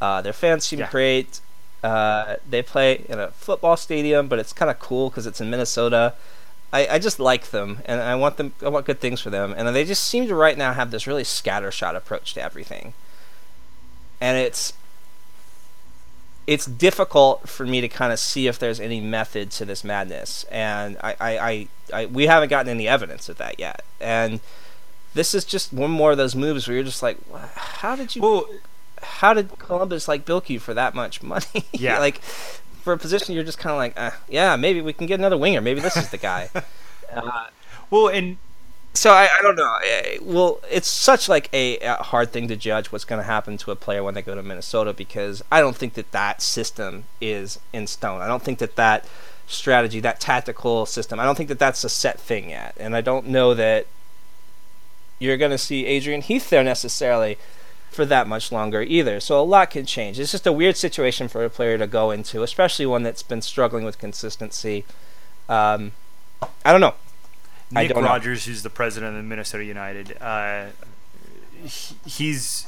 Uh, 0.00 0.20
their 0.20 0.34
fans 0.34 0.64
seem 0.66 0.80
yeah. 0.80 0.90
great. 0.90 1.40
Uh, 1.84 2.36
they 2.48 2.62
play 2.62 3.04
in 3.10 3.18
a 3.18 3.28
football 3.32 3.76
stadium, 3.76 4.26
but 4.26 4.38
it's 4.38 4.54
kind 4.54 4.70
of 4.70 4.78
cool 4.78 5.10
because 5.10 5.26
it's 5.26 5.38
in 5.38 5.50
Minnesota. 5.50 6.14
I, 6.72 6.86
I 6.92 6.98
just 6.98 7.20
like 7.20 7.50
them, 7.50 7.80
and 7.84 8.00
I 8.00 8.14
want 8.14 8.38
them. 8.38 8.54
I 8.62 8.70
want 8.70 8.86
good 8.86 9.00
things 9.00 9.20
for 9.20 9.28
them, 9.28 9.54
and 9.54 9.68
they 9.68 9.84
just 9.84 10.02
seem 10.02 10.26
to 10.28 10.34
right 10.34 10.56
now 10.56 10.72
have 10.72 10.90
this 10.90 11.06
really 11.06 11.24
scattershot 11.24 11.94
approach 11.94 12.32
to 12.34 12.42
everything. 12.42 12.94
And 14.18 14.38
it's 14.38 14.72
it's 16.46 16.64
difficult 16.64 17.50
for 17.50 17.66
me 17.66 17.82
to 17.82 17.88
kind 17.88 18.14
of 18.14 18.18
see 18.18 18.46
if 18.46 18.58
there's 18.58 18.80
any 18.80 19.00
method 19.02 19.50
to 19.50 19.66
this 19.66 19.84
madness, 19.84 20.44
and 20.50 20.96
I, 21.02 21.16
I, 21.20 21.38
I, 21.38 21.68
I, 21.92 22.06
we 22.06 22.28
haven't 22.28 22.48
gotten 22.48 22.70
any 22.70 22.88
evidence 22.88 23.28
of 23.28 23.36
that 23.36 23.58
yet. 23.58 23.84
And 24.00 24.40
this 25.12 25.34
is 25.34 25.44
just 25.44 25.70
one 25.70 25.90
more 25.90 26.12
of 26.12 26.16
those 26.16 26.34
moves 26.34 26.66
where 26.66 26.76
you're 26.76 26.84
just 26.84 27.02
like, 27.02 27.18
how 27.54 27.94
did 27.94 28.16
you? 28.16 28.22
Well, 28.22 28.46
how 29.02 29.34
did 29.34 29.58
Columbus 29.58 30.08
like 30.08 30.24
bilk 30.24 30.50
you 30.50 30.58
for 30.58 30.74
that 30.74 30.94
much 30.94 31.22
money? 31.22 31.44
Yeah, 31.72 31.98
like 31.98 32.20
for 32.22 32.92
a 32.92 32.98
position 32.98 33.34
you're 33.34 33.44
just 33.44 33.58
kind 33.58 33.72
of 33.72 33.78
like, 33.78 33.94
uh, 33.96 34.16
yeah, 34.28 34.56
maybe 34.56 34.80
we 34.80 34.92
can 34.92 35.06
get 35.06 35.18
another 35.18 35.38
winger. 35.38 35.60
Maybe 35.60 35.80
this 35.80 35.96
is 35.96 36.10
the 36.10 36.18
guy. 36.18 36.50
uh, 37.12 37.46
well, 37.90 38.08
and 38.08 38.36
so 38.92 39.10
I, 39.10 39.28
I 39.38 39.42
don't 39.42 39.56
know. 39.56 39.78
Well, 40.22 40.60
it's 40.70 40.88
such 40.88 41.28
like 41.28 41.48
a, 41.52 41.78
a 41.80 41.96
hard 41.96 42.32
thing 42.32 42.46
to 42.48 42.56
judge 42.56 42.92
what's 42.92 43.04
going 43.04 43.20
to 43.20 43.24
happen 43.24 43.56
to 43.58 43.70
a 43.72 43.76
player 43.76 44.04
when 44.04 44.14
they 44.14 44.22
go 44.22 44.34
to 44.34 44.42
Minnesota 44.42 44.92
because 44.92 45.42
I 45.50 45.60
don't 45.60 45.76
think 45.76 45.94
that 45.94 46.12
that 46.12 46.40
system 46.40 47.04
is 47.20 47.58
in 47.72 47.86
stone. 47.86 48.22
I 48.22 48.28
don't 48.28 48.42
think 48.42 48.60
that 48.60 48.76
that 48.76 49.06
strategy, 49.46 49.98
that 50.00 50.20
tactical 50.20 50.86
system, 50.86 51.18
I 51.18 51.24
don't 51.24 51.34
think 51.36 51.48
that 51.48 51.58
that's 51.58 51.82
a 51.82 51.88
set 51.88 52.20
thing 52.20 52.50
yet. 52.50 52.74
And 52.78 52.94
I 52.94 53.00
don't 53.00 53.26
know 53.26 53.52
that 53.54 53.86
you're 55.18 55.36
going 55.36 55.50
to 55.50 55.58
see 55.58 55.86
Adrian 55.86 56.20
Heath 56.20 56.50
there 56.50 56.64
necessarily 56.64 57.36
for 57.94 58.04
that 58.04 58.26
much 58.26 58.52
longer 58.52 58.82
either. 58.82 59.20
So 59.20 59.40
a 59.40 59.44
lot 59.44 59.70
can 59.70 59.86
change. 59.86 60.18
It's 60.18 60.32
just 60.32 60.46
a 60.46 60.52
weird 60.52 60.76
situation 60.76 61.28
for 61.28 61.44
a 61.44 61.50
player 61.50 61.78
to 61.78 61.86
go 61.86 62.10
into, 62.10 62.42
especially 62.42 62.86
one 62.86 63.02
that's 63.02 63.22
been 63.22 63.42
struggling 63.42 63.84
with 63.84 63.98
consistency. 63.98 64.84
Um, 65.48 65.92
I 66.64 66.72
don't 66.72 66.80
know. 66.80 66.94
Nick 67.70 67.96
Rogers, 67.96 68.46
know. 68.46 68.52
who's 68.52 68.62
the 68.62 68.70
president 68.70 69.16
of 69.16 69.24
Minnesota 69.24 69.64
United, 69.64 70.16
uh, 70.20 70.66
he's 72.06 72.66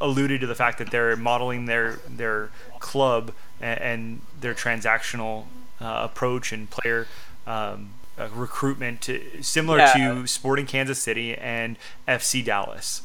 alluded 0.00 0.40
to 0.40 0.46
the 0.46 0.54
fact 0.54 0.78
that 0.78 0.90
they're 0.90 1.16
modeling 1.16 1.66
their 1.66 2.00
their 2.08 2.50
club 2.80 3.32
and, 3.60 3.80
and 3.80 4.20
their 4.40 4.54
transactional 4.54 5.44
uh, 5.80 6.08
approach 6.10 6.52
and 6.52 6.68
player 6.70 7.06
um, 7.46 7.90
uh, 8.18 8.28
recruitment 8.34 9.00
to, 9.02 9.42
similar 9.42 9.78
yeah. 9.78 9.92
to 9.92 10.26
Sporting 10.26 10.66
Kansas 10.66 11.00
City 11.00 11.34
and 11.34 11.76
FC 12.08 12.44
Dallas. 12.44 13.02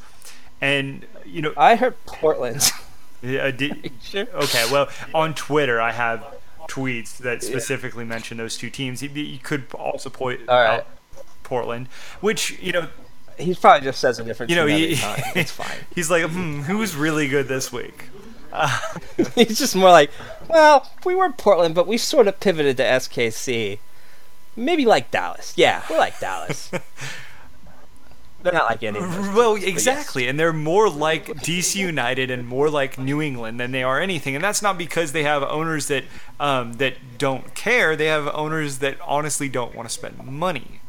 And 0.62 1.06
you 1.26 1.42
know, 1.42 1.54
I 1.58 1.76
heard 1.76 1.96
Portland. 2.06 2.72
Yeah, 3.24 3.52
did, 3.52 3.92
sure? 4.02 4.26
Okay, 4.34 4.66
well, 4.72 4.90
on 5.14 5.36
Twitter 5.36 5.80
I 5.80 5.92
have 5.92 6.26
tweets 6.68 7.18
that 7.18 7.44
specifically 7.44 8.04
yeah. 8.04 8.10
mention 8.10 8.38
those 8.38 8.58
two 8.58 8.72
teams. 8.72 9.04
You 9.04 9.38
could 9.44 9.66
also 9.76 10.10
point 10.10 10.50
out 10.50 10.88
Portland, 11.44 11.88
which 12.20 12.60
you 12.60 12.72
know 12.72 12.88
he 13.38 13.54
probably 13.56 13.86
just 13.86 14.00
says 14.00 14.20
a 14.20 14.24
different. 14.24 14.50
You 14.50 14.56
know, 14.56 14.68
he, 14.68 14.94
it's 15.36 15.52
fine. 15.52 15.78
He's 15.94 16.10
like, 16.10 16.24
hmm, 16.30 16.62
who's 16.62 16.96
really 16.96 17.28
good 17.28 17.48
this 17.48 17.72
week? 17.72 18.06
Uh, 18.52 18.80
he's 19.36 19.60
just 19.60 19.76
more 19.76 19.92
like, 19.92 20.12
well, 20.50 20.90
we 21.06 21.16
were 21.16 21.32
Portland, 21.32 21.76
but 21.76 21.88
we 21.88 21.98
sort 21.98 22.28
of 22.28 22.40
pivoted 22.40 22.78
to 22.78 22.84
SKC. 22.84 23.80
Maybe 24.56 24.86
like 24.86 25.12
Dallas. 25.12 25.54
Yeah, 25.56 25.84
we're 25.90 25.98
like 25.98 26.20
Dallas. 26.20 26.72
They're 28.44 28.54
not 28.54 28.70
like 28.70 28.84
any. 28.84 29.00
Well, 29.00 29.56
exactly, 29.56 30.24
yes. 30.24 30.30
and 30.30 30.40
they're 30.40 30.54
more 30.54 30.90
like 30.90 31.28
DC 31.28 31.76
United 31.76 32.32
and 32.32 32.48
more 32.48 32.70
like 32.70 32.98
New 32.98 33.22
England 33.22 33.60
than 33.60 33.72
they 33.72 33.84
are 33.84 34.00
anything, 34.00 34.36
and 34.36 34.44
that's 34.44 34.62
not 34.62 34.78
because 34.78 35.12
they 35.12 35.24
have 35.24 35.44
owners 35.44 35.88
that 35.88 36.04
um, 36.40 36.74
that 36.74 36.96
don't 37.18 37.54
care. 37.56 37.96
They 37.96 38.08
have 38.08 38.28
owners 38.28 38.80
that 38.80 38.98
honestly 39.02 39.50
don't 39.50 39.76
want 39.76 39.88
to 39.88 39.94
spend 39.94 40.24
money 40.24 40.81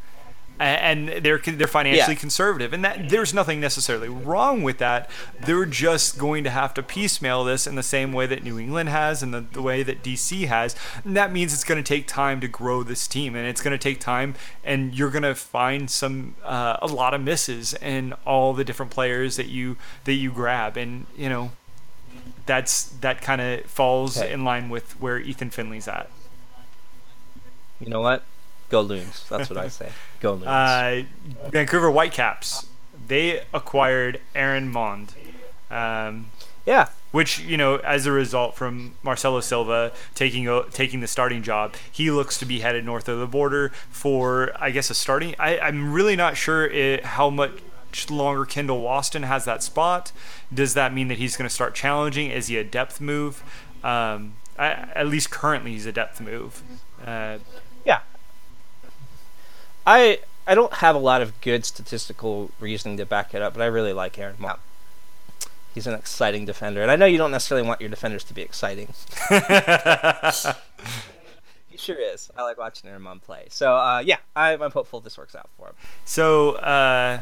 and 0.63 1.09
they're 1.23 1.39
they're 1.39 1.67
financially 1.67 2.13
yeah. 2.13 2.19
conservative, 2.19 2.73
and 2.73 2.83
that 2.83 3.09
there's 3.09 3.33
nothing 3.33 3.59
necessarily 3.59 4.09
wrong 4.09 4.63
with 4.63 4.77
that. 4.77 5.09
They're 5.45 5.65
just 5.65 6.17
going 6.17 6.43
to 6.43 6.49
have 6.49 6.73
to 6.75 6.83
piecemeal 6.83 7.43
this 7.43 7.67
in 7.67 7.75
the 7.75 7.83
same 7.83 8.13
way 8.13 8.25
that 8.27 8.43
New 8.43 8.59
England 8.59 8.89
has, 8.89 9.21
and 9.21 9.33
the, 9.33 9.41
the 9.41 9.61
way 9.61 9.83
that 9.83 10.03
DC 10.03 10.47
has. 10.47 10.75
And 11.03 11.15
that 11.17 11.31
means 11.31 11.53
it's 11.53 11.63
going 11.63 11.81
to 11.81 11.87
take 11.87 12.07
time 12.07 12.39
to 12.41 12.47
grow 12.47 12.83
this 12.83 13.07
team, 13.07 13.35
and 13.35 13.47
it's 13.47 13.61
going 13.61 13.77
to 13.77 13.77
take 13.77 13.99
time, 13.99 14.35
and 14.63 14.93
you're 14.97 15.11
going 15.11 15.23
to 15.23 15.35
find 15.35 15.89
some 15.89 16.35
uh, 16.43 16.77
a 16.81 16.87
lot 16.87 17.13
of 17.13 17.21
misses 17.21 17.73
in 17.75 18.13
all 18.25 18.53
the 18.53 18.63
different 18.63 18.91
players 18.91 19.35
that 19.35 19.47
you 19.47 19.77
that 20.05 20.13
you 20.13 20.31
grab, 20.31 20.77
and 20.77 21.05
you 21.17 21.29
know 21.29 21.51
that's 22.45 22.83
that 22.83 23.21
kind 23.21 23.41
of 23.41 23.65
falls 23.65 24.17
okay. 24.17 24.31
in 24.31 24.43
line 24.43 24.69
with 24.69 24.99
where 24.99 25.19
Ethan 25.19 25.49
Finlay's 25.49 25.87
at. 25.87 26.09
You 27.79 27.89
know 27.89 28.01
what? 28.01 28.23
Go 28.69 28.81
Loons. 28.81 29.25
That's 29.29 29.49
what 29.49 29.57
I 29.57 29.67
say. 29.67 29.89
Go. 30.23 30.35
Uh, 30.35 31.03
Vancouver 31.49 31.91
Whitecaps. 31.91 32.67
They 33.07 33.43
acquired 33.53 34.21
Aaron 34.33 34.71
Maund. 34.71 35.13
Um, 35.69 36.27
yeah. 36.65 36.87
Which 37.11 37.39
you 37.41 37.57
know, 37.57 37.75
as 37.75 38.05
a 38.05 38.11
result 38.11 38.55
from 38.55 38.95
Marcelo 39.03 39.41
Silva 39.41 39.91
taking 40.15 40.47
o- 40.47 40.63
taking 40.63 41.01
the 41.01 41.07
starting 41.07 41.43
job, 41.43 41.75
he 41.91 42.09
looks 42.09 42.39
to 42.39 42.45
be 42.45 42.61
headed 42.61 42.85
north 42.85 43.09
of 43.09 43.19
the 43.19 43.27
border 43.27 43.73
for, 43.91 44.51
I 44.57 44.71
guess, 44.71 44.89
a 44.89 44.95
starting. 44.95 45.35
I, 45.37 45.59
I'm 45.59 45.93
really 45.93 46.15
not 46.15 46.37
sure 46.37 46.65
it, 46.65 47.03
how 47.03 47.29
much 47.29 47.59
longer 48.09 48.45
Kendall 48.45 48.81
Waston 48.81 49.25
has 49.25 49.43
that 49.43 49.61
spot. 49.61 50.13
Does 50.53 50.73
that 50.73 50.93
mean 50.93 51.09
that 51.09 51.17
he's 51.17 51.35
going 51.35 51.47
to 51.47 51.53
start 51.53 51.75
challenging? 51.75 52.31
Is 52.31 52.47
he 52.47 52.57
a 52.57 52.63
depth 52.63 53.01
move? 53.01 53.43
Um, 53.83 54.35
I, 54.57 54.69
at 54.95 55.07
least 55.07 55.29
currently, 55.29 55.73
he's 55.73 55.85
a 55.85 55.91
depth 55.91 56.21
move. 56.21 56.63
Uh, 57.05 57.39
yeah. 57.85 57.99
I 59.85 60.19
I 60.45 60.55
don't 60.55 60.73
have 60.75 60.95
a 60.95 60.99
lot 60.99 61.21
of 61.21 61.39
good 61.41 61.65
statistical 61.65 62.51
reasoning 62.59 62.97
to 62.97 63.05
back 63.05 63.33
it 63.33 63.41
up, 63.41 63.53
but 63.53 63.61
I 63.61 63.65
really 63.65 63.93
like 63.93 64.17
Aaron 64.19 64.35
Maund. 64.39 64.59
He's 65.73 65.87
an 65.87 65.95
exciting 65.95 66.45
defender, 66.45 66.81
and 66.81 66.91
I 66.91 66.95
know 66.95 67.05
you 67.05 67.17
don't 67.17 67.31
necessarily 67.31 67.67
want 67.67 67.81
your 67.81 67.89
defenders 67.89 68.23
to 68.25 68.33
be 68.33 68.41
exciting. 68.43 68.93
he 71.69 71.77
sure 71.77 71.97
is. 71.99 72.29
I 72.37 72.43
like 72.43 72.57
watching 72.57 72.89
Aaron 72.89 73.01
Maund 73.01 73.23
play. 73.23 73.47
So 73.49 73.75
uh, 73.75 74.03
yeah, 74.05 74.17
I'm, 74.35 74.61
I'm, 74.61 74.71
hopeful 74.71 74.99
this 74.99 75.17
works 75.17 75.35
out 75.35 75.49
for 75.57 75.67
him. 75.67 75.75
So. 76.05 76.53
Uh, 76.53 77.19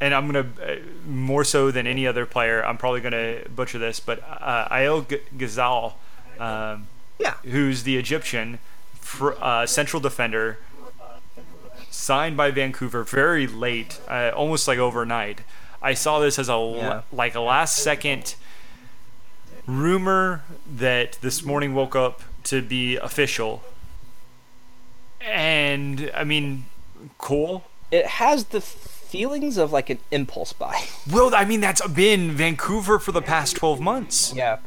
and 0.00 0.14
I'm 0.14 0.26
gonna 0.26 0.46
uh, 0.64 0.76
more 1.06 1.44
so 1.44 1.70
than 1.70 1.86
any 1.86 2.06
other 2.06 2.26
player. 2.26 2.64
I'm 2.64 2.76
probably 2.76 3.00
gonna 3.00 3.40
butcher 3.54 3.78
this, 3.78 4.00
but 4.00 4.22
uh, 4.22 4.68
Ael 4.70 5.02
G- 5.02 5.20
Ghazal, 5.36 5.94
um, 6.38 6.86
yeah, 7.18 7.34
who's 7.44 7.82
the 7.82 7.96
Egyptian 7.96 8.58
fr- 8.94 9.32
uh, 9.40 9.66
central 9.66 10.00
defender, 10.00 10.58
signed 11.98 12.36
by 12.36 12.50
Vancouver 12.50 13.02
very 13.02 13.46
late, 13.46 14.00
uh, 14.08 14.30
almost 14.34 14.68
like 14.68 14.78
overnight. 14.78 15.40
I 15.82 15.94
saw 15.94 16.20
this 16.20 16.38
as 16.38 16.48
a 16.48 16.74
yeah. 16.76 17.02
like 17.12 17.34
a 17.34 17.40
last 17.40 17.76
second 17.76 18.36
rumor 19.66 20.42
that 20.66 21.18
this 21.20 21.44
morning 21.44 21.74
woke 21.74 21.96
up 21.96 22.22
to 22.44 22.62
be 22.62 22.96
official. 22.96 23.62
And 25.20 26.10
I 26.14 26.24
mean, 26.24 26.66
cool. 27.18 27.64
It 27.90 28.06
has 28.06 28.46
the 28.46 28.60
feelings 28.60 29.56
of 29.56 29.72
like 29.72 29.90
an 29.90 29.98
impulse 30.10 30.52
buy. 30.52 30.84
Well, 31.10 31.34
I 31.34 31.44
mean 31.44 31.60
that's 31.60 31.86
been 31.88 32.32
Vancouver 32.32 32.98
for 32.98 33.12
the 33.12 33.22
past 33.22 33.56
12 33.56 33.80
months. 33.80 34.32
Yeah. 34.34 34.58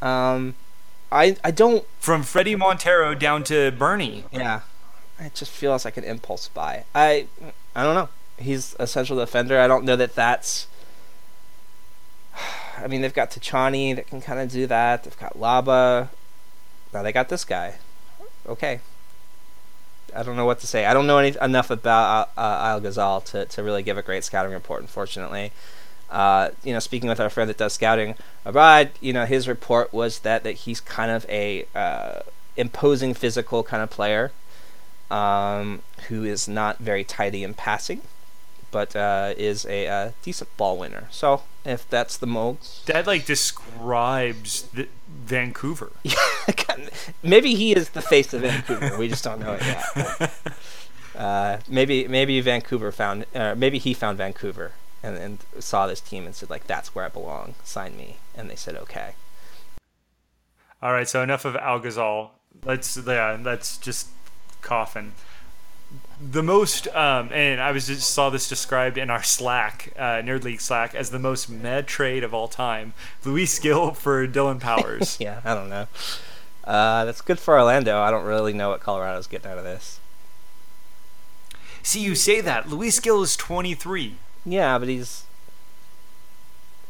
Um 0.00 0.54
I 1.12 1.36
I 1.44 1.50
don't 1.50 1.84
from 2.00 2.22
Fredy 2.22 2.56
Montero 2.56 3.14
down 3.14 3.44
to 3.44 3.70
Bernie. 3.72 4.24
Yeah. 4.32 4.60
It 5.18 5.34
just 5.34 5.50
feels 5.50 5.84
like 5.84 5.96
an 5.96 6.04
impulse 6.04 6.48
buy. 6.48 6.84
I 6.94 7.26
I 7.74 7.82
don't 7.82 7.94
know 7.94 8.08
he's 8.38 8.76
a 8.78 8.86
central 8.86 9.18
defender. 9.18 9.58
I 9.58 9.66
don't 9.66 9.84
know 9.84 9.96
that 9.96 10.14
that's. 10.14 10.66
I 12.78 12.86
mean, 12.88 13.00
they've 13.00 13.14
got 13.14 13.30
Tchani 13.30 13.96
that 13.96 14.06
can 14.06 14.20
kind 14.20 14.40
of 14.40 14.50
do 14.50 14.66
that. 14.66 15.04
They've 15.04 15.18
got 15.18 15.38
Laba. 15.38 16.08
Now 16.92 17.02
they 17.02 17.12
got 17.12 17.28
this 17.28 17.44
guy. 17.44 17.76
Okay. 18.46 18.80
I 20.14 20.22
don't 20.22 20.36
know 20.36 20.44
what 20.44 20.60
to 20.60 20.66
say. 20.66 20.86
I 20.86 20.94
don't 20.94 21.06
know 21.06 21.18
any, 21.18 21.36
enough 21.42 21.70
about 21.70 22.28
uh, 22.36 22.40
uh, 22.40 22.68
Al 22.68 22.80
Ghazal 22.80 23.20
to, 23.26 23.44
to 23.46 23.62
really 23.62 23.82
give 23.82 23.98
a 23.98 24.02
great 24.02 24.24
scouting 24.24 24.52
report, 24.52 24.80
unfortunately. 24.80 25.52
Uh, 26.10 26.50
you 26.62 26.72
know, 26.72 26.78
speaking 26.78 27.08
with 27.08 27.18
our 27.18 27.28
friend 27.28 27.50
that 27.50 27.58
does 27.58 27.72
scouting 27.72 28.14
abroad, 28.44 28.90
you 29.00 29.12
know, 29.12 29.26
his 29.26 29.48
report 29.48 29.92
was 29.92 30.20
that, 30.20 30.44
that 30.44 30.52
he's 30.52 30.80
kind 30.80 31.10
of 31.10 31.26
a 31.28 31.66
uh, 31.74 32.20
imposing 32.56 33.12
physical 33.12 33.62
kind 33.62 33.82
of 33.82 33.90
player 33.90 34.32
um, 35.10 35.82
who 36.08 36.24
is 36.24 36.48
not 36.48 36.78
very 36.78 37.04
tidy 37.04 37.42
in 37.42 37.54
passing 37.54 38.02
but 38.76 38.94
uh, 38.94 39.32
is 39.38 39.64
a 39.64 39.86
uh, 39.86 40.10
decent 40.22 40.54
ball 40.58 40.76
winner. 40.76 41.08
So 41.10 41.42
if 41.64 41.88
that's 41.88 42.18
the 42.18 42.26
mold, 42.26 42.58
that 42.84 43.06
like 43.06 43.24
describes 43.24 44.68
the 44.74 44.88
Vancouver. 45.08 45.92
maybe 47.22 47.54
he 47.54 47.74
is 47.74 47.90
the 47.90 48.02
face 48.02 48.34
of 48.34 48.42
Vancouver. 48.42 48.98
we 48.98 49.08
just 49.08 49.24
don't 49.24 49.40
know 49.40 49.54
it 49.58 49.62
yet. 49.62 50.32
Uh, 51.16 51.60
maybe 51.66 52.06
maybe 52.06 52.38
Vancouver 52.42 52.92
found 52.92 53.24
uh, 53.34 53.54
maybe 53.56 53.78
he 53.78 53.94
found 53.94 54.18
Vancouver 54.18 54.72
and, 55.02 55.16
and 55.16 55.38
saw 55.58 55.86
this 55.86 55.98
team 55.98 56.26
and 56.26 56.34
said 56.34 56.50
like 56.50 56.66
that's 56.66 56.94
where 56.94 57.06
I 57.06 57.08
belong. 57.08 57.54
Sign 57.64 57.96
me, 57.96 58.18
and 58.34 58.50
they 58.50 58.54
said 58.54 58.76
okay. 58.76 59.14
All 60.82 60.92
right, 60.92 61.08
so 61.08 61.22
enough 61.22 61.46
of 61.46 61.56
Al 61.56 61.78
Ghazal. 61.78 62.32
Let's 62.66 62.98
yeah, 62.98 63.38
let's 63.42 63.78
just 63.78 64.08
coffin 64.66 65.12
the 66.20 66.42
most 66.42 66.88
um, 66.88 67.30
and 67.32 67.60
I 67.60 67.72
was 67.72 67.86
just 67.86 68.10
saw 68.10 68.30
this 68.30 68.48
described 68.48 68.96
in 68.96 69.10
our 69.10 69.22
Slack, 69.22 69.92
uh, 69.96 70.22
Nerd 70.22 70.44
League 70.44 70.60
Slack, 70.60 70.94
as 70.94 71.10
the 71.10 71.18
most 71.18 71.48
med 71.48 71.86
trade 71.86 72.24
of 72.24 72.32
all 72.32 72.48
time. 72.48 72.94
Luis 73.24 73.58
Gil 73.58 73.92
for 73.92 74.26
Dillon 74.26 74.58
Powers. 74.58 75.16
yeah, 75.20 75.40
I 75.44 75.54
don't 75.54 75.68
know. 75.68 75.88
Uh, 76.64 77.04
that's 77.04 77.20
good 77.20 77.38
for 77.38 77.54
Orlando. 77.54 78.00
I 78.00 78.10
don't 78.10 78.24
really 78.24 78.52
know 78.52 78.70
what 78.70 78.80
Colorado's 78.80 79.26
getting 79.26 79.50
out 79.50 79.58
of 79.58 79.64
this. 79.64 80.00
See, 81.82 82.00
you 82.00 82.14
say 82.14 82.40
that 82.40 82.68
Luis 82.68 82.98
Gil 82.98 83.22
is 83.22 83.36
23. 83.36 84.16
Yeah, 84.44 84.78
but 84.78 84.88
he's 84.88 85.24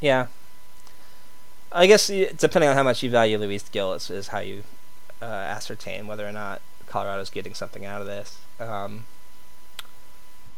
yeah. 0.01 0.27
I 1.73 1.87
guess 1.87 2.07
depending 2.07 2.71
on 2.71 2.77
how 2.77 2.85
much 2.85 3.03
you 3.03 3.11
value 3.11 3.39
Luis 3.39 3.69
Gil 3.69 3.93
is, 3.95 4.09
is 4.09 4.29
how 4.29 4.39
you 4.39 4.63
uh, 5.21 5.25
ascertain 5.25 6.07
whether 6.07 6.27
or 6.27 6.33
not 6.33 6.63
Colorado's 6.97 7.29
getting 7.29 7.53
something 7.53 7.85
out 7.85 8.01
of 8.01 8.07
this. 8.07 8.39
Um, 8.59 9.05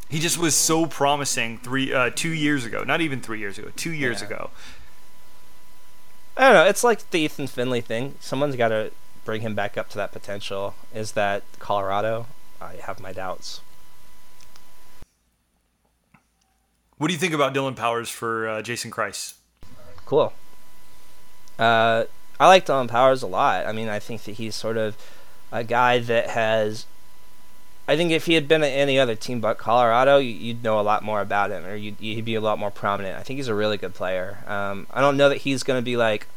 he 0.07 0.19
just 0.19 0.37
was 0.37 0.55
so 0.55 0.85
promising 0.85 1.57
three, 1.57 1.93
uh, 1.93 2.11
two 2.15 2.29
years 2.29 2.63
ago. 2.63 2.85
Not 2.85 3.01
even 3.01 3.19
three 3.19 3.39
years 3.39 3.57
ago. 3.57 3.71
Two 3.75 3.91
years 3.91 4.21
yeah. 4.21 4.27
ago. 4.27 4.49
I 6.37 6.45
don't 6.45 6.53
know. 6.53 6.65
It's 6.65 6.81
like 6.81 7.09
the 7.11 7.19
Ethan 7.19 7.47
Finlay 7.47 7.81
thing. 7.81 8.15
Someone's 8.21 8.55
got 8.55 8.69
to 8.69 8.91
bring 9.25 9.41
him 9.41 9.53
back 9.53 9.77
up 9.77 9.89
to 9.89 9.97
that 9.97 10.13
potential. 10.13 10.75
Is 10.95 11.11
that 11.11 11.43
Colorado? 11.59 12.27
I 12.61 12.75
have 12.75 13.01
my 13.01 13.11
doubts. 13.11 13.59
What 16.97 17.07
do 17.07 17.13
you 17.13 17.19
think 17.19 17.33
about 17.33 17.53
Dillon 17.53 17.75
Powers 17.75 18.09
for 18.09 18.47
uh, 18.47 18.61
Jason 18.61 18.91
Kreis? 18.91 19.33
Cool. 20.05 20.31
Uh, 21.57 22.05
I 22.39 22.47
like 22.47 22.65
Dillon 22.65 22.87
Powers 22.87 23.23
a 23.23 23.27
lot. 23.27 23.65
I 23.65 23.73
mean, 23.73 23.89
I 23.89 23.99
think 23.99 24.23
that 24.23 24.35
he's 24.35 24.55
sort 24.55 24.77
of 24.77 24.95
a 25.51 25.63
guy 25.63 25.99
that 25.99 26.31
has 26.31 26.85
I 27.89 27.97
think 27.97 28.11
if 28.11 28.27
he 28.27 28.35
had 28.35 28.47
been 28.47 28.61
at 28.61 28.67
any 28.67 28.99
other 28.99 29.15
team 29.15 29.39
but 29.39 29.57
Colorado, 29.57 30.19
you'd 30.19 30.63
know 30.63 30.79
a 30.79 30.81
lot 30.81 31.01
more 31.01 31.21
about 31.21 31.49
him, 31.49 31.65
or 31.65 31.75
he'd 31.75 32.23
be 32.23 32.35
a 32.35 32.41
lot 32.41 32.59
more 32.59 32.69
prominent. 32.69 33.17
I 33.17 33.23
think 33.23 33.37
he's 33.37 33.47
a 33.47 33.55
really 33.55 33.77
good 33.77 33.95
player. 33.95 34.43
Um, 34.45 34.85
I 34.91 35.01
don't 35.01 35.17
know 35.17 35.27
that 35.27 35.39
he's 35.39 35.63
going 35.63 35.81
to 35.81 35.83
be 35.83 35.97
like 35.97 36.27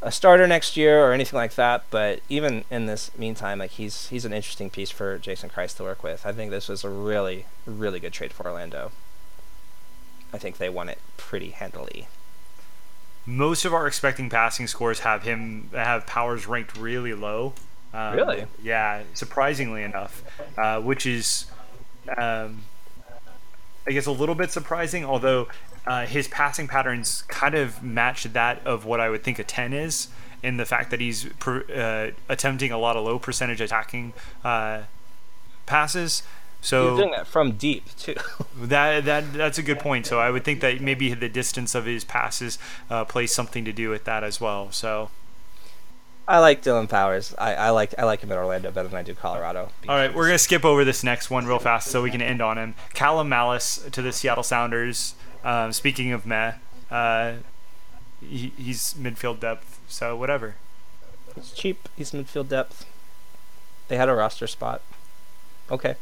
a 0.00 0.10
starter 0.10 0.46
next 0.46 0.74
year 0.74 1.04
or 1.04 1.12
anything 1.12 1.36
like 1.36 1.56
that, 1.56 1.84
but 1.90 2.20
even 2.30 2.64
in 2.70 2.86
this 2.86 3.10
meantime, 3.18 3.58
like 3.58 3.72
he's 3.72 4.08
he's 4.08 4.24
an 4.24 4.32
interesting 4.32 4.70
piece 4.70 4.90
for 4.90 5.18
Jason 5.18 5.50
Kreis 5.50 5.76
to 5.76 5.82
work 5.82 6.02
with. 6.02 6.24
I 6.24 6.32
think 6.32 6.50
this 6.50 6.70
was 6.70 6.84
a 6.84 6.88
really 6.88 7.44
really 7.66 8.00
good 8.00 8.14
trade 8.14 8.32
for 8.32 8.46
Orlando. 8.46 8.92
I 10.32 10.38
think 10.38 10.56
they 10.56 10.70
won 10.70 10.88
it 10.88 11.00
pretty 11.18 11.50
handily. 11.50 12.08
Most 13.26 13.66
of 13.66 13.74
our 13.74 13.86
expecting 13.86 14.30
passing 14.30 14.66
scores 14.66 15.00
have 15.00 15.24
him 15.24 15.68
have 15.74 16.06
powers 16.06 16.46
ranked 16.46 16.78
really 16.78 17.12
low. 17.12 17.52
Um, 17.94 18.14
really? 18.16 18.46
Yeah, 18.62 19.02
surprisingly 19.14 19.82
enough, 19.82 20.22
uh, 20.56 20.80
which 20.80 21.06
is, 21.06 21.46
um, 22.16 22.62
I 23.86 23.90
guess, 23.90 24.06
a 24.06 24.12
little 24.12 24.34
bit 24.34 24.50
surprising. 24.50 25.04
Although 25.04 25.48
uh, 25.86 26.06
his 26.06 26.28
passing 26.28 26.68
patterns 26.68 27.22
kind 27.28 27.54
of 27.54 27.82
match 27.82 28.24
that 28.24 28.66
of 28.66 28.84
what 28.84 29.00
I 29.00 29.10
would 29.10 29.22
think 29.22 29.38
a 29.38 29.44
ten 29.44 29.72
is, 29.72 30.08
in 30.42 30.56
the 30.56 30.64
fact 30.64 30.90
that 30.90 31.00
he's 31.00 31.26
uh, 31.46 32.10
attempting 32.28 32.72
a 32.72 32.78
lot 32.78 32.96
of 32.96 33.04
low 33.04 33.18
percentage 33.18 33.60
attacking 33.60 34.12
uh, 34.44 34.82
passes. 35.66 36.22
So 36.60 36.90
he's 36.90 36.98
doing 37.00 37.10
that 37.12 37.26
from 37.26 37.52
deep 37.52 37.84
too. 37.96 38.14
that 38.56 39.04
that 39.04 39.32
that's 39.32 39.58
a 39.58 39.62
good 39.62 39.78
point. 39.78 40.06
So 40.06 40.18
I 40.18 40.30
would 40.30 40.44
think 40.44 40.60
that 40.60 40.80
maybe 40.80 41.12
the 41.14 41.28
distance 41.28 41.74
of 41.74 41.86
his 41.86 42.04
passes 42.04 42.58
uh, 42.90 43.04
plays 43.04 43.32
something 43.32 43.64
to 43.64 43.72
do 43.72 43.88
with 43.90 44.04
that 44.04 44.24
as 44.24 44.40
well. 44.40 44.70
So 44.70 45.10
I 46.26 46.38
like 46.38 46.62
Dillon 46.62 46.86
Powers. 46.86 47.34
I, 47.36 47.54
I 47.54 47.70
like 47.70 47.94
I 47.98 48.04
like 48.04 48.20
him 48.20 48.30
at 48.30 48.38
Orlando 48.38 48.70
better 48.70 48.88
than 48.88 48.98
I 48.98 49.02
do 49.02 49.14
Colorado. 49.14 49.70
All 49.88 49.96
right, 49.96 50.14
we're 50.14 50.26
gonna 50.26 50.38
skip 50.38 50.64
over 50.64 50.84
this 50.84 51.02
next 51.02 51.30
one 51.30 51.46
real 51.46 51.58
fast 51.58 51.88
so 51.88 52.02
we 52.02 52.10
can 52.10 52.22
end 52.22 52.40
on 52.40 52.58
him. 52.58 52.74
Callum 52.94 53.28
Mallace 53.28 53.84
to 53.90 54.02
the 54.02 54.12
Seattle 54.12 54.44
Sounders. 54.44 55.14
Um, 55.44 55.72
speaking 55.72 56.12
of 56.12 56.24
meh, 56.24 56.54
uh, 56.90 57.34
he, 58.20 58.52
he's 58.56 58.94
midfield 58.94 59.40
depth, 59.40 59.80
so 59.88 60.16
whatever. 60.16 60.54
It's 61.36 61.52
cheap. 61.52 61.88
He's 61.96 62.12
midfield 62.12 62.48
depth. 62.48 62.86
They 63.88 63.96
had 63.96 64.08
a 64.08 64.14
roster 64.14 64.46
spot. 64.46 64.82
Okay. 65.70 65.96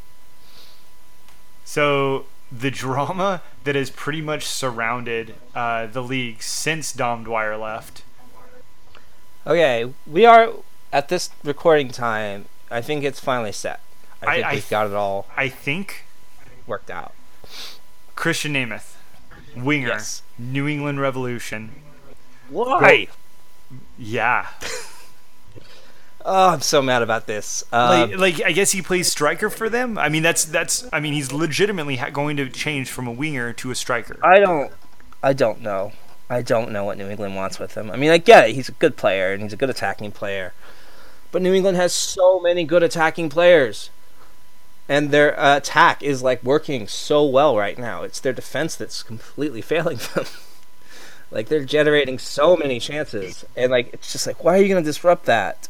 So 1.65 2.25
the 2.51 2.69
drama 2.69 3.41
that 3.63 3.75
has 3.75 3.89
pretty 3.89 4.21
much 4.21 4.45
surrounded 4.45 5.35
uh, 5.55 5.87
the 5.87 6.03
league 6.03 6.43
since 6.43 6.91
Dom 6.91 7.23
Dwyer 7.23 7.57
left 7.57 8.03
Okay, 9.45 9.91
we 10.05 10.25
are 10.25 10.49
at 10.93 11.09
this 11.09 11.29
recording 11.43 11.89
time. 11.89 12.45
I 12.69 12.81
think 12.81 13.03
it's 13.03 13.19
finally 13.19 13.51
set. 13.51 13.79
I 14.21 14.35
think 14.35 14.45
I- 14.45 14.53
we've 14.53 14.69
got 14.69 14.87
it 14.87 14.93
all 14.93 15.25
I 15.35 15.49
think 15.49 16.05
worked 16.67 16.91
out. 16.91 17.13
Krisztián 18.15 18.51
Németh, 18.53 18.93
winger, 19.55 19.87
Yes. 19.89 20.21
New 20.37 20.67
England 20.67 20.99
Revolution. 21.01 21.71
Why? 22.49 23.07
Yeah, 23.97 24.47
Oh, 26.23 26.49
I'm 26.49 26.61
so 26.61 26.83
mad 26.83 27.01
about 27.01 27.25
this. 27.25 27.63
Uh, 27.73 28.05
like, 28.11 28.19
like 28.37 28.41
I 28.45 28.51
guess 28.51 28.71
he 28.73 28.83
plays 28.83 29.11
striker 29.11 29.49
for 29.49 29.69
them. 29.71 29.97
I 29.97 30.07
mean, 30.07 30.21
that's 30.21 30.45
that's. 30.45 30.87
I 30.93 30.99
mean, 30.99 31.13
he's 31.13 31.31
legitimately 31.31 31.95
ha- 31.95 32.11
going 32.11 32.37
to 32.37 32.47
change 32.47 32.91
from 32.91 33.07
a 33.07 33.11
winger 33.11 33.53
to 33.53 33.71
a 33.71 33.75
striker. 33.75 34.19
I 34.23 34.37
don't. 34.39 34.71
I 35.23 35.33
don't 35.33 35.61
know. 35.61 35.93
I 36.31 36.41
don't 36.41 36.71
know 36.71 36.85
what 36.85 36.97
New 36.97 37.09
England 37.09 37.35
wants 37.35 37.59
with 37.59 37.75
him. 37.75 37.91
I 37.91 37.97
mean, 37.97 38.09
I 38.09 38.17
get 38.17 38.47
it. 38.49 38.55
He's 38.55 38.69
a 38.69 38.73
good 38.73 38.95
player 38.95 39.33
and 39.33 39.43
he's 39.43 39.51
a 39.53 39.57
good 39.57 39.69
attacking 39.69 40.11
player, 40.13 40.53
but 41.31 41.41
New 41.41 41.53
England 41.53 41.75
has 41.75 41.91
so 41.91 42.39
many 42.39 42.63
good 42.63 42.83
attacking 42.83 43.29
players, 43.29 43.89
and 44.87 45.11
their 45.11 45.37
uh, 45.37 45.57
attack 45.57 46.01
is 46.01 46.23
like 46.23 46.41
working 46.43 46.87
so 46.87 47.25
well 47.25 47.57
right 47.57 47.77
now. 47.77 48.03
It's 48.03 48.19
their 48.21 48.31
defense 48.33 48.75
that's 48.77 49.03
completely 49.03 49.61
failing 49.71 49.97
them. 50.15 50.25
like 51.31 51.49
they're 51.49 51.65
generating 51.65 52.17
so 52.17 52.55
many 52.55 52.79
chances, 52.79 53.43
and 53.57 53.69
like 53.71 53.93
it's 53.93 54.13
just 54.13 54.25
like, 54.25 54.41
why 54.43 54.57
are 54.57 54.61
you 54.61 54.69
going 54.69 54.81
to 54.83 54.89
disrupt 54.89 55.25
that? 55.25 55.67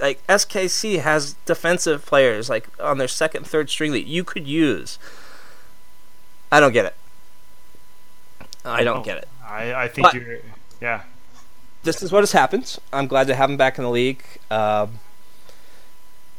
Like 0.00 0.24
SKC 0.28 1.00
has 1.00 1.34
defensive 1.46 2.06
players 2.06 2.48
like 2.48 2.68
on 2.80 2.98
their 2.98 3.08
second, 3.08 3.44
third 3.46 3.68
string 3.70 3.90
that 3.92 4.06
you 4.06 4.22
could 4.22 4.46
use. 4.46 4.98
I 6.52 6.60
don't 6.60 6.72
get 6.72 6.84
it. 6.86 6.94
I 8.64 8.84
don't 8.84 8.98
Oh. 8.98 9.04
get 9.04 9.18
it. 9.18 9.28
I, 9.52 9.84
I 9.84 9.88
think 9.88 10.06
But- 10.06 10.14
you're. 10.14 10.38
Yeah. 10.80 11.02
This 11.84 12.02
is 12.02 12.12
what 12.12 12.20
has 12.20 12.32
happened. 12.32 12.78
I'm 12.92 13.06
glad 13.08 13.26
to 13.26 13.34
have 13.34 13.50
him 13.50 13.56
back 13.56 13.76
in 13.76 13.82
the 13.84 13.90
league. 13.90 14.22
Um, 14.50 15.00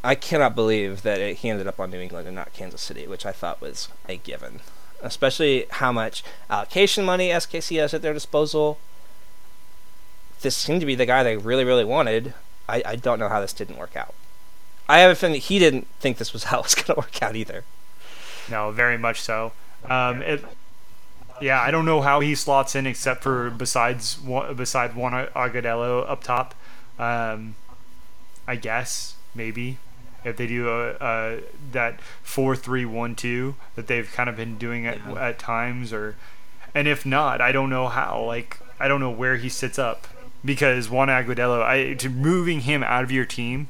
I 0.03 0.15
cannot 0.15 0.55
believe 0.55 1.01
that 1.03 1.19
it, 1.19 1.37
he 1.37 1.49
ended 1.49 1.67
up 1.67 1.79
on 1.79 1.91
New 1.91 1.99
England 1.99 2.27
and 2.27 2.35
not 2.35 2.53
Kansas 2.53 2.81
City, 2.81 3.07
which 3.07 3.25
I 3.25 3.31
thought 3.33 3.59
was 3.61 3.89
a 4.07 4.15
given. 4.17 4.61
Especially 5.01 5.65
how 5.69 5.91
much 5.91 6.23
allocation 6.49 7.03
money 7.03 7.27
SKC 7.29 7.77
has 7.79 7.93
at 7.93 8.01
their 8.01 8.13
disposal. 8.13 8.77
This 10.41 10.55
seemed 10.55 10.79
to 10.79 10.85
be 10.85 10.95
the 10.95 11.05
guy 11.05 11.23
they 11.23 11.35
really, 11.37 11.65
really 11.65 11.85
wanted. 11.85 12.33
I, 12.69 12.81
I 12.85 12.95
don't 12.95 13.19
know 13.19 13.29
how 13.29 13.41
this 13.41 13.53
didn't 13.53 13.77
work 13.77 13.95
out. 13.97 14.13
I 14.87 14.99
have 14.99 15.11
a 15.11 15.15
feeling 15.15 15.39
he 15.39 15.59
didn't 15.59 15.87
think 15.99 16.17
this 16.17 16.31
was 16.33 16.43
how 16.45 16.59
it 16.59 16.63
was 16.63 16.75
going 16.75 16.85
to 16.87 16.95
work 16.95 17.21
out 17.21 17.35
either. 17.35 17.63
No, 18.49 18.71
very 18.71 18.97
much 18.97 19.21
so. 19.21 19.51
Um, 19.89 20.21
it, 20.21 20.43
yeah, 21.43 21.61
I 21.61 21.71
don't 21.71 21.85
know 21.85 22.01
how 22.01 22.19
he 22.21 22.35
slots 22.35 22.75
in 22.75 22.87
except 22.87 23.23
for 23.23 23.49
besides 23.49 24.15
beside 24.55 24.95
Juan 24.95 25.27
Agudelo 25.35 26.09
up 26.09 26.23
top. 26.23 26.55
Um, 26.97 27.55
I 28.47 28.55
guess 28.55 29.15
maybe 29.35 29.77
if 30.23 30.37
they 30.37 30.47
do 30.47 30.69
a, 30.69 30.91
a 31.01 31.39
that 31.71 31.99
four 32.21 32.55
three 32.55 32.85
one 32.85 33.15
two 33.15 33.55
that 33.75 33.87
they've 33.87 34.09
kind 34.11 34.29
of 34.29 34.35
been 34.35 34.57
doing 34.57 34.85
at, 34.87 34.97
Yeah. 34.97 35.27
at 35.29 35.39
times, 35.39 35.91
or 35.93 36.15
and 36.73 36.87
if 36.87 37.05
not, 37.05 37.41
I 37.41 37.51
don't 37.51 37.69
know 37.69 37.87
how. 37.87 38.23
Like 38.23 38.59
I 38.79 38.87
don't 38.87 38.99
know 38.99 39.11
where 39.11 39.37
he 39.37 39.49
sits 39.49 39.77
up 39.79 40.07
because 40.45 40.89
Juan 40.89 41.07
Agudelo, 41.09 41.61
I 41.63 41.93
to 41.95 42.09
moving 42.09 42.61
him 42.61 42.83
out 42.83 43.03
of 43.03 43.11
your 43.11 43.25
team 43.25 43.67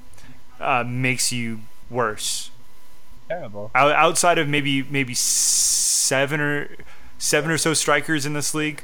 uh, 0.59 0.83
makes 0.87 1.31
you 1.31 1.61
worse 1.89 2.49
Terrible. 3.27 3.69
out, 3.75 3.91
outside 3.91 4.37
of 4.37 4.47
maybe 4.47 4.83
maybe 4.83 5.13
seven 5.13 6.39
or 6.41 6.69
seven 7.23 7.49
or 7.49 7.57
so 7.57 7.73
strikers 7.73 8.25
in 8.25 8.33
this 8.33 8.53
league, 8.53 8.83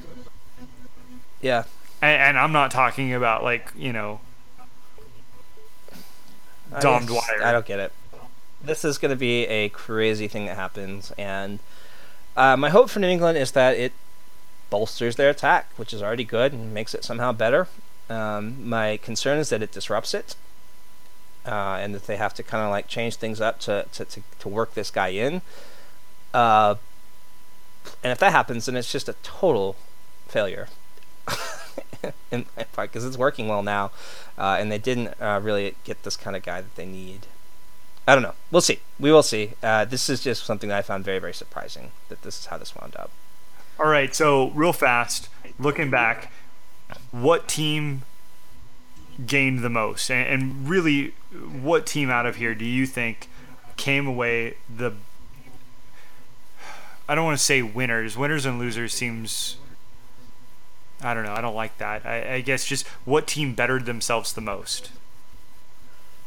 Yeah. 1.41 1.65
and, 2.01 2.21
and 2.21 2.39
I'm 2.39 2.53
not 2.53 2.71
talking 2.71 3.13
about 3.13 3.43
like 3.43 3.71
you 3.75 3.91
know 3.91 4.21
Dom 6.79 7.05
just- 7.07 7.07
Dwyer. 7.27 7.43
I 7.43 7.51
don't 7.51 7.65
get 7.65 7.79
it. 7.79 7.91
This 8.61 8.83
is 8.83 8.97
going 8.97 9.11
to 9.11 9.15
be 9.15 9.45
a 9.47 9.69
crazy 9.69 10.27
thing 10.27 10.45
that 10.47 10.55
happens, 10.57 11.11
and 11.17 11.59
uh, 12.35 12.57
my 12.57 12.69
hope 12.69 12.89
for 12.89 12.99
New 12.99 13.07
England 13.07 13.37
is 13.37 13.51
that 13.51 13.77
it 13.77 13.93
bolsters 14.69 15.15
their 15.15 15.29
attack, 15.29 15.69
which 15.77 15.93
is 15.93 16.03
already 16.03 16.25
good, 16.25 16.51
and 16.53 16.73
makes 16.73 16.93
it 16.93 17.03
somehow 17.05 17.31
better. 17.31 17.67
Um, 18.09 18.67
my 18.67 18.97
concern 18.97 19.37
is 19.39 19.49
that 19.49 19.61
it 19.63 19.71
disrupts 19.71 20.13
it, 20.13 20.35
uh, 21.45 21.77
and 21.81 21.95
that 21.95 22.05
they 22.05 22.17
have 22.17 22.33
to 22.33 22.43
kind 22.43 22.63
of 22.65 22.69
like 22.69 22.87
change 22.89 23.15
things 23.15 23.39
up 23.39 23.59
to, 23.61 23.85
to, 23.93 24.03
to, 24.05 24.21
to 24.39 24.49
work 24.49 24.73
this 24.73 24.91
guy 24.91 25.07
in. 25.09 25.41
Uh, 26.33 26.75
and 28.03 28.11
if 28.11 28.19
that 28.19 28.31
happens, 28.31 28.65
then 28.65 28.75
it's 28.75 28.91
just 28.91 29.09
a 29.09 29.13
total 29.23 29.75
failure. 30.27 30.67
in 32.31 32.45
part, 32.73 32.91
because 32.91 33.05
it's 33.05 33.17
working 33.17 33.47
well 33.47 33.63
now, 33.63 33.91
uh, 34.37 34.57
and 34.59 34.71
they 34.71 34.77
didn't 34.77 35.13
uh, 35.21 35.39
really 35.41 35.75
get 35.83 36.03
this 36.03 36.15
kind 36.15 36.35
of 36.35 36.43
guy 36.43 36.61
that 36.61 36.75
they 36.75 36.85
need. 36.85 37.27
I 38.07 38.15
don't 38.15 38.23
know. 38.23 38.33
We'll 38.51 38.61
see. 38.61 38.79
We 38.99 39.11
will 39.11 39.23
see. 39.23 39.51
Uh, 39.61 39.85
this 39.85 40.09
is 40.09 40.21
just 40.21 40.43
something 40.43 40.69
that 40.69 40.77
I 40.77 40.81
found 40.81 41.05
very, 41.05 41.19
very 41.19 41.33
surprising 41.33 41.91
that 42.09 42.23
this 42.23 42.39
is 42.39 42.45
how 42.47 42.57
this 42.57 42.75
wound 42.75 42.95
up. 42.95 43.11
All 43.79 43.87
right, 43.87 44.13
so 44.15 44.49
real 44.51 44.73
fast, 44.73 45.29
looking 45.57 45.89
back, 45.89 46.31
what 47.11 47.47
team 47.47 48.01
gained 49.25 49.59
the 49.59 49.69
most, 49.69 50.09
and, 50.09 50.27
and 50.27 50.69
really, 50.69 51.13
what 51.31 51.85
team 51.85 52.09
out 52.09 52.25
of 52.25 52.37
here 52.37 52.55
do 52.55 52.65
you 52.65 52.85
think 52.85 53.29
came 53.77 54.07
away 54.07 54.55
the? 54.69 54.93
I 57.09 57.15
don't 57.15 57.25
want 57.25 57.39
to 57.39 57.43
say 57.43 57.63
winners. 57.63 58.15
Winners 58.15 58.45
and 58.45 58.59
losers 58.59 58.93
seems. 58.93 59.57
I 61.01 61.15
don't 61.15 61.23
know. 61.23 61.33
I 61.33 61.41
don't 61.41 61.55
like 61.55 61.75
that. 61.79 62.05
I, 62.05 62.35
I 62.35 62.41
guess 62.41 62.65
just 62.65 62.87
what 63.03 63.25
team 63.25 63.55
bettered 63.55 63.87
themselves 63.87 64.31
the 64.31 64.41
most. 64.41 64.91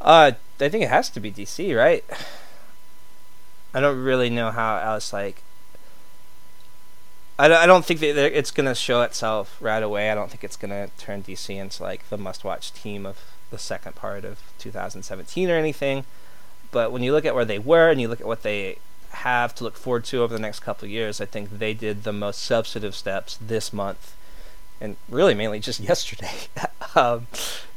Uh, 0.01 0.33
I 0.59 0.69
think 0.69 0.83
it 0.83 0.89
has 0.89 1.09
to 1.11 1.21
be 1.21 1.31
DC, 1.31 1.79
right? 1.79 2.05
I 3.73 3.79
don't 3.79 4.03
really 4.03 4.29
know 4.29 4.51
how 4.51 4.77
else. 4.79 5.13
Like, 5.13 5.45
I 7.39 7.47
don't, 7.47 7.59
I 7.59 7.67
don't 7.67 7.85
think 7.85 8.01
that 8.01 8.17
it's 8.17 8.51
gonna 8.51 8.75
show 8.75 9.03
itself 9.03 9.57
right 9.61 9.85
away. 9.85 10.11
I 10.11 10.17
don't 10.17 10.31
think 10.31 10.43
it's 10.43 10.57
gonna 10.57 10.89
turn 10.99 11.23
DC 11.23 11.55
into 11.55 11.81
like 11.81 12.09
the 12.09 12.19
must-watch 12.19 12.73
team 12.73 13.07
of 13.07 13.21
the 13.51 13.59
second 13.59 13.95
part 13.95 14.25
of 14.25 14.41
2017 14.59 15.49
or 15.49 15.55
anything. 15.55 16.05
But 16.73 16.91
when 16.91 17.05
you 17.05 17.13
look 17.13 17.25
at 17.25 17.37
where 17.37 17.45
they 17.45 17.61
were 17.61 17.89
and 17.89 18.01
you 18.01 18.09
look 18.09 18.21
at 18.21 18.27
what 18.27 18.43
they 18.43 18.79
have 19.13 19.55
to 19.57 19.65
look 19.65 19.77
forward 19.77 20.05
to 20.07 20.23
over 20.23 20.35
the 20.35 20.41
next 20.41 20.61
couple 20.61 20.87
of 20.87 20.91
years, 20.91 21.21
I 21.21 21.27
think 21.27 21.59
they 21.59 21.75
did 21.75 22.05
the 22.05 22.13
most 22.13 22.43
substantive 22.43 22.95
steps 22.95 23.39
this 23.41 23.73
month, 23.73 24.15
and 24.81 24.97
really 25.09 25.35
mainly 25.35 25.61
just 25.61 25.81
yesterday, 25.93 26.33
um, 26.95 27.27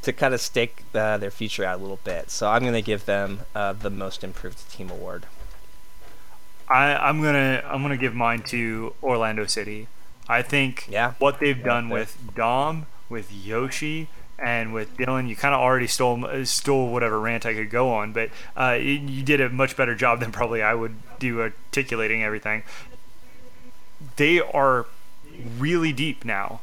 to 0.02 0.14
kind 0.14 0.34
of 0.34 0.42
stake 0.42 0.84
uh, 0.94 1.18
their 1.18 1.32
future 1.32 1.64
out 1.66 1.80
a 1.80 1.82
little 1.82 2.00
bit. 2.04 2.30
So 2.32 2.50
I'm 2.50 2.62
going 2.62 2.74
to 2.74 2.82
give 2.82 3.06
them 3.06 3.42
uh, 3.56 3.74
the 3.74 3.90
most 3.90 4.24
improved 4.24 4.70
team 4.72 4.90
award. 4.90 5.26
I, 6.68 6.96
I'm 6.96 7.22
gonna 7.22 7.62
I'm 7.68 7.84
gonna 7.84 7.96
give 7.98 8.16
mine 8.16 8.42
to 8.48 8.96
Orlando 9.04 9.46
City. 9.46 9.88
I 10.28 10.42
think 10.42 10.88
Yeah. 10.90 11.14
what 11.20 11.40
they've 11.40 11.58
Yeah, 11.58 11.64
done 11.64 11.90
with 11.90 12.18
Dom, 12.36 12.88
with 13.08 13.32
Yoshi, 13.32 14.08
and 14.38 14.74
with 14.74 14.98
Dylan, 14.98 15.30
you 15.30 15.36
kind 15.36 15.56
of 15.56 15.62
already 15.62 15.88
stole 15.88 16.46
stole 16.46 16.92
whatever 16.92 17.20
rant 17.20 17.46
I 17.46 17.54
could 17.54 17.70
go 17.70 17.92
on, 17.94 18.12
but 18.12 18.30
uh, 18.58 18.78
you, 18.80 19.24
did 19.24 19.40
a 19.40 19.50
much 19.50 19.78
better 19.78 19.96
job 19.96 20.20
than 20.22 20.32
probably 20.32 20.62
I 20.62 20.74
would 20.74 20.96
do 21.20 21.42
articulating 21.42 22.24
everything. 22.24 22.64
They 24.18 24.40
are 24.40 24.88
really 25.58 25.94
deep 25.94 26.26
now. 26.26 26.62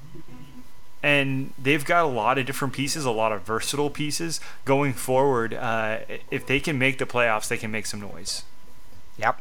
And 1.04 1.52
they've 1.58 1.84
got 1.84 2.04
a 2.04 2.08
lot 2.08 2.38
of 2.38 2.46
different 2.46 2.74
pieces, 2.74 3.04
a 3.04 3.10
lot 3.10 3.32
of 3.32 3.42
versatile 3.42 3.90
pieces 3.90 4.40
going 4.64 4.92
forward. 4.92 5.52
Uh, 5.52 5.98
if 6.30 6.46
they 6.46 6.60
can 6.60 6.78
make 6.78 6.98
the 6.98 7.06
playoffs, 7.06 7.48
they 7.48 7.56
can 7.56 7.72
make 7.72 7.86
some 7.86 8.00
noise. 8.00 8.44
Yep. 9.18 9.40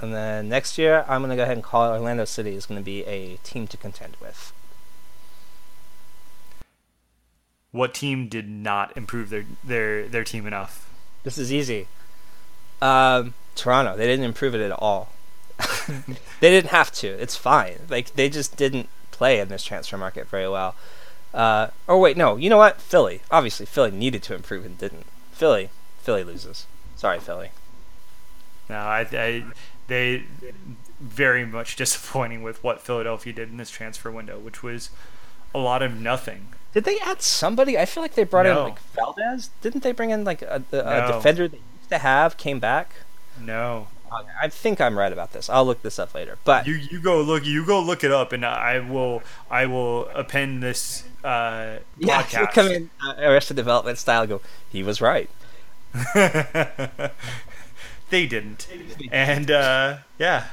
And 0.00 0.14
then 0.14 0.48
next 0.48 0.78
year, 0.78 1.04
I'm 1.06 1.20
going 1.20 1.30
to 1.30 1.36
go 1.36 1.42
ahead 1.42 1.56
and 1.56 1.62
call 1.62 1.92
Orlando 1.92 2.24
City 2.24 2.54
is 2.54 2.64
going 2.64 2.80
to 2.80 2.84
be 2.84 3.04
a 3.04 3.36
team 3.44 3.66
to 3.66 3.76
contend 3.76 4.16
with. 4.22 4.54
What 7.72 7.94
team 7.94 8.28
did 8.28 8.48
not 8.48 8.96
improve 8.96 9.30
their 9.30 9.44
their 9.64 10.06
their 10.06 10.24
team 10.24 10.46
enough? 10.46 10.90
This 11.24 11.38
is 11.38 11.52
easy. 11.52 11.88
Um, 12.80 13.34
Toronto, 13.54 13.96
they 13.96 14.06
didn't 14.06 14.24
improve 14.24 14.54
it 14.54 14.60
at 14.60 14.72
all. 14.72 15.10
they 16.40 16.50
didn't 16.50 16.70
have 16.70 16.92
to. 16.92 17.08
It's 17.08 17.36
fine. 17.36 17.78
Like 17.88 18.14
they 18.14 18.28
just 18.28 18.56
didn't 18.56 18.88
play 19.10 19.40
in 19.40 19.48
this 19.48 19.64
transfer 19.64 19.96
market 19.96 20.28
very 20.28 20.48
well. 20.48 20.74
Uh, 21.32 21.68
or 21.86 21.98
wait, 21.98 22.16
no. 22.16 22.36
You 22.36 22.50
know 22.50 22.58
what? 22.58 22.80
Philly. 22.80 23.22
Obviously, 23.30 23.66
Philly 23.66 23.90
needed 23.90 24.22
to 24.24 24.34
improve 24.34 24.66
and 24.66 24.76
didn't. 24.76 25.06
Philly. 25.32 25.70
Philly 25.98 26.24
loses. 26.24 26.66
Sorry, 26.96 27.20
Philly. 27.20 27.50
No, 28.68 28.76
I, 28.76 29.06
I 29.12 29.44
they 29.86 30.24
very 31.00 31.44
much 31.44 31.76
disappointing 31.82 32.42
with 32.42 32.62
what 32.62 32.80
Philadelphia 32.80 33.32
did 33.32 33.50
in 33.50 33.56
this 33.56 33.70
transfer 33.70 34.10
window, 34.10 34.38
which 34.38 34.62
was 34.62 34.90
a 35.54 35.58
lot 35.58 35.82
of 35.82 35.98
nothing. 35.98 36.48
Did 36.74 36.84
they 36.84 36.98
add 37.00 37.20
somebody? 37.22 37.78
I 37.78 37.84
feel 37.84 38.02
like 38.02 38.14
they 38.14 38.24
brought 38.24 38.46
in 38.46 38.56
like 38.56 38.80
Valdez. 38.94 39.50
Didn't 39.60 39.82
they 39.82 39.92
bring 39.92 40.10
in 40.10 40.24
like 40.24 40.42
a, 40.42 40.62
a, 40.72 40.76
a 40.76 41.12
defender 41.12 41.48
they 41.48 41.58
used 41.58 41.90
to 41.90 41.98
have 41.98 42.36
came 42.36 42.58
back? 42.60 42.94
No, 43.40 43.88
I 44.40 44.48
think 44.48 44.80
I'm 44.80 44.98
right 44.98 45.12
about 45.12 45.32
this. 45.32 45.48
I'll 45.48 45.64
look 45.64 45.82
this 45.82 45.98
up 45.98 46.14
later. 46.14 46.38
But 46.44 46.66
you 46.66 46.74
you 46.74 47.00
go 47.00 47.20
look 47.22 47.44
you 47.44 47.64
go 47.64 47.80
look 47.80 48.04
it 48.04 48.12
up, 48.12 48.32
and 48.32 48.44
I 48.44 48.80
will 48.80 49.22
I 49.50 49.66
will 49.66 50.08
append 50.08 50.62
this 50.62 51.04
uh, 51.24 51.78
yeah, 51.98 52.22
podcast. 52.22 52.38
he'll 52.38 52.46
come 52.48 52.66
in 52.68 52.90
uh, 53.04 53.14
Arrested 53.18 53.56
Development 53.56 53.98
style. 53.98 54.26
Go. 54.26 54.40
He 54.68 54.82
was 54.82 55.00
right. 55.00 55.30
they 56.14 57.10
didn't. 58.26 58.66
And 59.10 59.50
uh, 59.50 59.98
yeah. 60.18 60.46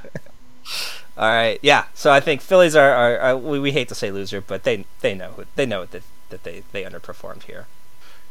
All 1.17 1.29
right, 1.29 1.59
yeah. 1.61 1.85
So 1.93 2.11
I 2.11 2.19
think 2.19 2.41
Phillies 2.41 2.75
are, 2.75 2.91
are, 2.91 3.19
are 3.19 3.37
we, 3.37 3.59
we 3.59 3.71
hate 3.71 3.89
to 3.89 3.95
say 3.95 4.11
loser, 4.11 4.41
but 4.41 4.63
they 4.63 4.85
they 5.01 5.13
know 5.13 5.43
they 5.55 5.65
know 5.65 5.85
that 5.85 6.03
that 6.29 6.43
they 6.43 6.63
they 6.71 6.83
underperformed 6.83 7.43
here. 7.43 7.67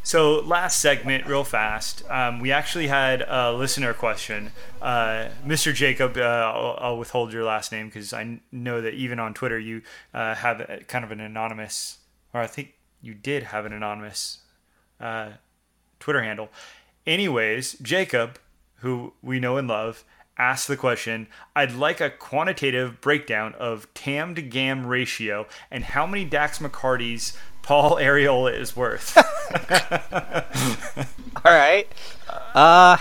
So 0.02 0.40
last 0.40 0.80
segment, 0.80 1.26
real 1.26 1.44
fast, 1.44 2.02
um, 2.08 2.40
we 2.40 2.50
actually 2.50 2.86
had 2.86 3.20
a 3.28 3.52
listener 3.52 3.92
question. 3.92 4.52
Uh, 4.80 5.28
Mr. 5.44 5.74
Jacob, 5.74 6.16
uh, 6.16 6.20
I'll, 6.20 6.78
I'll, 6.80 6.98
withhold 6.98 7.30
your 7.30 7.44
last 7.44 7.72
name 7.72 7.88
because 7.88 8.14
I 8.14 8.40
know 8.50 8.80
that 8.80 8.94
even 8.94 9.18
on 9.18 9.34
Twitter 9.34 9.58
you 9.58 9.82
uh, 10.14 10.34
have 10.36 10.60
a, 10.60 10.82
kind 10.88 11.04
of 11.04 11.10
an 11.10 11.20
anonymous, 11.20 11.98
or 12.32 12.40
I 12.40 12.46
think 12.46 12.72
you 13.02 13.12
did 13.12 13.42
have 13.42 13.66
an 13.66 13.74
anonymous 13.74 14.38
uh, 14.98 15.32
Twitter 16.00 16.22
handle. 16.22 16.48
Anyways, 17.06 17.74
Jacob, 17.82 18.38
who 18.76 19.12
we 19.22 19.40
know 19.40 19.58
and 19.58 19.68
love, 19.68 20.04
asked 20.38 20.68
the 20.68 20.76
question 20.76 21.26
I'd 21.54 21.72
like 21.72 22.00
a 22.00 22.10
quantitative 22.10 23.00
breakdown 23.00 23.54
of 23.58 23.92
TAM 23.94 24.34
to 24.36 24.42
GAM 24.42 24.86
ratio 24.86 25.46
and 25.70 25.84
how 25.84 26.06
many 26.06 26.24
Dax 26.24 26.58
McCarty's 26.58 27.36
Paul 27.62 27.96
Arriola 27.96 28.58
is 28.58 28.74
worth. 28.74 29.16
all 31.44 31.52
right. 31.52 31.86
Uh, 32.54 32.96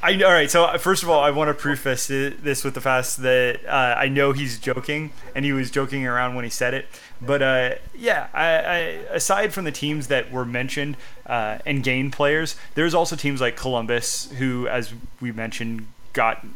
I 0.00 0.22
all 0.22 0.32
right. 0.32 0.50
So 0.50 0.78
first 0.78 1.02
of 1.02 1.10
all, 1.10 1.22
I 1.22 1.30
want 1.30 1.48
to 1.48 1.54
preface 1.54 2.06
this 2.06 2.62
with 2.62 2.74
the 2.74 2.80
fact 2.80 3.16
that 3.18 3.60
uh, 3.66 3.98
I 3.98 4.08
know 4.08 4.32
he's 4.32 4.58
joking, 4.58 5.10
and 5.34 5.44
he 5.44 5.52
was 5.52 5.70
joking 5.70 6.06
around 6.06 6.36
when 6.36 6.44
he 6.44 6.50
said 6.50 6.72
it. 6.72 6.86
But 7.20 7.42
uh, 7.42 7.74
yeah, 7.96 8.28
I, 8.32 8.46
I, 8.46 8.78
aside 9.10 9.52
from 9.52 9.64
the 9.64 9.72
teams 9.72 10.06
that 10.06 10.30
were 10.30 10.44
mentioned 10.44 10.96
uh, 11.26 11.58
and 11.66 11.82
gain 11.82 12.10
players, 12.10 12.54
there's 12.76 12.94
also 12.94 13.16
teams 13.16 13.40
like 13.40 13.56
Columbus, 13.56 14.30
who, 14.38 14.68
as 14.68 14.94
we 15.20 15.32
mentioned, 15.32 15.88
got 16.12 16.46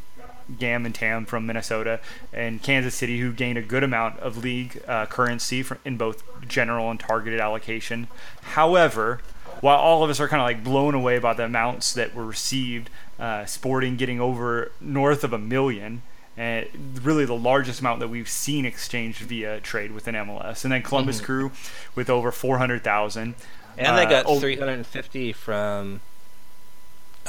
Gam 0.59 0.86
and 0.86 0.94
Tam 0.94 1.24
from 1.24 1.47
Minnesota, 1.47 2.01
and 2.32 2.62
Kansas 2.62 2.94
City, 2.94 3.20
who 3.20 3.32
gained 3.32 3.59
a 3.59 3.62
good 3.62 3.82
amount 3.82 4.19
of 4.20 4.43
league 4.43 4.82
uh, 4.86 5.06
currency 5.06 5.64
in 5.85 5.97
both 5.97 6.23
general 6.47 6.90
and 6.90 7.01
targeted 7.01 7.40
allocation. 7.40 8.09
However, 8.43 9.20
while 9.60 9.78
all 9.78 10.02
of 10.02 10.10
us 10.10 10.19
are 10.19 10.28
kind 10.28 10.40
of 10.40 10.47
like 10.47 10.64
blown 10.64 10.94
away 10.94 11.19
by 11.19 11.35
the 11.35 11.44
amounts 11.44 11.93
that 11.94 12.14
were 12.14 12.27
received, 12.27 12.90
uh, 13.19 13.44
Sporting 13.44 13.97
getting 13.97 14.20
over 14.20 14.73
north 14.81 15.23
of 15.23 15.32
a 15.32 15.39
million, 15.39 16.02
and 16.36 16.66
really 17.02 17.24
the 17.24 17.36
largest 17.36 17.81
amount 17.81 18.01
that 18.01 18.09
we've 18.09 18.28
seen 18.28 18.64
exchanged 18.64 19.20
via 19.20 19.60
trade 19.60 19.93
within 19.93 20.14
MLS, 20.14 20.64
and 20.64 20.73
then 20.73 20.82
Columbus 20.82 21.19
mm-hmm. 21.19 21.27
Crew 21.27 21.52
with 21.94 22.10
over 22.10 22.32
four 22.32 22.59
hundred 22.59 22.82
thousand. 22.82 23.35
And 23.78 23.97
they 23.97 24.05
got 24.05 24.27
uh, 24.27 24.39
350 24.39 25.32
from 25.32 26.01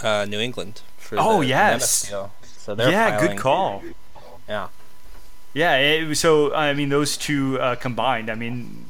uh, 0.01 0.25
New 0.27 0.39
England. 0.39 0.81
For 0.97 1.17
oh 1.19 1.41
yes, 1.41 2.11
so 2.63 2.73
they're 2.75 2.89
yeah, 2.89 3.17
filing. 3.17 3.35
good 3.35 3.37
call. 3.37 3.83
Yeah, 4.47 4.69
yeah. 5.53 5.75
It, 5.75 6.15
so 6.15 6.53
I 6.53 6.73
mean, 6.73 6.87
those 6.89 7.17
two 7.17 7.59
uh, 7.59 7.75
combined, 7.75 8.29
I 8.29 8.35
mean, 8.35 8.85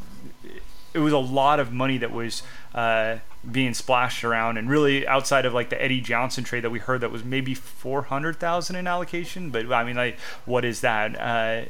it 0.93 0.99
was 0.99 1.11
a 1.11 1.17
lot 1.17 1.59
of 1.59 1.73
money 1.73 1.97
that 1.97 2.11
was 2.11 2.43
uh, 2.75 3.17
being 3.51 3.73
splashed 3.73 4.23
around, 4.23 4.57
and 4.57 4.69
really 4.69 5.07
outside 5.07 5.45
of 5.45 5.53
like 5.53 5.69
the 5.69 5.81
Eddie 5.81 6.01
Johnson 6.01 6.43
trade 6.43 6.63
that 6.63 6.69
we 6.69 6.77
heard 6.77 7.01
that 7.01 7.11
was 7.11 7.23
maybe 7.23 7.55
four 7.55 8.03
hundred 8.03 8.39
thousand 8.39 8.75
in 8.75 8.85
allocation. 8.85 9.49
But 9.49 9.71
I 9.71 9.83
mean, 9.83 9.95
like, 9.95 10.19
what 10.45 10.63
is 10.63 10.81
that? 10.81 11.19
Uh, 11.19 11.65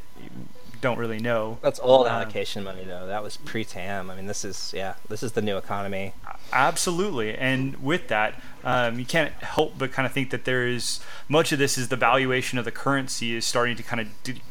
don't 0.82 1.00
really 1.00 1.20
know. 1.20 1.60
That's 1.62 1.80
old 1.80 2.08
uh, 2.08 2.10
allocation 2.10 2.66
money, 2.66 2.84
though. 2.84 3.08
That 3.08 3.24
was 3.24 3.38
pre-TAM. 3.38 4.12
I 4.12 4.16
mean, 4.18 4.28
this 4.28 4.44
is 4.44 4.74
yeah, 4.76 4.96
this 5.08 5.24
is 5.24 5.32
the 5.32 5.42
new 5.42 5.56
economy. 5.56 6.14
Absolutely, 6.52 7.34
and 7.36 7.82
with 7.82 8.10
that, 8.10 8.36
um, 8.64 9.00
you 9.00 9.06
can't 9.06 9.34
help 9.34 9.78
but 9.78 9.92
kind 9.92 10.06
of 10.06 10.12
think 10.12 10.30
that 10.32 10.46
there 10.46 10.68
is 10.68 11.00
much 11.28 11.52
of 11.52 11.60
this 11.60 11.78
is 11.78 11.90
the 11.90 11.96
valuation 11.96 12.58
of 12.58 12.66
the 12.66 12.72
currency 12.72 13.36
is 13.36 13.46
starting 13.46 13.76
to 13.76 13.84
kind 13.84 14.02
of 14.02 14.24
de- 14.24 14.42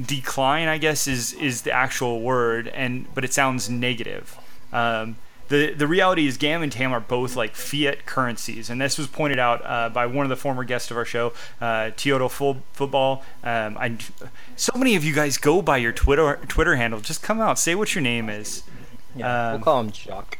decline. 0.00 0.68
I 0.68 0.78
guess 0.78 1.06
is 1.06 1.32
is 1.34 1.62
the 1.62 1.72
actual 1.72 2.20
word, 2.20 2.68
and 2.68 3.06
but 3.14 3.24
it 3.24 3.32
sounds 3.32 3.70
negative. 3.70 4.38
Um, 4.72 5.16
the 5.48 5.72
the 5.74 5.86
reality 5.86 6.26
is 6.26 6.36
GAM 6.36 6.62
and 6.62 6.72
TAM 6.72 6.92
are 6.92 7.00
both 7.00 7.36
like 7.36 7.54
fiat 7.54 8.06
currencies, 8.06 8.70
and 8.70 8.80
this 8.80 8.96
was 8.96 9.06
pointed 9.06 9.38
out 9.38 9.62
uh, 9.64 9.88
by 9.88 10.06
one 10.06 10.24
of 10.24 10.30
the 10.30 10.36
former 10.36 10.64
guests 10.64 10.90
of 10.90 10.96
our 10.96 11.04
show, 11.04 11.32
uh, 11.60 11.90
Tioto 11.96 12.30
Full 12.30 12.62
Football. 12.72 13.22
Um, 13.42 13.76
I, 13.78 13.96
so 14.56 14.72
many 14.76 14.96
of 14.96 15.04
you 15.04 15.14
guys 15.14 15.36
go 15.36 15.60
by 15.60 15.76
your 15.76 15.92
Twitter 15.92 16.38
Twitter 16.48 16.76
handle. 16.76 17.00
Just 17.00 17.22
come 17.22 17.40
out, 17.40 17.58
say 17.58 17.74
what 17.74 17.94
your 17.94 18.02
name 18.02 18.28
is. 18.28 18.62
Yeah, 19.14 19.48
um, 19.48 19.52
we'll 19.52 19.64
call 19.64 19.80
him 19.80 19.92
Jacques. 19.92 20.38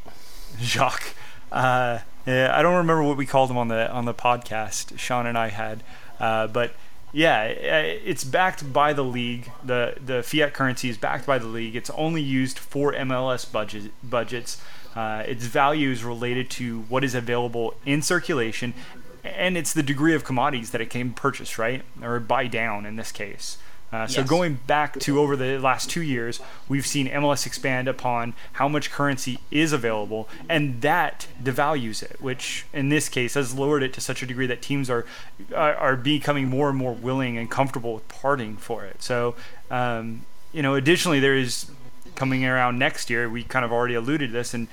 Jacques. 0.58 1.14
Uh, 1.52 2.00
yeah, 2.26 2.56
I 2.56 2.62
don't 2.62 2.76
remember 2.76 3.02
what 3.02 3.16
we 3.16 3.26
called 3.26 3.50
him 3.50 3.58
on 3.58 3.68
the 3.68 3.90
on 3.90 4.04
the 4.04 4.14
podcast. 4.14 4.98
Sean 4.98 5.26
and 5.26 5.36
I 5.36 5.48
had, 5.48 5.82
uh, 6.18 6.46
but 6.46 6.72
yeah, 7.12 7.44
it's 7.44 8.24
backed 8.24 8.72
by 8.72 8.92
the 8.92 9.04
league. 9.04 9.50
the 9.62 9.94
The 10.04 10.22
fiat 10.22 10.52
currency 10.52 10.88
is 10.88 10.98
backed 10.98 11.26
by 11.26 11.38
the 11.38 11.46
league. 11.46 11.76
It's 11.76 11.90
only 11.90 12.22
used 12.22 12.58
for 12.58 12.92
MLS 12.92 13.50
budget 13.50 13.92
budgets. 14.02 14.60
Uh, 14.96 15.24
its 15.26 15.44
value 15.44 15.90
is 15.90 16.04
related 16.04 16.50
to 16.50 16.82
what 16.82 17.04
is 17.04 17.14
available 17.14 17.74
in 17.84 18.00
circulation, 18.00 18.74
and 19.22 19.56
it's 19.56 19.72
the 19.72 19.82
degree 19.82 20.14
of 20.14 20.24
commodities 20.24 20.70
that 20.70 20.80
it 20.80 20.90
can 20.90 21.12
purchase, 21.12 21.58
right, 21.58 21.82
or 22.02 22.20
buy 22.20 22.46
down 22.46 22.86
in 22.86 22.96
this 22.96 23.12
case. 23.12 23.58
Uh, 23.92 24.08
so 24.08 24.22
yes. 24.22 24.28
going 24.28 24.58
back 24.66 24.98
to 24.98 25.20
over 25.20 25.36
the 25.36 25.56
last 25.58 25.88
two 25.88 26.02
years, 26.02 26.40
we've 26.68 26.86
seen 26.86 27.06
MLS 27.08 27.46
expand 27.46 27.86
upon 27.86 28.34
how 28.54 28.68
much 28.68 28.90
currency 28.90 29.38
is 29.52 29.72
available, 29.72 30.28
and 30.48 30.80
that 30.80 31.28
devalues 31.40 32.02
it. 32.02 32.16
Which 32.20 32.66
in 32.72 32.88
this 32.88 33.08
case 33.08 33.34
has 33.34 33.54
lowered 33.54 33.84
it 33.84 33.92
to 33.92 34.00
such 34.00 34.22
a 34.22 34.26
degree 34.26 34.46
that 34.46 34.62
teams 34.62 34.90
are 34.90 35.06
are, 35.54 35.74
are 35.74 35.96
becoming 35.96 36.48
more 36.48 36.68
and 36.68 36.78
more 36.78 36.92
willing 36.92 37.38
and 37.38 37.48
comfortable 37.50 37.94
with 37.94 38.08
parting 38.08 38.56
for 38.56 38.84
it. 38.84 39.02
So 39.02 39.36
um, 39.70 40.26
you 40.52 40.62
know, 40.62 40.74
additionally, 40.74 41.20
there 41.20 41.36
is 41.36 41.70
coming 42.14 42.44
around 42.44 42.78
next 42.78 43.10
year. 43.10 43.28
We 43.28 43.42
kind 43.42 43.64
of 43.64 43.72
already 43.72 43.94
alluded 43.94 44.30
to 44.30 44.32
this, 44.32 44.54
and 44.54 44.68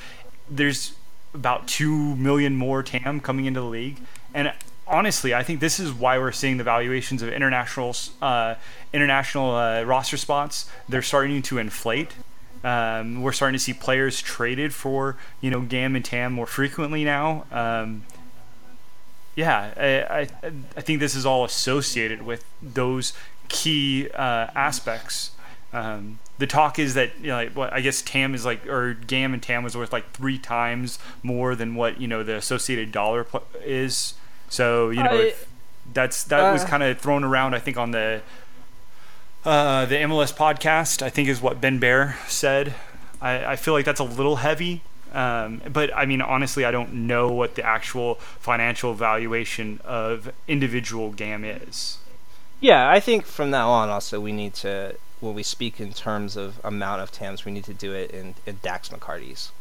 there's 0.50 0.94
about 1.34 1.68
two 1.68 2.16
million 2.16 2.56
more 2.56 2.84
TAM 2.84 3.20
coming 3.20 3.46
into 3.46 3.62
the 3.62 3.68
league, 3.68 4.00
and 4.34 4.54
honestly, 4.92 5.34
I 5.34 5.44
think 5.44 5.60
this 5.60 5.80
is 5.80 5.92
why 5.92 6.20
we're 6.20 6.32
seeing 6.32 6.58
the 6.58 6.64
valuations 6.64 7.22
of 7.22 7.30
international 7.30 7.96
uh, 8.22 8.56
international 8.94 9.56
uh, 9.56 9.84
roster 9.84 10.18
spots. 10.18 10.70
They're 10.88 11.02
starting 11.02 11.42
to 11.44 11.58
inflate. 11.58 12.12
Um, 12.64 13.24
we're 13.24 13.32
starting 13.32 13.58
to 13.58 13.64
see 13.64 13.74
players 13.74 14.22
traded 14.22 14.74
for 14.74 15.18
you 15.40 15.50
know 15.50 15.62
GAM 15.62 15.96
and 15.96 16.06
TAM 16.06 16.34
more 16.34 16.46
frequently 16.46 17.04
now. 17.04 17.46
Um, 17.52 18.04
yeah, 19.36 19.74
I, 19.78 20.20
I, 20.20 20.52
I 20.76 20.82
think 20.82 21.00
this 21.00 21.16
is 21.16 21.26
all 21.26 21.46
associated 21.46 22.22
with 22.22 22.44
those 22.62 23.14
key 23.48 24.10
uh, 24.12 24.48
aspects. 24.54 25.32
Um, 25.74 26.20
the 26.38 26.48
talk 26.48 26.80
is 26.80 26.96
that 26.96 27.12
you 27.22 27.28
know, 27.28 27.36
like, 27.36 27.56
what 27.56 27.72
I 27.72 27.80
guess 27.80 28.02
TAM 28.02 28.36
is 28.36 28.46
like, 28.46 28.68
or 28.68 28.94
GAM 28.94 29.34
and 29.34 29.42
TAM 29.42 29.64
was 29.64 29.76
worth 29.78 29.94
like 29.94 30.12
three 30.12 30.38
times 30.38 31.00
more 31.24 31.56
than 31.56 31.76
what 31.76 32.02
you 32.02 32.08
know 32.08 32.24
the 32.24 32.36
associated 32.36 32.92
dollar 32.92 33.26
is. 33.64 34.16
So 34.52 34.90
you 34.90 35.02
know, 35.02 35.10
I, 35.10 35.34
that's 35.94 36.24
that 36.26 36.42
uh, 36.42 36.54
was 36.54 36.64
kind 36.66 36.84
of 36.84 37.00
thrown 37.00 37.24
around. 37.24 37.56
I 37.56 37.60
think 37.60 37.78
on 37.78 37.92
the 37.92 38.22
uh, 39.46 39.86
the 39.86 39.96
MLS 39.96 40.36
podcast. 40.36 41.02
I 41.02 41.10
think 41.10 41.30
is 41.30 41.42
what 41.42 41.60
Ben 41.60 41.80
Bear 41.80 42.18
said. 42.28 42.76
I, 43.22 43.46
I 43.46 43.56
feel 43.56 43.74
like 43.74 43.86
that's 43.86 44.00
a 44.00 44.06
little 44.06 44.38
heavy. 44.38 44.82
Um, 45.14 45.62
but 45.72 45.96
I 45.96 46.06
mean, 46.06 46.22
honestly, 46.22 46.66
I 46.66 46.72
don't 46.72 46.94
know 47.08 47.32
what 47.32 47.56
the 47.56 47.66
actual 47.66 48.16
financial 48.16 48.94
valuation 48.94 49.80
of 49.84 50.32
individual 50.48 51.12
GAM 51.12 51.44
is. 51.44 51.98
Yeah, 52.60 52.90
I 52.90 53.00
think 53.00 53.26
from 53.26 53.50
now 53.50 53.70
on, 53.72 53.90
also 53.90 54.20
we 54.20 54.32
need 54.32 54.54
to 54.56 54.96
when 55.22 55.34
we 55.34 55.44
speak 55.44 55.80
in 55.80 55.94
terms 55.94 56.36
of 56.36 56.60
amount 56.64 57.02
of 57.02 57.12
TAMs, 57.12 57.46
we 57.46 57.52
need 57.52 57.64
to 57.66 57.74
do 57.74 57.94
it 57.94 58.12
in, 58.12 58.36
in 58.46 58.58
Dax 58.62 58.90
McCarty's, 58.90 59.52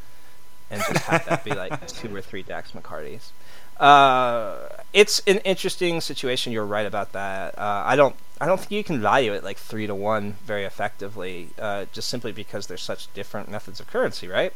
and 0.71 0.83
just 0.83 1.05
have 1.05 1.27
that 1.27 1.45
be 1.45 1.53
like 1.53 1.87
two 1.89 2.15
or 2.15 2.21
three 2.21 2.43
Dax 2.43 2.73
McCarty's. 2.73 3.33
Uh, 3.81 4.69
it's 4.93 5.21
an 5.27 5.39
interesting 5.39 6.01
situation. 6.01 6.53
You're 6.53 6.67
right 6.67 6.87
about 6.87 7.13
that. 7.13 7.59
Uh, 7.59 7.83
I 7.87 7.97
don't. 7.97 8.15
I 8.43 8.47
don't 8.47 8.59
think 8.59 8.71
you 8.71 8.85
can 8.85 9.01
value 9.01 9.35
it 9.35 9.45
like 9.45 9.59
three 9.59 9.87
to 9.87 9.95
one 9.95 10.37
very 10.45 10.65
effectively, 10.65 11.51
uh, 11.59 11.85
just 11.93 12.09
simply 12.09 12.33
because 12.33 12.69
there's 12.69 12.83
such 12.83 13.13
different 13.13 13.51
methods 13.51 13.81
of 13.81 13.87
currency, 13.87 14.29
right? 14.29 14.55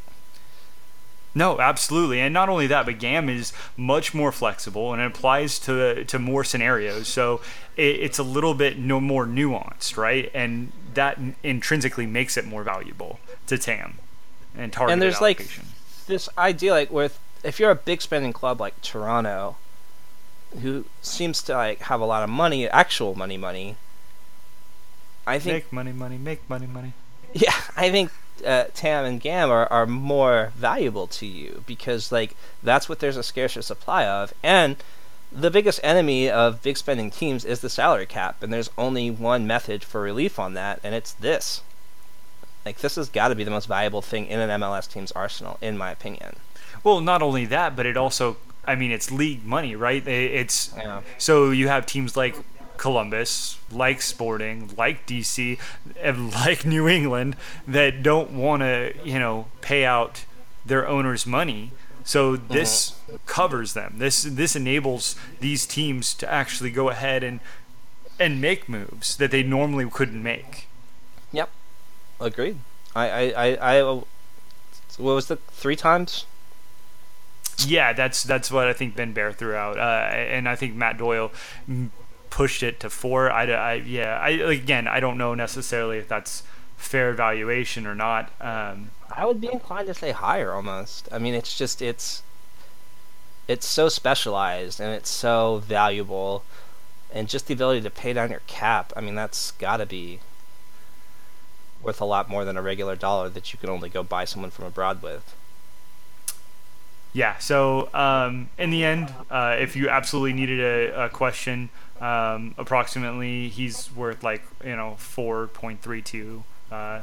No, 1.35 1.61
absolutely, 1.61 2.21
and 2.21 2.33
not 2.33 2.49
only 2.49 2.67
that, 2.69 2.87
but 2.87 2.99
GAM 2.99 3.29
is 3.29 3.53
much 3.77 4.15
more 4.15 4.31
flexible 4.31 4.93
and 4.93 5.03
it 5.03 5.07
applies 5.07 5.59
to 5.61 6.05
to 6.05 6.19
more 6.19 6.45
scenarios. 6.45 7.09
So 7.09 7.41
it, 7.77 7.97
it's 8.01 8.19
a 8.19 8.23
little 8.23 8.55
bit 8.55 8.79
no 8.79 9.01
more 9.01 9.27
nuanced, 9.27 9.97
right? 9.97 10.31
And 10.33 10.73
that 10.95 11.19
intrinsically 11.43 12.07
makes 12.07 12.37
it 12.37 12.47
more 12.47 12.63
valuable 12.63 13.19
to 13.49 13.59
TAM 13.59 13.99
and 14.57 14.73
target. 14.73 14.93
And 14.93 15.03
there's 15.03 15.17
allocation. 15.17 15.65
like 15.65 16.07
this 16.07 16.29
idea, 16.39 16.73
like 16.73 16.91
with 16.91 17.19
if 17.45 17.61
you're 17.61 17.71
a 17.71 17.77
big 17.77 18.03
spending 18.03 18.33
club 18.33 18.61
like 18.61 18.81
Toronto, 18.83 19.57
who 20.63 20.87
seems 21.03 21.43
to 21.43 21.53
like 21.53 21.81
have 21.83 22.01
a 22.01 22.05
lot 22.05 22.23
of 22.23 22.31
money, 22.31 22.69
actual 22.69 23.15
money, 23.15 23.37
money. 23.37 23.77
I 25.27 25.39
think 25.39 25.65
make 25.65 25.73
money, 25.73 25.93
money, 25.93 26.19
make 26.19 26.49
money, 26.49 26.67
money. 26.67 26.93
Yeah, 27.37 27.55
I 27.77 27.91
think 27.91 28.13
uh, 28.47 28.67
TAM 28.75 29.05
and 29.05 29.21
GAM 29.21 29.51
are, 29.51 29.67
are 29.67 29.87
more 29.87 30.53
valuable 30.55 31.09
to 31.09 31.27
you 31.27 31.65
because 31.67 32.13
like 32.13 32.37
that's 32.63 32.89
what 32.89 33.01
there's 33.01 33.17
a 33.17 33.25
scarcer 33.25 33.61
supply 33.61 34.07
of, 34.07 34.33
and 34.43 34.77
the 35.33 35.51
biggest 35.51 35.81
enemy 35.83 36.31
of 36.31 36.63
big 36.63 36.77
spending 36.77 37.11
teams 37.11 37.45
is 37.45 37.61
the 37.61 37.69
salary 37.69 38.07
cap, 38.07 38.43
and 38.43 38.53
there's 38.53 38.71
only 38.79 39.11
one 39.11 39.47
method 39.49 39.83
for 39.83 40.01
relief 40.01 40.39
on 40.39 40.55
that, 40.55 40.79
and 40.85 40.95
it's 40.95 41.13
this. 41.13 41.63
Like 42.65 42.79
this 42.79 42.95
has 42.95 43.09
got 43.09 43.29
to 43.29 43.35
be 43.35 43.45
the 43.45 43.51
most 43.51 43.67
valuable 43.67 44.01
thing 44.01 44.27
in 44.27 44.39
an 44.39 44.61
MLS 44.61 44.89
team's 44.91 45.13
arsenal, 45.13 45.59
in 45.61 45.77
my 45.77 45.91
opinion. 45.91 46.37
Well, 46.85 47.01
not 47.01 47.23
only 47.23 47.47
that, 47.47 47.75
but 47.75 47.87
it 47.87 47.97
also, 47.97 48.37
I 48.65 48.75
mean, 48.77 48.93
it's 48.93 49.11
league 49.11 49.45
money, 49.45 49.75
right? 49.75 50.07
It's 50.07 50.73
Yeah. 50.77 51.01
so 51.19 51.51
you 51.51 51.69
have 51.69 51.87
teams 51.87 52.17
like 52.17 52.37
Columbus, 52.77 53.59
like 53.73 54.03
Sporting, 54.03 54.71
like 54.77 55.07
DC, 55.07 55.59
and 56.01 56.33
like 56.45 56.65
New 56.65 56.87
England 56.87 57.37
that 57.67 58.03
don't 58.03 58.33
want 58.33 58.63
to, 58.63 58.93
you 59.03 59.19
know, 59.19 59.47
pay 59.61 59.85
out 59.85 60.25
their 60.65 60.87
owners' 60.87 61.27
money. 61.27 61.73
So 62.05 62.37
this 62.37 62.91
mm-hmm. 62.91 63.17
covers 63.25 63.73
them. 63.73 63.95
This 63.97 64.23
this 64.23 64.55
enables 64.55 65.17
these 65.41 65.65
teams 65.67 66.13
to 66.15 66.31
actually 66.31 66.71
go 66.71 66.91
ahead 66.91 67.23
and 67.23 67.41
and 68.21 68.41
make 68.41 68.69
moves 68.69 69.17
that 69.17 69.31
they 69.31 69.43
normally 69.43 69.89
couldn't 69.89 70.23
make. 70.23 70.69
Yep, 71.33 71.51
agreed. 72.21 72.59
I, 72.95 73.09
I, 73.09 73.23
I, 73.33 73.81
I 73.81 73.83
what 73.83 75.15
was 75.15 75.27
the 75.27 75.37
three 75.37 75.77
times? 75.77 76.27
Yeah, 77.59 77.93
that's 77.93 78.23
that's 78.23 78.51
what 78.51 78.67
I 78.67 78.73
think 78.73 78.97
Ben 78.97 79.13
Bear 79.13 79.33
threw 79.33 79.55
out, 79.55 79.79
uh, 79.79 80.15
and 80.15 80.49
I 80.49 80.57
think 80.57 80.75
Matt 80.75 80.99
Doyle 80.99 81.31
pushed 82.31 82.63
it 82.63 82.81
to 82.81 82.91
four. 82.91 83.31
I, 83.31 83.45
I 83.51 83.75
yeah, 83.75 84.19
I 84.19 84.31
again 84.31 84.89
I 84.89 85.01
don't 85.01 85.19
know 85.19 85.35
necessarily 85.35 85.99
if 85.99 86.09
that's 86.09 86.43
fair 86.77 87.13
valuation 87.13 87.87
or 87.87 87.95
not. 87.95 88.31
Um, 88.41 88.91
I 89.11 89.25
would 89.25 89.41
be 89.41 89.53
inclined 89.53 89.87
to 89.87 89.95
say 89.95 90.11
higher 90.11 90.53
almost. 90.53 91.09
I 91.13 91.19
mean, 91.19 91.35
it's 91.35 91.57
just 91.57 91.81
it's 91.81 92.23
it's 93.47 93.67
so 93.67 93.89
specialized 93.89 94.81
and 94.81 94.93
it's 94.93 95.11
so 95.11 95.63
valuable, 95.65 96.45
and 97.13 97.29
just 97.29 97.47
the 97.47 97.55
ability 97.55 97.83
to 97.83 97.91
pay 97.91 98.13
down 98.13 98.31
your 98.31 98.43
cap. 98.47 98.93
I 98.97 99.01
mean, 99.01 99.15
that's 99.15 99.53
got 99.53 99.77
to 99.79 99.87
be 99.87 100.21
worth 101.83 102.01
a 102.01 102.05
lot 102.07 102.29
more 102.29 102.45
than 102.45 102.57
a 102.57 102.63
regular 102.63 102.97
dollar 102.97 103.29
that 103.29 103.53
you 103.53 103.59
can 103.59 103.69
only 103.71 103.89
go 103.91 104.03
buy 104.03 104.25
someone 104.25 104.51
from 104.51 104.65
abroad 104.65 105.03
with. 105.03 105.35
Yeah, 107.15 107.39
so 107.39 107.89
um, 107.95 108.51
in 108.59 108.71
the 108.71 108.85
end, 108.85 109.15
uh, 109.31 109.57
if 109.59 109.77
you 109.77 109.89
absolutely 109.89 110.33
needed 110.35 110.61
a, 110.61 111.05
a 111.05 111.09
question, 111.09 111.71
um, 112.01 112.55
approximately 112.59 113.49
he's 113.49 113.91
worth 113.95 114.25
like 114.25 114.43
you 114.65 114.75
know 114.77 114.97
four 114.99 115.47
point 115.47 115.81
three 115.81 116.03
two. 116.03 116.45
Uh, 116.73 117.03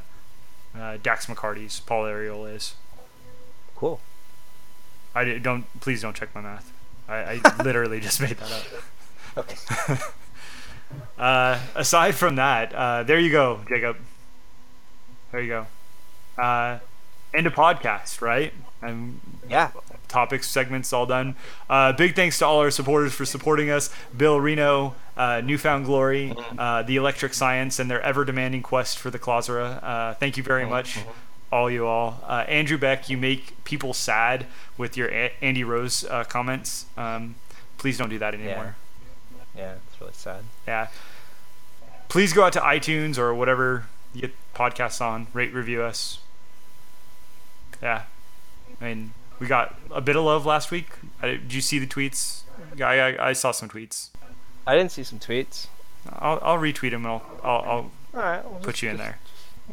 uh, 0.77 0.97
Dax 1.03 1.27
McCarty's 1.27 1.79
Paul 1.81 2.05
Arriola 2.05 2.55
is. 2.55 2.75
Cool. 3.75 3.99
I 5.13 5.37
don't. 5.39 5.65
Please 5.81 6.01
don't 6.01 6.15
check 6.15 6.33
my 6.33 6.41
math. 6.41 6.71
I, 7.07 7.41
I 7.45 7.63
literally 7.63 7.99
just 7.99 8.21
made 8.21 8.37
that 8.37 8.51
up. 8.51 8.65
Okay. 9.37 9.95
Uh, 11.17 11.57
aside 11.75 12.15
from 12.15 12.35
that, 12.35 12.73
uh, 12.73 13.03
there 13.03 13.19
you 13.19 13.31
go, 13.31 13.61
Jacob. 13.69 13.95
There 15.31 15.41
you 15.41 15.47
go. 15.47 15.67
Uh, 16.41 16.79
end 17.33 17.47
of 17.47 17.53
podcast, 17.53 18.21
right? 18.21 18.53
And 18.81 19.19
Yeah. 19.49 19.71
Topics 20.11 20.47
segments 20.47 20.91
all 20.93 21.05
done. 21.05 21.35
Uh, 21.69 21.93
big 21.93 22.15
thanks 22.15 22.37
to 22.39 22.45
all 22.45 22.59
our 22.59 22.69
supporters 22.69 23.13
for 23.13 23.25
supporting 23.25 23.69
us. 23.69 23.89
Bill 24.15 24.39
Reno, 24.39 24.93
uh, 25.17 25.41
Newfound 25.41 25.85
Glory, 25.85 26.35
uh, 26.57 26.83
the 26.83 26.97
Electric 26.97 27.33
Science, 27.33 27.79
and 27.79 27.89
their 27.89 28.01
ever 28.01 28.25
demanding 28.25 28.61
quest 28.61 28.99
for 28.99 29.09
the 29.09 29.17
Clausura. 29.19 29.81
Uh, 29.83 30.13
thank 30.15 30.37
you 30.37 30.43
very 30.43 30.65
much, 30.65 30.99
all 31.51 31.71
you 31.71 31.87
all. 31.87 32.21
Uh, 32.27 32.43
Andrew 32.47 32.77
Beck, 32.77 33.09
you 33.09 33.17
make 33.17 33.63
people 33.63 33.93
sad 33.93 34.45
with 34.77 34.97
your 34.97 35.09
A- 35.09 35.33
Andy 35.41 35.63
Rose 35.63 36.03
uh, 36.03 36.23
comments. 36.25 36.85
Um, 36.97 37.35
please 37.77 37.97
don't 37.97 38.09
do 38.09 38.19
that 38.19 38.33
anymore. 38.33 38.75
Yeah, 39.55 39.73
it's 39.91 39.99
really 40.01 40.13
sad. 40.13 40.43
Yeah. 40.67 40.87
Please 42.09 42.33
go 42.33 42.43
out 42.43 42.53
to 42.53 42.59
iTunes 42.59 43.17
or 43.17 43.33
whatever 43.33 43.85
you 44.13 44.21
get 44.21 44.33
podcasts 44.53 44.99
on, 45.01 45.27
rate, 45.33 45.53
review 45.53 45.81
us. 45.81 46.19
Yeah. 47.81 48.03
I 48.79 48.83
mean, 48.83 49.13
we 49.41 49.47
got 49.47 49.75
a 49.89 49.99
bit 50.01 50.15
of 50.15 50.23
love 50.23 50.45
last 50.45 50.69
week. 50.69 50.87
I, 51.21 51.29
did 51.31 51.51
you 51.51 51.61
see 51.61 51.79
the 51.79 51.87
tweets? 51.87 52.43
I, 52.79 52.99
I, 53.17 53.29
I 53.29 53.33
saw 53.33 53.49
some 53.51 53.67
tweets. 53.69 54.09
I 54.67 54.75
didn't 54.77 54.91
see 54.91 55.03
some 55.03 55.17
tweets. 55.19 55.65
I'll, 56.09 56.39
I'll 56.43 56.57
retweet 56.59 56.91
them 56.91 57.05
and 57.05 57.13
I'll, 57.13 57.23
I'll, 57.43 57.61
I'll 57.61 57.91
All 58.13 58.29
right. 58.29 58.45
Well, 58.45 58.59
put 58.61 58.75
just- 58.75 58.83
you 58.83 58.89
in 58.91 58.97
just- 58.97 59.05
there. 59.09 59.17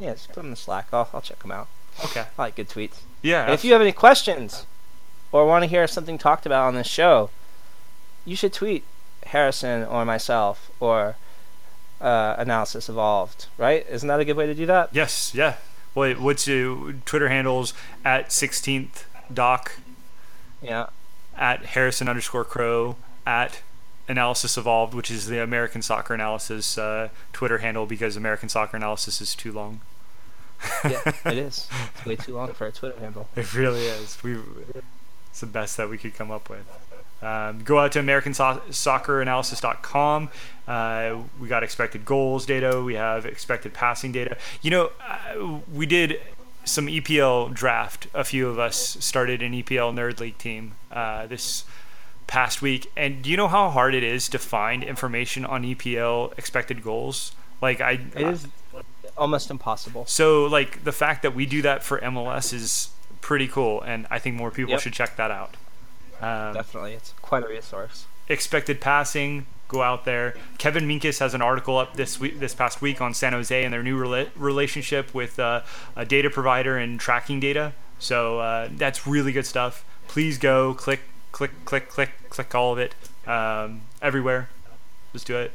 Yeah, 0.01 0.13
just 0.13 0.29
put 0.29 0.37
them 0.37 0.47
in 0.47 0.51
the 0.51 0.57
Slack. 0.57 0.87
I'll, 0.93 1.09
I'll 1.13 1.21
check 1.21 1.41
them 1.41 1.51
out. 1.51 1.67
Okay. 2.05 2.21
I 2.39 2.43
like 2.43 2.57
good 2.57 2.69
tweets. 2.69 3.01
Yeah. 3.21 3.51
If 3.53 3.65
you 3.65 3.73
have 3.73 3.83
any 3.83 3.91
questions 3.93 4.65
or 5.33 5.45
want 5.47 5.65
to 5.65 5.67
hear 5.69 5.87
something 5.87 6.17
talked 6.19 6.47
about 6.47 6.67
on 6.69 6.75
this 6.75 6.87
show, 6.87 7.31
you 8.25 8.37
should 8.37 8.53
tweet 8.53 8.85
Harrison 9.27 9.85
or 9.85 10.05
myself 10.05 10.71
or 10.81 11.17
uh, 12.01 12.37
Analysis 12.39 12.89
Evolved, 12.89 13.47
right? 13.59 13.85
Isn't 13.91 14.07
that 14.09 14.21
a 14.21 14.25
good 14.25 14.37
way 14.37 14.47
to 14.47 14.55
do 14.55 14.67
that? 14.67 14.91
Yes. 14.93 15.35
Yeah. 15.35 15.57
What, 15.95 16.21
what's 16.21 16.47
your 16.47 16.93
Twitter 17.05 17.29
handles 17.29 17.75
at 18.05 18.29
16th 18.29 19.05
doc 19.33 19.79
Yeah. 20.63 20.87
at 21.37 21.65
Harrison 21.67 22.09
underscore 22.09 22.45
Crow 22.45 22.97
at 23.27 23.61
Analysis 24.09 24.57
Evolved, 24.57 24.95
which 24.95 25.11
is 25.11 25.27
the 25.27 25.43
American 25.43 25.83
Soccer 25.83 26.15
Analysis 26.15 26.79
uh, 26.79 27.09
Twitter 27.33 27.59
handle 27.59 27.85
because 27.87 28.17
American 28.17 28.49
Soccer 28.49 28.77
Analysis 28.77 29.21
is 29.21 29.35
too 29.35 29.53
long. 29.53 29.81
Yeah, 30.85 31.01
it 31.27 31.37
is. 31.39 31.69
It's 31.97 32.07
way 32.07 32.17
too 32.17 32.35
long 32.35 32.53
for 32.55 32.67
a 32.67 32.73
Twitter 32.73 32.99
handle. 32.99 33.29
It 33.37 33.55
really 33.55 33.85
is. 33.87 34.17
We 34.23 34.39
it's 35.31 35.41
the 35.41 35.47
best 35.47 35.77
that 35.77 35.89
we 35.91 35.99
could 35.99 36.15
come 36.15 36.31
up 36.31 36.49
with. 36.49 36.67
Um, 37.23 37.63
go 37.65 37.79
out 37.81 37.93
to 37.93 37.99
AmericanSoccerAnalysis.com. 38.01 40.31
Uh, 40.67 41.17
we 41.41 41.49
got 41.49 41.63
expected 41.63 42.05
goals 42.05 42.45
data. 42.47 42.83
We 42.83 42.95
have 42.95 43.25
expected 43.27 43.73
passing 43.75 44.13
data. 44.13 44.37
You 44.63 44.71
know, 44.71 44.91
uh, 45.07 45.59
we 45.73 45.87
did 45.87 46.21
some 46.65 46.87
EPL 46.87 47.53
draft. 47.55 48.07
A 48.15 48.25
few 48.25 48.49
of 48.49 48.59
us 48.59 48.97
started 49.01 49.43
an 49.43 49.53
EPL 49.53 49.95
Nerd 49.95 50.21
League 50.21 50.39
team 50.39 50.73
uh, 50.93 51.27
this 51.27 51.65
past 52.27 52.61
week. 52.61 52.91
And 52.97 53.23
do 53.23 53.31
you 53.31 53.37
know 53.37 53.49
how 53.49 53.71
hard 53.71 53.95
it 53.95 54.03
is 54.03 54.29
to 54.31 54.39
find 54.39 54.83
information 54.85 55.45
on 55.45 55.63
EPL 55.65 56.37
expected 56.39 56.83
goals? 56.83 57.33
Like 57.63 57.81
I, 57.81 57.93
It 58.15 58.27
is 58.27 58.47
almost 59.17 59.51
impossible. 59.51 60.05
so 60.07 60.45
like 60.47 60.85
the 60.85 60.93
fact 60.93 61.23
that 61.23 61.35
we 61.35 61.45
do 61.47 61.63
that 61.63 61.83
for 61.83 61.99
MLS 62.01 62.53
is 62.53 62.91
pretty 63.21 63.49
cool, 63.49 63.81
and 63.83 64.07
I 64.11 64.19
think 64.19 64.37
more 64.37 64.51
people 64.51 64.73
Yep. 64.73 64.81
should 64.81 64.93
check 64.93 65.17
that 65.17 65.31
out. 65.31 65.57
Um, 66.21 66.55
Definitely. 66.55 66.95
It's 66.95 67.15
quite 67.23 67.43
a 67.45 67.49
resource. 67.49 68.07
expected 68.29 68.81
passing, 68.81 69.47
go 69.69 69.83
out 69.83 70.05
there. 70.05 70.35
Kevin 70.57 70.89
Minkus 70.89 71.19
has 71.21 71.35
an 71.35 71.43
article 71.43 71.77
up 71.79 71.95
this 71.95 72.19
week, 72.19 72.41
this 72.41 72.55
past 72.55 72.81
week 72.81 73.01
on 73.01 73.15
San 73.15 73.33
Jose 73.35 73.63
and 73.65 73.73
their 73.73 73.83
new 73.83 73.99
rela- 73.99 74.31
relationship 74.35 75.15
with 75.15 75.39
uh, 75.39 75.61
a 75.95 76.05
data 76.05 76.31
provider 76.31 76.77
and 76.77 76.99
tracking 76.99 77.39
data. 77.39 77.73
So 77.99 78.41
uh, 78.41 78.69
that's 78.73 79.07
really 79.07 79.33
good 79.33 79.47
stuff. 79.47 79.85
Please 80.09 80.39
go 80.39 80.75
click, 80.75 81.01
click, 81.33 81.51
click, 81.65 81.89
click, 81.89 82.11
click 82.31 82.55
all 82.55 82.73
of 82.73 82.79
it 82.79 82.95
um, 83.27 83.83
everywhere. 84.01 84.49
Just 85.13 85.27
do 85.27 85.37
it. 85.37 85.53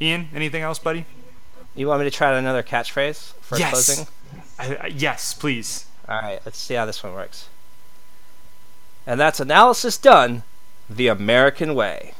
Ian, 0.00 0.28
anything 0.34 0.62
else, 0.62 0.78
buddy? 0.78 1.06
You 1.74 1.88
want 1.88 2.00
me 2.00 2.04
to 2.04 2.10
try 2.10 2.36
another 2.36 2.62
catchphrase 2.62 3.32
for 3.40 3.58
Yes. 3.58 3.70
closing? 3.70 4.06
I, 4.58 4.76
I, 4.76 4.86
yes, 4.88 5.34
please. 5.34 5.86
All 6.08 6.20
right, 6.20 6.40
let's 6.44 6.58
see 6.58 6.74
how 6.74 6.84
this 6.86 7.02
one 7.02 7.14
works. 7.14 7.48
And 9.06 9.20
that's 9.20 9.40
analysis 9.40 9.96
done 9.96 10.42
the 10.90 11.08
American 11.08 11.74
way. 11.74 12.14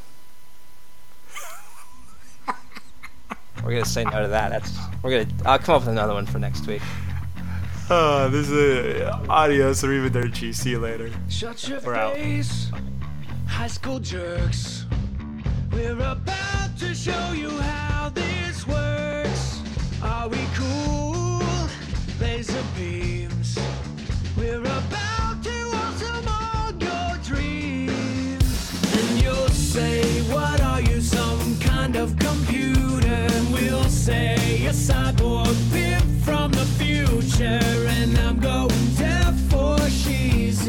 We're 3.64 3.72
gonna 3.72 3.84
say 3.84 4.04
no 4.04 4.22
to 4.22 4.28
that. 4.28 4.50
That's 4.50 4.72
we're 5.02 5.24
gonna. 5.24 5.38
I'll 5.44 5.58
come 5.58 5.74
up 5.76 5.82
with 5.82 5.88
another 5.90 6.14
one 6.14 6.26
for 6.26 6.38
next 6.38 6.66
week. 6.66 6.82
Uh, 7.88 8.28
this 8.28 8.48
is 8.48 9.00
uh, 9.02 9.24
adios, 9.28 9.82
arrivederci. 9.82 10.54
See 10.54 10.70
you 10.70 10.78
later. 10.80 11.10
Shut 11.28 11.68
your 11.68 11.80
we're 11.80 11.94
face, 12.14 12.70
out. 12.72 12.80
high 13.46 13.66
school 13.68 13.98
jerks. 14.00 14.86
We're 15.72 15.92
about 15.98 16.76
to 16.78 16.94
show 16.94 17.32
you 17.32 17.50
how 17.50 18.08
this 18.10 18.66
works. 18.66 19.60
Are 20.02 20.28
we 20.28 20.38
cool? 20.54 21.42
Laser 22.20 22.62
beams. 22.76 23.58
We're 24.36 24.60
about 24.60 25.42
to 25.44 25.70
awesome 25.74 26.26
all 26.28 26.72
your 26.72 27.18
dreams. 27.22 28.96
And 28.96 29.22
you'll 29.22 29.48
say, 29.48 30.22
What 30.32 30.60
are 30.60 30.80
you, 30.80 31.00
some 31.00 31.58
kind 31.60 31.94
of 31.96 32.18
computer? 32.18 32.75
say 34.06 34.64
a 34.66 34.70
cyborg 34.70 35.56
bib 35.72 36.00
from 36.24 36.52
the 36.52 36.64
future, 36.78 37.58
and 37.98 38.16
I'm 38.18 38.38
going 38.38 38.94
deaf 38.94 39.34
for 39.50 39.76
she's 39.90 40.64